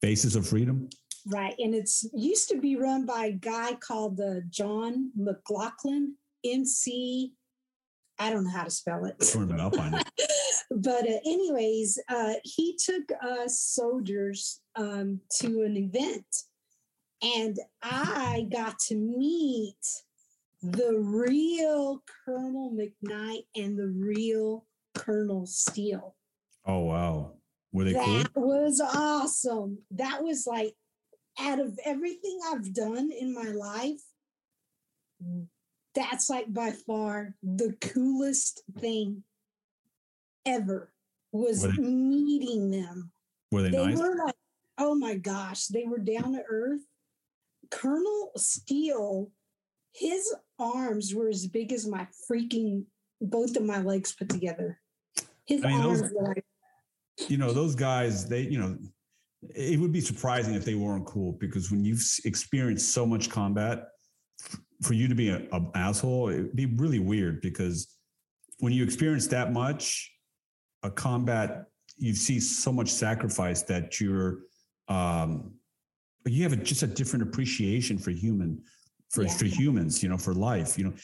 Faces 0.00 0.36
of 0.36 0.46
Freedom. 0.46 0.88
Right. 1.26 1.54
And 1.58 1.74
it's 1.74 2.06
used 2.12 2.48
to 2.50 2.60
be 2.60 2.76
run 2.76 3.06
by 3.06 3.26
a 3.26 3.32
guy 3.32 3.74
called 3.74 4.20
uh, 4.20 4.40
John 4.50 5.10
McLaughlin, 5.16 6.16
MC. 6.44 7.32
I 8.18 8.30
don't 8.30 8.44
know 8.44 8.50
how 8.50 8.64
to 8.64 8.70
spell 8.70 9.06
it. 9.06 9.16
I'll 9.58 9.70
find 9.70 9.94
it. 9.94 10.08
but, 10.70 11.08
uh, 11.08 11.18
anyways, 11.24 11.98
uh, 12.08 12.34
he 12.44 12.78
took 12.78 13.10
us 13.22 13.58
soldiers 13.58 14.60
um, 14.76 15.20
to 15.40 15.62
an 15.62 15.76
event, 15.76 16.26
and 17.22 17.58
I 17.82 18.46
got 18.52 18.78
to 18.88 18.94
meet 18.94 19.78
the 20.62 20.96
real 20.98 22.02
Colonel 22.24 22.72
McKnight 22.72 23.46
and 23.56 23.78
the 23.78 23.88
real 23.88 24.66
Colonel 24.94 25.46
Steele. 25.46 26.14
Oh, 26.66 26.80
wow. 26.80 27.32
Were 27.72 27.84
they 27.84 27.92
that 27.92 28.32
cool? 28.34 28.46
was 28.46 28.80
awesome. 28.80 29.78
That 29.90 30.22
was 30.22 30.46
like 30.46 30.74
out 31.38 31.60
of 31.60 31.78
everything 31.84 32.38
I've 32.50 32.72
done 32.72 33.10
in 33.10 33.34
my 33.34 33.50
life, 33.50 34.00
that's 35.94 36.28
like 36.28 36.52
by 36.52 36.72
far 36.72 37.34
the 37.42 37.76
coolest 37.80 38.62
thing 38.78 39.22
ever 40.44 40.92
was 41.32 41.62
they, 41.62 41.72
meeting 41.72 42.70
them. 42.70 43.10
Were 43.50 43.62
they, 43.62 43.70
they 43.70 43.86
nice? 43.86 43.98
Were 43.98 44.16
like, 44.24 44.34
oh 44.78 44.94
my 44.94 45.16
gosh, 45.16 45.66
they 45.66 45.84
were 45.84 45.98
down 45.98 46.32
to 46.32 46.42
earth. 46.48 46.82
Colonel 47.70 48.30
Steele, 48.36 49.30
his 49.92 50.34
arms 50.58 51.14
were 51.14 51.28
as 51.28 51.46
big 51.46 51.72
as 51.72 51.86
my 51.86 52.06
freaking 52.30 52.84
both 53.20 53.56
of 53.56 53.64
my 53.64 53.80
legs 53.80 54.12
put 54.12 54.28
together. 54.28 54.80
His 55.46 55.64
I 55.64 55.68
mean, 55.68 55.80
arms 55.80 56.02
those, 56.02 56.12
were 56.12 56.28
like, 56.28 56.44
you 57.28 57.36
know, 57.36 57.52
those 57.52 57.74
guys, 57.74 58.28
they, 58.28 58.42
you 58.42 58.58
know, 58.58 58.76
it 59.54 59.78
would 59.78 59.92
be 59.92 60.00
surprising 60.00 60.54
if 60.54 60.64
they 60.64 60.74
weren't 60.74 61.06
cool 61.06 61.32
because 61.32 61.70
when 61.70 61.84
you've 61.84 62.02
experienced 62.24 62.92
so 62.92 63.06
much 63.06 63.30
combat, 63.30 63.88
for 64.82 64.94
you 64.94 65.08
to 65.08 65.14
be 65.14 65.30
an 65.30 65.70
asshole, 65.74 66.28
it'd 66.28 66.54
be 66.54 66.66
really 66.66 66.98
weird 66.98 67.40
because 67.40 67.96
when 68.58 68.72
you 68.72 68.84
experience 68.84 69.26
that 69.28 69.52
much, 69.52 70.12
a 70.82 70.90
combat, 70.90 71.64
you 71.96 72.14
see 72.14 72.40
so 72.40 72.72
much 72.72 72.88
sacrifice 72.88 73.62
that 73.62 74.00
you're, 74.00 74.40
um, 74.88 75.54
you 76.26 76.42
have 76.42 76.52
a, 76.52 76.56
just 76.56 76.82
a 76.82 76.86
different 76.86 77.22
appreciation 77.22 77.98
for 77.98 78.10
human, 78.10 78.62
for, 79.10 79.24
yeah. 79.24 79.32
for 79.32 79.44
humans, 79.46 80.02
you 80.02 80.08
know, 80.08 80.18
for 80.18 80.34
life, 80.34 80.78
you 80.78 80.84
know, 80.84 80.94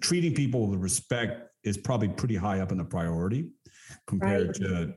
treating 0.00 0.34
people 0.34 0.68
with 0.68 0.80
respect 0.80 1.48
is 1.64 1.76
probably 1.76 2.08
pretty 2.08 2.36
high 2.36 2.60
up 2.60 2.72
in 2.72 2.78
the 2.78 2.84
priority 2.84 3.50
compared 4.06 4.48
right. 4.48 4.56
to 4.56 4.94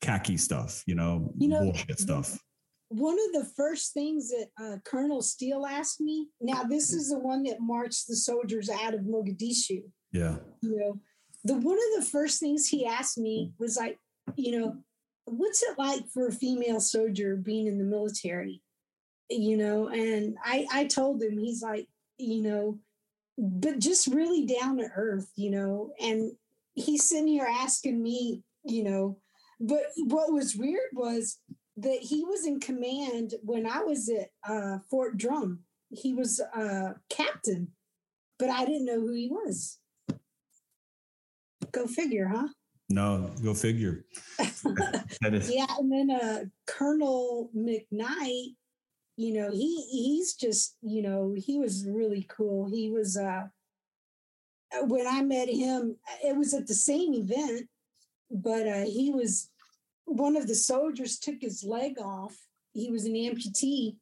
khaki 0.00 0.36
stuff, 0.36 0.82
you 0.86 0.94
know, 0.94 1.32
you 1.36 1.48
know 1.48 1.60
bullshit 1.60 1.98
stuff. 1.98 2.38
One 2.88 3.14
of 3.14 3.42
the 3.42 3.48
first 3.56 3.92
things 3.92 4.30
that 4.30 4.48
uh, 4.60 4.76
Colonel 4.84 5.22
Steele 5.22 5.64
asked 5.64 6.00
me, 6.00 6.28
now 6.40 6.64
this 6.64 6.92
is 6.92 7.10
the 7.10 7.18
one 7.18 7.44
that 7.44 7.60
marched 7.60 8.08
the 8.08 8.16
soldiers 8.16 8.68
out 8.68 8.94
of 8.94 9.02
Mogadishu. 9.02 9.82
Yeah. 10.12 10.36
You 10.60 10.76
know, 10.76 11.00
the 11.44 11.54
one 11.54 11.78
of 11.78 12.00
the 12.04 12.10
first 12.10 12.40
things 12.40 12.66
he 12.66 12.86
asked 12.86 13.18
me 13.18 13.52
was 13.58 13.76
like, 13.76 13.98
you 14.36 14.58
know, 14.58 14.76
what's 15.24 15.62
it 15.62 15.78
like 15.78 16.08
for 16.12 16.26
a 16.26 16.32
female 16.32 16.80
soldier 16.80 17.36
being 17.36 17.66
in 17.66 17.78
the 17.78 17.84
military? 17.84 18.60
You 19.28 19.56
know, 19.56 19.88
and 19.88 20.36
I 20.44 20.66
I 20.72 20.84
told 20.86 21.22
him 21.22 21.38
he's 21.38 21.62
like, 21.62 21.86
you 22.18 22.42
know, 22.42 22.78
but 23.40 23.78
just 23.78 24.06
really 24.06 24.44
down 24.44 24.76
to 24.76 24.90
earth, 24.94 25.30
you 25.34 25.50
know, 25.50 25.92
and 25.98 26.32
he's 26.74 27.08
sitting 27.08 27.26
here 27.26 27.48
asking 27.48 28.02
me, 28.02 28.42
you 28.64 28.84
know, 28.84 29.16
but 29.58 29.84
what 29.96 30.32
was 30.32 30.56
weird 30.56 30.90
was 30.92 31.38
that 31.78 32.00
he 32.00 32.22
was 32.24 32.46
in 32.46 32.60
command 32.60 33.34
when 33.42 33.66
I 33.66 33.82
was 33.82 34.10
at 34.10 34.30
uh, 34.46 34.78
Fort 34.90 35.16
Drum. 35.16 35.60
He 35.88 36.12
was 36.12 36.38
a 36.40 36.60
uh, 36.60 36.92
captain, 37.08 37.68
but 38.38 38.50
I 38.50 38.66
didn't 38.66 38.84
know 38.84 39.00
who 39.00 39.14
he 39.14 39.28
was. 39.30 39.78
Go 41.72 41.86
figure, 41.86 42.28
huh? 42.28 42.48
No, 42.90 43.30
go 43.42 43.54
figure. 43.54 44.04
yeah, 44.38 45.66
and 45.78 45.90
then 45.90 46.10
uh, 46.10 46.44
Colonel 46.66 47.50
McKnight, 47.56 48.54
you 49.20 49.34
know, 49.34 49.50
he 49.50 49.82
he's 49.90 50.32
just, 50.34 50.76
you 50.80 51.02
know, 51.02 51.34
he 51.36 51.58
was 51.58 51.86
really 51.86 52.26
cool. 52.30 52.70
He 52.70 52.90
was 52.90 53.18
uh 53.18 53.48
when 54.84 55.06
I 55.06 55.20
met 55.20 55.50
him, 55.50 55.96
it 56.24 56.34
was 56.34 56.54
at 56.54 56.66
the 56.66 56.74
same 56.74 57.12
event, 57.12 57.68
but 58.30 58.66
uh, 58.66 58.84
he 58.86 59.10
was 59.10 59.50
one 60.06 60.36
of 60.36 60.46
the 60.46 60.54
soldiers 60.54 61.18
took 61.18 61.36
his 61.40 61.62
leg 61.62 61.98
off. 62.00 62.34
He 62.72 62.90
was 62.90 63.04
an 63.04 63.12
amputee. 63.12 63.96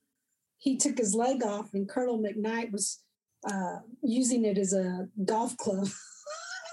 He 0.58 0.76
took 0.76 0.98
his 0.98 1.14
leg 1.16 1.42
off, 1.42 1.74
and 1.74 1.88
Colonel 1.88 2.22
McKnight 2.22 2.70
was 2.70 3.00
uh, 3.44 3.78
using 4.02 4.44
it 4.44 4.56
as 4.56 4.72
a 4.72 5.08
golf 5.24 5.56
club. 5.56 5.88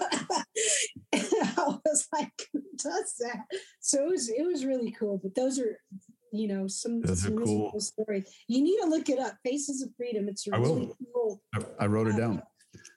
I 1.12 1.78
was 1.84 2.06
like, 2.12 2.32
who 2.52 2.62
does 2.76 3.14
that? 3.18 3.44
So 3.80 4.04
it 4.06 4.10
was 4.10 4.28
it 4.28 4.46
was 4.46 4.64
really 4.64 4.94
cool. 4.98 5.18
But 5.20 5.34
those 5.34 5.58
are, 5.58 5.78
you 6.38 6.48
know, 6.48 6.66
some, 6.68 7.04
some 7.14 7.36
cool. 7.38 7.70
cool 7.70 7.80
stories. 7.80 8.28
You 8.48 8.62
need 8.62 8.78
to 8.82 8.88
look 8.88 9.08
it 9.08 9.18
up. 9.18 9.34
Faces 9.44 9.82
of 9.82 9.90
Freedom. 9.96 10.28
It's 10.28 10.46
I 10.52 10.56
really 10.56 10.86
will. 10.86 10.96
cool. 11.14 11.42
I, 11.54 11.84
I 11.84 11.86
wrote 11.86 12.08
it 12.08 12.14
Uh, 12.14 12.18
down. 12.18 12.42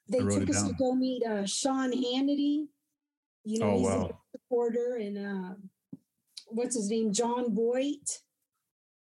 They 0.10 0.20
took 0.20 0.50
us 0.50 0.64
to 0.68 0.74
go 0.74 0.96
meet 0.96 1.24
uh, 1.26 1.46
Sean 1.46 1.92
Hannity. 1.92 2.68
You 3.46 3.60
know, 3.60 3.66
Oh, 3.72 3.78
he's 3.78 3.88
wow. 3.88 4.06
a 4.34 4.38
supporter, 4.38 4.96
and 4.98 5.18
uh, 5.18 5.54
what's 6.48 6.76
his 6.76 6.90
name, 6.90 7.14
Jon 7.14 7.54
Voight. 7.56 8.20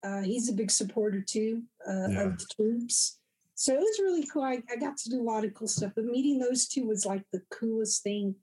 Uh, 0.04 0.22
he's 0.22 0.50
a 0.50 0.54
big 0.54 0.70
supporter 0.72 1.22
too 1.22 1.64
uh, 1.88 2.08
Yeah. 2.10 2.22
of 2.24 2.38
the 2.38 2.46
troops. 2.56 3.20
So 3.56 3.74
it 3.74 3.80
was 3.80 4.00
really 4.02 4.26
cool. 4.26 4.44
I, 4.44 4.62
I 4.72 4.76
got 4.78 4.98
to 4.98 5.10
do 5.10 5.22
a 5.22 5.24
lot 5.24 5.46
of 5.46 5.54
cool 5.54 5.68
stuff, 5.68 5.92
but 5.96 6.06
meeting 6.06 6.40
those 6.40 6.68
two 6.68 6.86
was 6.88 7.06
like 7.06 7.24
the 7.32 7.42
coolest 7.52 8.02
thing 8.04 8.36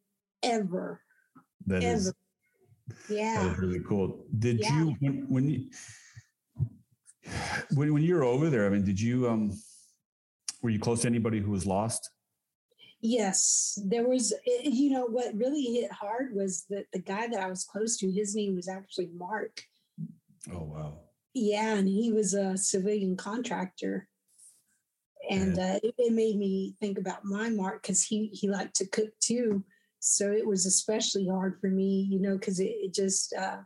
ever. 0.43 1.03
That 1.67 1.83
ever. 1.83 1.95
is 1.97 2.13
that 3.09 3.15
Yeah. 3.15 3.53
is 3.53 3.59
really 3.59 3.81
cool. 3.81 4.25
Did 4.39 4.61
Yeah. 4.61 4.79
you 4.79 4.97
when 5.01 5.27
when 5.29 5.51
you 5.51 5.71
when 7.75 7.93
when 7.93 8.03
you 8.03 8.15
were 8.15 8.25
over 8.25 8.51
there? 8.51 8.67
I 8.67 8.71
mean, 8.71 8.85
did 8.85 9.01
you 9.01 9.29
um 9.29 9.53
were 10.63 10.71
you 10.71 10.79
close 10.79 11.03
to 11.03 11.09
anybody 11.09 11.41
who 11.41 11.51
was 11.51 11.67
lost? 11.67 12.11
Yes, 13.03 13.79
there 13.87 14.07
was. 14.07 14.33
eh, 14.33 14.69
You 14.69 14.91
know 14.91 15.07
what 15.07 15.35
really 15.35 15.63
hit 15.63 15.91
hard 15.91 16.35
was 16.35 16.65
that 16.69 16.87
the 16.93 16.99
guy 16.99 17.29
that 17.29 17.41
I 17.41 17.49
was 17.49 17.65
close 17.65 17.97
to, 17.99 18.11
his 18.11 18.35
name 18.35 18.57
was 18.57 18.69
actually 18.69 19.09
Mark. 19.15 19.63
Oh 20.53 20.65
wow. 20.65 21.01
Yeah, 21.33 21.77
and 21.77 21.89
he 21.89 22.13
was 22.13 22.35
a 22.35 22.57
civilian 22.59 23.17
contractor, 23.17 24.09
and 25.31 25.57
uh, 25.59 25.79
it, 25.83 25.95
it 25.97 26.13
made 26.13 26.37
me 26.37 26.75
think 26.81 26.99
about 26.99 27.25
my 27.25 27.49
Mark 27.49 27.83
because 27.83 28.03
he 28.03 28.27
he 28.33 28.49
liked 28.49 28.75
to 28.77 28.87
cook 28.87 29.11
too. 29.21 29.65
So 30.01 30.33
it 30.33 30.47
was 30.47 30.67
especially 30.67 31.29
hard 31.29 31.59
for 31.61 31.69
me, 31.69 32.07
you 32.11 32.21
know, 32.21 32.35
because 32.39 32.59
it, 32.59 32.73
it 32.81 32.95
just, 32.95 33.35
uh, 33.35 33.59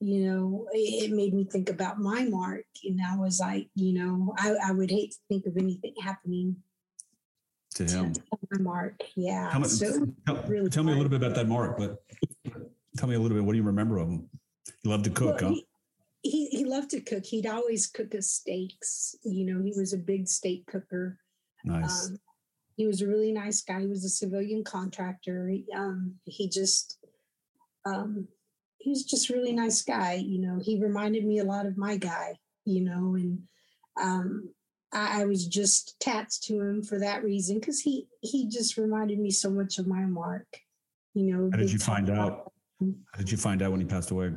you 0.00 0.26
know, 0.26 0.68
it, 0.72 1.10
it 1.10 1.12
made 1.12 1.34
me 1.34 1.44
think 1.44 1.68
about 1.70 1.98
my 1.98 2.24
Mark, 2.24 2.64
and 2.84 3.00
I 3.04 3.16
was 3.16 3.40
like, 3.40 3.68
you 3.74 3.92
know, 3.94 4.34
I, 4.38 4.54
I 4.68 4.70
would 4.72 4.90
hate 4.90 5.10
to 5.12 5.18
think 5.28 5.46
of 5.46 5.56
anything 5.56 5.94
happening 6.02 6.56
To 7.74 7.84
to 7.86 7.92
him. 7.92 8.12
my 8.52 8.60
Mark. 8.62 9.00
Yeah. 9.16 9.48
Tell 9.50 9.60
me, 9.60 9.68
so 9.68 10.06
tell, 10.26 10.42
really 10.46 10.70
tell 10.70 10.84
me 10.84 10.92
a 10.92 10.96
little 10.96 11.10
bit 11.10 11.22
about 11.22 11.34
that 11.34 11.48
Mark, 11.48 11.76
but 11.78 11.96
tell 12.96 13.08
me 13.08 13.16
a 13.16 13.18
little 13.18 13.36
bit. 13.36 13.44
What 13.44 13.52
do 13.52 13.58
you 13.58 13.64
remember 13.64 13.98
of 13.98 14.08
him? 14.08 14.28
He 14.82 14.88
loved 14.88 15.04
to 15.04 15.10
cook, 15.10 15.40
Well, 15.40 15.50
huh? 15.50 15.60
he, 16.22 16.30
he 16.30 16.46
he 16.58 16.64
loved 16.64 16.90
to 16.90 17.00
cook. 17.00 17.24
He'd 17.24 17.46
always 17.46 17.86
cook 17.86 18.14
us 18.14 18.28
steaks. 18.28 19.16
You 19.24 19.46
know, 19.46 19.62
he 19.64 19.72
was 19.76 19.92
a 19.92 19.98
big 19.98 20.28
steak 20.28 20.66
cooker. 20.66 21.18
Nice. 21.64 22.08
Um, 22.08 22.18
he 22.76 22.86
was 22.86 23.00
a 23.00 23.08
really 23.08 23.32
nice 23.32 23.62
guy. 23.62 23.80
He 23.80 23.86
was 23.86 24.04
a 24.04 24.10
civilian 24.10 24.62
contractor. 24.62 25.48
He, 25.48 25.64
um, 25.74 26.16
he 26.24 26.48
just 26.48 26.98
um, 27.86 28.28
he 28.78 28.90
was 28.90 29.04
just 29.04 29.30
a 29.30 29.32
really 29.32 29.52
nice 29.52 29.82
guy. 29.82 30.14
You 30.14 30.40
know, 30.40 30.60
he 30.62 30.80
reminded 30.80 31.24
me 31.24 31.38
a 31.38 31.44
lot 31.44 31.66
of 31.66 31.76
my 31.76 31.96
guy. 31.96 32.38
You 32.64 32.82
know, 32.82 33.14
and 33.14 33.42
um, 34.00 34.50
I, 34.92 35.22
I 35.22 35.24
was 35.24 35.46
just 35.46 35.96
attached 36.00 36.44
to 36.44 36.60
him 36.60 36.82
for 36.82 36.98
that 36.98 37.24
reason 37.24 37.58
because 37.58 37.80
he 37.80 38.08
he 38.20 38.46
just 38.46 38.76
reminded 38.76 39.18
me 39.18 39.30
so 39.30 39.50
much 39.50 39.78
of 39.78 39.86
my 39.86 40.00
Mark. 40.00 40.46
You 41.14 41.32
know, 41.32 41.50
How 41.50 41.58
did 41.58 41.72
you 41.72 41.78
find 41.78 42.10
out? 42.10 42.52
How 42.80 43.18
did 43.18 43.30
you 43.30 43.38
find 43.38 43.62
out 43.62 43.70
when 43.70 43.80
he 43.80 43.86
passed 43.86 44.10
away? 44.10 44.32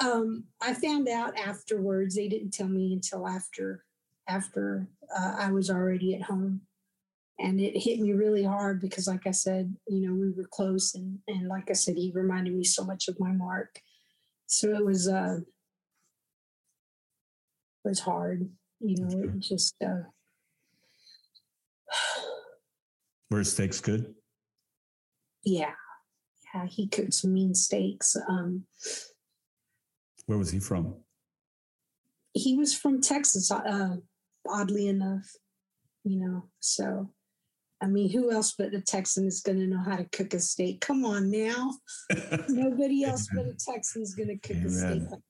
Um, 0.00 0.44
I 0.60 0.74
found 0.74 1.08
out 1.08 1.38
afterwards. 1.38 2.14
They 2.14 2.28
didn't 2.28 2.50
tell 2.50 2.68
me 2.68 2.92
until 2.92 3.26
after 3.26 3.84
after 4.28 4.86
uh, 5.16 5.36
I 5.38 5.50
was 5.50 5.70
already 5.70 6.14
at 6.14 6.22
home, 6.22 6.60
and 7.40 7.60
it 7.60 7.76
hit 7.76 8.00
me 8.00 8.12
really 8.12 8.44
hard 8.44 8.80
because, 8.80 9.06
like 9.08 9.26
I 9.26 9.30
said, 9.30 9.74
you 9.88 10.06
know, 10.06 10.14
we 10.14 10.30
were 10.30 10.48
close, 10.50 10.94
and 10.94 11.18
and 11.26 11.48
like 11.48 11.70
I 11.70 11.74
said, 11.74 11.96
he 11.96 12.12
reminded 12.14 12.54
me 12.54 12.64
so 12.64 12.84
much 12.84 13.08
of 13.08 13.18
my 13.18 13.32
Mark. 13.32 13.80
So 14.46 14.74
it 14.74 14.84
was 14.84 15.08
uh, 15.08 15.38
it 17.84 17.88
was 17.88 18.00
hard. 18.00 18.48
You 18.80 18.96
know, 19.02 19.22
it 19.22 19.38
just 19.40 19.74
uh, 19.82 20.04
Were 23.30 23.44
steaks 23.44 23.80
good? 23.80 24.14
yeah, 25.44 25.72
yeah. 26.54 26.66
He 26.66 26.88
cooked 26.88 27.14
some 27.14 27.32
mean 27.32 27.54
steaks. 27.54 28.16
Um, 28.28 28.64
Where 30.26 30.38
was 30.38 30.50
he 30.50 30.58
from? 30.60 30.94
he 32.32 32.56
was 32.56 32.74
from 32.74 33.00
Texas, 33.00 33.50
uh, 33.50 33.96
oddly 34.48 34.86
enough, 34.88 35.32
you 36.04 36.20
know. 36.20 36.44
So, 36.60 37.10
I 37.82 37.86
mean, 37.86 38.10
who 38.10 38.30
else 38.30 38.54
but 38.56 38.74
a 38.74 38.80
Texan 38.80 39.26
is 39.26 39.40
going 39.40 39.58
to 39.58 39.66
know 39.66 39.82
how 39.82 39.96
to 39.96 40.04
cook 40.04 40.34
a 40.34 40.40
steak? 40.40 40.80
Come 40.80 41.04
on 41.04 41.30
now. 41.30 41.72
Nobody 42.48 43.04
else 43.04 43.28
but 43.34 43.46
a 43.46 43.54
Texan 43.54 44.02
is 44.02 44.14
going 44.14 44.28
to 44.28 44.36
cook 44.36 44.62
a 44.64 44.70
steak. 44.70 44.84
Amen. 44.84 45.22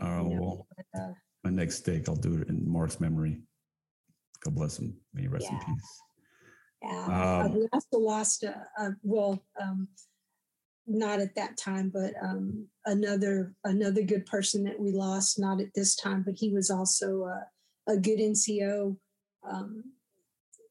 Oh, 0.00 0.28
You 0.28 0.34
know, 0.34 0.40
well, 0.40 0.66
but, 0.76 1.00
uh, 1.00 1.12
my 1.44 1.50
next 1.50 1.76
steak, 1.76 2.08
I'll 2.08 2.16
do 2.16 2.40
it 2.40 2.48
in 2.48 2.70
Mark's 2.70 2.98
memory. 3.00 3.42
God 4.42 4.54
bless 4.54 4.78
him. 4.78 4.96
May 5.12 5.22
he 5.22 5.28
rest 5.28 5.50
in 5.50 5.58
peace. 5.58 6.00
yeah. 6.82 7.06
Uh, 7.08 7.44
Um, 7.46 7.54
we 7.54 7.68
also 7.72 7.98
lost, 7.98 8.42
a, 8.42 8.66
uh, 8.78 8.90
well, 9.02 9.42
um, 9.60 9.88
not 10.86 11.20
at 11.20 11.34
that 11.34 11.56
time, 11.56 11.90
but 11.92 12.14
um, 12.22 12.68
another 12.84 13.52
another 13.64 14.02
good 14.02 14.24
person 14.24 14.62
that 14.64 14.78
we 14.78 14.92
lost. 14.92 15.38
Not 15.38 15.60
at 15.60 15.74
this 15.74 15.96
time, 15.96 16.22
but 16.22 16.34
he 16.36 16.50
was 16.50 16.70
also 16.70 17.24
uh, 17.24 17.92
a 17.92 17.96
good 17.96 18.20
NCO. 18.20 18.96
Um, 19.48 19.82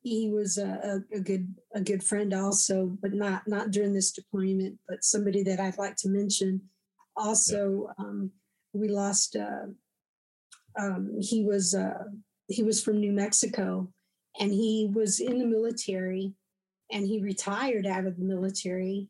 he 0.05 0.29
was 0.29 0.59
a, 0.59 1.01
a, 1.11 1.19
good 1.19 1.55
a 1.73 1.81
good 1.81 2.03
friend 2.03 2.31
also, 2.31 2.95
but 3.01 3.11
not 3.11 3.47
not 3.47 3.71
during 3.71 3.91
this 3.91 4.11
deployment. 4.11 4.77
But 4.87 5.03
somebody 5.03 5.41
that 5.43 5.59
I'd 5.59 5.79
like 5.79 5.95
to 5.97 6.09
mention. 6.09 6.61
Also, 7.17 7.89
um, 7.97 8.29
we 8.73 8.87
lost. 8.87 9.35
Uh, 9.35 9.67
um, 10.79 11.11
he 11.19 11.43
was 11.43 11.73
uh, 11.73 12.03
he 12.47 12.61
was 12.61 12.83
from 12.83 12.99
New 12.99 13.13
Mexico, 13.13 13.91
and 14.39 14.51
he 14.51 14.91
was 14.93 15.19
in 15.19 15.39
the 15.39 15.45
military, 15.45 16.35
and 16.91 17.07
he 17.07 17.19
retired 17.19 17.87
out 17.87 18.05
of 18.05 18.17
the 18.17 18.25
military, 18.25 19.09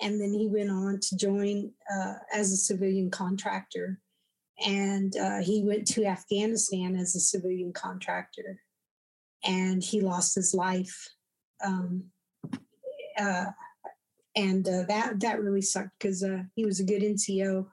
and 0.00 0.18
then 0.18 0.32
he 0.32 0.46
went 0.46 0.70
on 0.70 0.98
to 1.00 1.16
join 1.16 1.72
uh, 1.94 2.14
as 2.32 2.52
a 2.52 2.56
civilian 2.56 3.10
contractor, 3.10 4.00
and 4.66 5.14
uh, 5.18 5.40
he 5.40 5.62
went 5.62 5.86
to 5.88 6.06
Afghanistan 6.06 6.96
as 6.96 7.14
a 7.14 7.20
civilian 7.20 7.74
contractor, 7.74 8.62
and 9.44 9.82
he 9.82 10.00
lost 10.00 10.34
his 10.34 10.54
life, 10.54 11.08
um, 11.64 12.04
uh, 13.18 13.46
and 14.36 14.66
uh, 14.68 14.84
that 14.88 15.20
that 15.20 15.40
really 15.42 15.62
sucked 15.62 15.98
because 15.98 16.22
uh, 16.22 16.42
he 16.54 16.64
was 16.64 16.80
a 16.80 16.84
good 16.84 17.02
NCO. 17.02 17.66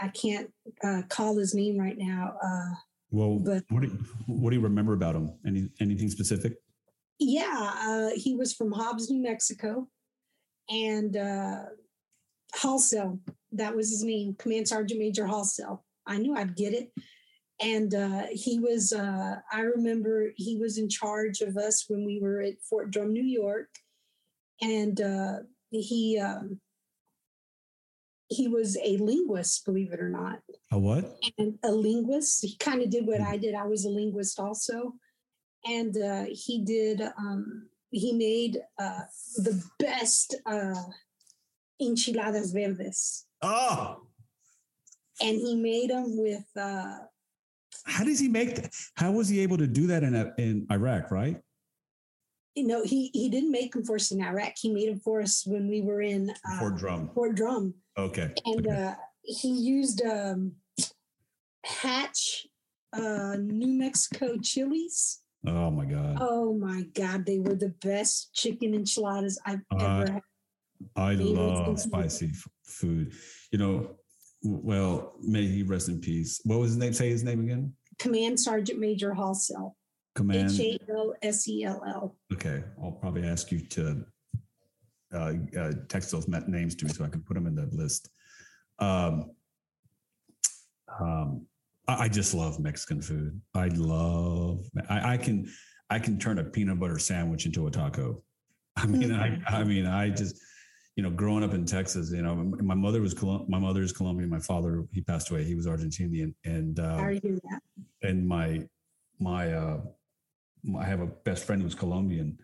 I 0.00 0.08
can't 0.08 0.50
uh, 0.84 1.02
call 1.08 1.36
his 1.38 1.54
name 1.54 1.78
right 1.78 1.96
now. 1.98 2.36
Uh, 2.42 2.74
Well, 3.10 3.38
But- 3.38 3.64
what 3.70 3.82
do 3.82 3.88
you, 3.88 3.98
what 4.26 4.50
do 4.50 4.56
you 4.56 4.62
remember 4.62 4.92
about 4.92 5.14
him? 5.16 5.32
Any 5.46 5.70
anything 5.80 6.10
specific? 6.10 6.54
Yeah, 7.18 7.72
uh, 7.88 8.10
he 8.14 8.34
was 8.36 8.52
from 8.52 8.72
Hobbs, 8.72 9.10
New 9.10 9.22
Mexico, 9.22 9.88
and 10.68 11.16
uh, 11.16 11.62
Halsell. 12.54 13.18
That 13.52 13.74
was 13.74 13.88
his 13.90 14.04
name, 14.04 14.34
Command 14.38 14.68
Sergeant 14.68 15.00
Major 15.00 15.24
Halsell. 15.24 15.80
I 16.06 16.18
knew 16.18 16.34
I'd 16.36 16.54
get 16.56 16.74
it. 16.74 16.92
And 17.60 17.94
uh, 17.94 18.26
he 18.30 18.58
was, 18.58 18.92
uh, 18.92 19.36
I 19.50 19.60
remember 19.60 20.30
he 20.36 20.56
was 20.58 20.76
in 20.78 20.88
charge 20.88 21.40
of 21.40 21.56
us 21.56 21.86
when 21.88 22.04
we 22.04 22.20
were 22.20 22.40
at 22.42 22.60
Fort 22.68 22.90
Drum, 22.90 23.12
New 23.12 23.24
York. 23.24 23.68
And 24.60 25.00
uh, 25.00 25.38
he, 25.70 26.18
um, 26.18 26.60
he 28.28 28.48
was 28.48 28.76
a 28.82 28.96
linguist, 28.98 29.64
believe 29.64 29.92
it 29.92 30.00
or 30.00 30.08
not 30.08 30.40
A 30.72 30.78
what? 30.78 31.16
and 31.38 31.58
a 31.62 31.70
linguist. 31.72 32.42
He 32.44 32.56
kind 32.56 32.82
of 32.82 32.90
did 32.90 33.06
what 33.06 33.20
I 33.20 33.36
did. 33.36 33.54
I 33.54 33.64
was 33.66 33.84
a 33.84 33.90
linguist 33.90 34.40
also, 34.40 34.94
and 35.64 35.96
uh, 35.96 36.24
he 36.28 36.64
did. 36.64 37.00
Um, 37.00 37.68
he 37.90 38.12
made 38.12 38.58
uh, 38.80 39.02
the 39.36 39.62
best 39.78 40.34
uh, 40.44 40.74
enchiladas 41.80 42.52
verdes, 42.52 43.26
Oh, 43.42 44.02
and 45.20 45.36
he 45.38 45.54
made 45.54 45.90
them 45.90 46.16
with. 46.18 46.44
How 47.86 48.04
does 48.04 48.18
he 48.18 48.28
make 48.28 48.56
that? 48.56 48.74
How 48.96 49.12
was 49.12 49.28
he 49.28 49.40
able 49.40 49.58
to 49.58 49.66
do 49.66 49.86
that 49.88 50.02
in 50.02 50.14
in 50.38 50.66
Iraq? 50.70 51.10
Right? 51.10 51.40
you 52.56 52.66
know, 52.66 52.82
he 52.82 53.10
he 53.12 53.28
didn't 53.28 53.50
make 53.52 53.74
them 53.74 53.84
for 53.84 53.96
us 53.96 54.10
in 54.10 54.22
Iraq. 54.22 54.54
He 54.56 54.72
made 54.72 54.88
them 54.88 54.98
for 54.98 55.20
us 55.20 55.44
when 55.46 55.68
we 55.68 55.82
were 55.82 56.00
in 56.00 56.30
uh, 56.30 56.58
Fort 56.58 56.76
Drum. 56.76 57.10
Fort 57.14 57.36
Drum. 57.36 57.74
Okay. 57.98 58.32
And 58.46 58.66
okay. 58.66 58.82
Uh, 58.82 58.94
he 59.22 59.50
used 59.50 60.02
um, 60.04 60.52
Hatch 61.64 62.46
uh, 62.94 63.36
New 63.38 63.78
Mexico 63.78 64.38
chilies. 64.38 65.20
Oh 65.46 65.70
my 65.70 65.84
god. 65.84 66.16
Oh 66.18 66.54
my 66.54 66.82
god, 66.94 67.26
they 67.26 67.38
were 67.38 67.54
the 67.54 67.74
best 67.82 68.32
chicken 68.32 68.74
enchiladas 68.74 69.38
I've 69.44 69.60
uh, 69.70 69.84
ever 69.84 70.12
had. 70.12 70.22
I 70.96 71.12
love 71.12 71.78
spicy 71.78 72.32
food. 72.64 73.12
You 73.52 73.58
know, 73.58 73.96
well, 74.42 75.14
may 75.22 75.46
he 75.46 75.62
rest 75.62 75.88
in 75.88 76.00
peace. 76.00 76.40
What 76.44 76.58
was 76.58 76.70
his 76.70 76.78
name? 76.78 76.92
Say 76.92 77.10
his 77.10 77.24
name 77.24 77.40
again. 77.40 77.72
Command 77.98 78.38
Sergeant 78.38 78.78
Major 78.78 79.12
Halsell. 79.12 79.74
Command 80.14 80.50
H 80.50 80.60
A 80.60 80.92
L 80.92 81.14
S 81.22 81.48
E 81.48 81.64
L 81.64 81.82
L. 81.86 82.16
Okay, 82.32 82.62
I'll 82.82 82.92
probably 82.92 83.26
ask 83.26 83.50
you 83.52 83.60
to 83.60 84.04
uh, 85.14 85.32
uh, 85.58 85.72
text 85.88 86.10
those 86.10 86.28
names 86.28 86.74
to 86.76 86.84
me 86.84 86.92
so 86.92 87.04
I 87.04 87.08
can 87.08 87.22
put 87.22 87.34
them 87.34 87.46
in 87.46 87.54
the 87.54 87.68
list. 87.72 88.10
Um, 88.78 89.30
um, 91.00 91.46
I, 91.88 92.04
I 92.04 92.08
just 92.08 92.34
love 92.34 92.58
Mexican 92.58 93.02
food. 93.02 93.40
I 93.54 93.68
love. 93.68 94.66
I, 94.88 95.14
I, 95.14 95.16
can 95.16 95.50
I 95.90 95.98
can 95.98 96.18
turn 96.18 96.38
a 96.38 96.44
peanut 96.44 96.80
butter 96.80 96.98
sandwich 96.98 97.46
into 97.46 97.66
a 97.66 97.70
taco. 97.70 98.22
I 98.76 98.86
mean, 98.86 99.12
I 99.12 99.40
I 99.46 99.64
mean, 99.64 99.86
I 99.86 100.10
just 100.10 100.40
you 100.96 101.02
know, 101.02 101.10
growing 101.10 101.44
up 101.44 101.52
in 101.52 101.66
Texas, 101.66 102.10
you 102.10 102.22
know, 102.22 102.34
my 102.34 102.74
mother 102.74 103.02
was 103.02 103.14
my 103.22 103.58
mother 103.58 103.82
is 103.82 103.92
Colombian. 103.92 104.30
My 104.30 104.40
father 104.40 104.84
he 104.92 105.02
passed 105.02 105.30
away. 105.30 105.44
He 105.44 105.54
was 105.54 105.66
Argentinian, 105.66 106.34
and 106.44 106.80
uh, 106.80 106.96
How 106.96 107.08
you 107.08 107.20
that? 107.20 107.60
and 108.02 108.26
my 108.26 108.66
my 109.20 109.52
uh 109.52 109.80
I 110.78 110.84
have 110.84 111.00
a 111.00 111.06
best 111.06 111.44
friend 111.44 111.62
who's 111.62 111.74
Colombian. 111.74 112.38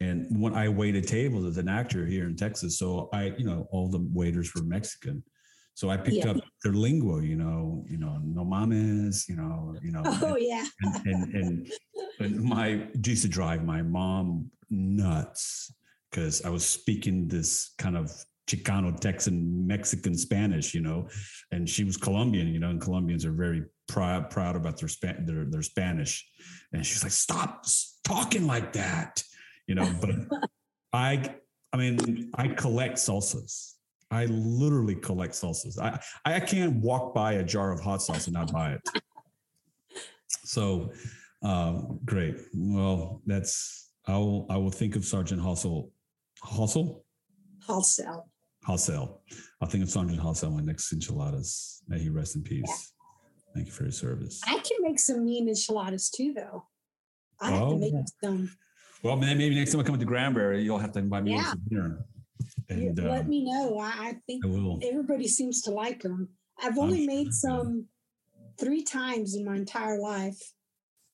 And 0.00 0.40
when 0.40 0.54
I 0.54 0.68
waited 0.68 1.08
tables 1.08 1.44
as 1.44 1.58
an 1.58 1.68
actor 1.68 2.06
here 2.06 2.26
in 2.26 2.36
Texas, 2.36 2.78
so 2.78 3.08
I, 3.12 3.34
you 3.36 3.44
know, 3.44 3.66
all 3.72 3.90
the 3.90 4.06
waiters 4.12 4.54
were 4.54 4.62
Mexican. 4.62 5.24
So 5.74 5.90
I 5.90 5.96
picked 5.96 6.18
yeah. 6.18 6.30
up 6.30 6.36
their 6.62 6.72
lingo, 6.72 7.18
you 7.18 7.36
know, 7.36 7.84
you 7.88 7.98
know, 7.98 8.20
no 8.24 8.44
mames, 8.44 9.28
you 9.28 9.36
know, 9.36 9.76
you 9.82 9.90
know. 9.90 10.02
Oh 10.04 10.34
and, 10.34 10.42
yeah. 10.44 10.66
and, 10.82 11.06
and, 11.06 11.34
and, 11.34 11.72
and 12.20 12.42
my 12.42 12.86
used 13.04 13.22
to 13.22 13.28
drive 13.28 13.64
my 13.64 13.82
mom 13.82 14.50
nuts 14.70 15.72
because 16.10 16.42
I 16.44 16.50
was 16.50 16.66
speaking 16.66 17.28
this 17.28 17.74
kind 17.78 17.96
of 17.96 18.10
Chicano, 18.48 18.98
Texan, 18.98 19.66
Mexican 19.66 20.16
Spanish, 20.16 20.74
you 20.74 20.80
know, 20.80 21.08
and 21.52 21.68
she 21.68 21.84
was 21.84 21.96
Colombian, 21.96 22.48
you 22.48 22.58
know, 22.58 22.70
and 22.70 22.80
Colombians 22.80 23.24
are 23.24 23.32
very 23.32 23.64
proud 23.88 24.30
proud 24.30 24.56
about 24.56 24.78
their 24.78 24.88
their, 25.20 25.44
their 25.44 25.62
Spanish, 25.62 26.26
and 26.72 26.84
she's 26.84 27.02
like, 27.02 27.12
"Stop 27.12 27.66
talking 28.04 28.46
like 28.46 28.72
that," 28.72 29.22
you 29.66 29.74
know. 29.74 29.92
But 30.00 30.10
I, 30.92 31.34
I 31.72 31.76
mean, 31.76 32.30
I 32.34 32.48
collect 32.48 32.96
salsas. 32.96 33.74
I 34.10 34.24
literally 34.26 34.94
collect 34.94 35.34
salsas. 35.34 35.78
I 35.78 36.00
I 36.24 36.40
can't 36.40 36.76
walk 36.76 37.14
by 37.14 37.34
a 37.34 37.44
jar 37.44 37.70
of 37.70 37.80
hot 37.80 38.02
sauce 38.02 38.26
and 38.26 38.34
not 38.34 38.52
buy 38.52 38.72
it. 38.72 38.88
So, 40.28 40.92
uh, 41.42 41.82
great. 42.04 42.36
Well, 42.54 43.20
that's 43.26 43.90
I 44.06 44.16
will 44.16 44.46
I 44.48 44.56
will 44.56 44.70
think 44.70 44.96
of 44.96 45.04
Sergeant 45.04 45.42
Hustle. 45.42 45.92
Hustle. 46.42 47.04
Halsell. 47.66 48.22
Halsell. 48.66 49.18
I'll 49.60 49.68
think 49.68 49.84
of 49.84 49.90
Sergeant 49.90 50.20
Halsell 50.20 50.52
my 50.52 50.62
next 50.62 50.92
enchiladas. 50.92 51.82
May 51.88 51.98
he 51.98 52.08
rest 52.08 52.36
in 52.36 52.42
peace. 52.42 52.64
Yeah. 52.66 53.54
Thank 53.54 53.66
you 53.66 53.72
for 53.72 53.84
your 53.84 53.92
service. 53.92 54.40
I 54.46 54.58
can 54.58 54.78
make 54.82 54.98
some 54.98 55.24
mean 55.24 55.48
enchiladas 55.48 56.10
too, 56.10 56.32
though. 56.34 56.64
I 57.40 57.50
have 57.50 57.62
oh. 57.62 57.70
to 57.72 57.76
make 57.78 57.94
some. 58.22 58.50
Well, 59.02 59.16
maybe 59.16 59.54
next 59.54 59.72
time 59.72 59.80
I 59.80 59.84
come 59.84 59.98
to 59.98 60.04
Granbury, 60.04 60.62
you'll 60.62 60.78
have 60.78 60.92
to 60.92 60.98
invite 60.98 61.24
me 61.24 61.34
yeah. 61.34 61.52
to 61.52 61.58
dinner. 61.68 62.04
And, 62.68 62.98
let 62.98 63.22
um, 63.22 63.28
me 63.28 63.44
know. 63.44 63.78
I, 63.78 63.90
I 63.90 64.16
think 64.26 64.44
I 64.44 64.86
everybody 64.86 65.28
seems 65.28 65.62
to 65.62 65.70
like 65.70 66.02
them. 66.02 66.28
I've 66.62 66.78
only 66.78 67.00
I'm 67.00 67.06
made 67.06 67.26
sure 67.26 67.32
some 67.32 67.86
three 68.58 68.82
times 68.82 69.34
in 69.34 69.44
my 69.44 69.56
entire 69.56 69.98
life 69.98 70.38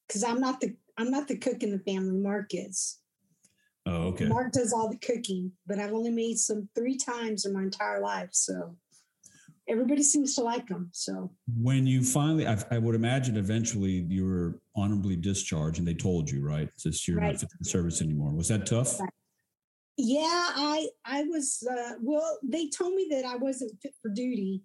because 0.07 0.25
I'm 0.25 0.41
not 0.41 0.61
the 0.61 0.75
I'm 0.97 1.11
not 1.11 1.29
the 1.29 1.37
cook 1.37 1.63
in 1.63 1.71
the 1.71 1.79
family. 1.79 2.17
Mark 2.17 2.51
is. 2.53 2.99
Oh, 3.87 4.09
okay. 4.09 4.27
Mark 4.27 4.53
does 4.53 4.73
all 4.73 4.89
the 4.89 4.97
cooking, 4.97 5.53
but 5.67 5.79
I've 5.79 5.93
only 5.93 6.11
made 6.11 6.39
some 6.39 6.69
three 6.75 6.97
times 6.97 7.45
in 7.45 7.53
my 7.53 7.63
entire 7.63 8.01
life. 8.01 8.31
So 8.33 8.77
everybody 9.69 10.03
seems 10.03 10.35
to 10.37 10.43
like 10.43 10.67
them. 10.69 10.89
So 10.93 11.31
when 11.61 11.87
you 11.87 12.03
finally, 12.03 12.47
I, 12.47 12.57
I, 12.71 12.79
would 12.79 12.95
imagine 12.95 13.37
eventually 13.37 14.07
you 14.09 14.25
were 14.25 14.61
honorably 14.75 15.17
discharged, 15.17 15.79
and 15.79 15.87
they 15.87 15.95
told 15.95 16.31
you, 16.31 16.43
right, 16.43 16.71
since 16.77 17.07
you're 17.07 17.19
right. 17.19 17.33
not 17.33 17.41
fit 17.41 17.51
for 17.59 17.65
service 17.65 18.01
anymore. 18.01 18.33
Was 18.33 18.49
that 18.49 18.67
tough? 18.67 19.01
Right. 19.01 19.11
Yeah, 19.97 20.23
I 20.27 20.89
I 21.05 21.23
was. 21.25 21.67
Uh, 21.71 21.93
well, 22.01 22.39
they 22.43 22.69
told 22.69 22.95
me 22.95 23.09
that 23.11 23.25
I 23.25 23.37
wasn't 23.37 23.81
fit 23.81 23.95
for 24.03 24.09
duty. 24.09 24.63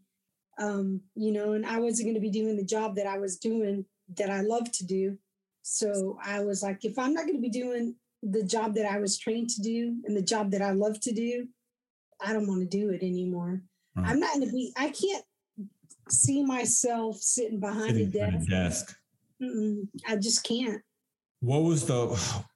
Um, 0.59 1.01
you 1.15 1.31
know, 1.31 1.53
and 1.53 1.65
I 1.65 1.79
wasn't 1.79 2.07
going 2.07 2.15
to 2.15 2.21
be 2.21 2.31
doing 2.31 2.57
the 2.57 2.65
job 2.65 2.95
that 2.95 3.07
I 3.07 3.17
was 3.17 3.37
doing 3.37 3.85
that 4.17 4.29
I 4.29 4.41
love 4.41 4.71
to 4.73 4.85
do. 4.85 5.17
So 5.61 6.17
I 6.25 6.43
was 6.43 6.63
like, 6.63 6.83
if 6.83 6.97
I'm 6.97 7.13
not 7.13 7.25
going 7.25 7.37
to 7.37 7.41
be 7.41 7.49
doing 7.49 7.95
the 8.23 8.43
job 8.43 8.75
that 8.75 8.85
I 8.85 8.99
was 8.99 9.17
trained 9.17 9.49
to 9.51 9.61
do 9.61 9.97
and 10.05 10.15
the 10.15 10.21
job 10.21 10.51
that 10.51 10.61
I 10.61 10.71
love 10.71 10.99
to 11.01 11.13
do, 11.13 11.47
I 12.21 12.33
don't 12.33 12.47
want 12.47 12.61
to 12.61 12.77
do 12.77 12.89
it 12.89 13.01
anymore. 13.01 13.61
Right. 13.95 14.07
I'm 14.07 14.19
not 14.19 14.33
going 14.33 14.47
to 14.47 14.51
be, 14.51 14.73
I 14.77 14.89
can't 14.89 15.23
see 16.09 16.43
myself 16.43 17.17
sitting 17.17 17.59
behind 17.59 17.95
sitting 17.95 18.07
a 18.07 18.11
desk. 18.11 18.47
A 18.47 18.49
desk. 18.49 18.95
I 20.07 20.15
just 20.17 20.43
can't. 20.43 20.81
What 21.39 21.63
was 21.63 21.85
the, 21.85 22.07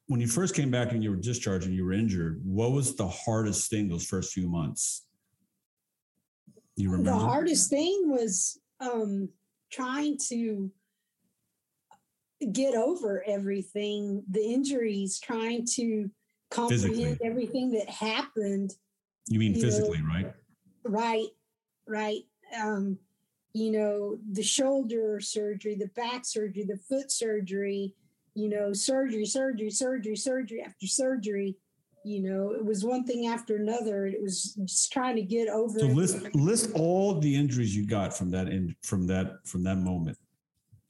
when 0.08 0.20
you 0.20 0.28
first 0.28 0.54
came 0.54 0.70
back 0.70 0.92
and 0.92 1.02
you 1.02 1.12
were 1.12 1.16
discharged 1.16 1.66
and 1.66 1.76
you 1.76 1.86
were 1.86 1.94
injured, 1.94 2.42
what 2.44 2.74
was 2.74 2.96
the 2.96 3.08
hardest 3.08 3.70
thing 3.70 3.88
those 3.88 4.06
first 4.06 4.34
few 4.34 4.50
months? 4.50 5.06
You 6.76 6.92
remember? 6.92 7.12
The 7.12 7.26
hardest 7.26 7.70
thing 7.70 8.10
was 8.10 8.60
um, 8.82 9.30
trying 9.72 10.18
to 10.30 10.70
get 12.46 12.76
over 12.76 13.24
everything, 13.28 14.24
the 14.30 14.42
injuries, 14.42 15.20
trying 15.20 15.66
to 15.76 16.10
comprehend 16.52 16.96
physically. 16.96 17.18
everything 17.24 17.72
that 17.72 17.90
happened. 17.90 18.74
You 19.28 19.40
mean 19.40 19.54
you 19.56 19.62
physically, 19.62 20.00
know, 20.00 20.08
right? 20.08 20.34
Right, 20.84 21.28
right. 21.88 22.22
Um, 22.60 22.98
you 23.54 23.72
know, 23.72 24.18
the 24.32 24.44
shoulder 24.44 25.20
surgery, 25.20 25.76
the 25.76 25.88
back 25.96 26.26
surgery, 26.26 26.66
the 26.66 26.78
foot 26.78 27.12
surgery, 27.12 27.94
you 28.36 28.50
know, 28.50 28.74
surgery, 28.74 29.26
surgery, 29.26 29.70
surgery, 29.70 30.16
surgery 30.16 30.62
after 30.62 30.88
surgery. 30.88 31.56
You 32.06 32.22
know, 32.22 32.52
it 32.52 32.66
was 32.66 32.84
one 32.84 33.06
thing 33.06 33.28
after 33.28 33.56
another. 33.56 34.08
It 34.08 34.22
was 34.22 34.56
just 34.66 34.92
trying 34.92 35.16
to 35.16 35.22
get 35.22 35.48
over. 35.48 35.80
So 35.80 35.86
list 35.86 36.36
list 36.36 36.72
all 36.74 37.20
the 37.20 37.34
injuries 37.34 37.76
you 37.76 37.86
got 37.86 38.16
from 38.16 38.30
that 38.32 38.50
in 38.50 38.76
from 38.84 39.08
that 39.08 39.46
from 39.46 39.64
that 39.64 39.78
moment. 39.78 40.18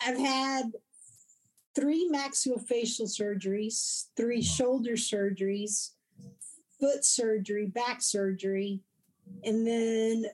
I've 0.02 0.18
had 0.18 0.72
three 1.76 2.10
maxillofacial 2.14 3.08
surgeries, 3.08 4.08
three 4.16 4.42
shoulder 4.42 4.94
surgeries, 4.94 5.92
foot 6.80 7.04
surgery, 7.06 7.66
back 7.66 8.02
surgery, 8.02 8.82
and 9.44 9.66
then 9.66 10.26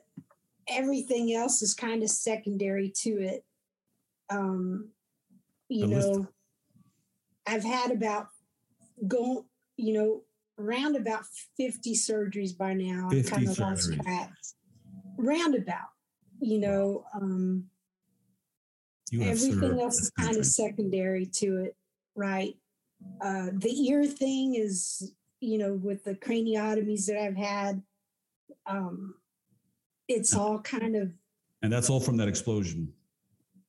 everything 0.68 1.34
else 1.34 1.62
is 1.62 1.74
kind 1.74 2.02
of 2.02 2.10
secondary 2.10 2.90
to 2.90 3.10
it. 3.10 3.44
Um, 4.28 4.90
you 5.68 5.86
know, 5.86 6.28
I've 7.46 7.64
had 7.64 7.90
about 7.90 8.28
go, 9.06 9.46
you 9.76 9.94
know, 9.94 10.22
around 10.58 10.96
about 10.96 11.24
50 11.56 11.94
surgeries 11.94 12.56
by 12.56 12.74
now. 12.74 13.08
50 13.10 13.30
kind 13.30 13.48
of 13.48 13.56
surgeries. 13.56 13.60
lost 13.60 13.92
track. 14.02 14.32
Roundabout, 15.16 15.90
you 16.40 16.58
know, 16.58 17.04
um, 17.14 17.64
everything 19.12 19.80
else 19.80 20.00
is 20.00 20.10
kind 20.10 20.36
of 20.36 20.46
secondary 20.46 21.26
to 21.26 21.64
it, 21.64 21.76
right? 22.14 22.54
Uh, 23.20 23.48
the 23.52 23.88
ear 23.88 24.04
thing 24.04 24.54
is, 24.54 25.12
you 25.40 25.58
know, 25.58 25.74
with 25.74 26.04
the 26.04 26.14
craniotomies 26.14 27.06
that 27.06 27.16
I've 27.16 27.36
had, 27.36 27.82
um, 28.66 29.14
it's 30.08 30.34
all 30.34 30.60
kind 30.60 30.96
of. 30.96 31.12
And 31.62 31.72
that's 31.72 31.90
all 31.90 32.00
from 32.00 32.16
that 32.18 32.28
explosion. 32.28 32.92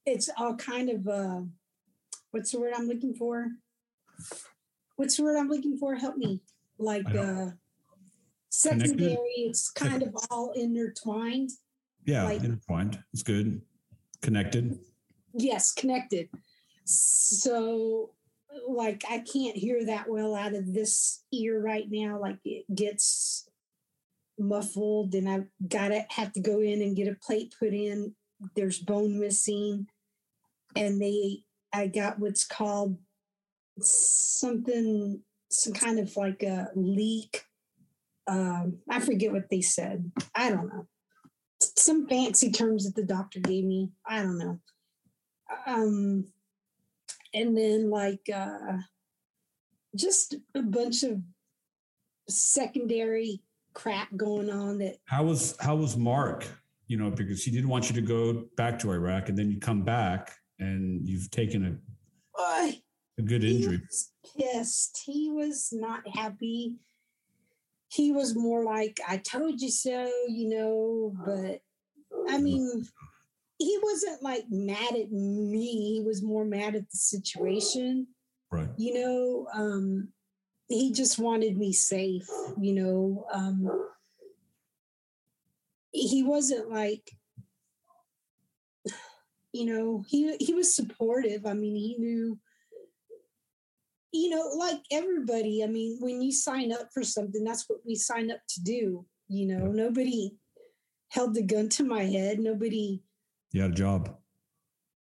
It's 0.05 0.30
all 0.38 0.55
kind 0.55 0.89
of, 0.89 1.07
uh, 1.07 1.41
what's 2.31 2.51
the 2.51 2.59
word 2.59 2.73
I'm 2.76 2.88
looking 2.88 3.13
for? 3.13 3.47
What's 4.95 5.18
the 5.18 5.23
word 5.23 5.38
I'm 5.38 5.49
looking 5.49 5.77
for? 5.77 5.95
Help 5.95 6.18
me. 6.18 6.41
Like 6.77 7.05
uh, 7.15 7.51
secondary, 8.49 8.95
Connected? 8.95 9.27
it's 9.38 9.69
kind 9.72 10.03
of 10.03 10.15
all 10.30 10.51
intertwined. 10.51 11.51
Yeah, 12.05 12.23
like, 12.23 12.43
intertwined. 12.43 13.03
It's 13.13 13.23
good. 13.23 13.61
Connected. 14.22 14.80
Yes, 15.33 15.71
connected. 15.71 16.29
So, 16.85 18.11
like, 18.67 19.03
I 19.09 19.19
can't 19.19 19.55
hear 19.55 19.85
that 19.85 20.09
well 20.09 20.35
out 20.35 20.53
of 20.53 20.73
this 20.73 21.23
ear 21.31 21.61
right 21.61 21.87
now. 21.89 22.19
Like, 22.19 22.39
it 22.43 22.65
gets 22.73 23.49
muffled, 24.37 25.13
and 25.13 25.29
I've 25.29 25.47
got 25.67 25.89
to 25.89 26.05
have 26.09 26.33
to 26.33 26.41
go 26.41 26.59
in 26.59 26.81
and 26.81 26.95
get 26.95 27.07
a 27.07 27.15
plate 27.15 27.53
put 27.57 27.73
in. 27.73 28.15
There's 28.55 28.79
bone 28.79 29.19
missing, 29.19 29.87
and 30.75 31.01
they, 31.01 31.43
I 31.73 31.87
got 31.87 32.19
what's 32.19 32.45
called 32.45 32.97
something 33.79 35.21
some 35.51 35.73
kind 35.73 35.99
of 35.99 36.15
like 36.15 36.43
a 36.43 36.69
leak. 36.75 37.43
Um, 38.27 38.79
I 38.89 38.99
forget 38.99 39.31
what 39.31 39.49
they 39.49 39.61
said. 39.61 40.11
I 40.33 40.49
don't 40.49 40.69
know. 40.69 40.87
Some 41.59 42.07
fancy 42.07 42.51
terms 42.51 42.85
that 42.85 42.95
the 42.95 43.05
doctor 43.05 43.39
gave 43.39 43.65
me. 43.65 43.91
I 44.07 44.23
don't 44.23 44.37
know. 44.37 44.59
Um, 45.65 46.26
and 47.34 47.57
then 47.57 47.90
like 47.90 48.30
uh, 48.34 48.78
just 49.95 50.36
a 50.56 50.61
bunch 50.61 51.03
of 51.03 51.19
secondary 52.28 53.41
crap 53.73 54.15
going 54.15 54.49
on 54.49 54.80
that 54.80 54.98
how 55.06 55.23
was 55.23 55.56
how 55.60 55.76
was 55.76 55.98
mark? 55.98 56.45
You 56.88 56.98
know 56.98 57.10
because 57.10 57.44
he 57.44 57.52
didn't 57.52 57.69
want 57.69 57.90
you 57.90 57.95
to 57.95 58.02
go 58.02 58.45
back 58.57 58.78
to 58.80 58.91
iraq 58.91 59.30
and 59.30 59.38
then 59.38 59.49
you 59.49 59.60
come 59.60 59.84
back 59.84 60.34
and 60.60 61.07
you've 61.07 61.32
taken 61.32 61.65
a 61.65 62.41
uh, 62.41 62.72
a 63.18 63.22
good 63.22 63.44
injury. 63.44 63.78
he 63.78 63.82
was 63.82 64.11
pissed. 64.38 65.02
He 65.06 65.30
was 65.32 65.69
not 65.72 66.02
happy. 66.14 66.76
He 67.90 68.11
was 68.11 68.36
more 68.36 68.64
like 68.64 68.99
i 69.07 69.18
told 69.18 69.60
you 69.61 69.69
so 69.69 70.10
you 70.30 70.49
know 70.49 71.14
but 71.26 71.61
i 72.30 72.38
mean 72.38 72.86
he 73.65 73.79
wasn't 73.81 74.21
like 74.23 74.45
mad 74.49 74.95
at 74.95 75.11
me 75.11 75.93
he 75.93 76.03
was 76.05 76.21
more 76.21 76.45
mad 76.45 76.75
at 76.75 76.89
the 76.89 76.97
situation 76.97 78.07
right 78.51 78.69
you 78.77 78.93
know 78.93 79.47
um 79.53 80.09
he 80.71 80.91
just 80.91 81.19
wanted 81.19 81.57
me 81.57 81.73
safe, 81.73 82.27
you 82.59 82.73
know. 82.73 83.25
Um, 83.33 83.69
he 85.91 86.23
wasn't 86.23 86.71
like, 86.71 87.11
you 89.51 89.65
know, 89.65 90.03
he 90.07 90.35
he 90.38 90.53
was 90.53 90.73
supportive. 90.73 91.45
I 91.45 91.53
mean, 91.53 91.75
he 91.75 91.97
knew, 91.99 92.39
you 94.13 94.29
know, 94.29 94.49
like 94.57 94.79
everybody. 94.91 95.63
I 95.63 95.67
mean, 95.67 95.97
when 95.99 96.21
you 96.21 96.31
sign 96.31 96.71
up 96.71 96.89
for 96.93 97.03
something, 97.03 97.43
that's 97.43 97.65
what 97.67 97.79
we 97.85 97.95
sign 97.95 98.31
up 98.31 98.39
to 98.49 98.61
do. 98.61 99.05
You 99.27 99.47
know, 99.47 99.67
nobody 99.67 100.31
held 101.09 101.33
the 101.33 101.43
gun 101.43 101.69
to 101.69 101.83
my 101.83 102.03
head. 102.03 102.39
Nobody. 102.39 103.01
You 103.52 103.61
had 103.61 103.72
a 103.72 103.76
job. 103.76 104.15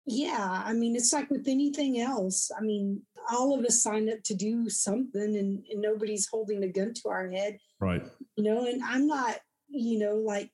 Yeah, 0.05 0.63
I 0.63 0.73
mean, 0.73 0.95
it's 0.95 1.13
like 1.13 1.29
with 1.31 1.47
anything 1.47 1.99
else. 1.99 2.51
I 2.55 2.61
mean, 2.61 3.01
all 3.31 3.57
of 3.57 3.65
us 3.65 3.81
signed 3.81 4.09
up 4.09 4.21
to 4.25 4.35
do 4.35 4.69
something, 4.69 5.35
and, 5.35 5.63
and 5.69 5.81
nobody's 5.81 6.27
holding 6.27 6.63
a 6.63 6.67
gun 6.67 6.93
to 6.93 7.09
our 7.09 7.27
head. 7.27 7.57
Right. 7.79 8.03
You 8.35 8.43
know, 8.43 8.67
and 8.67 8.83
I'm 8.83 9.07
not, 9.07 9.39
you 9.67 9.97
know, 9.97 10.15
like 10.15 10.51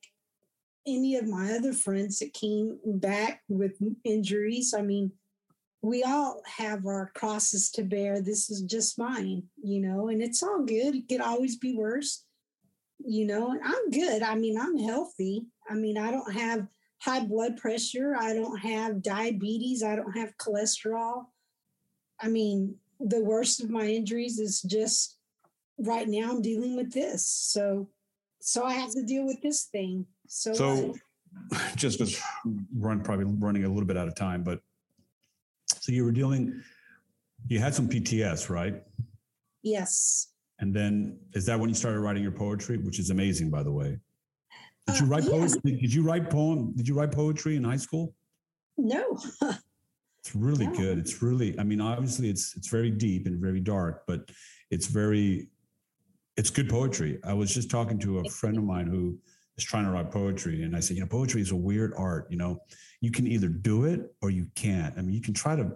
any 0.88 1.18
of 1.18 1.28
my 1.28 1.54
other 1.54 1.74
friends 1.74 2.20
that 2.20 2.34
came 2.34 2.80
back 2.86 3.42
with 3.50 3.74
injuries. 4.04 4.74
I 4.78 4.82
mean, 4.82 5.12
we 5.82 6.04
all 6.04 6.42
have 6.46 6.86
our 6.86 7.12
crosses 7.16 7.72
to 7.72 7.84
bear. 7.84 8.22
This 8.22 8.50
is 8.50 8.62
just 8.62 9.00
mine, 9.00 9.44
you 9.62 9.82
know, 9.82 10.10
and 10.10 10.22
it's 10.22 10.44
all 10.44 10.64
good. 10.64 10.96
It 10.96 11.10
could 11.10 11.22
always 11.22 11.58
be 11.58 11.76
worse, 11.76 12.24
you 13.04 13.26
know, 13.26 13.52
and 13.52 13.62
I'm 13.64 13.90
good. 13.90 14.22
I 14.22 14.36
mean, 14.36 14.60
I'm 14.60 14.78
healthy. 14.78 15.46
I 15.70 15.74
mean, 15.74 15.98
I 15.98 16.12
don't 16.12 16.34
have 16.34 16.68
high 17.02 17.26
blood 17.26 17.58
pressure. 17.58 18.16
I 18.18 18.34
don't 18.34 18.58
have 18.60 19.02
diabetes. 19.02 19.84
I 19.84 19.96
don't 19.96 20.16
have 20.16 20.38
cholesterol. 20.38 21.26
I 22.20 22.28
mean, 22.28 22.76
the 23.00 23.24
worst 23.24 23.64
of 23.64 23.70
my 23.70 23.86
injuries 23.86 24.40
is 24.40 24.62
just 24.62 25.18
right 25.80 26.08
now 26.08 26.30
I'm 26.30 26.42
dealing 26.42 26.76
with 26.76 26.94
this. 26.94 27.26
So 27.26 27.90
so 28.40 28.64
I 28.64 28.74
have 28.74 28.92
to 28.92 29.04
deal 29.04 29.26
with 29.26 29.42
this 29.42 29.66
thing. 29.66 30.06
So, 30.28 30.54
so 30.54 30.96
I, 31.54 31.72
just 31.76 32.00
was 32.00 32.22
run 32.76 33.02
probably 33.02 33.26
running 33.26 33.66
a 33.66 33.70
little 33.70 33.86
bit 33.86 33.98
out 33.98 34.08
of 34.08 34.16
time, 34.16 34.44
but 34.44 34.62
so 35.68 35.92
you 35.92 36.06
were 36.06 36.12
dealing 36.12 36.62
you 37.48 37.60
had 37.60 37.74
some 37.74 37.90
PTS, 37.90 38.50
right? 38.50 38.84
Yes. 39.64 40.28
And 40.60 40.74
then 40.76 41.20
is 41.34 41.48
that 41.48 41.60
when 41.60 41.70
you 41.70 41.76
started 41.76 42.00
writing 42.00 42.22
your 42.22 42.32
poetry, 42.32 42.78
which 42.78 43.00
is 43.00 43.10
amazing 43.10 43.50
by 43.50 43.64
the 43.64 43.72
way? 43.72 43.98
Did 44.88 45.00
you 45.00 45.06
uh, 45.06 45.10
write 45.10 45.24
uh, 45.24 45.36
yes. 45.36 45.56
poetry? 45.56 45.72
Did 45.80 45.94
you 45.94 46.04
write 46.04 46.30
poem? 46.30 46.74
Did 46.76 46.88
you 46.88 46.96
write 46.96 47.12
poetry 47.12 47.56
in 47.56 47.64
high 47.64 47.78
school? 47.78 48.14
No. 48.78 49.18
it's 50.20 50.36
really 50.36 50.68
good. 50.68 50.98
It's 50.98 51.22
really, 51.22 51.58
I 51.60 51.64
mean, 51.64 51.82
obviously 51.82 52.30
it's 52.30 52.56
it's 52.56 52.68
very 52.68 52.92
deep 52.92 53.26
and 53.26 53.40
very 53.40 53.60
dark, 53.60 54.04
but 54.08 54.30
it's 54.70 54.88
very 54.88 55.50
it's 56.38 56.50
good 56.50 56.70
poetry. 56.70 57.20
I 57.24 57.34
was 57.34 57.54
just 57.54 57.70
talking 57.70 58.00
to 58.00 58.20
a 58.20 58.30
friend 58.30 58.58
of 58.58 58.64
mine 58.64 58.88
who 58.88 59.18
is 59.58 59.64
trying 59.64 59.86
to 59.86 59.92
write 59.92 60.12
poetry, 60.12 60.64
and 60.64 60.76
I 60.76 60.80
said, 60.80 60.96
you 60.96 61.02
know, 61.02 61.08
poetry 61.08 61.42
is 61.42 61.52
a 61.52 61.56
weird 61.56 61.94
art. 61.98 62.28
You 62.30 62.38
know, 62.38 62.62
you 63.02 63.12
can 63.12 63.28
either 63.28 63.48
do 63.48 63.86
it 63.86 64.14
or 64.22 64.30
you 64.30 64.48
can't. 64.56 64.98
I 64.98 65.02
mean, 65.02 65.14
you 65.14 65.22
can 65.22 65.34
try 65.34 65.56
to 65.56 65.72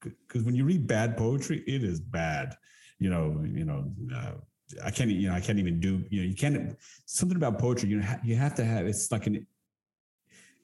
because 0.00 0.42
when 0.42 0.54
you 0.54 0.64
read 0.64 0.86
bad 0.86 1.16
poetry, 1.16 1.64
it 1.66 1.82
is 1.82 2.00
bad. 2.00 2.56
You 2.98 3.10
know, 3.10 3.44
you 3.44 3.64
know. 3.64 3.92
Uh, 4.14 4.32
I 4.82 4.90
can't, 4.90 5.10
you 5.10 5.28
know, 5.28 5.34
I 5.34 5.40
can't 5.40 5.58
even 5.58 5.78
do, 5.78 6.04
you 6.08 6.22
know, 6.22 6.28
you 6.28 6.34
can't, 6.34 6.76
something 7.04 7.36
about 7.36 7.58
poetry, 7.58 7.88
you 7.90 8.00
know, 8.00 8.16
you 8.24 8.36
have 8.36 8.54
to 8.56 8.64
have, 8.64 8.86
it's 8.86 9.12
like 9.12 9.26
an, 9.26 9.46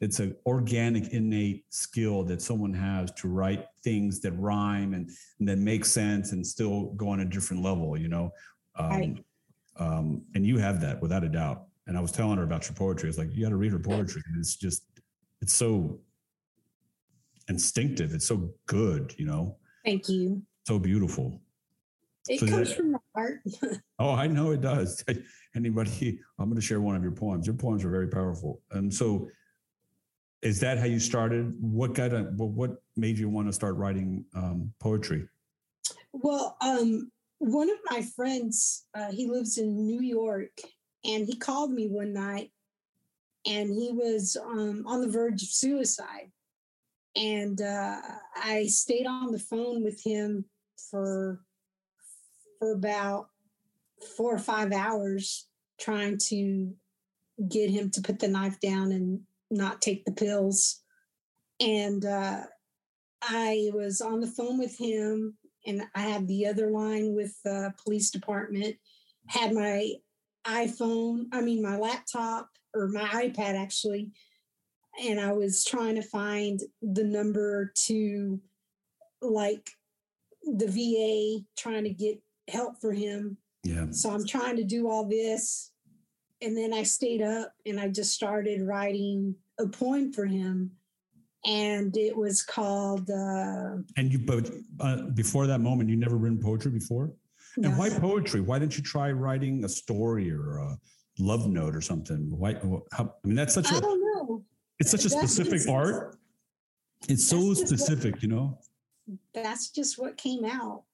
it's 0.00 0.18
an 0.20 0.34
organic, 0.46 1.12
innate 1.12 1.64
skill 1.68 2.24
that 2.24 2.40
someone 2.40 2.72
has 2.72 3.12
to 3.12 3.28
write 3.28 3.66
things 3.84 4.20
that 4.20 4.32
rhyme 4.32 4.94
and, 4.94 5.10
and 5.38 5.48
that 5.48 5.58
make 5.58 5.84
sense 5.84 6.32
and 6.32 6.46
still 6.46 6.86
go 6.96 7.10
on 7.10 7.20
a 7.20 7.24
different 7.24 7.62
level, 7.62 7.96
you 7.98 8.08
know? 8.08 8.30
Um, 8.76 8.90
right. 8.90 9.24
um, 9.76 10.22
and 10.34 10.46
you 10.46 10.56
have 10.56 10.80
that 10.80 11.02
without 11.02 11.22
a 11.22 11.28
doubt. 11.28 11.66
And 11.86 11.98
I 11.98 12.00
was 12.00 12.12
telling 12.12 12.38
her 12.38 12.44
about 12.44 12.66
your 12.66 12.74
poetry. 12.74 13.08
It's 13.10 13.18
like, 13.18 13.34
you 13.34 13.42
got 13.42 13.50
to 13.50 13.56
read 13.56 13.72
her 13.72 13.78
poetry. 13.78 14.22
And 14.26 14.38
it's 14.38 14.56
just, 14.56 14.84
it's 15.42 15.52
so 15.52 16.00
instinctive. 17.48 18.14
It's 18.14 18.26
so 18.26 18.50
good, 18.66 19.14
you 19.18 19.26
know? 19.26 19.56
Thank 19.84 20.08
you. 20.08 20.42
So 20.66 20.78
beautiful. 20.78 21.42
It 22.28 22.38
comes 22.40 22.68
that, 22.68 22.76
from 22.76 22.92
the 22.92 23.00
heart. 23.14 23.40
oh, 23.98 24.12
I 24.12 24.26
know 24.26 24.50
it 24.50 24.60
does. 24.60 25.04
Anybody, 25.56 26.20
I'm 26.38 26.46
going 26.46 26.60
to 26.60 26.66
share 26.66 26.80
one 26.80 26.96
of 26.96 27.02
your 27.02 27.12
poems. 27.12 27.46
Your 27.46 27.56
poems 27.56 27.84
are 27.84 27.90
very 27.90 28.08
powerful. 28.08 28.60
And 28.70 28.92
so, 28.92 29.28
is 30.42 30.60
that 30.60 30.78
how 30.78 30.86
you 30.86 30.98
started? 30.98 31.54
What 31.60 31.94
got 31.94 32.12
a, 32.12 32.22
what 32.36 32.82
made 32.96 33.18
you 33.18 33.28
want 33.28 33.48
to 33.48 33.52
start 33.52 33.76
writing 33.76 34.24
um, 34.34 34.72
poetry? 34.80 35.26
Well, 36.12 36.56
um, 36.60 37.10
one 37.38 37.70
of 37.70 37.76
my 37.90 38.02
friends, 38.02 38.86
uh, 38.94 39.10
he 39.10 39.26
lives 39.26 39.58
in 39.58 39.86
New 39.86 40.00
York, 40.00 40.50
and 41.04 41.26
he 41.26 41.36
called 41.36 41.72
me 41.72 41.88
one 41.88 42.12
night, 42.12 42.52
and 43.46 43.70
he 43.70 43.90
was 43.92 44.36
um, 44.42 44.84
on 44.86 45.00
the 45.00 45.08
verge 45.08 45.42
of 45.42 45.48
suicide, 45.48 46.30
and 47.16 47.60
uh, 47.60 48.00
I 48.36 48.66
stayed 48.66 49.06
on 49.06 49.32
the 49.32 49.38
phone 49.38 49.82
with 49.82 50.02
him 50.02 50.44
for 50.90 51.40
for 52.60 52.72
about 52.72 53.28
four 54.16 54.32
or 54.34 54.38
five 54.38 54.72
hours 54.72 55.48
trying 55.80 56.18
to 56.18 56.72
get 57.48 57.70
him 57.70 57.90
to 57.90 58.02
put 58.02 58.20
the 58.20 58.28
knife 58.28 58.60
down 58.60 58.92
and 58.92 59.20
not 59.50 59.80
take 59.80 60.04
the 60.04 60.12
pills. 60.12 60.82
And 61.58 62.04
uh, 62.04 62.42
I 63.22 63.70
was 63.74 64.00
on 64.00 64.20
the 64.20 64.26
phone 64.26 64.58
with 64.58 64.78
him, 64.78 65.36
and 65.66 65.82
I 65.94 66.02
had 66.02 66.28
the 66.28 66.46
other 66.46 66.70
line 66.70 67.14
with 67.14 67.34
the 67.42 67.74
police 67.82 68.10
department, 68.10 68.76
had 69.26 69.52
my 69.52 69.94
iPhone, 70.46 71.24
I 71.32 71.40
mean, 71.40 71.62
my 71.62 71.76
laptop 71.76 72.48
or 72.74 72.88
my 72.88 73.04
iPad 73.04 73.60
actually. 73.60 74.10
And 75.02 75.20
I 75.20 75.32
was 75.32 75.64
trying 75.64 75.94
to 75.96 76.02
find 76.02 76.60
the 76.82 77.04
number 77.04 77.72
to 77.86 78.40
like 79.22 79.70
the 80.42 80.66
VA, 80.66 81.44
trying 81.56 81.84
to 81.84 81.90
get 81.90 82.20
help 82.50 82.80
for 82.80 82.92
him. 82.92 83.36
Yeah. 83.64 83.86
So 83.90 84.10
I'm 84.10 84.26
trying 84.26 84.56
to 84.56 84.64
do 84.64 84.88
all 84.88 85.04
this. 85.08 85.72
And 86.42 86.56
then 86.56 86.72
I 86.72 86.82
stayed 86.84 87.22
up 87.22 87.52
and 87.66 87.78
I 87.78 87.88
just 87.88 88.12
started 88.12 88.62
writing 88.62 89.34
a 89.58 89.66
poem 89.66 90.12
for 90.12 90.26
him. 90.26 90.72
And 91.46 91.96
it 91.96 92.16
was 92.16 92.42
called. 92.42 93.08
Uh, 93.08 93.76
and 93.96 94.12
you, 94.12 94.18
but 94.18 94.50
uh, 94.80 95.02
before 95.14 95.46
that 95.46 95.60
moment, 95.60 95.88
you 95.88 95.96
never 95.96 96.16
written 96.16 96.38
poetry 96.38 96.70
before? 96.70 97.12
No. 97.56 97.68
And 97.68 97.78
why 97.78 97.88
poetry? 97.90 98.40
Why 98.40 98.58
didn't 98.58 98.76
you 98.76 98.82
try 98.82 99.10
writing 99.10 99.64
a 99.64 99.68
story 99.68 100.30
or 100.30 100.58
a 100.58 100.78
love 101.18 101.48
note 101.48 101.74
or 101.74 101.80
something? 101.80 102.30
Why? 102.30 102.54
How, 102.92 103.14
I 103.24 103.26
mean, 103.26 103.36
that's 103.36 103.54
such 103.54 103.70
a. 103.72 103.76
I 103.76 103.80
don't 103.80 104.00
know. 104.00 104.44
It's 104.78 104.90
such 104.90 105.04
a 105.04 105.10
specific 105.10 105.68
art. 105.68 106.16
It's 107.08 107.26
so 107.26 107.54
specific, 107.54 108.14
what, 108.14 108.22
you 108.22 108.28
know. 108.28 108.58
That's 109.34 109.70
just 109.70 109.98
what 109.98 110.16
came 110.16 110.44
out. 110.44 110.84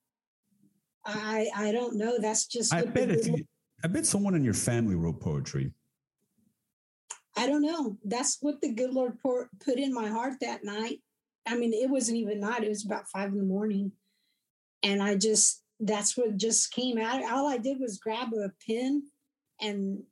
I 1.07 1.49
I 1.55 1.73
don't 1.73 1.97
know. 1.97 2.19
That's 2.19 2.47
just. 2.47 2.74
I 2.74 2.83
bet 2.85 3.24
you, 3.24 3.47
I 3.85 3.89
bet 3.89 4.05
someone 4.05 4.35
in 4.35 4.45
your 4.45 4.55
family 4.55 4.97
wrote 4.97 5.20
poetry. 5.20 5.73
I 7.37 7.47
don't 7.47 7.62
know. 7.62 7.97
That's 8.05 8.39
what 8.41 8.61
the 8.61 8.73
good 8.73 8.93
Lord 8.93 9.19
put 9.23 9.78
in 9.78 9.95
my 9.95 10.09
heart 10.09 10.35
that 10.41 10.65
night. 10.65 11.01
I 11.47 11.57
mean, 11.57 11.73
it 11.73 11.89
wasn't 11.89 12.19
even 12.19 12.41
night. 12.41 12.65
It 12.65 12.69
was 12.69 12.85
about 12.85 13.09
five 13.09 13.31
in 13.31 13.39
the 13.39 13.45
morning, 13.45 13.93
and 14.83 15.01
I 15.03 15.15
just 15.15 15.62
that's 15.78 16.16
what 16.16 16.37
just 16.37 16.73
came 16.73 16.99
out. 16.99 17.23
All 17.24 17.47
I 17.47 17.59
did 17.59 17.78
was 17.78 17.99
grab 17.99 18.33
a 18.33 18.51
pen, 18.66 19.05
and 19.61 20.03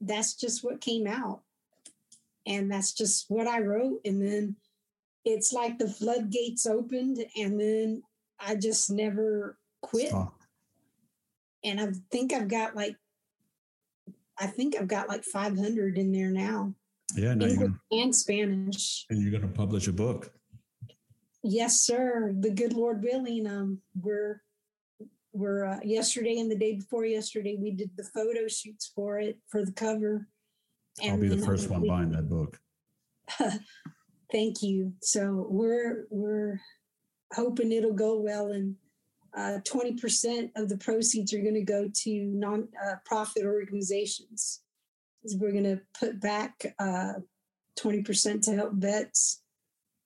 that's 0.00 0.34
just 0.34 0.62
what 0.62 0.82
came 0.82 1.06
out, 1.06 1.40
and 2.46 2.70
that's 2.70 2.92
just 2.92 3.26
what 3.28 3.46
I 3.46 3.60
wrote. 3.60 4.00
And 4.04 4.20
then 4.20 4.56
it's 5.24 5.52
like 5.52 5.78
the 5.78 5.88
floodgates 5.88 6.66
opened, 6.66 7.24
and 7.38 7.58
then 7.58 8.02
I 8.38 8.56
just 8.56 8.90
never 8.90 9.56
quit. 9.80 10.08
Stop 10.08 10.41
and 11.64 11.80
I 11.80 11.88
think 12.10 12.32
I've 12.32 12.48
got 12.48 12.74
like, 12.74 12.96
I 14.38 14.46
think 14.46 14.76
I've 14.76 14.88
got 14.88 15.08
like 15.08 15.24
500 15.24 15.98
in 15.98 16.12
there 16.12 16.30
now. 16.30 16.74
Yeah, 17.14 17.32
English 17.32 17.56
gonna, 17.56 17.74
and 17.90 18.14
Spanish. 18.14 19.06
And 19.10 19.20
you're 19.20 19.30
going 19.30 19.42
to 19.42 19.48
publish 19.48 19.86
a 19.88 19.92
book. 19.92 20.32
Yes, 21.42 21.80
sir. 21.80 22.34
The 22.38 22.50
good 22.50 22.72
Lord 22.72 23.02
willing, 23.02 23.46
um, 23.46 23.78
we're 24.00 24.42
we're 25.34 25.64
uh, 25.64 25.80
yesterday 25.82 26.38
and 26.38 26.50
the 26.50 26.56
day 26.56 26.74
before 26.74 27.06
yesterday 27.06 27.56
we 27.58 27.70
did 27.70 27.90
the 27.96 28.04
photo 28.04 28.46
shoots 28.48 28.92
for 28.94 29.18
it 29.18 29.38
for 29.48 29.64
the 29.64 29.72
cover. 29.72 30.28
And 31.02 31.12
I'll 31.12 31.20
be 31.20 31.28
the 31.28 31.38
first 31.38 31.70
one 31.70 31.80
we, 31.82 31.88
buying 31.88 32.10
that 32.10 32.28
book. 32.28 32.60
thank 34.32 34.62
you. 34.62 34.92
So 35.00 35.46
we're 35.48 36.06
we're 36.10 36.60
hoping 37.32 37.72
it'll 37.72 37.94
go 37.94 38.20
well, 38.20 38.52
and 38.52 38.76
uh, 39.36 39.58
twenty 39.64 39.92
uh, 39.92 40.00
percent 40.00 40.50
of 40.56 40.68
the 40.68 40.76
proceeds 40.76 41.32
are 41.32 41.40
going 41.40 41.54
to 41.54 41.62
go 41.62 41.90
to 41.92 42.24
non-profit 42.24 43.44
uh, 43.44 43.48
organizations. 43.48 44.60
We're 45.34 45.52
going 45.52 45.64
to 45.64 45.80
put 45.98 46.20
back 46.20 46.74
uh, 46.78 47.14
twenty 47.76 48.02
percent 48.02 48.44
to 48.44 48.54
help 48.54 48.74
vets. 48.74 49.42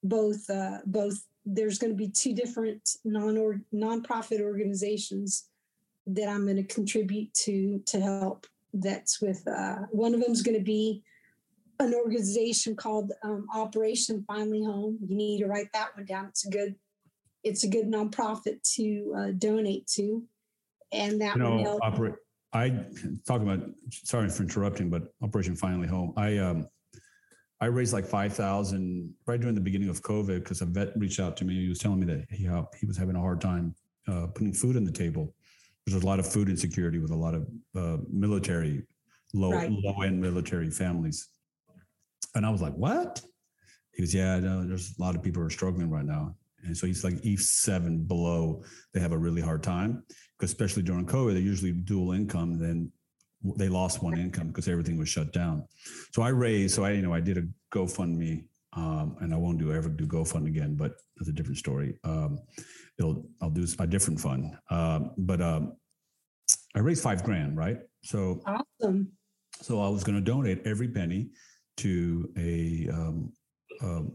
Both 0.02 0.48
uh, 0.50 0.78
both 0.86 1.24
there's 1.44 1.78
going 1.78 1.92
to 1.92 1.96
be 1.96 2.08
two 2.08 2.34
different 2.34 2.88
non 3.04 3.62
nonprofit 3.74 4.40
organizations 4.40 5.48
that 6.06 6.28
I'm 6.28 6.44
going 6.44 6.56
to 6.56 6.74
contribute 6.74 7.32
to 7.34 7.80
to 7.86 8.00
help 8.00 8.46
vets 8.74 9.20
with. 9.20 9.42
one 9.90 10.14
of 10.14 10.20
them 10.20 10.32
is 10.32 10.42
going 10.42 10.58
to 10.58 10.64
be 10.64 11.02
an 11.78 11.94
organization 11.94 12.74
called 12.74 13.12
um, 13.22 13.46
Operation 13.54 14.24
Finally 14.26 14.64
Home. 14.64 14.98
You 15.06 15.16
need 15.16 15.40
to 15.40 15.46
write 15.46 15.72
that 15.72 15.94
one 15.96 16.06
down. 16.06 16.26
It's 16.26 16.46
a 16.46 16.50
good, 16.50 16.74
it's 17.46 17.64
a 17.64 17.68
good 17.68 17.86
nonprofit 17.86 18.62
to 18.74 19.14
uh, 19.16 19.30
donate 19.38 19.86
to, 19.88 20.22
and 20.92 21.20
that 21.20 21.36
you 21.36 21.42
know, 21.42 21.58
help. 21.58 21.80
Operate. 21.82 22.14
I 22.52 22.84
talk 23.26 23.42
about. 23.42 23.60
Sorry 23.90 24.28
for 24.28 24.42
interrupting, 24.42 24.90
but 24.90 25.12
Operation 25.22 25.56
Finally 25.56 25.88
Home. 25.88 26.12
I 26.16 26.38
um, 26.38 26.68
I 27.60 27.66
raised 27.66 27.92
like 27.92 28.06
five 28.06 28.32
thousand 28.32 29.14
right 29.26 29.40
during 29.40 29.54
the 29.54 29.60
beginning 29.60 29.88
of 29.88 30.02
COVID 30.02 30.40
because 30.40 30.60
a 30.60 30.66
vet 30.66 30.92
reached 30.96 31.20
out 31.20 31.36
to 31.38 31.44
me. 31.44 31.62
He 31.62 31.68
was 31.68 31.78
telling 31.78 32.00
me 32.00 32.06
that 32.06 32.26
he 32.30 32.48
he 32.78 32.86
was 32.86 32.96
having 32.96 33.16
a 33.16 33.20
hard 33.20 33.40
time 33.40 33.74
uh, 34.08 34.26
putting 34.26 34.52
food 34.52 34.76
on 34.76 34.84
the 34.84 34.92
table. 34.92 35.34
There's 35.86 36.02
a 36.02 36.06
lot 36.06 36.18
of 36.18 36.26
food 36.26 36.48
insecurity 36.48 36.98
with 36.98 37.12
a 37.12 37.16
lot 37.16 37.34
of 37.34 37.46
uh, 37.76 37.98
military, 38.12 38.82
low 39.32 39.52
right. 39.52 39.70
low 39.70 40.02
end 40.02 40.20
military 40.20 40.70
families 40.70 41.28
and 42.36 42.44
I 42.44 42.50
was 42.50 42.62
like, 42.62 42.74
what? 42.74 43.22
He 43.92 44.02
goes, 44.02 44.14
yeah, 44.14 44.38
there's 44.38 44.96
a 44.98 45.02
lot 45.02 45.16
of 45.16 45.22
people 45.22 45.40
who 45.40 45.48
are 45.48 45.50
struggling 45.50 45.90
right 45.90 46.04
now. 46.04 46.36
And 46.66 46.76
so 46.76 46.86
he's 46.86 47.04
like 47.04 47.14
E7 47.14 48.06
below, 48.06 48.62
they 48.92 49.00
have 49.00 49.12
a 49.12 49.18
really 49.18 49.40
hard 49.40 49.62
time 49.62 50.02
because 50.38 50.50
especially 50.50 50.82
during 50.82 51.06
COVID, 51.06 51.32
they're 51.32 51.42
usually 51.42 51.72
dual 51.72 52.12
income. 52.12 52.58
Then 52.58 52.92
they 53.56 53.68
lost 53.68 54.02
one 54.02 54.18
income 54.18 54.48
because 54.48 54.68
everything 54.68 54.98
was 54.98 55.08
shut 55.08 55.32
down. 55.32 55.64
So 56.12 56.22
I 56.22 56.28
raised, 56.28 56.74
so 56.74 56.84
I, 56.84 56.92
you 56.92 57.02
know, 57.02 57.14
I 57.14 57.20
did 57.20 57.38
a 57.38 57.44
GoFundMe 57.72 58.44
um, 58.72 59.16
and 59.20 59.32
I 59.32 59.36
won't 59.36 59.58
do 59.58 59.72
ever 59.72 59.88
do 59.88 60.06
GoFund 60.06 60.46
again, 60.46 60.74
but 60.74 60.92
that's 61.16 61.28
a 61.28 61.32
different 61.32 61.58
story. 61.58 61.98
Um, 62.04 62.38
it'll, 62.98 63.24
I'll 63.40 63.50
do 63.50 63.66
a 63.78 63.86
different 63.86 64.20
fund. 64.20 64.56
Um, 64.70 65.12
but 65.16 65.40
um, 65.40 65.76
I 66.74 66.80
raised 66.80 67.02
five 67.02 67.24
grand, 67.24 67.56
right? 67.56 67.78
So 68.02 68.42
awesome. 68.46 69.12
So 69.62 69.80
I 69.80 69.88
was 69.88 70.04
going 70.04 70.16
to 70.16 70.24
donate 70.24 70.66
every 70.66 70.88
penny 70.88 71.30
to 71.78 72.30
a 72.36 72.88
um, 72.92 73.32
um, 73.82 74.12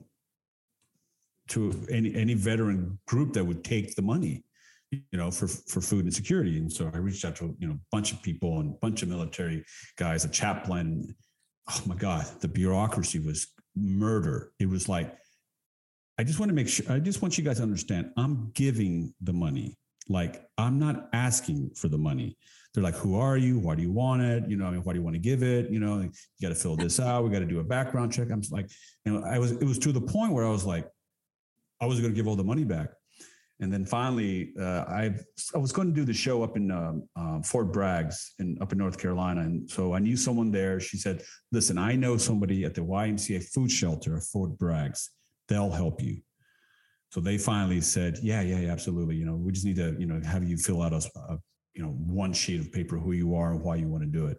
to 1.52 1.86
any 1.90 2.14
any 2.16 2.34
veteran 2.34 2.98
group 3.08 3.34
that 3.34 3.46
would 3.46 3.64
take 3.64 3.96
the 3.96 4.02
money 4.02 4.44
you 4.92 5.02
know 5.14 5.30
for 5.30 5.48
for 5.48 5.82
food 5.82 6.06
and 6.06 6.14
security 6.14 6.58
and 6.58 6.72
so 6.72 6.90
i 6.94 6.98
reached 6.98 7.24
out 7.26 7.36
to 7.36 7.56
you 7.60 7.68
know 7.68 7.74
a 7.74 7.86
bunch 7.92 8.12
of 8.12 8.22
people 8.22 8.60
and 8.60 8.74
a 8.74 8.78
bunch 8.82 9.04
of 9.04 9.10
military 9.10 9.64
guys 9.98 10.26
a 10.26 10.30
chaplain 10.30 11.16
oh 11.70 11.82
my 11.86 11.96
god 11.96 12.26
the 12.42 12.48
bureaucracy 12.48 13.20
was 13.20 13.48
murder 13.76 14.52
it 14.60 14.68
was 14.68 14.88
like 14.90 15.16
i 16.18 16.24
just 16.24 16.40
want 16.40 16.50
to 16.50 16.56
make 16.56 16.68
sure 16.68 16.86
i 16.90 17.00
just 17.00 17.22
want 17.22 17.38
you 17.38 17.44
guys 17.44 17.58
to 17.58 17.64
understand 17.64 18.12
i'm 18.18 18.52
giving 18.54 19.14
the 19.22 19.34
money 19.34 19.78
like 20.08 20.44
i'm 20.58 20.80
not 20.80 21.10
asking 21.14 21.70
for 21.76 21.88
the 21.88 21.98
money 21.98 22.38
they're 22.74 22.84
like, 22.84 22.96
who 22.96 23.20
are 23.20 23.36
you? 23.38 23.60
Why 23.60 23.76
do 23.76 23.82
you 23.82 23.92
want 23.92 24.22
it? 24.22 24.50
You 24.50 24.56
know, 24.56 24.66
I 24.66 24.72
mean, 24.72 24.82
why 24.84 24.94
do 24.94 25.00
you 25.00 25.04
want 25.04 25.16
to 25.16 25.20
give 25.20 25.44
it? 25.44 25.70
You 25.70 25.80
know, 25.80 26.00
you 26.00 26.12
got 26.42 26.50
to 26.50 26.56
fill 26.56 26.78
this 26.78 27.00
out. 27.00 27.24
We 27.24 27.30
got 27.30 27.40
to 27.40 27.46
do 27.46 27.60
a 27.60 27.64
background 27.64 28.14
check. 28.14 28.32
I'm 28.32 28.42
like, 28.50 28.70
you 29.06 29.12
know, 29.14 29.26
I 29.26 29.40
was, 29.40 29.52
it 29.52 29.66
was 29.66 29.78
to 29.80 29.92
the 29.92 30.00
point 30.00 30.32
where 30.32 30.46
I 30.46 30.50
was 30.50 30.66
like, 30.66 30.88
I 31.82 31.86
was 31.86 32.00
going 32.00 32.14
to 32.14 32.16
give 32.16 32.28
all 32.28 32.36
the 32.36 32.44
money 32.44 32.64
back. 32.64 32.90
And 33.60 33.72
then 33.72 33.86
finally, 33.86 34.54
uh, 34.60 34.86
I 34.88 35.16
I 35.54 35.58
was 35.60 35.72
going 35.72 35.88
to 35.90 35.94
do 35.94 36.04
the 36.04 36.14
show 36.14 36.42
up 36.42 36.58
in 36.58 36.72
um, 36.72 37.08
uh, 37.16 37.42
Fort 37.44 37.72
Braggs 37.72 38.30
in 38.40 38.58
up 38.60 38.72
in 38.72 38.80
North 38.80 38.98
Carolina, 38.98 39.42
and 39.42 39.70
so 39.70 39.94
I 39.94 40.00
knew 40.00 40.18
someone 40.18 40.52
there. 40.52 40.80
She 40.80 40.98
said, 40.98 41.22
"Listen, 41.52 41.78
I 41.78 41.96
know 41.96 42.18
somebody 42.18 42.64
at 42.66 42.74
the 42.74 42.82
YMCA 42.82 43.44
food 43.54 43.70
shelter 43.70 44.18
at 44.18 44.24
Fort 44.24 44.58
Braggs. 44.58 45.10
They'll 45.48 45.70
help 45.70 46.02
you." 46.02 46.22
So 47.12 47.20
they 47.20 47.38
finally 47.38 47.82
said, 47.82 48.18
"Yeah, 48.24 48.42
yeah, 48.42 48.62
yeah, 48.62 48.72
absolutely. 48.72 49.16
You 49.18 49.26
know, 49.26 49.36
we 49.36 49.52
just 49.52 49.66
need 49.66 49.76
to, 49.76 49.96
you 50.00 50.08
know, 50.08 50.20
have 50.28 50.44
you 50.44 50.58
fill 50.58 50.82
out 50.82 50.94
a, 50.94 51.08
a 51.30 51.38
you 51.74 51.84
know 51.84 51.90
one 51.90 52.34
sheet 52.34 52.60
of 52.60 52.72
paper 52.72 52.98
who 52.98 53.12
you 53.14 53.36
are 53.36 53.52
and 53.52 53.62
why 53.62 53.76
you 53.76 53.88
want 53.88 54.04
to 54.04 54.10
do 54.10 54.28
it 54.28 54.38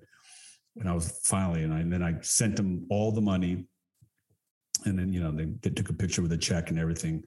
and 0.78 0.88
i 0.88 0.92
was 0.92 1.20
finally 1.24 1.62
and, 1.64 1.72
I, 1.72 1.80
and 1.80 1.92
then 1.92 2.02
i 2.02 2.14
sent 2.20 2.56
them 2.56 2.86
all 2.90 3.12
the 3.12 3.20
money 3.20 3.66
and 4.84 4.98
then 4.98 5.12
you 5.12 5.20
know 5.20 5.32
they, 5.32 5.46
they 5.62 5.70
took 5.70 5.88
a 5.88 5.94
picture 5.94 6.22
with 6.22 6.32
a 6.32 6.38
check 6.38 6.70
and 6.70 6.78
everything 6.78 7.22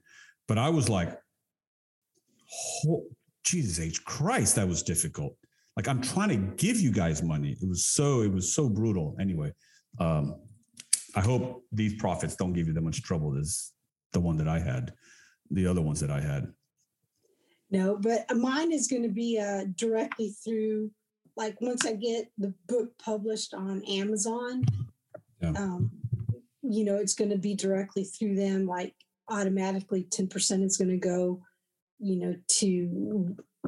but 0.48 0.58
i 0.58 0.68
was 0.68 0.88
like 0.88 1.18
oh, 2.88 3.04
jesus 3.44 3.80
h 3.80 4.04
christ 4.04 4.56
that 4.56 4.66
was 4.66 4.82
difficult 4.82 5.36
like 5.76 5.88
i'm 5.88 6.00
trying 6.00 6.28
to 6.28 6.36
give 6.56 6.80
you 6.80 6.90
guys 6.90 7.22
money 7.22 7.56
it 7.60 7.68
was 7.68 7.86
so 7.86 8.22
it 8.22 8.32
was 8.32 8.54
so 8.54 8.68
brutal 8.68 9.16
anyway 9.20 9.52
um 9.98 10.36
i 11.14 11.20
hope 11.20 11.62
these 11.72 11.94
profits 11.94 12.36
don't 12.36 12.52
give 12.52 12.66
you 12.66 12.72
that 12.72 12.82
much 12.82 13.02
trouble 13.02 13.36
as 13.38 13.72
the 14.12 14.20
one 14.20 14.36
that 14.36 14.48
i 14.48 14.58
had 14.58 14.92
the 15.50 15.66
other 15.66 15.80
ones 15.80 16.00
that 16.00 16.10
i 16.10 16.20
had 16.20 16.52
no, 17.70 17.96
but 17.96 18.24
mine 18.36 18.72
is 18.72 18.86
going 18.86 19.02
to 19.02 19.08
be 19.08 19.38
uh, 19.38 19.64
directly 19.74 20.30
through, 20.44 20.90
like, 21.36 21.60
once 21.60 21.84
I 21.84 21.94
get 21.94 22.30
the 22.38 22.54
book 22.68 22.96
published 22.98 23.54
on 23.54 23.82
Amazon, 23.84 24.64
yeah. 25.42 25.50
um, 25.50 25.90
you 26.62 26.84
know, 26.84 26.96
it's 26.96 27.14
going 27.14 27.30
to 27.30 27.38
be 27.38 27.54
directly 27.54 28.04
through 28.04 28.36
them. 28.36 28.66
Like, 28.66 28.94
automatically, 29.28 30.04
10% 30.04 30.64
is 30.64 30.76
going 30.76 30.90
to 30.90 30.96
go, 30.96 31.42
you 31.98 32.16
know, 32.16 32.36
to, 32.48 32.66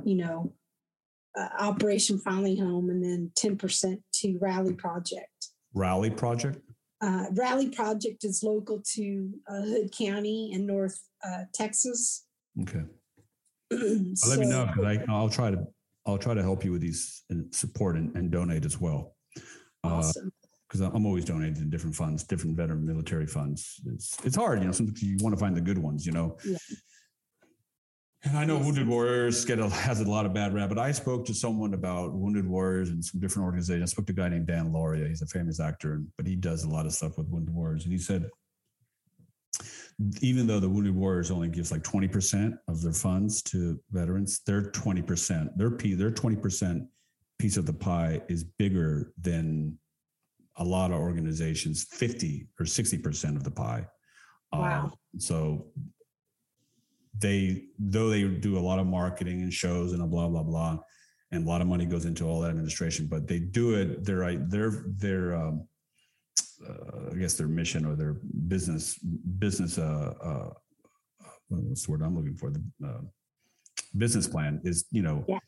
you 0.04 0.14
know, 0.14 0.52
uh, 1.38 1.48
Operation 1.60 2.18
Finally 2.18 2.56
Home, 2.56 2.90
and 2.90 3.02
then 3.02 3.30
10% 3.38 4.00
to 4.14 4.38
Rally 4.40 4.74
Project. 4.74 5.48
Rally 5.74 6.10
Project? 6.10 6.58
Uh, 7.00 7.26
Rally 7.32 7.70
Project 7.70 8.24
is 8.24 8.42
local 8.42 8.82
to 8.94 9.30
uh, 9.48 9.62
Hood 9.62 9.92
County 9.96 10.52
in 10.52 10.66
North 10.66 11.00
uh, 11.24 11.44
Texas. 11.54 12.26
Okay 12.62 12.82
so, 13.70 13.76
let 14.28 14.38
me 14.38 14.46
know 14.46 14.66
because 14.66 14.98
I'll 15.08 15.28
try 15.28 15.50
to 15.50 15.66
I'll 16.06 16.18
try 16.18 16.34
to 16.34 16.42
help 16.42 16.64
you 16.64 16.72
with 16.72 16.80
these 16.80 17.24
and 17.30 17.54
support 17.54 17.96
and, 17.96 18.14
and 18.16 18.30
donate 18.30 18.64
as 18.64 18.80
well. 18.80 19.14
Uh, 19.84 19.88
awesome. 19.88 20.32
Because 20.68 20.80
I'm 20.80 21.06
always 21.06 21.24
donating 21.24 21.54
to 21.54 21.64
different 21.64 21.96
funds, 21.96 22.24
different 22.24 22.56
veteran 22.56 22.84
military 22.84 23.26
funds. 23.26 23.80
It's 23.86 24.18
it's 24.24 24.36
hard, 24.36 24.60
you 24.60 24.66
know. 24.66 24.72
Sometimes 24.72 25.02
you 25.02 25.16
want 25.20 25.34
to 25.34 25.40
find 25.40 25.56
the 25.56 25.62
good 25.62 25.78
ones, 25.78 26.04
you 26.04 26.12
know. 26.12 26.36
Yeah. 26.44 26.58
And 28.24 28.36
I 28.36 28.44
know 28.44 28.58
Wounded 28.58 28.86
Warriors 28.86 29.44
get 29.44 29.60
a, 29.60 29.68
has 29.88 30.00
a 30.00 30.04
lot 30.04 30.26
of 30.26 30.34
bad 30.34 30.52
rap, 30.52 30.68
but 30.68 30.78
I 30.78 30.92
spoke 30.92 31.24
to 31.26 31.34
someone 31.34 31.72
about 31.72 32.12
Wounded 32.12 32.46
Warriors 32.46 32.90
and 32.90 33.02
some 33.02 33.20
different 33.20 33.46
organizations. 33.46 33.90
I 33.90 33.92
spoke 33.92 34.06
to 34.06 34.12
a 34.12 34.16
guy 34.16 34.28
named 34.28 34.48
Dan 34.48 34.72
Lauria. 34.72 35.08
He's 35.08 35.22
a 35.22 35.26
famous 35.26 35.60
actor, 35.60 36.02
but 36.16 36.26
he 36.26 36.36
does 36.36 36.64
a 36.64 36.68
lot 36.68 36.84
of 36.84 36.92
stuff 36.92 37.16
with 37.16 37.28
Wounded 37.28 37.54
Warriors. 37.54 37.84
And 37.84 37.92
he 37.92 37.98
said 37.98 38.28
even 40.20 40.46
though 40.46 40.60
the 40.60 40.68
Wounded 40.68 40.94
Warriors 40.94 41.30
only 41.30 41.48
gives 41.48 41.72
like 41.72 41.82
20% 41.82 42.56
of 42.68 42.82
their 42.82 42.92
funds 42.92 43.42
to 43.42 43.80
veterans, 43.90 44.40
their 44.46 44.62
20%, 44.62 45.56
their 45.56 45.70
P, 45.70 45.94
their 45.94 46.10
20% 46.10 46.86
piece 47.38 47.56
of 47.56 47.66
the 47.66 47.72
pie 47.72 48.20
is 48.28 48.44
bigger 48.44 49.12
than 49.20 49.76
a 50.58 50.64
lot 50.64 50.90
of 50.90 50.98
organizations, 50.98 51.84
50 51.90 52.48
or 52.58 52.66
60% 52.66 53.36
of 53.36 53.44
the 53.44 53.50
pie. 53.50 53.86
Wow. 54.52 54.84
Um, 54.84 54.92
so 55.18 55.66
they, 57.18 57.64
though 57.78 58.10
they 58.10 58.24
do 58.24 58.58
a 58.58 58.60
lot 58.60 58.78
of 58.78 58.86
marketing 58.86 59.42
and 59.42 59.52
shows 59.52 59.92
and 59.92 60.02
a 60.02 60.06
blah, 60.06 60.28
blah, 60.28 60.42
blah, 60.42 60.78
and 61.30 61.44
a 61.44 61.48
lot 61.48 61.60
of 61.60 61.66
money 61.66 61.84
goes 61.86 62.04
into 62.04 62.24
all 62.24 62.40
that 62.40 62.50
administration, 62.50 63.06
but 63.06 63.26
they 63.26 63.38
do 63.38 63.74
it, 63.74 64.04
they're, 64.04 64.36
they're, 64.36 64.84
they're, 64.96 65.34
um, 65.34 65.66
uh, 66.66 67.10
I 67.12 67.14
guess 67.14 67.34
their 67.34 67.48
mission 67.48 67.84
or 67.84 67.94
their 67.94 68.16
business 68.48 68.98
business 69.38 69.78
uh, 69.78 70.12
uh, 70.20 70.50
what's 71.48 71.86
the 71.86 71.92
word 71.92 72.02
I'm 72.02 72.16
looking 72.16 72.34
for 72.34 72.50
the 72.50 72.62
uh, 72.84 73.00
business 73.96 74.26
plan 74.26 74.60
is 74.64 74.86
you 74.90 75.02
know 75.02 75.24
yeah. 75.28 75.38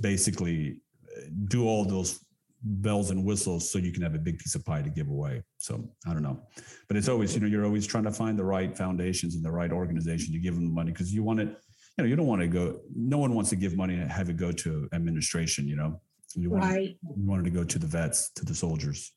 basically 0.00 0.80
uh, 1.16 1.22
do 1.46 1.66
all 1.66 1.84
those 1.84 2.24
bells 2.62 3.10
and 3.10 3.24
whistles 3.24 3.70
so 3.70 3.78
you 3.78 3.92
can 3.92 4.02
have 4.02 4.14
a 4.14 4.18
big 4.18 4.38
piece 4.38 4.54
of 4.54 4.64
pie 4.64 4.82
to 4.82 4.90
give 4.90 5.08
away. 5.08 5.42
So 5.58 5.88
I 6.06 6.12
don't 6.12 6.22
know, 6.22 6.40
but 6.88 6.96
it's 6.96 7.08
always 7.08 7.34
you 7.34 7.40
know 7.40 7.46
you're 7.46 7.64
always 7.64 7.86
trying 7.86 8.04
to 8.04 8.12
find 8.12 8.38
the 8.38 8.44
right 8.44 8.76
foundations 8.76 9.34
and 9.34 9.44
the 9.44 9.50
right 9.50 9.72
organization 9.72 10.32
to 10.32 10.38
give 10.38 10.54
them 10.54 10.64
the 10.64 10.72
money 10.72 10.92
because 10.92 11.12
you 11.12 11.22
want 11.22 11.40
it. 11.40 11.48
You 11.96 12.04
know, 12.04 12.10
you 12.10 12.16
don't 12.16 12.26
want 12.26 12.42
to 12.42 12.48
go. 12.48 12.80
No 12.94 13.18
one 13.18 13.34
wants 13.34 13.50
to 13.50 13.56
give 13.56 13.76
money 13.76 13.94
and 13.94 14.10
have 14.10 14.28
it 14.30 14.36
go 14.36 14.52
to 14.52 14.88
administration. 14.92 15.66
You 15.66 15.76
know, 15.76 16.00
You 16.34 16.50
wanted, 16.50 16.66
right. 16.66 16.96
You 17.16 17.26
wanted 17.26 17.44
to 17.44 17.50
go 17.50 17.64
to 17.64 17.78
the 17.78 17.86
vets, 17.86 18.30
to 18.36 18.44
the 18.44 18.54
soldiers. 18.54 19.12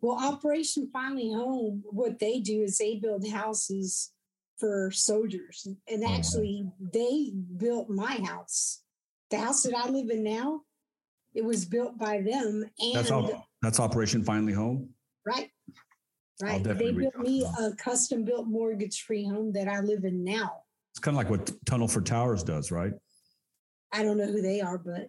Well, 0.00 0.18
Operation 0.18 0.90
Finally 0.92 1.32
Home, 1.32 1.82
what 1.90 2.18
they 2.18 2.40
do 2.40 2.62
is 2.62 2.78
they 2.78 2.96
build 2.96 3.26
houses 3.28 4.12
for 4.58 4.90
soldiers. 4.92 5.66
And 5.88 6.04
oh, 6.04 6.12
actually, 6.12 6.64
oh, 6.66 6.72
they 6.92 7.32
built 7.56 7.88
my 7.88 8.20
house. 8.24 8.82
The 9.30 9.38
house 9.38 9.62
that 9.62 9.76
I 9.76 9.88
live 9.88 10.10
in 10.10 10.22
now, 10.22 10.62
it 11.34 11.44
was 11.44 11.64
built 11.64 11.98
by 11.98 12.20
them. 12.20 12.64
And 12.78 12.94
that's, 12.94 13.10
all, 13.10 13.48
that's 13.62 13.80
Operation 13.80 14.24
Finally 14.24 14.52
Home? 14.52 14.90
Right. 15.26 15.50
Right. 16.42 16.62
They 16.62 16.92
built 16.92 17.18
me 17.18 17.44
a 17.60 17.72
custom 17.76 18.24
built 18.24 18.46
mortgage 18.46 19.02
free 19.02 19.24
home 19.24 19.52
that 19.52 19.68
I 19.68 19.80
live 19.80 20.04
in 20.04 20.24
now. 20.24 20.62
It's 20.92 20.98
kind 20.98 21.16
of 21.16 21.18
like 21.18 21.30
what 21.30 21.50
Tunnel 21.64 21.88
for 21.88 22.00
Towers 22.00 22.42
does, 22.42 22.70
right? 22.70 22.92
I 23.92 24.02
don't 24.02 24.18
know 24.18 24.26
who 24.26 24.42
they 24.42 24.60
are, 24.60 24.78
but 24.78 25.08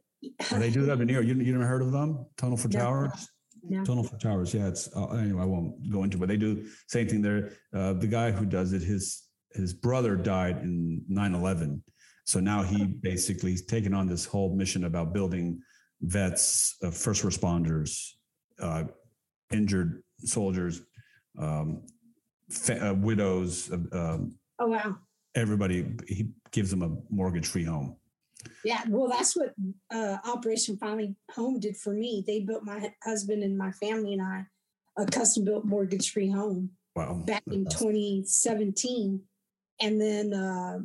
well, 0.52 0.60
they 0.60 0.70
do 0.70 0.86
that 0.86 1.00
in 1.00 1.08
New 1.08 1.14
York. 1.14 1.26
You, 1.26 1.36
you 1.36 1.52
never 1.54 1.66
heard 1.66 1.82
of 1.82 1.91
them? 1.91 2.26
Tunnel 2.38 2.58
for 2.58 2.70
no. 2.70 2.80
Towers? 2.80 3.30
No. 3.68 3.84
Tunnel 3.84 4.04
for 4.04 4.18
Towers. 4.18 4.54
Yeah, 4.54 4.68
it's 4.68 4.90
uh, 4.95 5.08
anyway. 5.08 5.41
I 5.41 5.45
won't 5.45 5.90
go 5.90 6.04
into, 6.04 6.18
it, 6.18 6.20
but 6.20 6.30
they 6.30 6.38
do 6.38 6.66
same 6.88 7.08
thing 7.08 7.22
there. 7.22 7.52
Uh, 7.74 7.94
the 7.94 8.08
guy 8.08 8.32
who 8.32 8.45
does 8.45 8.74
it, 8.74 8.82
his 8.82 9.24
his 9.54 9.74
brother 9.74 10.16
died 10.16 10.58
in 10.64 11.04
9-11. 11.12 11.80
so 12.26 12.40
now 12.40 12.64
he 12.64 12.86
basically 12.86 13.52
he's 13.52 13.66
taken 13.66 13.94
on 13.94 14.08
this 14.08 14.26
whole 14.26 14.56
mission 14.56 14.86
about 14.86 15.14
building 15.14 15.62
vets, 16.04 16.76
uh, 16.84 16.92
first 16.92 17.24
responders, 17.24 18.12
uh, 18.60 18.84
injured 19.52 20.04
soldiers, 20.20 20.82
um, 21.40 21.82
fa- 22.50 22.90
uh, 22.90 22.94
widows. 22.94 23.72
Um, 23.72 24.36
oh 24.60 24.68
wow! 24.68 24.98
Everybody, 25.36 25.96
he 26.08 26.30
gives 26.52 26.70
them 26.70 26.84
a 26.84 26.92
mortgage-free 27.10 27.64
home. 27.64 27.96
Yeah, 28.64 28.84
well, 28.90 29.08
that's 29.08 29.36
what 29.36 29.54
uh, 29.92 30.18
Operation 30.26 30.78
Finally 30.78 31.16
Home 31.32 31.60
did 31.60 31.78
for 31.78 31.94
me. 31.94 32.24
They 32.28 32.42
built 32.42 32.64
my 32.64 32.92
husband 33.04 33.42
and 33.42 33.58
my 33.58 33.72
family 33.72 34.14
and 34.14 34.22
I 34.22 34.46
a 34.98 35.06
custom 35.06 35.44
built 35.44 35.66
mortgage 35.66 36.12
free 36.12 36.30
home 36.30 36.70
wow. 36.96 37.22
back 37.26 37.44
in 37.48 37.66
2017. 37.66 39.22
And 39.82 40.00
then 40.00 40.34
uh, 40.34 40.80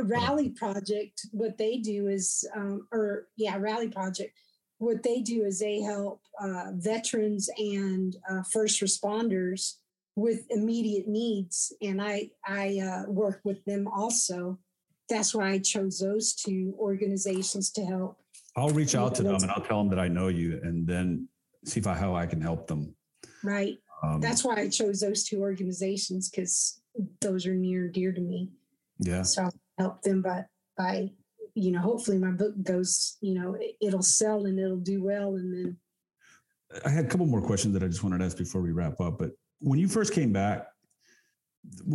Rally 0.00 0.50
Project, 0.50 1.26
what 1.32 1.56
they 1.56 1.78
do 1.78 2.08
is, 2.08 2.46
um, 2.54 2.86
or 2.92 3.28
yeah, 3.36 3.56
Rally 3.58 3.88
Project, 3.88 4.38
what 4.78 5.02
they 5.02 5.20
do 5.20 5.44
is 5.44 5.58
they 5.58 5.80
help 5.80 6.20
uh, 6.40 6.72
veterans 6.74 7.48
and 7.58 8.16
uh, 8.30 8.42
first 8.52 8.82
responders 8.82 9.74
with 10.16 10.46
immediate 10.50 11.08
needs. 11.08 11.72
And 11.82 12.00
I, 12.00 12.30
I 12.46 12.78
uh, 12.78 13.10
work 13.10 13.40
with 13.44 13.64
them 13.64 13.86
also 13.88 14.58
that's 15.08 15.34
why 15.34 15.50
I 15.50 15.58
chose 15.58 15.98
those 15.98 16.34
two 16.34 16.74
organizations 16.78 17.70
to 17.72 17.84
help. 17.84 18.18
I'll 18.56 18.70
reach 18.70 18.94
out 18.94 19.14
to 19.16 19.22
them 19.22 19.36
and 19.36 19.50
I'll 19.50 19.62
tell 19.62 19.78
them 19.78 19.88
that 19.90 19.98
I 19.98 20.08
know 20.08 20.28
you 20.28 20.60
and 20.62 20.86
then 20.86 21.28
see 21.64 21.80
if 21.80 21.86
I, 21.86 21.94
how 21.94 22.14
I 22.14 22.26
can 22.26 22.40
help 22.40 22.66
them. 22.66 22.94
Right. 23.44 23.78
Um, 24.02 24.20
that's 24.20 24.44
why 24.44 24.56
I 24.56 24.68
chose 24.68 25.00
those 25.00 25.24
two 25.24 25.40
organizations 25.40 26.30
because 26.30 26.80
those 27.20 27.46
are 27.46 27.54
near 27.54 27.84
and 27.84 27.92
dear 27.92 28.12
to 28.12 28.20
me. 28.20 28.50
Yeah. 28.98 29.22
So 29.22 29.44
I'll 29.44 29.54
help 29.78 30.02
them 30.02 30.22
by, 30.22 30.44
by, 30.76 31.10
you 31.56 31.72
know, 31.72 31.80
hopefully 31.80 32.18
my 32.18 32.30
book 32.30 32.52
goes, 32.62 33.16
you 33.22 33.34
know, 33.34 33.56
it'll 33.80 34.02
sell 34.02 34.44
and 34.44 34.60
it'll 34.60 34.76
do 34.76 35.02
well. 35.02 35.36
And 35.36 35.52
then 35.54 35.78
I 36.84 36.90
had 36.90 37.06
a 37.06 37.08
couple 37.08 37.24
more 37.24 37.40
questions 37.40 37.72
that 37.72 37.82
I 37.82 37.86
just 37.86 38.04
wanted 38.04 38.18
to 38.18 38.26
ask 38.26 38.36
before 38.36 38.60
we 38.60 38.72
wrap 38.72 39.00
up. 39.00 39.18
But 39.18 39.30
when 39.60 39.78
you 39.78 39.88
first 39.88 40.12
came 40.12 40.34
back, 40.34 40.66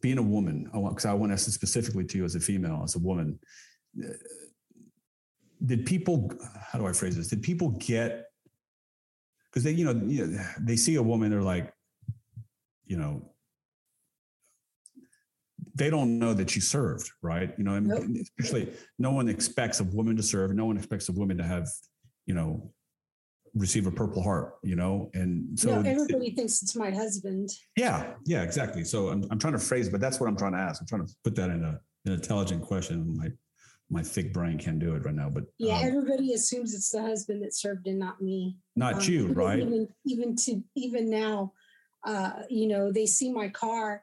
being 0.00 0.18
a 0.18 0.22
woman, 0.22 0.68
I 0.74 0.78
want 0.78 0.96
because 0.96 1.06
I 1.06 1.12
want 1.14 1.30
to 1.30 1.34
ask 1.34 1.48
specifically 1.48 2.04
to 2.04 2.18
you 2.18 2.24
as 2.24 2.34
a 2.34 2.40
female, 2.40 2.82
as 2.82 2.96
a 2.96 2.98
woman. 2.98 3.38
Uh, 3.96 4.08
did 5.64 5.86
people? 5.86 6.32
How 6.60 6.80
do 6.80 6.86
I 6.88 6.92
phrase 6.92 7.16
this? 7.16 7.28
Did 7.28 7.44
people 7.44 7.70
get? 7.70 8.26
Because 9.50 9.62
they, 9.62 9.70
you 9.70 9.84
know, 9.84 9.92
you 10.04 10.26
know, 10.26 10.44
they 10.60 10.74
see 10.74 10.96
a 10.96 11.02
woman, 11.02 11.30
they're 11.30 11.40
like, 11.40 11.72
you 12.86 12.96
know, 12.96 13.33
they 15.74 15.90
don't 15.90 16.18
know 16.18 16.32
that 16.34 16.54
you 16.54 16.60
served, 16.60 17.10
right? 17.22 17.52
You 17.58 17.64
know, 17.64 17.78
nope. 17.78 18.04
especially 18.38 18.72
no 18.98 19.10
one 19.10 19.28
expects 19.28 19.80
a 19.80 19.84
woman 19.84 20.16
to 20.16 20.22
serve. 20.22 20.54
No 20.54 20.66
one 20.66 20.76
expects 20.76 21.08
a 21.08 21.12
woman 21.12 21.36
to 21.38 21.44
have, 21.44 21.68
you 22.26 22.34
know, 22.34 22.72
receive 23.54 23.86
a 23.86 23.90
Purple 23.90 24.22
Heart, 24.22 24.54
you 24.62 24.76
know? 24.76 25.10
And 25.14 25.58
so 25.58 25.80
no, 25.80 25.88
everybody 25.88 26.28
it, 26.28 26.36
thinks 26.36 26.62
it's 26.62 26.76
my 26.76 26.90
husband. 26.90 27.50
Yeah, 27.76 28.14
yeah, 28.24 28.42
exactly. 28.42 28.84
So 28.84 29.08
I'm, 29.08 29.26
I'm 29.30 29.38
trying 29.38 29.52
to 29.54 29.58
phrase, 29.58 29.88
but 29.88 30.00
that's 30.00 30.20
what 30.20 30.28
I'm 30.28 30.36
trying 30.36 30.52
to 30.52 30.58
ask. 30.58 30.80
I'm 30.80 30.86
trying 30.86 31.06
to 31.06 31.12
put 31.24 31.34
that 31.36 31.50
in 31.50 31.64
a, 31.64 31.80
an 32.06 32.12
intelligent 32.12 32.62
question. 32.62 33.16
My, 33.16 33.28
my 33.90 34.02
thick 34.02 34.32
brain 34.32 34.58
can't 34.58 34.78
do 34.78 34.94
it 34.94 35.04
right 35.04 35.14
now, 35.14 35.28
but 35.28 35.44
yeah, 35.58 35.78
um, 35.78 35.84
everybody 35.84 36.32
assumes 36.32 36.74
it's 36.74 36.90
the 36.90 37.02
husband 37.02 37.42
that 37.42 37.54
served 37.54 37.86
and 37.86 37.98
not 37.98 38.20
me. 38.20 38.56
Not 38.76 38.94
um, 38.94 39.02
you, 39.02 39.28
right? 39.28 39.58
Even, 39.58 39.88
even 40.06 40.36
to, 40.36 40.62
even 40.74 41.10
now, 41.10 41.52
uh, 42.04 42.42
you 42.48 42.66
know, 42.66 42.90
they 42.90 43.06
see 43.06 43.32
my 43.32 43.48
car 43.48 44.02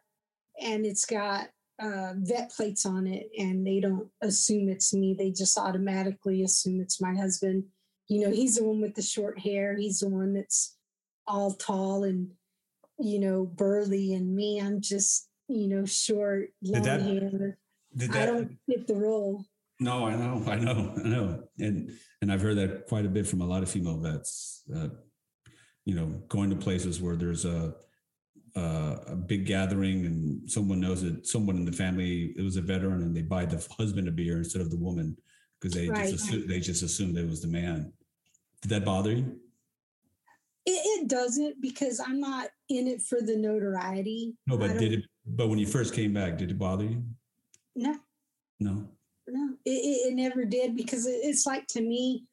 and 0.61 0.85
it's 0.85 1.06
got 1.06 1.49
uh, 1.81 2.13
vet 2.17 2.51
plates 2.51 2.85
on 2.85 3.07
it 3.07 3.29
and 3.37 3.65
they 3.65 3.79
don't 3.79 4.07
assume 4.21 4.69
it's 4.69 4.93
me. 4.93 5.15
They 5.17 5.31
just 5.31 5.57
automatically 5.57 6.43
assume 6.43 6.79
it's 6.79 7.01
my 7.01 7.15
husband 7.15 7.65
you 8.11 8.25
know, 8.25 8.31
he's 8.31 8.57
the 8.57 8.65
one 8.65 8.81
with 8.81 8.93
the 8.93 9.01
short 9.01 9.39
hair. 9.39 9.73
He's 9.77 10.01
the 10.01 10.09
one 10.09 10.33
that's 10.33 10.75
all 11.25 11.53
tall 11.53 12.03
and, 12.03 12.31
you 12.99 13.19
know, 13.19 13.45
burly. 13.45 14.13
And 14.13 14.35
me, 14.35 14.59
I'm 14.59 14.81
just, 14.81 15.29
you 15.47 15.69
know, 15.69 15.85
short, 15.85 16.49
long 16.61 16.83
that, 16.83 17.01
hair. 17.01 17.57
That, 17.93 18.11
I 18.11 18.25
don't 18.25 18.57
fit 18.67 18.85
the 18.85 18.95
role. 18.95 19.45
No, 19.79 20.05
I 20.05 20.17
know, 20.17 20.43
I 20.45 20.55
know, 20.55 20.93
I 20.97 21.07
know. 21.07 21.43
And, 21.57 21.91
and 22.21 22.33
I've 22.33 22.41
heard 22.41 22.57
that 22.57 22.87
quite 22.87 23.05
a 23.05 23.09
bit 23.09 23.27
from 23.27 23.39
a 23.39 23.47
lot 23.47 23.63
of 23.63 23.69
female 23.69 23.97
vets, 23.97 24.63
uh, 24.75 24.89
you 25.85 25.95
know, 25.95 26.21
going 26.27 26.49
to 26.49 26.57
places 26.57 27.01
where 27.01 27.15
there's 27.15 27.45
a, 27.45 27.75
uh, 28.56 28.98
a 29.07 29.15
big 29.15 29.45
gathering 29.45 30.06
and 30.06 30.49
someone 30.49 30.80
knows 30.80 31.02
that 31.02 31.26
someone 31.26 31.56
in 31.56 31.65
the 31.65 31.72
family 31.72 32.34
it 32.38 32.41
was 32.41 32.57
a 32.57 32.61
veteran 32.61 33.02
and 33.02 33.15
they 33.15 33.22
buy 33.22 33.45
the 33.45 33.65
husband 33.78 34.07
a 34.07 34.11
beer 34.11 34.38
instead 34.38 34.61
of 34.61 34.69
the 34.69 34.78
woman 34.78 35.15
because 35.60 35.73
they 35.73 35.88
right. 35.90 36.10
just 36.10 36.26
assume, 36.26 36.48
they 36.48 36.60
just 36.60 36.84
assumed 36.84 37.18
it 37.18 37.28
was 37.28 37.41
the 37.41 37.48
man 37.48 37.91
did 38.61 38.69
that 38.69 38.86
bother 38.86 39.11
you? 39.11 39.40
It, 40.65 41.02
it, 41.02 41.07
doesn't 41.07 41.60
because 41.60 41.99
I'm 41.99 42.19
not 42.19 42.49
in 42.69 42.88
it 42.88 43.02
for 43.02 43.19
the 43.22 43.36
notoriety. 43.36 44.36
No, 44.45 44.57
but 44.57 44.78
did 44.78 44.94
it? 44.94 45.06
But 45.26 45.49
when 45.49 45.57
you 45.57 45.65
first 45.65 45.95
came 45.95 46.14
back, 46.14 46.38
did 46.38 46.52
it 46.52 46.60
bother 46.60 46.84
you? 46.84 47.03
No. 47.76 47.95
No. 48.60 48.88
No, 49.28 49.53
it, 49.65 49.69
it, 49.69 50.11
it 50.11 50.14
never 50.14 50.45
did 50.45 50.76
because 50.76 51.07
it's 51.07 51.48
like 51.48 51.65
to 51.68 51.82
me, 51.82 52.26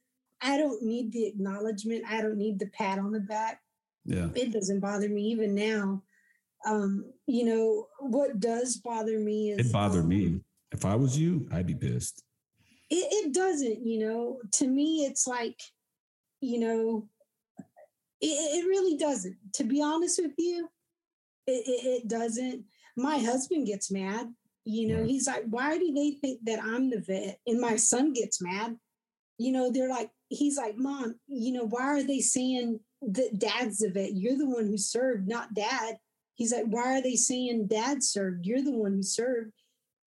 I 0.43 0.59
don't 0.59 0.83
need 0.83 1.13
the 1.13 1.27
acknowledgement. 1.27 2.05
I 2.09 2.21
don't 2.21 2.37
need 2.37 2.59
the 2.59 2.67
pat 2.67 2.99
on 2.99 3.13
the 3.13 3.21
back. 3.21 3.63
Yeah. 4.05 4.29
It 4.35 4.53
doesn't 4.53 4.81
bother 4.81 5.09
me 5.09 5.23
even 5.23 5.55
now. 5.55 6.03
Um, 6.67 7.13
you 7.27 7.45
know, 7.45 7.87
what 8.01 8.41
does 8.41 8.77
bother 8.77 9.19
me 9.19 9.53
is 9.53 9.69
it 9.69 9.73
bothered 9.73 10.03
um, 10.03 10.09
me. 10.09 10.41
If 10.73 10.85
I 10.85 10.97
was 10.97 11.19
you, 11.19 11.49
I'd 11.53 11.67
be 11.67 11.75
pissed. 11.75 12.25
It, 12.91 13.27
it 13.27 13.35
doesn't, 13.35 13.87
you 13.87 14.07
know, 14.07 14.39
to 14.53 14.67
me, 14.67 15.05
it's 15.05 15.27
like 15.27 15.61
you 16.41 16.61
know, 16.61 17.09
it, 18.21 18.27
it 18.27 18.67
really 18.67 18.97
doesn't. 18.97 19.37
To 19.55 19.65
be 19.65 19.83
honest 19.83 20.21
with 20.23 20.33
you, 20.39 20.69
it, 21.47 21.65
it, 21.67 21.87
it 21.87 22.09
doesn't. 22.09 22.65
My 22.97 23.19
husband 23.19 23.67
gets 23.67 23.91
mad. 23.91 24.33
You 24.65 24.89
know, 24.89 25.05
he's 25.05 25.27
like, 25.27 25.45
why 25.49 25.79
do 25.79 25.93
they 25.95 26.11
think 26.11 26.41
that 26.45 26.63
I'm 26.63 26.91
the 26.91 27.01
vet? 27.01 27.39
And 27.47 27.61
my 27.61 27.77
son 27.77 28.13
gets 28.13 28.43
mad. 28.43 28.77
You 29.39 29.53
know, 29.53 29.71
they're 29.73 29.89
like, 29.89 30.11
he's 30.29 30.59
like, 30.59 30.77
Mom, 30.77 31.15
you 31.27 31.53
know, 31.53 31.65
why 31.65 31.85
are 31.85 32.03
they 32.03 32.21
saying 32.21 32.81
that 33.01 33.39
dad's 33.39 33.79
the 33.79 33.91
vet? 33.91 34.15
You're 34.15 34.37
the 34.37 34.51
one 34.51 34.67
who 34.67 34.77
served, 34.77 35.27
not 35.27 35.55
dad. 35.55 35.97
He's 36.39 36.53
like, 36.53 36.67
why 36.67 36.99
are 36.99 37.03
they 37.03 37.17
saying 37.17 37.67
dad 37.67 38.03
served? 38.03 38.47
You're 38.47 38.63
the 38.63 38.71
one 38.71 38.95
who 38.95 39.03
served. 39.03 39.53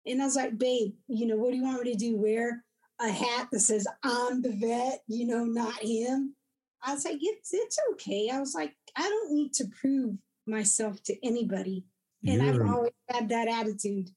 And 0.05 0.21
I 0.21 0.25
was 0.25 0.35
like, 0.35 0.57
babe, 0.57 0.93
you 1.07 1.25
know, 1.25 1.37
what 1.37 1.51
do 1.51 1.57
you 1.57 1.63
want 1.63 1.81
me 1.81 1.93
to 1.93 1.97
do? 1.97 2.17
Wear 2.17 2.65
a 2.99 3.09
hat 3.09 3.47
that 3.51 3.61
says 3.61 3.87
I'm 4.03 4.41
the 4.41 4.51
vet, 4.51 5.03
you 5.07 5.25
know, 5.25 5.45
not 5.45 5.79
him. 5.79 6.35
I 6.83 6.93
was 6.93 7.05
like, 7.05 7.19
it's 7.21 7.53
it's 7.53 7.79
okay. 7.93 8.29
I 8.29 8.41
was 8.41 8.53
like, 8.53 8.75
I 8.97 9.03
don't 9.03 9.33
need 9.33 9.53
to 9.53 9.65
prove 9.79 10.17
myself 10.45 11.01
to 11.03 11.25
anybody. 11.25 11.85
And 12.25 12.43
you're, 12.43 12.65
I've 12.65 12.73
always 12.73 12.91
had 13.09 13.29
that 13.29 13.47
attitude. 13.47 14.09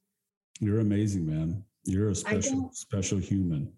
You're 0.59 0.81
amazing, 0.81 1.27
man. 1.27 1.65
You're 1.85 2.11
a 2.11 2.15
special, 2.15 2.71
special 2.73 3.19
human. 3.19 3.73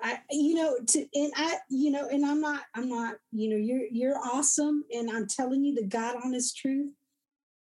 I, 0.00 0.18
you 0.30 0.54
know, 0.54 0.76
to 0.86 1.06
and 1.14 1.32
I, 1.36 1.56
you 1.70 1.90
know, 1.90 2.08
and 2.08 2.24
I'm 2.24 2.40
not, 2.40 2.62
I'm 2.74 2.88
not, 2.88 3.16
you 3.32 3.50
know, 3.50 3.56
you're 3.56 3.86
you're 3.90 4.18
awesome, 4.18 4.84
and 4.92 5.10
I'm 5.10 5.26
telling 5.26 5.64
you 5.64 5.74
the 5.74 5.86
God 5.86 6.16
honest 6.24 6.56
truth. 6.56 6.92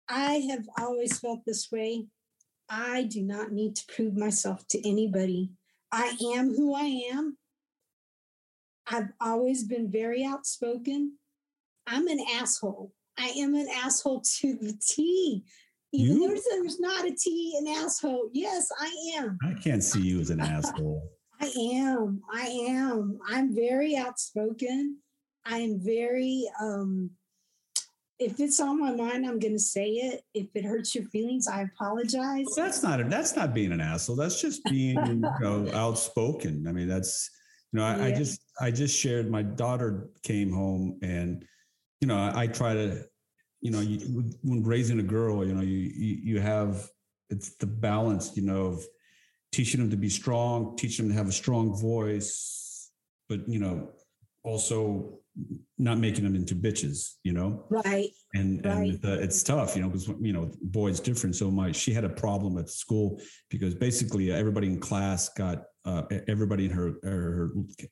I 0.09 0.45
have 0.49 0.67
always 0.79 1.19
felt 1.19 1.45
this 1.45 1.71
way. 1.71 2.07
I 2.69 3.03
do 3.03 3.21
not 3.23 3.51
need 3.51 3.75
to 3.77 3.93
prove 3.93 4.15
myself 4.15 4.67
to 4.69 4.89
anybody. 4.89 5.51
I 5.91 6.17
am 6.35 6.53
who 6.53 6.73
I 6.75 7.09
am. 7.11 7.37
I've 8.87 9.09
always 9.21 9.63
been 9.63 9.91
very 9.91 10.23
outspoken. 10.23 11.17
I'm 11.85 12.07
an 12.07 12.19
asshole. 12.35 12.93
I 13.17 13.27
am 13.37 13.55
an 13.55 13.67
asshole 13.83 14.21
to 14.39 14.55
the 14.55 14.77
T. 14.85 15.43
Even 15.93 16.21
you? 16.21 16.27
though 16.29 16.41
there's 16.51 16.79
not 16.79 17.05
a 17.05 17.15
T 17.15 17.57
an 17.59 17.67
asshole. 17.67 18.29
Yes, 18.33 18.69
I 18.79 18.93
am. 19.17 19.37
I 19.43 19.53
can't 19.53 19.83
see 19.83 20.01
you 20.01 20.19
as 20.19 20.29
an 20.29 20.39
asshole. 20.41 21.09
I 21.39 21.51
am. 21.73 22.21
I 22.33 22.47
am. 22.69 23.19
I'm 23.29 23.55
very 23.55 23.95
outspoken. 23.95 24.97
I 25.45 25.59
am 25.59 25.79
very 25.79 26.49
um 26.61 27.11
if 28.19 28.39
it's 28.39 28.59
on 28.59 28.79
my 28.79 28.91
mind, 28.91 29.25
I'm 29.25 29.39
going 29.39 29.53
to 29.53 29.59
say 29.59 29.89
it. 29.89 30.23
If 30.33 30.47
it 30.55 30.65
hurts 30.65 30.95
your 30.95 31.03
feelings, 31.05 31.47
I 31.47 31.61
apologize. 31.61 32.45
Well, 32.45 32.65
that's 32.65 32.81
not 32.81 33.09
that's 33.09 33.35
not 33.35 33.53
being 33.53 33.71
an 33.71 33.81
asshole. 33.81 34.15
That's 34.15 34.41
just 34.41 34.63
being 34.65 34.97
you 35.05 35.15
know, 35.39 35.69
outspoken. 35.73 36.65
I 36.67 36.71
mean, 36.71 36.87
that's 36.87 37.29
you 37.71 37.79
know, 37.79 37.85
I, 37.85 37.97
yeah. 37.97 38.05
I, 38.05 38.11
just 38.11 38.41
I 38.59 38.71
just 38.71 38.97
shared. 38.97 39.29
My 39.29 39.43
daughter 39.43 40.09
came 40.23 40.51
home, 40.51 40.97
and 41.01 41.45
you 42.01 42.07
know, 42.07 42.17
I, 42.17 42.43
I 42.43 42.47
try 42.47 42.73
to, 42.73 43.03
you 43.61 43.71
know, 43.71 43.81
you, 43.81 44.31
when 44.43 44.63
raising 44.63 44.99
a 44.99 45.03
girl, 45.03 45.45
you 45.45 45.53
know, 45.53 45.61
you, 45.61 45.77
you 45.77 46.17
you 46.23 46.39
have 46.39 46.89
it's 47.29 47.55
the 47.57 47.67
balance, 47.67 48.35
you 48.35 48.43
know, 48.43 48.67
of 48.67 48.83
teaching 49.51 49.79
them 49.79 49.89
to 49.91 49.97
be 49.97 50.09
strong, 50.09 50.75
teaching 50.77 51.05
them 51.05 51.13
to 51.13 51.17
have 51.17 51.27
a 51.27 51.33
strong 51.33 51.79
voice, 51.79 52.89
but 53.29 53.47
you 53.47 53.59
know, 53.59 53.89
also 54.43 55.19
not 55.77 55.99
making 55.99 56.23
them 56.23 56.35
into 56.35 56.55
bitches, 56.55 57.15
you 57.23 57.33
know? 57.33 57.65
Right. 57.69 58.09
And, 58.33 58.65
right. 58.65 58.89
and 58.89 59.03
it's 59.03 59.43
tough, 59.43 59.75
you 59.75 59.81
know, 59.81 59.89
because, 59.89 60.07
you 60.19 60.33
know, 60.33 60.51
boy's 60.61 60.99
different. 60.99 61.35
So 61.35 61.51
my, 61.51 61.71
she 61.71 61.93
had 61.93 62.03
a 62.03 62.09
problem 62.09 62.57
at 62.57 62.69
school 62.69 63.21
because 63.49 63.75
basically 63.75 64.31
everybody 64.31 64.67
in 64.67 64.79
class 64.79 65.29
got, 65.29 65.65
uh, 65.85 66.03
everybody 66.27 66.65
in 66.65 66.71
her, 66.71 66.95
her 67.03 67.51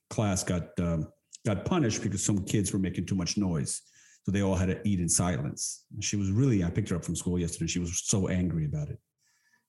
class 0.10 0.44
got, 0.44 0.70
um, 0.80 1.08
got 1.46 1.64
punished 1.66 2.02
because 2.02 2.24
some 2.24 2.44
kids 2.44 2.74
were 2.74 2.80
making 2.80 3.06
too 3.06 3.16
much 3.16 3.38
noise. 3.38 3.82
So 4.24 4.32
they 4.32 4.42
all 4.42 4.56
had 4.56 4.70
to 4.70 4.82
eat 4.88 5.00
in 5.00 5.08
silence. 5.08 5.86
She 6.00 6.16
was 6.16 6.32
really, 6.32 6.64
I 6.64 6.72
picked 6.72 6.90
her 6.90 6.96
up 6.96 7.06
from 7.06 7.16
school 7.16 7.38
yesterday. 7.38 7.68
She 7.68 7.80
was 7.80 8.02
so 8.06 8.28
angry 8.28 8.66
about 8.66 8.90
it. 8.90 8.98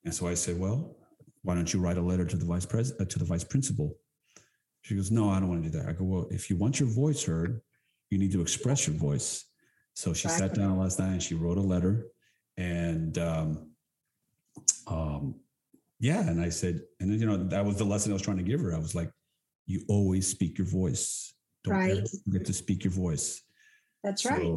And 0.06 0.14
so 0.14 0.26
I 0.26 0.34
said, 0.34 0.58
well, 0.58 0.96
why 1.42 1.54
don't 1.54 1.70
you 1.72 1.80
write 1.80 1.98
a 1.98 2.02
letter 2.02 2.24
to 2.24 2.36
the 2.36 2.46
vice 2.46 2.64
president, 2.64 3.02
uh, 3.02 3.04
to 3.10 3.18
the 3.18 3.26
vice 3.26 3.44
principal? 3.44 3.94
She 4.86 4.94
goes, 4.94 5.10
no, 5.10 5.30
I 5.30 5.40
don't 5.40 5.48
want 5.48 5.64
to 5.64 5.68
do 5.68 5.76
that. 5.78 5.88
I 5.88 5.92
go, 5.92 6.04
well, 6.04 6.28
if 6.30 6.48
you 6.48 6.54
want 6.54 6.78
your 6.78 6.88
voice 6.88 7.24
heard, 7.24 7.60
you 8.10 8.18
need 8.18 8.30
to 8.30 8.40
express 8.40 8.86
your 8.86 8.94
voice. 8.94 9.44
So 9.94 10.14
she 10.14 10.28
exactly. 10.28 10.48
sat 10.48 10.54
down 10.54 10.78
last 10.78 11.00
night 11.00 11.08
and 11.08 11.20
she 11.20 11.34
wrote 11.34 11.58
a 11.58 11.60
letter. 11.60 12.06
And 12.56 13.18
um, 13.18 13.70
um, 14.86 15.40
yeah, 15.98 16.20
and 16.20 16.40
I 16.40 16.50
said, 16.50 16.82
and 17.00 17.10
then, 17.10 17.18
you 17.18 17.26
know, 17.26 17.36
that 17.36 17.64
was 17.64 17.78
the 17.78 17.84
lesson 17.84 18.12
I 18.12 18.14
was 18.14 18.22
trying 18.22 18.36
to 18.36 18.44
give 18.44 18.60
her. 18.60 18.76
I 18.76 18.78
was 18.78 18.94
like, 18.94 19.10
you 19.66 19.82
always 19.88 20.28
speak 20.28 20.56
your 20.56 20.68
voice. 20.68 21.34
Don't 21.64 21.74
right. 21.74 22.08
forget 22.24 22.46
to 22.46 22.52
speak 22.52 22.84
your 22.84 22.92
voice. 22.92 23.42
That's 24.04 24.22
so, 24.22 24.30
right. 24.30 24.56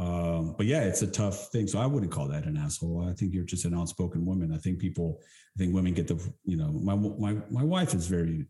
Um, 0.00 0.56
but 0.56 0.66
yeah, 0.66 0.82
it's 0.82 1.02
a 1.02 1.06
tough 1.06 1.50
thing. 1.52 1.68
So 1.68 1.78
I 1.78 1.86
wouldn't 1.86 2.10
call 2.10 2.26
that 2.28 2.46
an 2.46 2.56
asshole. 2.56 3.08
I 3.08 3.12
think 3.12 3.32
you're 3.32 3.44
just 3.44 3.64
an 3.64 3.74
outspoken 3.74 4.26
woman. 4.26 4.52
I 4.52 4.58
think 4.58 4.80
people, 4.80 5.20
I 5.56 5.58
think 5.58 5.72
women 5.72 5.94
get 5.94 6.08
the, 6.08 6.18
you 6.44 6.56
know, 6.56 6.72
my 6.72 6.96
my 6.96 7.40
my 7.48 7.62
wife 7.62 7.94
is 7.94 8.08
very, 8.08 8.46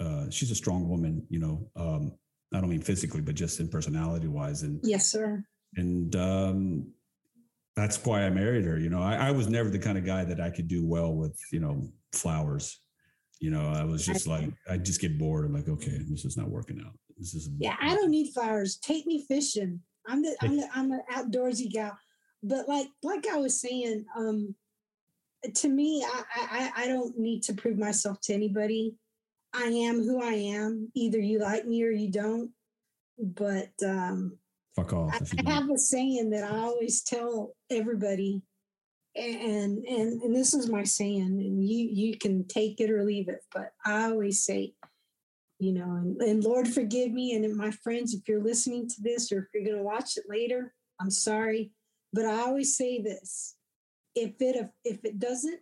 uh, 0.00 0.30
she's 0.30 0.50
a 0.50 0.54
strong 0.54 0.88
woman. 0.88 1.24
You 1.28 1.38
know, 1.38 1.70
um, 1.76 2.12
I 2.54 2.60
don't 2.60 2.70
mean 2.70 2.82
physically, 2.82 3.20
but 3.20 3.34
just 3.34 3.60
in 3.60 3.68
personality 3.68 4.26
wise. 4.26 4.62
And 4.62 4.80
yes, 4.82 5.06
sir. 5.06 5.44
And 5.76 6.14
um, 6.16 6.86
that's 7.76 8.04
why 8.04 8.24
I 8.24 8.30
married 8.30 8.64
her. 8.64 8.78
You 8.78 8.90
know, 8.90 9.02
I, 9.02 9.28
I 9.28 9.30
was 9.30 9.48
never 9.48 9.70
the 9.70 9.78
kind 9.78 9.98
of 9.98 10.04
guy 10.04 10.24
that 10.24 10.40
I 10.40 10.50
could 10.50 10.68
do 10.68 10.84
well 10.84 11.14
with, 11.14 11.38
you 11.52 11.60
know, 11.60 11.88
flowers. 12.12 12.80
You 13.38 13.50
know, 13.50 13.68
I 13.68 13.84
was 13.84 14.04
just 14.04 14.26
like, 14.26 14.52
I 14.68 14.76
just 14.76 15.00
get 15.00 15.18
bored. 15.18 15.46
I'm 15.46 15.54
like, 15.54 15.68
okay, 15.68 15.98
this 16.08 16.24
is 16.24 16.36
not 16.36 16.50
working 16.50 16.82
out. 16.84 16.92
This 17.16 17.34
is 17.34 17.48
yeah. 17.58 17.76
I 17.80 17.94
don't 17.94 18.10
need 18.10 18.32
flowers. 18.32 18.76
Take 18.78 19.06
me 19.06 19.24
fishing. 19.28 19.80
I'm 20.08 20.22
the 20.22 20.36
I'm 20.40 20.56
the 20.56 20.68
I'm 20.74 20.92
an 20.92 21.02
outdoorsy 21.12 21.70
gal. 21.70 21.96
But 22.42 22.68
like 22.68 22.88
like 23.02 23.26
I 23.28 23.36
was 23.36 23.60
saying, 23.60 24.06
um, 24.16 24.54
to 25.54 25.68
me, 25.68 26.04
I, 26.04 26.22
I 26.34 26.72
I 26.84 26.88
don't 26.88 27.18
need 27.18 27.42
to 27.44 27.54
prove 27.54 27.78
myself 27.78 28.20
to 28.22 28.34
anybody. 28.34 28.96
I 29.52 29.66
am 29.66 30.02
who 30.02 30.22
I 30.22 30.34
am. 30.34 30.90
Either 30.94 31.18
you 31.18 31.40
like 31.40 31.66
me 31.66 31.82
or 31.84 31.90
you 31.90 32.10
don't. 32.10 32.50
But 33.18 33.72
um, 33.84 34.38
fuck 34.76 34.92
off. 34.92 35.14
I, 35.14 35.42
I 35.46 35.50
have 35.50 35.70
a 35.70 35.78
saying 35.78 36.30
that 36.30 36.44
I 36.44 36.56
always 36.58 37.02
tell 37.02 37.54
everybody, 37.68 38.42
and 39.14 39.84
and 39.84 40.22
and 40.22 40.34
this 40.34 40.54
is 40.54 40.70
my 40.70 40.84
saying, 40.84 41.22
and 41.22 41.68
you 41.68 41.88
you 41.92 42.16
can 42.16 42.46
take 42.46 42.80
it 42.80 42.90
or 42.90 43.04
leave 43.04 43.28
it. 43.28 43.40
But 43.52 43.72
I 43.84 44.04
always 44.04 44.44
say, 44.44 44.74
you 45.58 45.72
know, 45.72 45.96
and, 45.96 46.20
and 46.22 46.44
Lord 46.44 46.68
forgive 46.68 47.12
me, 47.12 47.34
and 47.34 47.56
my 47.56 47.70
friends, 47.70 48.14
if 48.14 48.26
you're 48.26 48.42
listening 48.42 48.88
to 48.88 49.02
this 49.02 49.30
or 49.30 49.40
if 49.40 49.44
you're 49.52 49.64
going 49.64 49.76
to 49.76 49.82
watch 49.82 50.16
it 50.16 50.24
later, 50.28 50.72
I'm 50.98 51.10
sorry, 51.10 51.72
but 52.12 52.24
I 52.24 52.40
always 52.40 52.76
say 52.76 53.02
this: 53.02 53.56
if 54.14 54.40
it 54.40 54.70
if 54.84 55.04
it 55.04 55.18
doesn't 55.18 55.60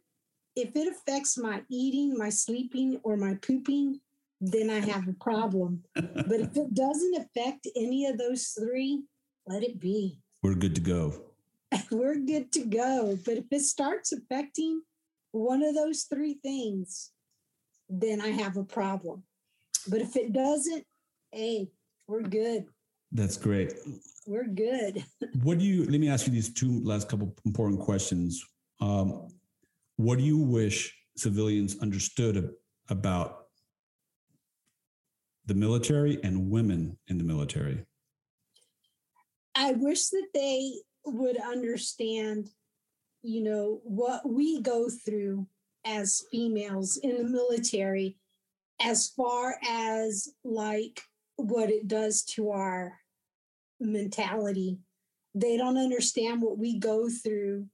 if 0.59 0.75
it 0.75 0.89
affects 0.89 1.39
my 1.39 1.63
eating, 1.69 2.19
my 2.19 2.31
sleeping, 2.31 3.01
or 3.05 3.17
my 3.17 3.35
pooping, 3.35 4.01
then 4.41 4.71
I 4.71 4.81
have 4.81 5.07
a 5.07 5.13
problem. 5.13 5.85
but 5.95 6.41
if 6.41 6.57
it 6.57 6.75
doesn't 6.75 7.17
affect 7.17 7.69
any 7.77 8.07
of 8.07 8.19
those 8.19 8.49
three, 8.49 9.03
let 9.47 9.63
it 9.63 9.79
be. 9.79 10.19
We're 10.43 10.55
good 10.55 10.75
to 10.75 10.81
go. 10.81 11.23
We're 11.93 12.19
good 12.19 12.51
to 12.53 12.65
go. 12.65 13.17
But 13.25 13.37
if 13.39 13.45
it 13.53 13.61
starts 13.61 14.13
affecting 14.13 14.83
one 15.31 15.63
of 15.63 15.77
those 15.77 16.03
three 16.13 16.39
things, 16.43 17.13
then 17.89 18.21
I 18.21 18.29
have 18.29 18.57
a 18.57 18.65
problem. 18.65 19.23
But 19.89 20.01
if 20.01 20.17
it 20.17 20.33
doesn't, 20.33 20.85
hey, 21.31 21.69
we're 22.07 22.23
good. 22.23 22.67
That's 23.13 23.37
great. 23.37 23.75
We're 24.27 24.49
good. 24.49 25.05
what 25.43 25.59
do 25.59 25.65
you, 25.65 25.85
let 25.85 26.01
me 26.01 26.09
ask 26.09 26.27
you 26.27 26.33
these 26.33 26.53
two 26.53 26.83
last 26.83 27.09
couple 27.09 27.35
important 27.47 27.81
questions. 27.81 28.45
Um, 28.81 29.29
what 29.99 30.19
do 30.19 30.25
you 30.25 30.39
wish 30.39 30.97
civilians 31.17 31.77
understood 31.81 32.55
about 32.89 33.47
the 35.47 35.55
military 35.55 36.23
and 36.23 36.51
women 36.51 36.97
in 37.09 37.19
the 37.19 37.25
military? 37.25 37.85
I 39.57 39.73
wish 39.73 40.07
that 40.11 40.29
they 40.33 40.75
would 41.05 41.37
understand, 41.41 42.49
you 43.23 43.43
know, 43.43 43.81
what 43.83 44.29
we 44.29 44.61
go 44.61 44.89
through 44.89 45.49
as 45.85 46.23
females 46.31 46.99
in 46.99 47.17
the 47.17 47.25
military 47.25 48.17
as 48.81 49.09
far 49.09 49.57
as 49.69 50.29
like 50.45 51.03
what 51.35 51.71
it 51.71 51.89
does 51.89 52.23
to 52.23 52.51
our 52.51 53.01
mentality. 53.81 54.79
They 55.35 55.57
don't 55.57 55.77
understand 55.77 56.41
what 56.41 56.57
we 56.57 56.79
go 56.79 57.09
through 57.09 57.67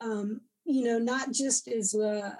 um, 0.00 0.40
you 0.70 0.84
know, 0.84 0.98
not 0.98 1.32
just 1.32 1.66
as 1.66 1.94
a, 1.94 2.38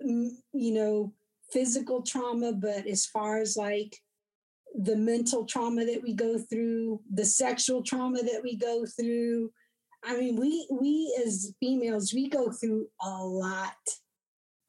you 0.00 0.34
know, 0.52 1.12
physical 1.50 2.02
trauma, 2.02 2.52
but 2.52 2.86
as 2.86 3.04
far 3.04 3.40
as 3.40 3.56
like 3.56 3.98
the 4.78 4.96
mental 4.96 5.44
trauma 5.44 5.84
that 5.84 6.00
we 6.00 6.14
go 6.14 6.38
through, 6.38 7.00
the 7.12 7.24
sexual 7.24 7.82
trauma 7.82 8.18
that 8.22 8.40
we 8.42 8.56
go 8.56 8.84
through. 8.86 9.50
I 10.04 10.16
mean, 10.16 10.36
we 10.36 10.68
we 10.70 11.16
as 11.26 11.52
females, 11.60 12.14
we 12.14 12.28
go 12.28 12.52
through 12.52 12.86
a 13.02 13.24
lot, 13.24 13.74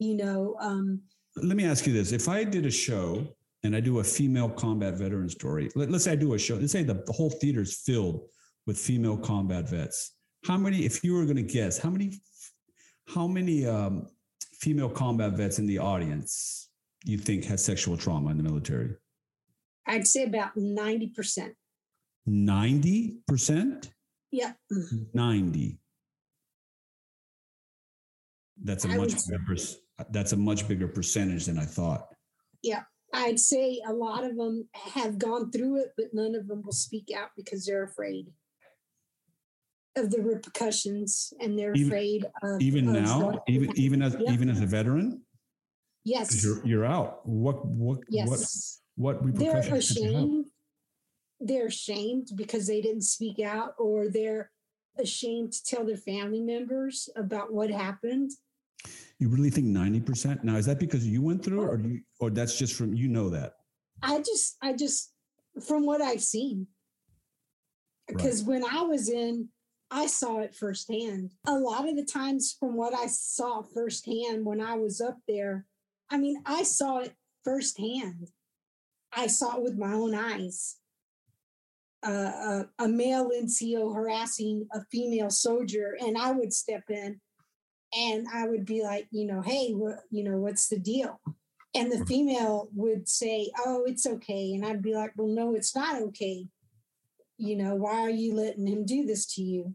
you 0.00 0.16
know. 0.16 0.56
Um, 0.58 1.02
Let 1.36 1.56
me 1.56 1.64
ask 1.64 1.86
you 1.86 1.92
this: 1.92 2.10
If 2.10 2.28
I 2.28 2.42
did 2.42 2.66
a 2.66 2.70
show 2.70 3.26
and 3.62 3.76
I 3.76 3.80
do 3.80 4.00
a 4.00 4.04
female 4.04 4.48
combat 4.48 4.94
veteran 4.94 5.28
story, 5.28 5.70
let, 5.76 5.90
us 5.90 6.04
say 6.04 6.12
I 6.12 6.16
do 6.16 6.34
a 6.34 6.38
show. 6.38 6.56
Let's 6.56 6.72
say 6.72 6.82
the, 6.82 7.02
the 7.06 7.12
whole 7.12 7.30
theater 7.30 7.60
is 7.60 7.82
filled 7.84 8.22
with 8.66 8.78
female 8.78 9.16
combat 9.16 9.68
vets. 9.68 10.12
How 10.44 10.56
many, 10.56 10.84
if 10.84 11.02
you 11.04 11.14
were 11.14 11.24
going 11.24 11.36
to 11.36 11.42
guess, 11.42 11.78
how 11.78 11.90
many 11.90 12.20
how 13.08 13.26
many 13.26 13.66
um, 13.66 14.08
female 14.54 14.88
combat 14.88 15.32
vets 15.32 15.58
in 15.58 15.66
the 15.66 15.78
audience 15.78 16.68
you 17.04 17.18
think 17.18 17.44
had 17.44 17.60
sexual 17.60 17.96
trauma 17.96 18.30
in 18.30 18.36
the 18.36 18.42
military? 18.42 18.96
I'd 19.86 20.06
say 20.06 20.24
about 20.24 20.56
90%. 20.56 21.54
90%? 22.28 23.90
Yeah. 24.32 24.52
90. 25.14 25.78
That's 28.62 28.84
a 28.84 28.88
I 28.88 28.96
much 28.96 29.14
bigger 29.28 29.56
that's 30.10 30.32
a 30.32 30.36
much 30.36 30.68
bigger 30.68 30.88
percentage 30.88 31.46
than 31.46 31.58
I 31.58 31.64
thought. 31.64 32.08
Yeah. 32.62 32.82
I'd 33.14 33.38
say 33.38 33.80
a 33.86 33.92
lot 33.92 34.24
of 34.24 34.36
them 34.36 34.68
have 34.72 35.18
gone 35.18 35.50
through 35.50 35.80
it, 35.80 35.92
but 35.96 36.06
none 36.12 36.34
of 36.34 36.48
them 36.48 36.62
will 36.62 36.72
speak 36.72 37.10
out 37.16 37.30
because 37.36 37.64
they're 37.64 37.84
afraid 37.84 38.26
of 39.96 40.10
the 40.10 40.20
repercussions 40.20 41.32
and 41.40 41.58
they're 41.58 41.74
even, 41.74 41.88
afraid 41.88 42.26
of 42.42 42.60
even 42.60 42.88
of 42.88 43.02
now 43.02 43.42
even 43.48 43.78
even 43.78 44.02
as 44.02 44.14
yep. 44.14 44.32
even 44.32 44.50
as 44.50 44.60
a 44.60 44.66
veteran? 44.66 45.22
Yes. 46.04 46.44
You're, 46.44 46.64
you're 46.64 46.84
out. 46.84 47.26
What 47.26 47.66
what 47.66 47.98
yes. 48.08 48.80
what 48.94 49.22
what 49.22 49.34
they're 49.34 49.58
ashamed. 49.58 50.46
They're 51.40 51.66
ashamed 51.66 52.28
because 52.34 52.66
they 52.66 52.80
didn't 52.80 53.02
speak 53.02 53.40
out 53.40 53.74
or 53.78 54.08
they're 54.08 54.50
ashamed 54.98 55.52
to 55.52 55.64
tell 55.64 55.84
their 55.84 55.96
family 55.96 56.40
members 56.40 57.10
about 57.16 57.52
what 57.52 57.70
happened. 57.70 58.30
You 59.18 59.28
really 59.28 59.50
think 59.50 59.66
90% 59.66 60.44
now 60.44 60.56
is 60.56 60.66
that 60.66 60.78
because 60.78 61.06
you 61.06 61.22
went 61.22 61.44
through 61.44 61.62
or 61.62 61.78
you 61.78 62.00
or 62.20 62.30
that's 62.30 62.56
just 62.56 62.74
from 62.74 62.94
you 62.94 63.08
know 63.08 63.28
that? 63.30 63.54
I 64.02 64.18
just 64.18 64.56
i 64.62 64.72
just 64.72 65.12
from 65.66 65.86
what 65.86 66.00
i've 66.00 66.22
seen. 66.22 66.66
Because 68.06 68.42
right. 68.42 68.60
when 68.60 68.64
i 68.64 68.82
was 68.82 69.08
in 69.08 69.48
I 69.90 70.06
saw 70.06 70.40
it 70.40 70.54
firsthand. 70.54 71.30
A 71.46 71.52
lot 71.52 71.88
of 71.88 71.96
the 71.96 72.04
times, 72.04 72.56
from 72.58 72.76
what 72.76 72.94
I 72.94 73.06
saw 73.06 73.62
firsthand 73.62 74.44
when 74.44 74.60
I 74.60 74.74
was 74.74 75.00
up 75.00 75.18
there, 75.28 75.66
I 76.10 76.18
mean, 76.18 76.42
I 76.44 76.62
saw 76.62 76.98
it 76.98 77.14
firsthand. 77.44 78.28
I 79.12 79.28
saw 79.28 79.56
it 79.56 79.62
with 79.62 79.78
my 79.78 79.92
own 79.92 80.14
eyes. 80.14 80.76
Uh, 82.06 82.10
a, 82.78 82.84
a 82.84 82.88
male 82.88 83.30
NCO 83.30 83.94
harassing 83.94 84.68
a 84.72 84.84
female 84.92 85.30
soldier, 85.30 85.96
and 86.00 86.16
I 86.16 86.32
would 86.32 86.52
step 86.52 86.84
in 86.88 87.20
and 87.96 88.26
I 88.32 88.46
would 88.46 88.66
be 88.66 88.82
like, 88.82 89.08
you 89.10 89.26
know, 89.26 89.40
hey, 89.40 89.72
what, 89.72 90.00
you 90.10 90.24
know, 90.24 90.36
what's 90.38 90.68
the 90.68 90.78
deal? 90.78 91.20
And 91.74 91.90
the 91.90 92.04
female 92.06 92.68
would 92.74 93.08
say, 93.08 93.50
oh, 93.64 93.84
it's 93.86 94.06
okay. 94.06 94.54
And 94.54 94.64
I'd 94.64 94.82
be 94.82 94.94
like, 94.94 95.12
well, 95.16 95.28
no, 95.28 95.54
it's 95.54 95.74
not 95.74 96.00
okay. 96.02 96.46
You 97.38 97.56
know, 97.56 97.74
why 97.74 98.00
are 98.00 98.10
you 98.10 98.34
letting 98.34 98.66
him 98.66 98.84
do 98.86 99.04
this 99.04 99.26
to 99.34 99.42
you? 99.42 99.74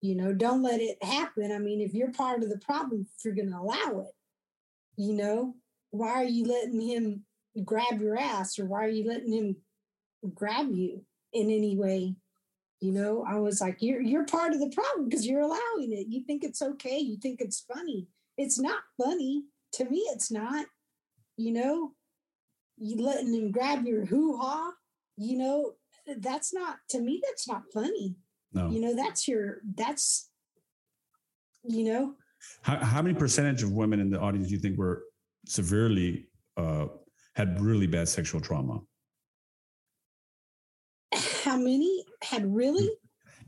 You 0.00 0.14
know, 0.16 0.32
don't 0.32 0.62
let 0.62 0.80
it 0.80 1.02
happen. 1.02 1.52
I 1.52 1.58
mean, 1.58 1.80
if 1.80 1.92
you're 1.92 2.12
part 2.12 2.42
of 2.42 2.48
the 2.48 2.58
problem, 2.58 3.06
if 3.16 3.24
you're 3.24 3.34
going 3.34 3.50
to 3.50 3.58
allow 3.58 4.00
it, 4.00 4.14
you 4.96 5.14
know, 5.14 5.54
why 5.90 6.10
are 6.10 6.24
you 6.24 6.46
letting 6.46 6.80
him 6.80 7.24
grab 7.64 8.00
your 8.00 8.18
ass 8.18 8.58
or 8.58 8.66
why 8.66 8.84
are 8.84 8.90
you 8.90 9.08
letting 9.08 9.32
him 9.32 9.56
grab 10.34 10.70
you 10.72 11.04
in 11.32 11.50
any 11.50 11.76
way? 11.76 12.14
You 12.80 12.92
know, 12.92 13.24
I 13.28 13.38
was 13.38 13.60
like, 13.60 13.78
you're 13.80 14.00
you're 14.00 14.24
part 14.24 14.54
of 14.54 14.60
the 14.60 14.70
problem 14.70 15.08
because 15.08 15.26
you're 15.26 15.40
allowing 15.40 15.92
it. 15.92 16.06
You 16.08 16.24
think 16.24 16.44
it's 16.44 16.62
okay. 16.62 16.98
You 16.98 17.18
think 17.18 17.40
it's 17.40 17.60
funny. 17.60 18.06
It's 18.38 18.58
not 18.58 18.80
funny. 18.96 19.44
To 19.74 19.84
me, 19.84 19.98
it's 20.12 20.30
not. 20.30 20.64
You 21.36 21.52
know, 21.52 21.92
you 22.78 23.02
letting 23.02 23.34
him 23.34 23.50
grab 23.50 23.84
your 23.84 24.06
hoo-ha, 24.06 24.72
you 25.16 25.36
know, 25.36 25.74
that's 26.18 26.52
not 26.52 26.76
to 26.90 27.00
me, 27.00 27.20
that's 27.26 27.48
not 27.48 27.62
funny. 27.72 28.16
No. 28.52 28.70
You 28.70 28.80
know, 28.80 28.94
that's 28.94 29.28
your 29.28 29.58
that's 29.76 30.30
you 31.62 31.84
know. 31.84 32.14
How 32.62 32.76
how 32.76 33.02
many 33.02 33.14
percentage 33.14 33.62
of 33.62 33.72
women 33.72 34.00
in 34.00 34.10
the 34.10 34.18
audience 34.18 34.48
do 34.48 34.54
you 34.54 34.60
think 34.60 34.78
were 34.78 35.04
severely 35.46 36.28
uh 36.56 36.86
had 37.34 37.60
really 37.60 37.86
bad 37.86 38.08
sexual 38.08 38.40
trauma? 38.40 38.80
How 41.44 41.56
many 41.56 42.04
had 42.22 42.52
really? 42.54 42.90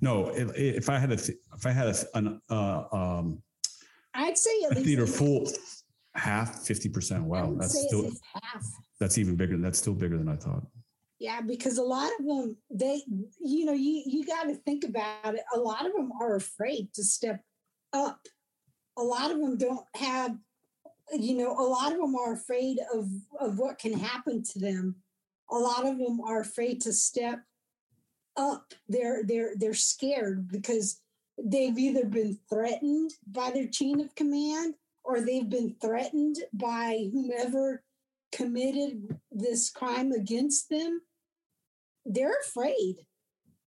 No, 0.01 0.31
if, 0.31 0.55
if 0.57 0.89
I 0.89 0.99
had 0.99 1.13
a 1.13 1.15
if 1.15 1.65
I 1.65 1.71
had 1.71 1.89
a, 1.89 1.95
an 2.15 2.41
uh, 2.51 2.85
um, 2.93 3.43
I'd 4.15 4.37
say 4.37 4.51
at 4.65 4.73
a 4.73 4.75
least 4.75 4.87
theater 4.87 5.07
full 5.07 5.49
half, 6.15 6.63
fifty 6.65 6.89
percent. 6.89 7.25
Wow, 7.25 7.55
that's 7.59 7.81
still 7.87 8.11
half. 8.35 8.65
That's 8.99 9.19
even 9.19 9.37
bigger. 9.37 9.57
That's 9.59 9.79
still 9.79 9.95
bigger 9.95 10.19
than 10.19 10.29
I 10.29 10.37
thought. 10.37 10.65
Yeah, 11.23 11.41
because 11.41 11.79
a 11.79 11.85
lot 11.85 12.11
of 12.19 12.27
them, 12.27 12.57
they, 12.69 13.01
you 13.41 13.65
know, 13.65 13.75
you 13.75 14.03
you 14.05 14.27
got 14.27 14.49
to 14.49 14.57
think 14.57 14.83
about 14.83 15.37
it. 15.37 15.45
A 15.55 15.61
lot 15.61 15.87
of 15.87 15.93
them 15.93 16.11
are 16.21 16.35
afraid 16.35 16.93
to 16.95 17.05
step 17.05 17.41
up. 17.93 18.27
A 18.99 19.03
lot 19.05 19.31
of 19.31 19.39
them 19.39 19.57
don't 19.57 19.87
have, 19.95 20.37
you 21.13 21.37
know, 21.37 21.53
a 21.53 21.63
lot 21.63 21.93
of 21.93 21.99
them 21.99 22.17
are 22.17 22.33
afraid 22.33 22.79
of 22.93 23.09
of 23.39 23.61
what 23.61 23.79
can 23.79 23.93
happen 23.97 24.43
to 24.43 24.59
them. 24.59 24.97
A 25.53 25.55
lot 25.55 25.87
of 25.87 25.97
them 25.97 26.21
are 26.23 26.41
afraid 26.41 26.81
to 26.81 26.93
step 26.93 27.39
up. 28.37 28.75
They're 28.89 29.23
they're 29.23 29.53
they're 29.55 29.75
scared 29.75 30.49
because 30.49 31.01
they've 31.41 31.79
either 31.79 32.05
been 32.05 32.37
threatened 32.51 33.13
by 33.29 33.53
their 33.53 33.69
chain 33.69 34.01
of 34.01 34.13
command 34.17 34.75
or 35.05 35.21
they've 35.21 35.49
been 35.49 35.77
threatened 35.81 36.39
by 36.53 37.11
whomever 37.13 37.85
committed 38.33 39.21
this 39.31 39.71
crime 39.71 40.11
against 40.11 40.69
them, 40.69 41.01
they're 42.05 42.39
afraid. 42.41 42.97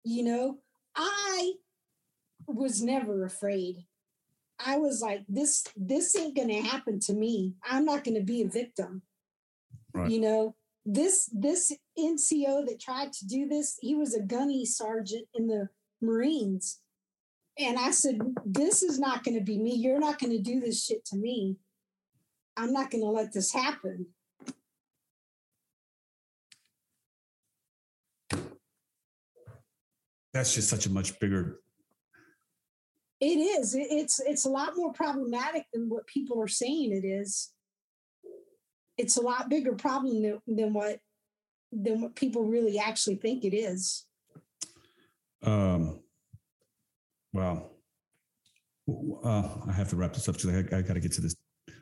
You 0.05 0.25
know, 0.25 0.59
I 0.97 1.53
was 2.47 2.83
never 2.83 3.25
afraid. 3.25 3.85
I 4.65 4.77
was 4.79 5.01
like, 5.01 5.25
this, 5.29 5.65
this 5.77 6.17
ain't 6.17 6.37
gonna 6.37 6.63
happen 6.63 7.01
to 7.01 7.15
me. 7.15 7.55
I'm 7.65 7.85
not 7.85 8.05
gonna 8.05 8.23
be 8.23 8.43
a 8.43 8.49
victim. 8.49 9.03
Right. 9.95 10.11
You 10.11 10.21
know, 10.21 10.55
this 10.85 11.29
this 11.33 11.73
NCO 11.99 12.67
that 12.67 12.81
tried 12.81 13.13
to 13.15 13.27
do 13.27 13.47
this, 13.47 13.79
he 13.81 13.95
was 13.95 14.15
a 14.15 14.23
gunny 14.23 14.65
sergeant 14.65 15.27
in 15.35 15.47
the 15.47 15.69
Marines. 16.01 16.81
And 17.59 17.79
I 17.79 17.91
said, 17.91 18.19
This 18.45 18.83
is 18.83 18.99
not 18.99 19.25
to 19.37 19.45
be 19.45 19.59
me. 19.59 19.75
You're 19.75 20.01
not 20.01 20.19
to 20.33 20.41
do 20.41 20.61
this 20.61 20.85
shit 20.85 21.05
to 21.07 21.17
me. 21.17 21.57
I'm 22.57 22.73
not 22.73 22.91
to 23.03 23.11
let 23.11 23.33
this 23.33 23.53
happen. 23.53 24.07
That's 30.33 30.55
just 30.55 30.69
such 30.69 30.87
a 30.87 30.91
much 30.91 31.19
bigger. 31.19 31.61
It 33.21 33.39
is. 33.39 33.75
It's 33.79 34.21
it's 34.21 34.47
a 34.47 34.49
lot 34.49 34.77
more 34.77 34.93
problematic 34.93 35.67
than 35.73 35.89
what 35.91 36.07
people 36.07 36.41
are 36.41 36.49
saying 36.49 36.93
it 36.93 37.07
is. 37.07 37.53
It's 38.97 39.17
a 39.17 39.21
lot 39.21 39.51
bigger 39.51 39.75
problem 39.75 40.23
than, 40.23 40.41
than 40.47 40.73
what 40.73 41.01
than 41.73 42.01
what 42.01 42.15
people 42.15 42.45
really 42.45 42.79
actually 42.79 43.17
think 43.17 43.45
it 43.45 43.55
is. 43.55 44.07
Um, 45.43 46.01
well, 47.33 47.73
uh, 49.25 49.49
I 49.69 49.73
have 49.73 49.89
to 49.91 49.97
wrap 49.97 50.13
this 50.13 50.29
up 50.29 50.37
because 50.37 50.51
I, 50.51 50.79
I 50.79 50.83
got 50.83 50.95
to 50.95 51.01
get 51.01 51.13
to 51.13 51.21
this. 51.21 51.37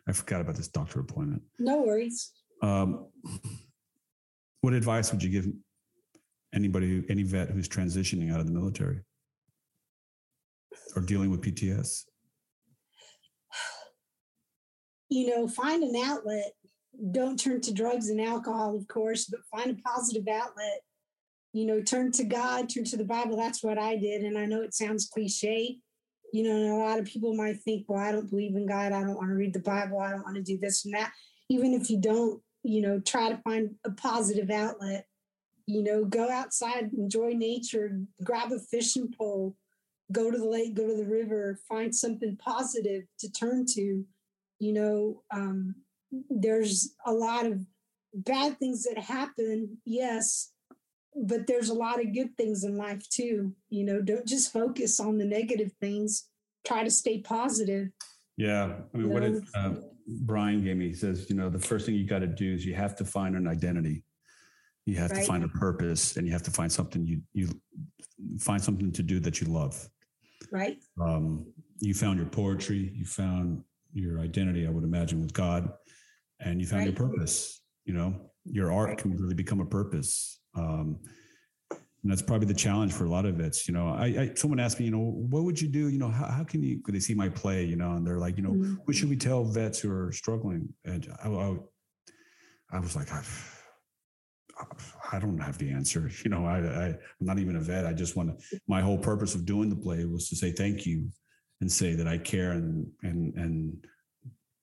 I 0.09 0.13
forgot 0.13 0.41
about 0.41 0.57
this 0.57 0.69
doctor 0.69 1.01
appointment. 1.01 1.43
No 1.59 1.83
worries. 1.83 2.33
Um, 2.63 3.07
what 4.61 4.73
advice 4.73 5.13
would 5.13 5.23
you 5.23 5.31
give 5.31 5.47
anybody, 6.55 7.05
any 7.09 7.23
vet 7.23 7.51
who's 7.51 7.69
transitioning 7.69 8.33
out 8.33 8.41
of 8.41 8.47
the 8.47 8.53
military 8.53 9.01
or 10.97 11.03
dealing 11.03 11.31
with 11.31 11.43
PTS? 11.43 12.05
You 15.11 15.35
know, 15.35 15.49
find 15.49 15.83
an 15.83 15.97
outlet. 16.05 16.53
Don't 17.13 17.39
turn 17.39 17.61
to 17.63 17.73
drugs 17.73 18.09
and 18.09 18.21
alcohol, 18.21 18.77
of 18.77 18.87
course, 18.89 19.25
but 19.27 19.41
find 19.51 19.71
a 19.71 19.83
positive 19.83 20.29
outlet 20.29 20.81
you 21.53 21.67
know, 21.67 21.81
turn 21.81 22.13
to 22.13 22.25
God, 22.25 22.69
turn 22.69 22.85
to 22.85 22.97
the 22.97 23.05
Bible. 23.05 23.37
That's 23.37 23.63
what 23.63 23.79
I 23.79 23.97
did. 23.97 24.23
And 24.23 24.39
I 24.39 24.45
know 24.45 24.63
it 24.63 24.75
sounds 24.75 25.09
cliche. 25.09 25.79
You 26.33 26.45
know, 26.45 26.77
a 26.77 26.85
lot 26.85 26.99
of 26.99 27.07
people 27.07 27.35
might 27.35 27.61
think, 27.61 27.87
well, 27.89 28.01
I 28.01 28.13
don't 28.13 28.29
believe 28.29 28.55
in 28.55 28.67
God. 28.67 28.93
I 28.93 29.01
don't 29.01 29.17
want 29.17 29.31
to 29.31 29.35
read 29.35 29.55
the 29.55 29.61
Bible. 29.61 29.99
I 29.99 30.11
don't 30.11 30.25
want 30.25 30.37
to 30.37 30.43
do 30.43 30.59
this 30.59 30.85
and 30.85 30.95
that. 30.95 31.11
Even 31.49 31.73
if 31.73 31.89
you 31.89 31.99
don't, 31.99 32.43
you 32.63 32.83
know, 32.83 33.01
try 33.01 33.31
to 33.31 33.39
find 33.39 33.71
a 33.85 33.91
positive 33.91 34.51
outlet. 34.51 35.07
You 35.69 35.83
know, 35.83 36.03
go 36.03 36.31
outside, 36.31 36.93
enjoy 36.97 37.35
nature, 37.35 38.01
grab 38.25 38.53
a 38.53 38.59
fishing 38.59 39.13
pole, 39.17 39.55
go 40.11 40.31
to 40.31 40.39
the 40.39 40.49
lake, 40.49 40.75
go 40.75 40.87
to 40.87 40.97
the 40.97 41.05
river, 41.05 41.59
find 41.69 41.95
something 41.95 42.39
positive 42.39 43.03
to 43.19 43.31
turn 43.31 43.67
to. 43.75 44.03
You 44.61 44.73
know, 44.73 45.23
um, 45.31 45.75
there's 46.31 46.95
a 47.05 47.13
lot 47.13 47.45
of 47.45 47.67
bad 48.15 48.59
things 48.59 48.85
that 48.85 48.97
happen, 48.97 49.77
yes, 49.85 50.53
but 51.15 51.47
there's 51.47 51.69
a 51.69 51.75
lot 51.75 52.01
of 52.01 52.15
good 52.15 52.35
things 52.39 52.65
in 52.65 52.79
life 52.79 53.07
too. 53.11 53.53
You 53.69 53.85
know, 53.85 54.01
don't 54.01 54.27
just 54.27 54.51
focus 54.51 54.99
on 54.99 55.19
the 55.19 55.27
negative 55.27 55.73
things. 55.83 56.31
Try 56.67 56.83
to 56.83 56.91
stay 56.91 57.19
positive. 57.19 57.89
Yeah, 58.39 58.65
I 58.95 58.97
mean, 58.97 59.09
you 59.09 59.13
what 59.13 59.21
did 59.21 59.45
uh, 59.55 59.75
Brian 60.23 60.65
gave 60.65 60.79
me? 60.79 60.89
He 60.89 60.95
says, 60.95 61.29
you 61.29 61.37
know, 61.37 61.51
the 61.51 61.59
first 61.59 61.85
thing 61.85 61.95
you 61.95 62.07
got 62.07 62.21
to 62.21 62.27
do 62.27 62.55
is 62.55 62.65
you 62.65 62.75
have 62.75 62.97
to 62.97 63.05
find 63.05 63.37
an 63.37 63.47
identity. 63.47 64.03
You 64.89 64.97
have 64.97 65.11
right. 65.11 65.21
to 65.21 65.27
find 65.27 65.45
a 65.45 65.49
purpose, 65.49 66.17
and 66.17 66.27
you 66.27 66.33
have 66.33 66.43
to 66.45 66.51
find 66.51 66.71
something 66.71 67.07
you 67.07 67.21
you 67.33 67.49
find 68.41 68.63
something 68.63 68.91
to 68.93 69.03
do 69.03 69.21
that 69.21 69.41
you 69.41 69.47
love. 69.49 69.89
Right. 70.51 70.79
Um, 71.01 71.47
you 71.81 71.95
found 71.95 72.19
your 72.19 72.29
poetry. 72.29 72.93
You 72.95 73.05
found 73.05 73.63
your 73.93 74.21
identity. 74.21 74.67
I 74.67 74.71
would 74.71 74.85
imagine 74.85 75.21
with 75.21 75.33
God, 75.33 75.71
and 76.41 76.61
you 76.61 76.67
found 76.67 76.81
right. 76.81 76.89
your 76.89 77.09
purpose. 77.09 77.61
You 77.85 77.95
know, 77.95 78.15
your 78.45 78.73
art 78.73 78.99
can 78.99 79.17
really 79.17 79.35
become 79.35 79.61
a 79.61 79.67
purpose 79.67 80.39
um, 80.55 80.99
and 82.03 82.13
that's 82.13 82.23
probably 82.23 82.47
the 82.47 82.55
challenge 82.55 82.93
for 82.93 83.05
a 83.05 83.11
lot 83.11 83.27
of 83.27 83.35
vets. 83.35 83.67
You 83.67 83.75
know, 83.75 83.89
I, 83.89 84.05
I, 84.07 84.33
someone 84.35 84.61
asked 84.61 84.79
me, 84.79 84.87
you 84.87 84.93
know, 84.93 84.99
what 84.99 85.43
would 85.43 85.61
you 85.61 85.69
do? 85.69 85.89
You 85.89 85.99
know, 85.99 86.09
how, 86.09 86.27
how 86.27 86.45
can 86.45 86.63
you? 86.63 86.81
Could 86.81 86.95
they 86.95 87.01
see 87.01 87.15
my 87.15 87.29
play? 87.29 87.65
You 87.65 87.77
know, 87.77 87.93
and 87.93 88.07
they're 88.07 88.19
like, 88.19 88.37
you 88.37 88.43
know, 88.43 88.53
mm-hmm. 88.53 88.75
what 88.85 88.97
should 88.97 89.09
we 89.09 89.17
tell 89.17 89.45
vets 89.45 89.81
who 89.81 89.91
are 89.91 90.13
struggling? 90.13 90.73
And 90.85 91.09
I, 91.23 91.29
I, 91.29 91.57
I 92.71 92.79
was 92.79 92.95
like, 92.95 93.13
I, 93.13 93.23
I 95.13 95.19
don't 95.19 95.39
have 95.39 95.59
the 95.59 95.71
answer. 95.71 96.11
You 96.25 96.31
know, 96.31 96.47
I, 96.47 96.59
I, 96.59 96.87
I'm 96.87 97.27
not 97.27 97.39
even 97.39 97.57
a 97.57 97.61
vet. 97.61 97.87
I 97.87 97.93
just 97.93 98.17
want 98.17 98.39
to. 98.39 98.61
My 98.67 98.81
whole 98.81 98.99
purpose 98.99 99.35
of 99.35 99.47
doing 99.47 99.69
the 99.69 99.77
play 99.77 100.05
was 100.05 100.29
to 100.29 100.37
say 100.37 100.53
thank 100.53 100.85
you, 100.87 101.09
and 101.61 101.71
say 101.71 101.95
that 101.95 102.09
I 102.09 102.19
care 102.19 102.53
and 102.53 102.87
and 103.03 103.35
and 103.35 103.87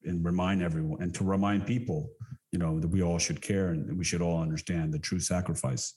and 0.06 0.24
remind 0.24 0.62
everyone 0.62 1.02
and 1.02 1.14
to 1.16 1.24
remind 1.24 1.66
people 1.66 2.10
you 2.52 2.60
know 2.60 2.80
that 2.80 2.88
we 2.88 3.04
all 3.04 3.18
should 3.18 3.42
care 3.42 3.70
and 3.70 3.98
we 3.98 4.06
should 4.06 4.22
all 4.22 4.42
understand 4.42 4.94
the 4.94 5.00
true 5.00 5.20
sacrifice 5.20 5.96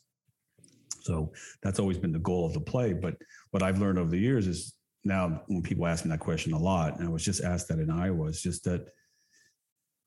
so 1.02 1.32
that's 1.62 1.78
always 1.78 1.98
been 1.98 2.12
the 2.12 2.18
goal 2.18 2.46
of 2.46 2.52
the 2.52 2.60
play 2.60 2.92
but 2.92 3.14
what 3.50 3.62
i've 3.62 3.78
learned 3.78 3.98
over 3.98 4.10
the 4.10 4.18
years 4.18 4.46
is 4.46 4.74
now 5.04 5.42
when 5.46 5.62
people 5.62 5.86
ask 5.86 6.04
me 6.04 6.10
that 6.10 6.18
question 6.18 6.52
a 6.52 6.58
lot 6.58 6.98
and 6.98 7.06
i 7.06 7.10
was 7.10 7.24
just 7.24 7.44
asked 7.44 7.68
that 7.68 7.78
in 7.78 7.90
iowa 7.90 8.26
is 8.26 8.42
just 8.42 8.64
that 8.64 8.88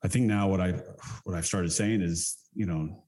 i 0.04 0.08
think 0.08 0.26
now 0.26 0.48
what 0.48 0.60
i 0.60 0.72
what 1.24 1.36
i've 1.36 1.46
started 1.46 1.72
saying 1.72 2.02
is 2.02 2.38
you 2.54 2.66
know 2.66 3.02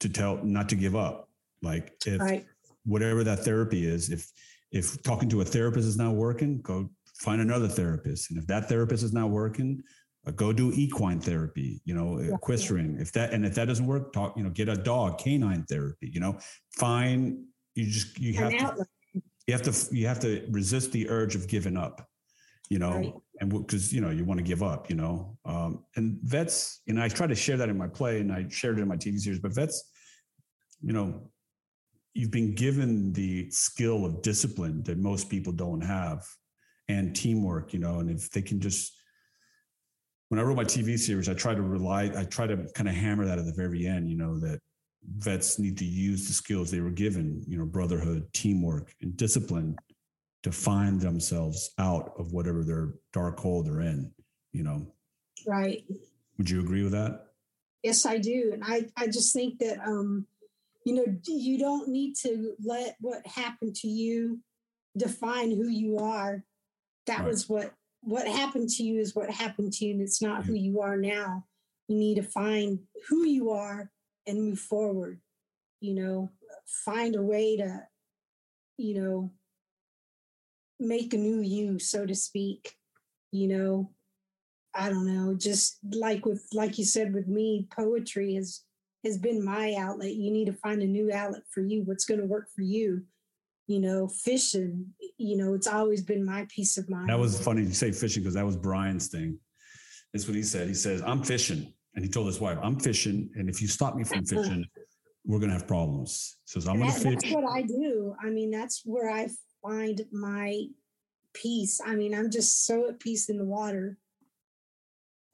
to 0.00 0.08
tell 0.08 0.42
not 0.44 0.68
to 0.68 0.74
give 0.74 0.96
up 0.96 1.28
like 1.62 1.92
if 2.06 2.20
right. 2.20 2.46
whatever 2.84 3.24
that 3.24 3.40
therapy 3.40 3.86
is 3.86 4.10
if 4.10 4.30
if 4.70 5.02
talking 5.02 5.28
to 5.28 5.40
a 5.40 5.44
therapist 5.44 5.86
is 5.86 5.96
not 5.96 6.14
working 6.14 6.60
go 6.62 6.88
find 7.20 7.40
another 7.40 7.68
therapist 7.68 8.30
and 8.30 8.38
if 8.38 8.46
that 8.46 8.68
therapist 8.68 9.02
is 9.02 9.12
not 9.12 9.30
working 9.30 9.82
uh, 10.26 10.30
go 10.32 10.52
do 10.52 10.72
equine 10.72 11.20
therapy, 11.20 11.80
you 11.84 11.94
know, 11.94 12.20
yeah. 12.20 12.34
equestrian. 12.34 12.98
If 13.00 13.12
that 13.12 13.32
and 13.32 13.46
if 13.46 13.54
that 13.54 13.66
doesn't 13.66 13.86
work, 13.86 14.12
talk, 14.12 14.36
you 14.36 14.42
know, 14.42 14.50
get 14.50 14.68
a 14.68 14.76
dog, 14.76 15.18
canine 15.18 15.64
therapy, 15.64 16.10
you 16.12 16.20
know, 16.20 16.38
find 16.72 17.44
you 17.74 17.86
just 17.86 18.18
you 18.18 18.34
have 18.34 18.50
to 18.50 18.86
you 19.46 19.54
have 19.54 19.62
to 19.62 19.94
you 19.94 20.06
have 20.06 20.20
to 20.20 20.46
resist 20.50 20.92
the 20.92 21.08
urge 21.08 21.34
of 21.34 21.48
giving 21.48 21.76
up, 21.76 22.06
you 22.68 22.78
know, 22.78 22.92
right. 22.92 23.14
And 23.40 23.50
because 23.50 23.92
you 23.92 24.00
know 24.00 24.10
you 24.10 24.24
want 24.24 24.38
to 24.38 24.44
give 24.44 24.62
up, 24.62 24.90
you 24.90 24.96
know, 24.96 25.36
um, 25.44 25.84
and 25.96 26.18
vets, 26.22 26.80
you 26.86 26.94
know, 26.94 27.02
I 27.02 27.08
try 27.08 27.26
to 27.26 27.34
share 27.34 27.56
that 27.56 27.68
in 27.68 27.76
my 27.76 27.88
play 27.88 28.20
and 28.20 28.32
I 28.32 28.46
shared 28.48 28.78
it 28.78 28.82
in 28.82 28.88
my 28.88 28.96
TV 28.96 29.18
series, 29.18 29.40
but 29.40 29.54
vets, 29.54 29.90
you 30.82 30.92
know, 30.92 31.30
you've 32.14 32.30
been 32.30 32.54
given 32.54 33.12
the 33.12 33.50
skill 33.50 34.04
of 34.04 34.22
discipline 34.22 34.82
that 34.84 34.98
most 34.98 35.28
people 35.28 35.52
don't 35.52 35.80
have 35.80 36.26
and 36.88 37.14
teamwork, 37.14 37.72
you 37.72 37.78
know, 37.78 38.00
and 38.00 38.10
if 38.10 38.30
they 38.30 38.42
can 38.42 38.60
just 38.60 38.92
when 40.28 40.38
I 40.38 40.42
wrote 40.42 40.56
my 40.56 40.64
TV 40.64 40.98
series, 40.98 41.28
I 41.28 41.34
try 41.34 41.54
to 41.54 41.62
rely, 41.62 42.12
I 42.14 42.24
try 42.24 42.46
to 42.46 42.68
kind 42.74 42.88
of 42.88 42.94
hammer 42.94 43.24
that 43.24 43.38
at 43.38 43.46
the 43.46 43.54
very 43.54 43.86
end, 43.86 44.10
you 44.10 44.16
know, 44.16 44.38
that 44.40 44.60
vets 45.16 45.58
need 45.58 45.78
to 45.78 45.86
use 45.86 46.26
the 46.26 46.34
skills 46.34 46.70
they 46.70 46.80
were 46.80 46.90
given, 46.90 47.42
you 47.46 47.56
know, 47.56 47.64
brotherhood, 47.64 48.26
teamwork, 48.34 48.92
and 49.00 49.16
discipline 49.16 49.74
to 50.42 50.52
find 50.52 51.00
themselves 51.00 51.70
out 51.78 52.12
of 52.18 52.32
whatever 52.32 52.62
their 52.62 52.94
dark 53.12 53.38
hole 53.40 53.62
they're 53.62 53.80
in, 53.80 54.12
you 54.52 54.62
know. 54.62 54.86
Right. 55.46 55.84
Would 56.36 56.48
you 56.48 56.60
agree 56.60 56.82
with 56.82 56.92
that? 56.92 57.26
Yes, 57.82 58.06
I 58.06 58.18
do. 58.18 58.50
And 58.52 58.62
I, 58.64 58.86
I 58.96 59.06
just 59.06 59.32
think 59.32 59.58
that 59.58 59.78
um, 59.86 60.26
you 60.88 60.94
know, 60.94 61.04
you 61.26 61.58
don't 61.58 61.88
need 61.88 62.16
to 62.22 62.54
let 62.64 62.96
what 63.00 63.26
happened 63.26 63.74
to 63.76 63.88
you 63.88 64.40
define 64.96 65.50
who 65.50 65.68
you 65.68 65.98
are. 65.98 66.42
That 67.06 67.18
right. 67.18 67.28
was 67.28 67.46
what 67.46 67.74
what 68.00 68.26
happened 68.26 68.70
to 68.70 68.82
you 68.82 68.98
is 68.98 69.14
what 69.14 69.30
happened 69.30 69.74
to 69.74 69.84
you, 69.84 69.92
and 69.92 70.00
it's 70.00 70.22
not 70.22 70.46
who 70.46 70.54
you 70.54 70.80
are 70.80 70.96
now. 70.96 71.44
You 71.88 71.98
need 71.98 72.14
to 72.14 72.22
find 72.22 72.78
who 73.06 73.26
you 73.26 73.50
are 73.50 73.90
and 74.26 74.42
move 74.42 74.60
forward. 74.60 75.20
You 75.80 75.94
know, 75.94 76.30
find 76.66 77.16
a 77.16 77.22
way 77.22 77.58
to, 77.58 77.82
you 78.78 78.94
know, 79.00 79.30
make 80.80 81.14
a 81.14 81.18
new 81.18 81.40
you, 81.40 81.78
so 81.78 82.06
to 82.06 82.14
speak. 82.14 82.74
You 83.32 83.48
know, 83.48 83.90
I 84.74 84.88
don't 84.88 85.06
know, 85.06 85.34
just 85.34 85.78
like 85.92 86.24
with 86.24 86.46
like 86.52 86.78
you 86.78 86.84
said 86.84 87.14
with 87.14 87.28
me, 87.28 87.68
poetry 87.74 88.34
has 88.34 88.62
has 89.04 89.18
been 89.18 89.44
my 89.44 89.74
outlet. 89.78 90.14
You 90.14 90.30
need 90.30 90.46
to 90.46 90.52
find 90.52 90.82
a 90.82 90.86
new 90.86 91.12
outlet 91.12 91.42
for 91.50 91.60
you. 91.60 91.82
What's 91.82 92.04
going 92.04 92.20
to 92.20 92.26
work 92.26 92.48
for 92.54 92.62
you? 92.62 93.02
you 93.68 93.80
know, 93.80 94.08
fishing, 94.08 94.86
you 95.18 95.36
know, 95.36 95.52
it's 95.52 95.66
always 95.66 96.02
been 96.02 96.24
my 96.24 96.46
peace 96.48 96.78
of 96.78 96.88
mind. 96.88 97.08
That 97.10 97.18
was 97.18 97.38
funny 97.38 97.62
you 97.62 97.72
say 97.72 97.92
fishing 97.92 98.22
because 98.22 98.34
that 98.34 98.44
was 98.44 98.56
Brian's 98.56 99.08
thing. 99.08 99.38
That's 100.12 100.26
what 100.26 100.34
he 100.34 100.42
said. 100.42 100.68
He 100.68 100.74
says, 100.74 101.02
I'm 101.06 101.22
fishing. 101.22 101.72
And 101.94 102.02
he 102.02 102.10
told 102.10 102.28
his 102.28 102.40
wife, 102.40 102.58
I'm 102.62 102.80
fishing. 102.80 103.28
And 103.34 103.50
if 103.50 103.60
you 103.60 103.68
stop 103.68 103.94
me 103.94 104.04
from 104.04 104.24
fishing, 104.24 104.64
we're 105.26 105.38
going 105.38 105.50
to 105.50 105.56
have 105.56 105.68
problems. 105.68 106.38
He 106.46 106.52
says, 106.52 106.66
I'm 106.66 106.78
going 106.78 106.90
to 106.90 106.98
fish. 106.98 107.18
That's 107.22 107.34
what 107.34 107.44
I 107.44 107.60
do. 107.60 108.14
I 108.24 108.30
mean, 108.30 108.50
that's 108.50 108.82
where 108.86 109.10
I 109.10 109.28
find 109.62 110.02
my 110.12 110.66
peace. 111.34 111.80
I 111.84 111.94
mean, 111.94 112.14
I'm 112.14 112.30
just 112.30 112.64
so 112.66 112.88
at 112.88 113.00
peace 113.00 113.28
in 113.28 113.38
the 113.38 113.44
water. 113.44 113.98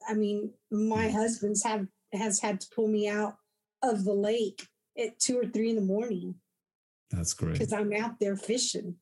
I 0.07 0.13
mean, 0.13 0.51
my 0.71 1.09
husband's 1.09 1.63
have 1.63 1.87
has 2.13 2.39
had 2.39 2.61
to 2.61 2.67
pull 2.73 2.87
me 2.87 3.09
out 3.09 3.37
of 3.81 4.05
the 4.05 4.13
lake 4.13 4.67
at 4.97 5.19
two 5.19 5.39
or 5.39 5.45
three 5.45 5.69
in 5.69 5.75
the 5.75 5.81
morning 5.81 6.35
that's 7.11 7.33
great. 7.33 7.53
Because 7.53 7.73
I'm 7.73 7.93
out 7.93 8.19
there 8.19 8.35
fishing. 8.35 8.95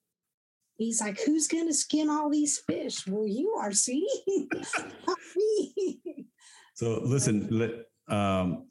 He's 0.75 1.01
like, 1.01 1.19
who's 1.21 1.47
going 1.47 1.67
to 1.67 1.73
skin 1.73 2.09
all 2.09 2.29
these 2.29 2.59
fish? 2.59 3.05
Well, 3.07 3.27
you 3.27 3.55
are, 3.59 3.71
see? 3.71 4.07
so 6.73 7.01
listen, 7.03 7.47
let, 7.51 7.71
um, 8.07 8.67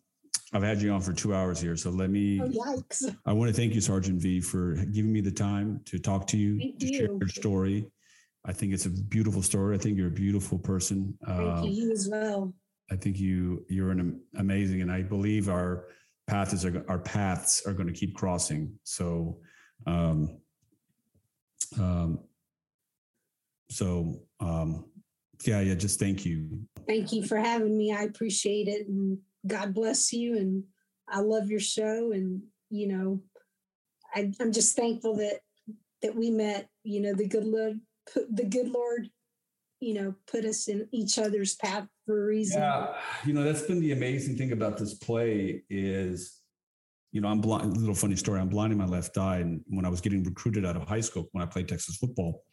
I've 0.52 0.62
had 0.62 0.82
you 0.82 0.92
on 0.92 1.00
for 1.00 1.12
two 1.12 1.34
hours 1.34 1.60
here. 1.60 1.76
So 1.76 1.90
let 1.90 2.10
me, 2.10 2.40
oh, 2.40 2.48
yikes. 2.48 3.16
I 3.24 3.32
want 3.32 3.48
to 3.48 3.56
thank 3.56 3.74
you, 3.74 3.80
Sergeant 3.80 4.20
V, 4.20 4.40
for 4.40 4.74
giving 4.74 5.12
me 5.12 5.22
the 5.22 5.30
time 5.30 5.80
to 5.86 5.98
talk 5.98 6.26
to 6.28 6.36
you, 6.36 6.58
thank 6.58 6.78
to 6.80 6.86
you. 6.86 6.98
share 6.98 7.12
your 7.12 7.28
story. 7.28 7.90
I 8.44 8.52
think 8.52 8.74
it's 8.74 8.86
a 8.86 8.90
beautiful 8.90 9.40
story. 9.40 9.74
I 9.74 9.78
think 9.78 9.96
you're 9.96 10.08
a 10.08 10.10
beautiful 10.10 10.58
person. 10.58 11.16
Thank 11.26 11.40
um, 11.40 11.64
you, 11.64 11.86
you 11.86 11.92
as 11.92 12.08
well. 12.10 12.52
I 12.90 12.96
think 12.96 13.18
you 13.18 13.64
you're 13.68 13.90
an 13.90 14.20
amazing, 14.36 14.82
and 14.82 14.92
I 14.92 15.02
believe 15.02 15.48
our 15.48 15.86
paths 16.26 16.64
are 16.64 16.84
our 16.88 16.98
paths 16.98 17.62
are 17.66 17.72
going 17.72 17.86
to 17.86 17.92
keep 17.92 18.14
crossing. 18.16 18.78
So, 18.82 19.38
um, 19.86 20.40
um, 21.80 22.18
so 23.70 24.20
um, 24.40 24.90
yeah, 25.46 25.60
yeah. 25.60 25.74
Just 25.74 25.98
thank 26.00 26.26
you. 26.26 26.66
Thank 26.86 27.12
you 27.12 27.24
for 27.24 27.38
having 27.38 27.78
me. 27.78 27.92
I 27.92 28.02
appreciate 28.02 28.68
it, 28.68 28.88
and 28.88 29.18
God 29.46 29.74
bless 29.74 30.12
you. 30.12 30.36
And 30.36 30.64
I 31.08 31.20
love 31.20 31.50
your 31.50 31.60
show, 31.60 32.12
and 32.12 32.42
you 32.70 32.88
know, 32.88 33.22
I, 34.14 34.32
I'm 34.40 34.52
just 34.52 34.76
thankful 34.76 35.16
that 35.16 35.40
that 36.02 36.14
we 36.14 36.30
met. 36.30 36.68
You 36.84 37.00
know, 37.00 37.14
the 37.14 37.28
good 37.28 37.44
Lord, 37.44 37.80
put, 38.12 38.34
the 38.34 38.44
good 38.44 38.68
Lord 38.68 39.10
you 39.82 39.94
know, 39.94 40.14
put 40.30 40.44
us 40.44 40.68
in 40.68 40.88
each 40.92 41.18
other's 41.18 41.56
path 41.56 41.88
for 42.06 42.22
a 42.22 42.26
reason. 42.26 42.62
Yeah, 42.62 42.94
you 43.26 43.32
know, 43.32 43.42
that's 43.42 43.62
been 43.62 43.80
the 43.80 43.90
amazing 43.90 44.36
thing 44.36 44.52
about 44.52 44.78
this 44.78 44.94
play 44.94 45.64
is, 45.68 46.38
you 47.10 47.20
know, 47.20 47.26
I'm 47.26 47.40
blind. 47.40 47.76
Little 47.76 47.94
funny 47.94 48.14
story. 48.14 48.40
I'm 48.40 48.48
blind 48.48 48.72
in 48.72 48.78
my 48.78 48.86
left 48.86 49.18
eye, 49.18 49.38
and 49.38 49.60
when 49.66 49.84
I 49.84 49.88
was 49.88 50.00
getting 50.00 50.22
recruited 50.22 50.64
out 50.64 50.76
of 50.76 50.84
high 50.84 51.00
school, 51.00 51.28
when 51.32 51.42
I 51.42 51.46
played 51.46 51.66
Texas 51.66 51.96
football, 51.96 52.44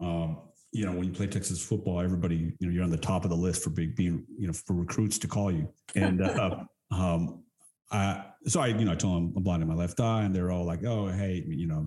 um, 0.00 0.42
you 0.74 0.84
know, 0.84 0.92
when 0.92 1.04
you 1.04 1.12
play 1.12 1.28
Texas 1.28 1.64
football, 1.64 2.00
everybody, 2.00 2.52
you 2.58 2.66
know, 2.66 2.72
you're 2.72 2.82
on 2.82 2.90
the 2.90 2.96
top 2.96 3.22
of 3.22 3.30
the 3.30 3.36
list 3.36 3.62
for 3.62 3.70
being, 3.70 3.94
being 3.96 4.24
you 4.36 4.48
know, 4.48 4.52
for 4.52 4.74
recruits 4.74 5.18
to 5.18 5.28
call 5.28 5.52
you. 5.52 5.68
And 5.94 6.20
uh, 6.22 6.64
um, 6.90 7.44
I, 7.92 8.24
so 8.46 8.60
I, 8.60 8.66
you 8.66 8.84
know, 8.84 8.90
I 8.90 8.96
told 8.96 9.16
them 9.16 9.32
I'm 9.36 9.42
blind 9.44 9.62
in 9.62 9.68
my 9.68 9.74
left 9.74 10.00
eye, 10.00 10.24
and 10.24 10.34
they're 10.34 10.50
all 10.50 10.64
like, 10.64 10.84
"Oh, 10.84 11.06
hey, 11.06 11.44
you 11.46 11.68
know, 11.68 11.86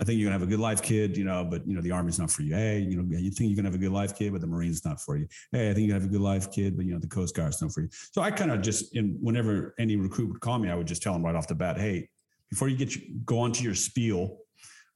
I 0.00 0.04
think 0.04 0.18
you're 0.18 0.26
gonna 0.26 0.38
have 0.38 0.46
a 0.46 0.50
good 0.50 0.60
life, 0.60 0.80
kid, 0.80 1.18
you 1.18 1.24
know, 1.24 1.44
but 1.44 1.66
you 1.66 1.74
know, 1.74 1.82
the 1.82 1.90
army's 1.90 2.18
not 2.18 2.30
for 2.30 2.42
you. 2.42 2.54
Hey, 2.54 2.78
you 2.78 2.96
know, 2.96 3.18
you 3.18 3.30
think 3.30 3.50
you're 3.50 3.56
gonna 3.56 3.68
have 3.68 3.74
a 3.74 3.82
good 3.82 3.92
life, 3.92 4.16
kid, 4.16 4.32
but 4.32 4.40
the 4.40 4.46
Marines 4.46 4.84
not 4.84 5.00
for 5.00 5.18
you. 5.18 5.26
Hey, 5.52 5.70
I 5.70 5.74
think 5.74 5.86
you 5.86 5.92
have 5.92 6.04
a 6.04 6.08
good 6.08 6.20
life, 6.22 6.50
kid, 6.50 6.76
but 6.76 6.86
you 6.86 6.94
know, 6.94 6.98
the 6.98 7.06
Coast 7.06 7.36
Guard's 7.36 7.60
not 7.60 7.72
for 7.72 7.82
you. 7.82 7.88
So 8.12 8.22
I 8.22 8.30
kind 8.30 8.50
of 8.50 8.62
just 8.62 8.96
in 8.96 9.18
whenever 9.20 9.74
any 9.78 9.96
recruit 9.96 10.28
would 10.28 10.40
call 10.40 10.58
me, 10.58 10.70
I 10.70 10.74
would 10.74 10.86
just 10.86 11.02
tell 11.02 11.12
them 11.12 11.24
right 11.24 11.34
off 11.34 11.46
the 11.46 11.54
bat, 11.54 11.78
hey, 11.78 12.08
before 12.50 12.68
you 12.68 12.76
get 12.76 12.94
you, 12.94 13.02
go 13.24 13.40
on 13.40 13.52
to 13.52 13.62
your 13.62 13.74
spiel, 13.74 14.38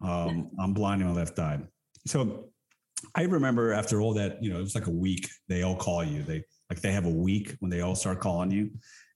um, 0.01 0.51
I'm 0.59 0.73
blind 0.73 1.03
in 1.03 1.09
my 1.09 1.15
left 1.15 1.39
eye. 1.39 1.61
So 2.07 2.50
I 3.15 3.23
remember 3.23 3.73
after 3.73 4.01
all 4.01 4.15
that, 4.15 4.43
you 4.43 4.51
know, 4.51 4.59
it 4.59 4.63
was 4.63 4.75
like 4.75 4.87
a 4.87 4.93
week, 4.93 5.29
they 5.49 5.63
all 5.63 5.77
call 5.77 6.05
you. 6.05 6.23
They 6.23 6.43
like 6.69 6.81
they 6.81 6.93
have 6.93 7.07
a 7.07 7.11
week 7.11 7.57
when 7.61 7.71
they 7.71 7.81
all 7.81 7.95
start 7.95 8.21
calling 8.21 8.51
you. 8.51 8.71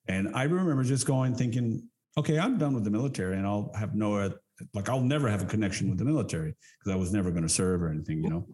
And 0.09 0.35
I 0.35 0.45
remember 0.45 0.83
just 0.83 1.07
going 1.07 1.35
thinking, 1.35 1.89
okay, 2.19 2.39
I'm 2.39 2.59
done 2.59 2.75
with 2.75 2.85
the 2.85 2.91
military 2.91 3.37
and 3.37 3.47
I'll 3.47 3.71
have 3.75 3.95
no 3.95 4.33
like 4.73 4.89
I'll 4.89 5.01
never 5.01 5.29
have 5.29 5.43
a 5.43 5.47
connection 5.47 5.89
with 5.89 5.99
the 5.99 6.05
military 6.05 6.55
because 6.79 6.93
I 6.93 6.97
was 6.97 7.13
never 7.13 7.31
going 7.31 7.43
to 7.43 7.49
serve 7.49 7.83
or 7.83 7.89
anything, 7.89 8.23
you 8.23 8.31
know. 8.31 8.47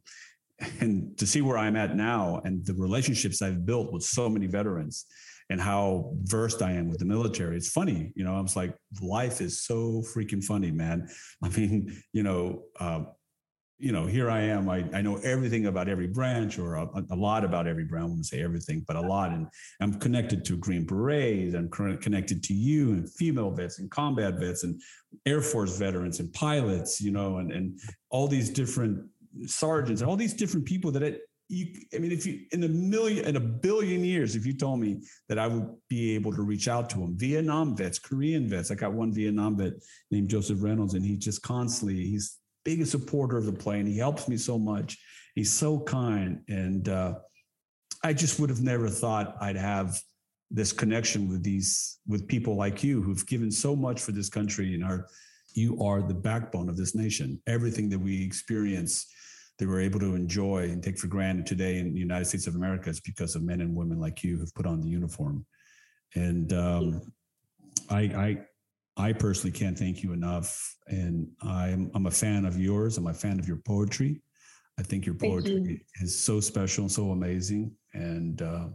And 0.80 1.16
to 1.18 1.26
see 1.26 1.40
where 1.40 1.56
I'm 1.56 1.76
at 1.76 1.96
now 1.96 2.42
and 2.44 2.64
the 2.64 2.74
relationships 2.74 3.40
I've 3.40 3.64
built 3.64 3.92
with 3.92 4.02
so 4.02 4.28
many 4.28 4.46
veterans 4.46 5.06
and 5.48 5.60
how 5.60 6.12
versed 6.24 6.62
I 6.62 6.72
am 6.72 6.88
with 6.88 6.98
the 6.98 7.06
military, 7.06 7.56
it's 7.56 7.70
funny, 7.70 8.12
you 8.14 8.24
know. 8.24 8.36
I 8.36 8.40
was 8.40 8.56
like, 8.56 8.74
life 9.00 9.40
is 9.40 9.62
so 9.62 10.02
freaking 10.14 10.44
funny, 10.44 10.70
man. 10.70 11.08
I 11.42 11.48
mean, 11.48 12.02
you 12.12 12.22
know, 12.22 12.64
uh, 12.78 13.04
you 13.80 13.92
know, 13.92 14.04
here 14.04 14.30
I 14.30 14.42
am. 14.42 14.68
I, 14.68 14.84
I 14.92 15.00
know 15.00 15.16
everything 15.16 15.66
about 15.66 15.88
every 15.88 16.06
branch 16.06 16.58
or 16.58 16.74
a, 16.74 16.86
a 17.10 17.16
lot 17.16 17.44
about 17.44 17.66
every 17.66 17.84
branch. 17.84 18.02
I 18.02 18.08
wouldn't 18.08 18.26
say 18.26 18.42
everything, 18.42 18.84
but 18.86 18.96
a 18.96 19.00
lot. 19.00 19.30
And 19.30 19.46
I'm 19.80 19.98
connected 19.98 20.44
to 20.44 20.58
Green 20.58 20.84
Berets. 20.84 21.54
I'm 21.54 21.70
connected 21.70 22.42
to 22.44 22.54
you 22.54 22.92
and 22.92 23.10
female 23.10 23.50
vets 23.50 23.78
and 23.78 23.90
combat 23.90 24.34
vets 24.34 24.64
and 24.64 24.80
Air 25.24 25.40
Force 25.40 25.78
veterans 25.78 26.20
and 26.20 26.30
pilots, 26.34 27.00
you 27.00 27.10
know, 27.10 27.38
and, 27.38 27.50
and 27.50 27.80
all 28.10 28.28
these 28.28 28.50
different 28.50 29.08
sergeants 29.46 30.02
and 30.02 30.10
all 30.10 30.16
these 30.16 30.34
different 30.34 30.66
people 30.66 30.90
that 30.92 31.02
it, 31.02 31.22
you, 31.48 31.66
I 31.94 31.98
mean, 31.98 32.12
if 32.12 32.26
you 32.26 32.42
in 32.52 32.62
a 32.62 32.68
million, 32.68 33.24
in 33.24 33.36
a 33.36 33.40
billion 33.40 34.04
years, 34.04 34.36
if 34.36 34.46
you 34.46 34.52
told 34.52 34.78
me 34.78 35.00
that 35.28 35.38
I 35.38 35.48
would 35.48 35.68
be 35.88 36.14
able 36.14 36.32
to 36.34 36.42
reach 36.42 36.68
out 36.68 36.88
to 36.90 36.98
them, 36.98 37.16
Vietnam 37.16 37.76
vets, 37.76 37.98
Korean 37.98 38.46
vets, 38.46 38.70
I 38.70 38.74
got 38.74 38.92
one 38.92 39.12
Vietnam 39.12 39.56
vet 39.56 39.72
named 40.10 40.28
Joseph 40.28 40.62
Reynolds, 40.62 40.94
and 40.94 41.04
he 41.04 41.16
just 41.16 41.42
constantly, 41.42 41.96
he's 41.96 42.39
biggest 42.64 42.90
supporter 42.90 43.36
of 43.36 43.46
the 43.46 43.52
play 43.52 43.78
and 43.78 43.88
he 43.88 43.98
helps 43.98 44.28
me 44.28 44.36
so 44.36 44.58
much. 44.58 44.98
He's 45.34 45.52
so 45.52 45.80
kind. 45.80 46.42
And 46.48 46.88
uh, 46.88 47.14
I 48.04 48.12
just 48.12 48.40
would 48.40 48.50
have 48.50 48.62
never 48.62 48.88
thought 48.88 49.36
I'd 49.40 49.56
have 49.56 50.00
this 50.50 50.72
connection 50.72 51.28
with 51.28 51.42
these, 51.42 51.98
with 52.06 52.26
people 52.26 52.56
like 52.56 52.82
you 52.82 53.02
who've 53.02 53.26
given 53.26 53.50
so 53.50 53.76
much 53.76 54.00
for 54.00 54.12
this 54.12 54.28
country 54.28 54.74
and 54.74 54.84
are, 54.84 55.06
you 55.54 55.80
are 55.82 56.02
the 56.02 56.14
backbone 56.14 56.68
of 56.68 56.76
this 56.76 56.94
nation. 56.94 57.40
Everything 57.46 57.88
that 57.90 57.98
we 57.98 58.24
experience 58.24 59.06
that 59.58 59.68
we're 59.68 59.80
able 59.80 60.00
to 60.00 60.14
enjoy 60.14 60.64
and 60.64 60.82
take 60.82 60.98
for 60.98 61.06
granted 61.06 61.46
today 61.46 61.78
in 61.78 61.92
the 61.92 62.00
United 62.00 62.24
States 62.24 62.46
of 62.46 62.56
America 62.56 62.88
is 62.88 63.00
because 63.00 63.36
of 63.36 63.42
men 63.42 63.60
and 63.60 63.76
women 63.76 64.00
like 64.00 64.24
you 64.24 64.38
who've 64.38 64.54
put 64.54 64.66
on 64.66 64.80
the 64.80 64.88
uniform. 64.88 65.44
And 66.14 66.52
um, 66.52 67.12
I, 67.90 68.38
I, 68.96 69.12
personally 69.12 69.52
can't 69.52 69.78
thank 69.78 70.02
you 70.02 70.12
enough. 70.12 70.76
And 70.88 71.28
I'm, 71.42 71.90
I'm 71.94 72.06
a 72.06 72.10
fan 72.10 72.44
of 72.44 72.58
yours. 72.58 72.98
I'm 72.98 73.06
a 73.06 73.14
fan 73.14 73.38
of 73.38 73.48
your 73.48 73.60
poetry. 73.64 74.20
I 74.78 74.82
think 74.82 75.06
your 75.06 75.14
poetry 75.14 75.52
you. 75.52 75.78
is 76.02 76.18
so 76.18 76.40
special 76.40 76.84
and 76.84 76.92
so 76.92 77.10
amazing. 77.10 77.72
and 77.94 78.42
uh, 78.42 78.66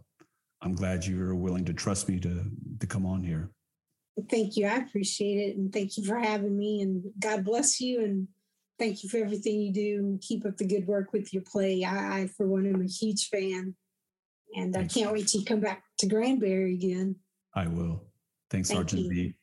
I'm 0.62 0.74
glad 0.74 1.06
you're 1.06 1.36
willing 1.36 1.66
to 1.66 1.74
trust 1.74 2.10
me 2.10 2.20
to 2.22 2.44
to 2.80 2.88
come 2.88 3.06
on 3.06 3.24
here. 3.24 3.52
Thank 4.30 4.58
you. 4.58 4.66
I 4.66 4.78
appreciate 4.78 5.50
it, 5.50 5.58
and 5.58 5.72
thank 5.72 5.98
you 5.98 6.04
for 6.04 6.18
having 6.18 6.58
me. 6.58 6.82
And 6.82 7.04
God 7.20 7.46
bless 7.46 7.80
you, 7.80 8.04
and 8.04 8.28
thank 8.80 9.04
you 9.04 9.10
for 9.10 9.18
everything 9.18 9.62
you 9.62 9.72
do. 9.72 9.98
And 10.00 10.22
keep 10.22 10.46
up 10.46 10.58
the 10.58 10.66
good 10.66 10.88
work 10.88 11.14
with 11.14 11.34
your 11.34 11.44
play. 11.44 11.84
I, 11.84 12.22
I 12.22 12.28
for 12.28 12.48
one, 12.48 12.66
am 12.66 12.82
a 12.82 12.88
huge 12.88 13.30
fan, 13.30 13.76
and 14.56 14.74
Thanks. 14.74 14.96
I 14.96 15.00
can't 15.00 15.14
wait 15.14 15.28
to 15.28 15.44
come 15.44 15.60
back 15.60 15.84
to 16.00 16.08
Granbury 16.08 16.74
again. 16.74 17.16
I 17.54 17.68
will. 17.68 18.04
Thanks, 18.50 18.70
thank 18.70 18.90
Sergeant 18.90 19.04
you. 19.04 19.10
V. 19.10 19.36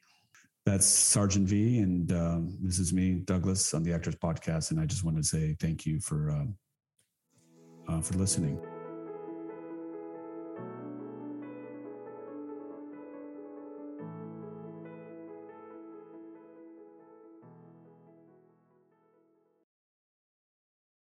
That's 0.65 0.87
Sergeant 0.87 1.49
V, 1.49 1.81
and 1.81 2.13
um, 2.13 2.57
this 2.63 2.79
is 2.79 2.93
me, 2.93 3.15
Douglas, 3.25 3.75
on 3.75 3.83
the 3.83 3.93
Actors 3.93 4.15
Podcast, 4.15 4.71
and 4.71 4.79
I 4.79 4.87
just 4.87 5.03
want 5.03 5.17
to 5.17 5.25
say 5.25 5.57
thank 5.59 5.85
you 5.85 5.99
for 5.99 6.31
uh, 6.31 7.93
uh, 7.93 8.01
for 8.01 8.15
listening. 8.15 8.61